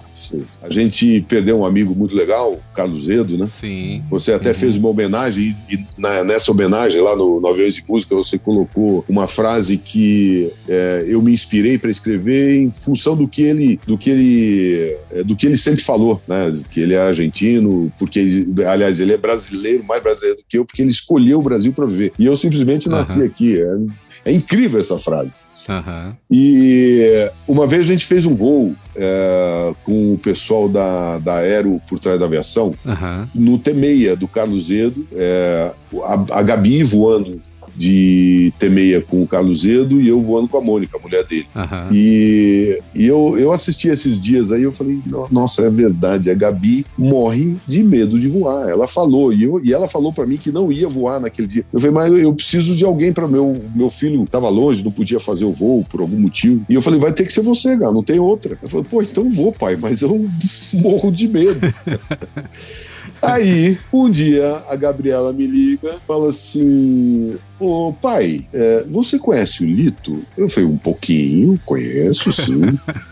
a 0.61 0.69
gente 0.69 1.21
perdeu 1.27 1.59
um 1.59 1.65
amigo 1.65 1.93
muito 1.93 2.15
legal, 2.15 2.59
Carlos 2.73 3.07
Edo, 3.07 3.37
né? 3.37 3.45
Sim. 3.47 4.03
Você 4.09 4.33
até 4.33 4.49
uhum. 4.49 4.55
fez 4.55 4.75
uma 4.75 4.89
homenagem 4.89 5.55
e 5.69 5.79
na, 5.97 6.23
nessa 6.23 6.51
homenagem 6.51 7.01
lá 7.01 7.15
no, 7.15 7.39
no 7.39 7.47
Aviões 7.47 7.75
de 7.75 7.83
Música 7.87 8.15
você 8.15 8.37
colocou 8.37 9.05
uma 9.07 9.27
frase 9.27 9.77
que 9.77 10.51
é, 10.67 11.05
eu 11.07 11.21
me 11.21 11.31
inspirei 11.31 11.77
para 11.77 11.89
escrever 11.89 12.55
em 12.55 12.71
função 12.71 13.15
do 13.15 13.27
que 13.27 13.43
ele, 13.43 13.79
do 13.85 13.97
que 13.97 14.09
ele, 14.09 14.97
é, 15.11 15.23
do 15.23 15.35
que 15.35 15.45
ele 15.45 15.57
sempre 15.57 15.83
falou, 15.83 16.21
né? 16.27 16.59
Que 16.71 16.81
ele 16.81 16.93
é 16.93 17.01
argentino, 17.01 17.91
porque 17.97 18.47
aliás 18.67 18.99
ele 18.99 19.13
é 19.13 19.17
brasileiro, 19.17 19.83
mais 19.83 20.01
brasileiro 20.01 20.37
do 20.37 20.45
que 20.47 20.57
eu, 20.57 20.65
porque 20.65 20.81
ele 20.81 20.91
escolheu 20.91 21.39
o 21.39 21.43
Brasil 21.43 21.71
para 21.71 21.85
viver. 21.85 22.11
E 22.17 22.25
eu 22.25 22.35
simplesmente 22.35 22.89
nasci 22.89 23.19
uhum. 23.19 23.25
aqui. 23.25 23.59
É, 23.59 24.31
é 24.31 24.33
incrível 24.33 24.79
essa 24.79 24.97
frase. 24.97 25.47
Uhum. 25.67 26.13
E 26.31 27.29
uma 27.47 27.67
vez 27.67 27.81
a 27.83 27.85
gente 27.85 28.05
fez 28.05 28.25
um 28.25 28.33
voo 28.33 28.75
é, 28.95 29.73
com 29.83 30.13
o 30.13 30.17
pessoal 30.17 30.67
da, 30.69 31.19
da 31.19 31.37
Aero 31.37 31.81
por 31.87 31.99
trás 31.99 32.19
da 32.19 32.25
aviação 32.25 32.73
uhum. 32.85 33.27
no 33.35 33.59
T6 33.59 34.15
do 34.15 34.27
Carlos 34.27 34.71
Edo, 34.71 35.07
é, 35.13 35.71
a, 36.03 36.39
a 36.39 36.41
Gabi 36.41 36.83
voando 36.83 37.39
de 37.77 38.51
T6 38.59 39.05
com 39.05 39.21
o 39.21 39.27
Carlos 39.27 39.65
Edo 39.65 40.01
e 40.01 40.07
eu 40.07 40.21
voando 40.21 40.47
com 40.47 40.57
a 40.57 40.61
Mônica, 40.61 40.97
a 40.97 41.01
mulher 41.01 41.23
dele. 41.23 41.47
Uhum. 41.55 41.89
E, 41.91 42.79
e 42.95 43.05
eu, 43.05 43.35
eu 43.37 43.51
assisti 43.51 43.87
esses 43.87 44.19
dias 44.19 44.51
aí, 44.51 44.63
eu 44.63 44.71
falei, 44.71 44.99
nossa, 45.31 45.63
é 45.63 45.69
verdade, 45.69 46.29
a 46.29 46.33
Gabi 46.33 46.85
morre 46.97 47.55
de 47.65 47.83
medo 47.83 48.19
de 48.19 48.27
voar. 48.27 48.69
Ela 48.69 48.87
falou, 48.87 49.31
e, 49.31 49.43
eu, 49.43 49.63
e 49.63 49.73
ela 49.73 49.87
falou 49.87 50.11
para 50.11 50.25
mim 50.25 50.37
que 50.37 50.51
não 50.51 50.71
ia 50.71 50.87
voar 50.87 51.19
naquele 51.19 51.47
dia. 51.47 51.65
Eu 51.71 51.79
falei, 51.79 51.93
mas 51.93 52.19
eu 52.19 52.33
preciso 52.33 52.75
de 52.75 52.83
alguém 52.83 53.13
para 53.13 53.27
meu 53.27 53.61
meu 53.75 53.89
filho 53.89 54.23
estava 54.23 54.49
longe, 54.49 54.83
não 54.83 54.91
podia 54.91 55.19
fazer 55.19 55.45
o 55.45 55.53
voo 55.53 55.85
por 55.89 56.01
algum 56.01 56.19
motivo. 56.19 56.65
E 56.69 56.73
eu 56.73 56.81
falei, 56.81 56.99
vai 56.99 57.13
ter 57.13 57.25
que 57.25 57.33
ser 57.33 57.41
você, 57.41 57.77
cara, 57.77 57.91
não 57.91 58.03
tem 58.03 58.19
outra. 58.19 58.57
Eu 58.61 58.69
falei, 58.69 58.85
pô, 58.89 59.01
então 59.01 59.29
vou, 59.29 59.51
pai, 59.51 59.75
mas 59.75 60.01
eu 60.01 60.27
morro 60.73 61.11
de 61.11 61.27
medo. 61.27 61.59
Aí, 63.21 63.77
um 63.91 64.09
dia, 64.09 64.63
a 64.67 64.75
Gabriela 64.75 65.33
me 65.33 65.47
liga, 65.47 65.95
fala 66.07 66.29
assim: 66.29 67.35
Ô 67.59 67.93
pai, 67.93 68.45
é, 68.53 68.85
você 68.89 69.17
conhece 69.17 69.63
o 69.63 69.67
Lito? 69.67 70.23
Eu 70.37 70.47
falei, 70.47 70.69
um 70.69 70.77
pouquinho, 70.77 71.59
conheço 71.65 72.31
sim. 72.31 72.61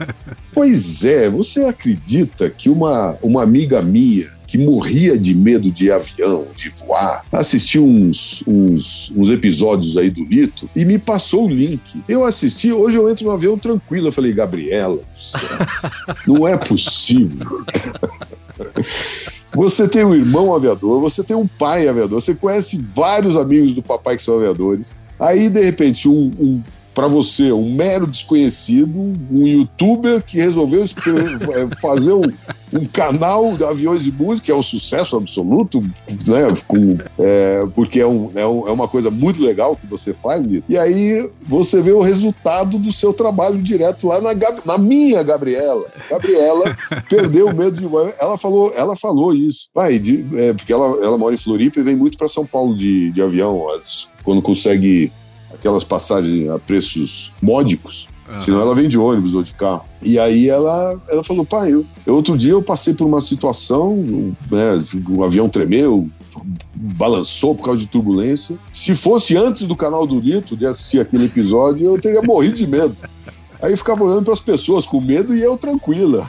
pois 0.53 1.03
é, 1.05 1.29
você 1.29 1.65
acredita 1.65 2.49
que 2.49 2.69
uma, 2.69 3.17
uma 3.21 3.43
amiga 3.43 3.81
minha 3.81 4.34
que 4.45 4.57
morria 4.57 5.17
de 5.17 5.33
medo 5.35 5.71
de 5.71 5.91
avião, 5.91 6.47
de 6.55 6.69
voar, 6.69 7.25
assistiu 7.31 7.85
uns, 7.85 8.43
uns, 8.47 9.11
uns 9.15 9.29
episódios 9.29 9.97
aí 9.97 10.09
do 10.09 10.23
Lito 10.23 10.69
e 10.75 10.85
me 10.85 10.97
passou 10.97 11.45
o 11.45 11.49
link. 11.49 12.01
Eu 12.07 12.23
assisti, 12.23 12.71
hoje 12.71 12.97
eu 12.97 13.09
entro 13.09 13.25
no 13.25 13.31
avião 13.31 13.57
tranquilo. 13.57 14.07
Eu 14.07 14.11
falei, 14.11 14.33
Gabriela, 14.33 14.99
não 16.27 16.47
é 16.47 16.57
possível. 16.57 17.63
Você 19.53 19.87
tem 19.87 20.03
um 20.03 20.13
irmão 20.13 20.53
aviador, 20.53 20.99
você 20.99 21.23
tem 21.23 21.35
um 21.35 21.47
pai 21.47 21.87
aviador, 21.87 22.21
você 22.21 22.35
conhece 22.35 22.77
vários 22.77 23.37
amigos 23.37 23.73
do 23.73 23.81
papai 23.81 24.17
que 24.17 24.21
são 24.21 24.35
aviadores. 24.35 24.93
Aí, 25.17 25.49
de 25.49 25.61
repente, 25.61 26.09
um, 26.09 26.29
um 26.41 26.61
para 26.95 27.07
você, 27.07 27.51
um 27.51 27.73
mero 27.73 28.07
desconhecido, 28.07 29.13
um 29.31 29.45
youtuber 29.45 30.23
que 30.23 30.37
resolveu 30.37 30.81
é, 30.81 31.75
fazer 31.81 32.13
um, 32.13 32.23
um 32.75 32.85
canal 32.85 33.55
de 33.55 33.63
aviões 33.63 34.05
e 34.05 34.11
música, 34.11 34.45
que 34.45 34.51
é 34.51 34.55
um 34.55 34.63
sucesso 34.63 35.15
absoluto, 35.15 35.81
né? 35.81 36.53
Com, 36.67 36.97
é, 37.19 37.65
porque 37.73 38.01
é, 38.01 38.07
um, 38.07 38.31
é, 38.35 38.45
um, 38.45 38.67
é, 38.67 38.71
uma 38.71 38.87
coisa 38.87 39.09
muito 39.09 39.41
legal 39.41 39.75
que 39.75 39.87
você 39.87 40.13
faz, 40.13 40.43
e 40.67 40.77
aí 40.77 41.29
você 41.47 41.81
vê 41.81 41.91
o 41.91 42.01
resultado 42.01 42.77
do 42.77 42.91
seu 42.91 43.13
trabalho 43.13 43.61
direto 43.61 44.07
lá 44.07 44.19
na, 44.21 44.31
na 44.65 44.77
minha 44.77 45.23
Gabriela. 45.23 45.85
Gabriela 46.09 46.75
perdeu 47.09 47.47
o 47.47 47.55
medo 47.55 47.77
de 47.77 47.85
voar. 47.85 48.13
Ela 48.19 48.37
falou, 48.37 48.73
ela 48.75 48.95
falou 48.95 49.33
isso. 49.33 49.69
Pai, 49.73 49.97
de, 49.97 50.25
é, 50.35 50.53
porque 50.53 50.73
ela, 50.73 51.03
ela 51.03 51.17
mora 51.17 51.33
em 51.33 51.37
Floripa 51.37 51.79
e 51.79 51.83
vem 51.83 51.95
muito 51.95 52.17
para 52.17 52.27
São 52.27 52.45
Paulo 52.45 52.75
de, 52.75 53.11
de 53.11 53.21
avião, 53.21 53.69
as, 53.69 54.11
quando 54.23 54.41
consegue 54.41 55.11
aquelas 55.53 55.83
passagens 55.83 56.49
a 56.49 56.59
preços 56.59 57.33
módicos. 57.41 58.07
Uhum. 58.27 58.39
Senão 58.39 58.61
ela 58.61 58.73
vem 58.73 58.87
de 58.87 58.97
ônibus 58.97 59.35
ou 59.35 59.43
de 59.43 59.53
carro. 59.53 59.85
E 60.01 60.17
aí 60.17 60.49
ela, 60.49 60.99
ela 61.09 61.23
falou, 61.23 61.45
pai, 61.45 61.71
eu, 61.71 61.85
outro 62.07 62.35
dia 62.35 62.53
eu 62.53 62.61
passei 62.61 62.93
por 62.93 63.05
uma 63.05 63.21
situação, 63.21 63.95
né, 64.51 64.83
o 65.09 65.23
avião 65.23 65.47
tremeu, 65.47 66.09
balançou 66.73 67.55
por 67.55 67.65
causa 67.65 67.81
de 67.81 67.87
turbulência. 67.87 68.57
Se 68.71 68.95
fosse 68.95 69.37
antes 69.37 69.67
do 69.67 69.75
canal 69.75 70.07
do 70.07 70.19
Lito, 70.19 70.57
de 70.57 70.65
assistir 70.65 70.99
aquele 70.99 71.25
episódio, 71.25 71.85
eu 71.85 71.99
teria 71.99 72.21
morrido 72.21 72.55
de 72.55 72.67
medo. 72.67 72.95
Aí 73.61 73.75
ficava 73.75 74.03
olhando 74.03 74.25
para 74.25 74.33
as 74.33 74.41
pessoas 74.41 74.85
com 74.85 74.99
medo 74.99 75.35
e 75.35 75.41
eu 75.41 75.57
tranquila. 75.57 76.27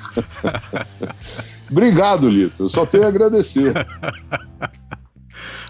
Obrigado, 1.70 2.28
Lito. 2.28 2.64
Eu 2.64 2.68
só 2.68 2.86
tenho 2.86 3.04
a 3.04 3.08
agradecer. 3.08 3.72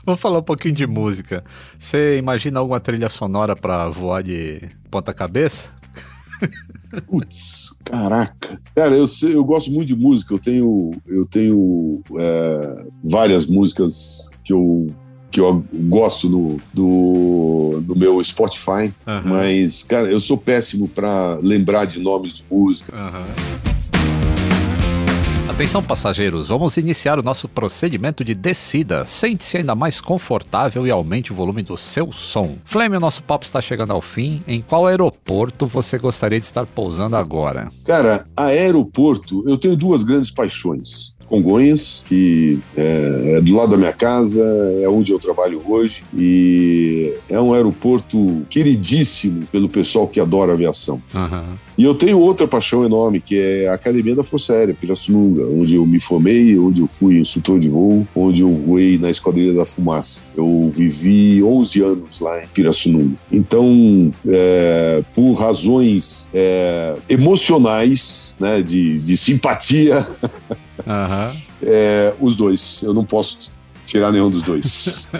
Vamos 0.04 0.20
falar 0.20 0.38
um 0.38 0.42
pouquinho 0.42 0.74
de 0.74 0.86
música. 0.86 1.42
Você 1.78 2.18
imagina 2.18 2.60
alguma 2.60 2.78
trilha 2.78 3.08
sonora 3.08 3.56
para 3.56 3.88
voar 3.88 4.22
de 4.22 4.60
ponta 4.88 5.12
cabeça? 5.12 5.70
Putz, 7.02 7.74
caraca. 7.84 8.60
Cara, 8.74 8.94
eu, 8.94 9.06
eu 9.22 9.44
gosto 9.44 9.70
muito 9.70 9.88
de 9.88 9.96
música. 9.96 10.34
Eu 10.34 10.38
tenho, 10.38 10.90
eu 11.06 11.24
tenho 11.24 12.00
é, 12.18 12.84
várias 13.02 13.46
músicas 13.46 14.30
que 14.44 14.52
eu 14.52 14.88
que 15.28 15.40
eu 15.40 15.62
gosto 15.90 16.30
no, 16.30 16.56
do, 16.72 17.82
do 17.82 17.94
meu 17.94 18.24
Spotify, 18.24 18.90
uhum. 19.06 19.22
mas, 19.26 19.82
cara, 19.82 20.10
eu 20.10 20.18
sou 20.18 20.38
péssimo 20.38 20.88
para 20.88 21.38
lembrar 21.42 21.84
de 21.84 22.00
nomes 22.00 22.38
de 22.38 22.44
música. 22.50 22.94
Uhum. 22.96 23.75
Atenção, 25.48 25.82
passageiros, 25.82 26.48
vamos 26.48 26.76
iniciar 26.76 27.18
o 27.18 27.22
nosso 27.22 27.48
procedimento 27.48 28.24
de 28.24 28.34
descida. 28.34 29.04
Sente-se 29.06 29.56
ainda 29.56 29.74
mais 29.74 30.00
confortável 30.00 30.86
e 30.86 30.90
aumente 30.90 31.32
o 31.32 31.36
volume 31.36 31.62
do 31.62 31.78
seu 31.78 32.12
som. 32.12 32.58
Flame, 32.64 32.96
o 32.96 33.00
nosso 33.00 33.22
papo 33.22 33.44
está 33.44 33.60
chegando 33.62 33.92
ao 33.92 34.02
fim. 34.02 34.42
Em 34.46 34.60
qual 34.60 34.86
aeroporto 34.86 35.66
você 35.66 35.98
gostaria 35.98 36.38
de 36.38 36.44
estar 36.44 36.66
pousando 36.66 37.16
agora? 37.16 37.70
Cara, 37.84 38.26
aeroporto, 38.36 39.48
eu 39.48 39.56
tenho 39.56 39.76
duas 39.76 40.02
grandes 40.02 40.30
paixões. 40.30 41.15
Congonhas, 41.28 42.02
que 42.06 42.58
é, 42.76 43.36
é, 43.36 43.40
do 43.40 43.54
lado 43.54 43.70
da 43.70 43.76
minha 43.76 43.92
casa, 43.92 44.42
é 44.80 44.88
onde 44.88 45.12
eu 45.12 45.18
trabalho 45.18 45.62
hoje 45.66 46.04
e 46.14 47.12
é 47.28 47.40
um 47.40 47.52
aeroporto 47.52 48.44
queridíssimo 48.48 49.44
pelo 49.50 49.68
pessoal 49.68 50.06
que 50.06 50.20
adora 50.20 50.52
aviação. 50.52 51.02
Uhum. 51.14 51.54
E 51.76 51.84
eu 51.84 51.94
tenho 51.94 52.18
outra 52.18 52.46
paixão 52.46 52.84
enorme, 52.84 53.20
que 53.20 53.38
é 53.38 53.68
a 53.68 53.74
Academia 53.74 54.14
da 54.14 54.22
Força 54.22 54.54
Aérea, 54.54 54.74
Pirassununga, 54.74 55.44
onde 55.46 55.76
eu 55.76 55.86
me 55.86 56.00
formei, 56.00 56.58
onde 56.58 56.80
eu 56.80 56.86
fui 56.86 57.18
instrutor 57.18 57.58
de 57.58 57.68
voo, 57.68 58.06
onde 58.14 58.42
eu 58.42 58.52
voei 58.52 58.98
na 58.98 59.10
Esquadrilha 59.10 59.52
da 59.52 59.66
Fumaça. 59.66 60.24
Eu 60.36 60.68
vivi 60.70 61.42
11 61.42 61.82
anos 61.82 62.20
lá 62.20 62.42
em 62.42 62.46
Pirassununga. 62.48 63.16
Então, 63.30 64.12
é, 64.26 65.02
por 65.14 65.34
razões 65.34 66.30
é, 66.32 66.94
emocionais, 67.08 68.36
né, 68.40 68.62
de, 68.62 68.98
de 69.00 69.16
simpatia, 69.16 70.06
Uhum. 70.86 71.40
É, 71.62 72.14
os 72.20 72.36
dois. 72.36 72.82
Eu 72.82 72.94
não 72.94 73.04
posso 73.04 73.50
tirar 73.84 74.12
nenhum 74.12 74.30
dos 74.30 74.42
dois. 74.42 75.08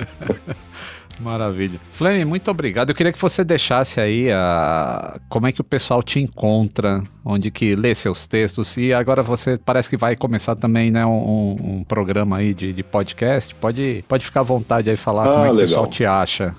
Maravilha. 1.19 1.81
Flame, 1.93 2.25
muito 2.25 2.51
obrigado. 2.51 2.91
Eu 2.91 2.95
queria 2.95 3.13
que 3.13 3.19
você 3.19 3.43
deixasse 3.43 4.01
aí 4.01 4.31
a... 4.31 5.19
como 5.29 5.47
é 5.47 5.53
que 5.53 5.61
o 5.61 5.65
pessoal 5.65 6.03
te 6.03 6.21
encontra, 6.21 7.03
onde 7.25 7.51
que 7.51 7.75
lê 7.75 7.95
seus 7.95 8.27
textos. 8.27 8.77
E 8.77 8.93
agora 8.93 9.23
você 9.23 9.57
parece 9.57 9.89
que 9.89 9.97
vai 9.97 10.15
começar 10.15 10.55
também 10.55 10.91
né, 10.91 11.07
um, 11.07 11.57
um 11.59 11.85
programa 11.85 12.37
aí 12.39 12.53
de, 12.53 12.73
de, 12.73 12.83
podcast. 12.83 13.55
Pode, 13.55 14.05
pode 14.07 14.25
ficar 14.25 14.41
à 14.41 14.45
vontade 14.45 14.91
aí 14.91 14.97
falar 14.97 15.23
ah, 15.23 15.25
como 15.25 15.45
é 15.47 15.49
que 15.49 15.55
legal. 15.55 15.65
o 15.65 15.69
pessoal 15.69 15.87
te 15.87 16.05
acha. 16.05 16.55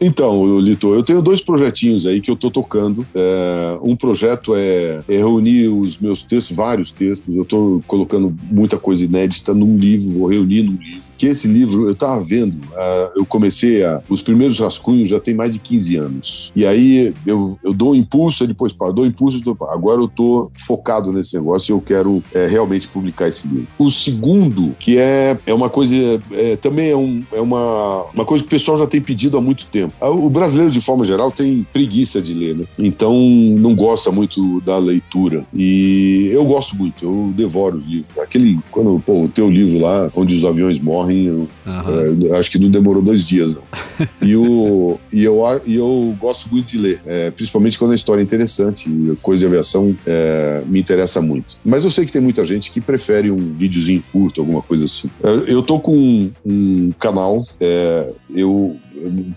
Então, 0.00 0.58
Lito, 0.58 0.94
eu 0.94 1.02
tenho 1.02 1.20
dois 1.20 1.42
projetinhos 1.42 2.06
aí 2.06 2.22
que 2.22 2.30
eu 2.30 2.34
estou 2.34 2.50
tocando. 2.50 3.06
É, 3.14 3.78
um 3.82 3.94
projeto 3.94 4.54
é, 4.56 5.02
é, 5.06 5.16
reunir 5.18 5.68
os 5.68 5.98
meus 5.98 6.22
textos, 6.22 6.56
vários 6.56 6.90
textos. 6.90 7.36
Eu 7.36 7.42
estou 7.42 7.82
colocando 7.86 8.34
muita 8.50 8.78
coisa 8.78 9.04
inédita 9.04 9.52
num 9.52 9.76
livro, 9.76 10.18
vou 10.18 10.26
reunir 10.26 10.62
num 10.62 10.72
livro. 10.72 11.00
Que 11.18 11.26
esse 11.26 11.46
livro, 11.46 11.84
eu 11.84 11.90
estava 11.90 12.18
vendo, 12.24 12.54
uh, 12.54 13.12
eu 13.14 13.26
comecei 13.26 13.84
a. 13.84 14.02
Os 14.08 14.22
primeiros 14.22 14.58
rascunhos 14.58 15.10
já 15.10 15.20
tem 15.20 15.34
mais 15.34 15.52
de 15.52 15.58
15 15.58 15.96
anos. 15.96 16.52
E 16.56 16.64
aí 16.64 17.12
eu, 17.26 17.58
eu 17.62 17.74
dou 17.74 17.92
um 17.92 17.94
impulso, 17.94 18.46
depois 18.46 18.72
paro, 18.72 18.94
dou 18.94 19.04
um 19.04 19.08
impulso, 19.08 19.36
depois 19.36 19.58
paro. 19.58 19.72
Agora 19.72 20.00
eu 20.00 20.06
estou 20.06 20.50
focado 20.56 21.12
nesse 21.12 21.34
negócio 21.34 21.72
e 21.72 21.76
eu 21.76 21.80
quero 21.80 22.22
é, 22.32 22.46
realmente 22.46 22.88
publicar 22.88 23.28
esse 23.28 23.46
livro. 23.46 23.68
O 23.78 23.90
segundo, 23.90 24.74
que 24.78 24.96
é, 24.96 25.38
é 25.44 25.52
uma 25.52 25.68
coisa, 25.68 25.94
é, 26.32 26.56
também 26.56 26.90
é, 26.90 26.96
um, 26.96 27.22
é 27.32 27.40
uma, 27.40 28.04
uma 28.14 28.24
coisa 28.24 28.42
que 28.42 28.48
o 28.48 28.50
pessoal 28.50 28.78
já 28.78 28.86
tem 28.86 29.00
pedido 29.00 29.36
há 29.36 29.42
muito 29.42 29.66
tempo 29.66 29.89
ah, 30.00 30.10
o 30.10 30.28
brasileiro, 30.28 30.70
de 30.70 30.80
forma 30.80 31.04
geral, 31.04 31.30
tem 31.30 31.66
preguiça 31.72 32.20
de 32.20 32.34
ler, 32.34 32.56
né? 32.56 32.64
Então 32.78 33.14
não 33.58 33.74
gosta 33.74 34.10
muito 34.10 34.60
da 34.60 34.78
leitura. 34.78 35.46
E 35.54 36.30
eu 36.32 36.44
gosto 36.44 36.76
muito, 36.76 37.04
eu 37.04 37.32
devoro 37.36 37.76
os 37.76 37.84
livros. 37.84 38.18
Aquele, 38.18 38.58
quando 38.70 39.00
pô, 39.04 39.22
o 39.22 39.28
teu 39.28 39.50
livro 39.50 39.80
lá, 39.80 40.10
onde 40.14 40.34
os 40.34 40.44
aviões 40.44 40.78
morrem, 40.78 41.26
eu, 41.26 41.48
uhum. 41.66 42.32
é, 42.32 42.38
acho 42.38 42.50
que 42.50 42.58
não 42.58 42.70
demorou 42.70 43.02
dois 43.02 43.26
dias, 43.26 43.54
não. 43.54 43.62
e, 44.22 44.36
o, 44.36 44.98
e, 45.12 45.22
eu, 45.22 45.42
e 45.66 45.76
eu 45.76 46.16
gosto 46.18 46.48
muito 46.50 46.68
de 46.68 46.78
ler, 46.78 47.02
é, 47.06 47.30
principalmente 47.30 47.78
quando 47.78 47.92
a 47.92 47.94
história 47.94 48.20
é 48.20 48.24
interessante, 48.24 48.90
coisa 49.22 49.40
de 49.40 49.46
aviação 49.46 49.96
é, 50.06 50.62
me 50.66 50.80
interessa 50.80 51.20
muito. 51.20 51.58
Mas 51.64 51.84
eu 51.84 51.90
sei 51.90 52.04
que 52.04 52.12
tem 52.12 52.20
muita 52.20 52.44
gente 52.44 52.70
que 52.70 52.80
prefere 52.80 53.30
um 53.30 53.54
videozinho 53.54 54.02
curto, 54.12 54.40
alguma 54.40 54.62
coisa 54.62 54.84
assim. 54.84 55.10
É, 55.22 55.52
eu 55.52 55.62
tô 55.62 55.78
com 55.78 55.96
um, 55.96 56.32
um 56.44 56.92
canal, 56.98 57.44
é, 57.60 58.10
eu 58.34 58.76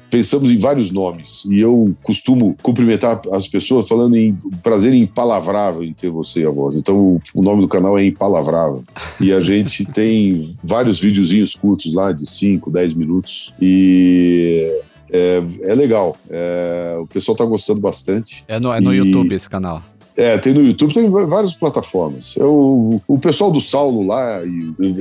pensamos 0.10 0.52
em 0.52 0.58
vários 0.58 0.92
nomes 0.92 1.46
e 1.46 1.60
eu 1.60 1.96
costumo 2.04 2.56
cumprimentar 2.62 3.22
as 3.32 3.48
pessoas 3.48 3.88
falando 3.88 4.16
em 4.16 4.38
prazer 4.62 4.94
impalavrável 4.94 5.84
em 5.84 5.94
ter 5.94 6.10
você 6.10 6.46
a 6.46 6.50
voz. 6.50 6.76
Então 6.76 7.22
o 7.34 7.42
nome 7.42 7.62
do 7.62 7.68
canal 7.68 7.98
é 7.98 8.06
Impalavrável 8.06 8.84
e 9.20 9.32
a 9.32 9.40
gente 9.40 9.86
tem 9.92 10.42
vários 10.64 11.00
videozinhos 11.00 11.56
curtos 11.56 11.94
lá 11.94 12.12
de 12.12 12.30
5, 12.30 12.70
10 12.70 12.94
minutos 12.94 13.54
e 13.62 14.82
é, 15.12 15.44
é 15.62 15.76
legal. 15.76 16.18
É, 16.30 16.98
o 17.00 17.06
pessoal 17.06 17.34
está 17.34 17.46
gostando 17.46 17.80
bastante. 17.80 18.44
É 18.48 18.60
no, 18.60 18.74
é 18.74 18.82
no 18.82 18.94
e... 18.94 18.98
YouTube 18.98 19.36
esse 19.36 19.48
canal. 19.48 19.84
É, 20.18 20.38
tem 20.38 20.54
no 20.54 20.62
YouTube, 20.62 20.94
tem 20.94 21.10
várias 21.10 21.56
plataformas. 21.56 22.36
Eu, 22.38 23.02
o 23.08 23.20
pessoal 23.20 23.52
do 23.52 23.62
Saulo 23.62 24.06
lá, 24.06 24.42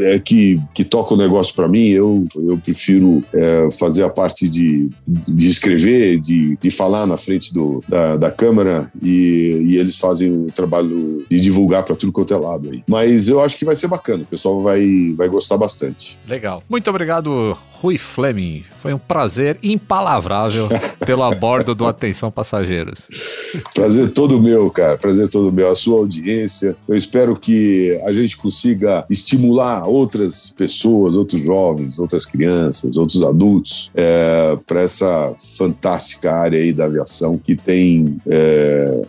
é, 0.00 0.18
que, 0.18 0.60
que 0.74 0.84
toca 0.84 1.14
o 1.14 1.16
negócio 1.16 1.54
para 1.54 1.68
mim, 1.68 1.88
eu, 1.88 2.24
eu 2.34 2.58
prefiro 2.58 3.22
é, 3.34 3.68
fazer 3.78 4.04
a 4.04 4.08
parte 4.08 4.48
de, 4.48 4.90
de 5.06 5.48
escrever, 5.48 6.18
de, 6.18 6.56
de 6.56 6.70
falar 6.70 7.06
na 7.06 7.16
frente 7.16 7.52
do, 7.52 7.82
da, 7.88 8.16
da 8.16 8.30
câmera 8.30 8.90
e, 9.02 9.66
e 9.66 9.76
eles 9.76 9.98
fazem 9.98 10.30
o 10.30 10.46
trabalho 10.46 11.24
de 11.30 11.40
divulgar 11.40 11.84
para 11.84 11.96
tudo 11.96 12.12
quanto 12.12 12.32
é 12.32 12.36
lado 12.36 12.70
aí. 12.70 12.82
Mas 12.88 13.28
eu 13.28 13.40
acho 13.40 13.58
que 13.58 13.64
vai 13.64 13.76
ser 13.76 13.88
bacana, 13.88 14.22
o 14.22 14.26
pessoal 14.26 14.60
vai, 14.62 15.14
vai 15.16 15.28
gostar 15.28 15.56
bastante. 15.56 16.18
Legal. 16.28 16.62
Muito 16.68 16.88
obrigado, 16.88 17.56
Rui 17.82 17.98
Fleming. 17.98 18.62
Foi 18.80 18.94
um 18.94 18.98
prazer 18.98 19.58
impalavrável 19.60 20.68
pelo 21.04 21.24
abordo 21.24 21.74
do 21.74 21.84
Atenção 21.84 22.30
Passageiros. 22.30 23.08
Prazer 23.74 24.10
todo 24.10 24.40
meu, 24.40 24.70
cara. 24.70 24.96
Prazer 24.96 25.28
todo 25.28 25.50
meu. 25.50 25.68
A 25.68 25.74
sua 25.74 25.98
audiência. 25.98 26.76
Eu 26.88 26.96
espero 26.96 27.34
que 27.34 28.00
a 28.04 28.12
gente 28.12 28.36
consiga 28.36 29.04
estimular 29.10 29.84
outras 29.88 30.52
pessoas, 30.56 31.16
outros 31.16 31.44
jovens, 31.44 31.98
outras 31.98 32.24
crianças, 32.24 32.96
outros 32.96 33.20
adultos 33.24 33.90
é, 33.96 34.56
para 34.64 34.82
essa 34.82 35.34
fantástica 35.58 36.32
área 36.32 36.60
aí 36.60 36.72
da 36.72 36.84
aviação 36.84 37.36
que 37.36 37.56
tem, 37.56 38.16
é, 38.28 39.02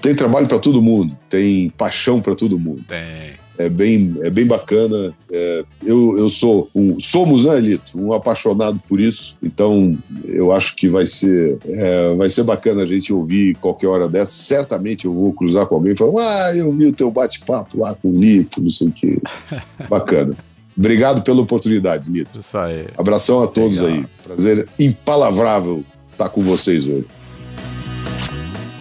tem 0.00 0.14
trabalho 0.14 0.46
para 0.46 0.60
todo 0.60 0.80
mundo, 0.80 1.16
tem 1.28 1.68
paixão 1.70 2.20
para 2.20 2.36
todo 2.36 2.56
mundo. 2.56 2.84
Tem 2.86 3.39
é 3.60 3.68
bem, 3.68 4.16
é 4.22 4.30
bem 4.30 4.46
bacana. 4.46 5.14
É, 5.30 5.64
eu, 5.84 6.18
eu 6.18 6.30
sou 6.30 6.70
um, 6.74 6.98
somos, 6.98 7.44
né, 7.44 7.58
Elito? 7.58 8.00
Um 8.00 8.12
apaixonado 8.12 8.80
por 8.88 8.98
isso. 8.98 9.36
Então, 9.42 9.98
eu 10.24 10.50
acho 10.50 10.74
que 10.74 10.88
vai 10.88 11.04
ser, 11.04 11.58
é, 11.66 12.14
vai 12.14 12.30
ser 12.30 12.42
bacana 12.42 12.82
a 12.82 12.86
gente 12.86 13.12
ouvir 13.12 13.54
qualquer 13.56 13.88
hora 13.88 14.08
dessa. 14.08 14.32
Certamente 14.32 15.04
eu 15.04 15.12
vou 15.12 15.32
cruzar 15.34 15.66
com 15.66 15.74
alguém 15.74 15.92
e 15.92 15.96
falar: 15.96 16.46
Ah, 16.46 16.56
eu 16.56 16.72
vi 16.72 16.86
o 16.86 16.92
teu 16.92 17.10
bate-papo 17.10 17.78
lá 17.78 17.94
com 17.94 18.08
o 18.08 18.18
Lito, 18.18 18.62
não 18.62 18.70
sei 18.70 18.88
o 18.88 18.92
quê. 18.92 19.18
Bacana. 19.90 20.34
Obrigado 20.76 21.22
pela 21.22 21.42
oportunidade, 21.42 22.10
Lito. 22.10 22.40
Isso 22.40 22.56
aí. 22.56 22.86
Abração 22.96 23.42
a 23.42 23.46
todos 23.46 23.80
Legal. 23.80 23.98
aí. 23.98 24.06
Prazer 24.24 24.68
impalavrável 24.78 25.84
estar 26.12 26.30
com 26.30 26.42
vocês 26.42 26.86
hoje. 26.88 27.06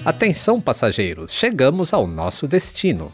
Atenção, 0.06 0.62
passageiros, 0.62 1.34
chegamos 1.34 1.94
ao 1.94 2.08
nosso 2.08 2.48
destino. 2.48 3.14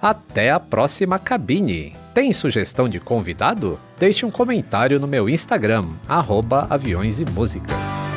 Até 0.00 0.50
a 0.50 0.58
próxima 0.58 1.18
cabine! 1.18 1.94
Tem 2.14 2.32
sugestão 2.32 2.88
de 2.88 2.98
convidado? 2.98 3.78
Deixe 3.98 4.24
um 4.24 4.30
comentário 4.30 4.98
no 4.98 5.06
meu 5.06 5.28
Instagram, 5.28 5.88
arroba 6.08 6.66
aviões 6.70 7.20
e 7.20 7.24
músicas. 7.26 8.08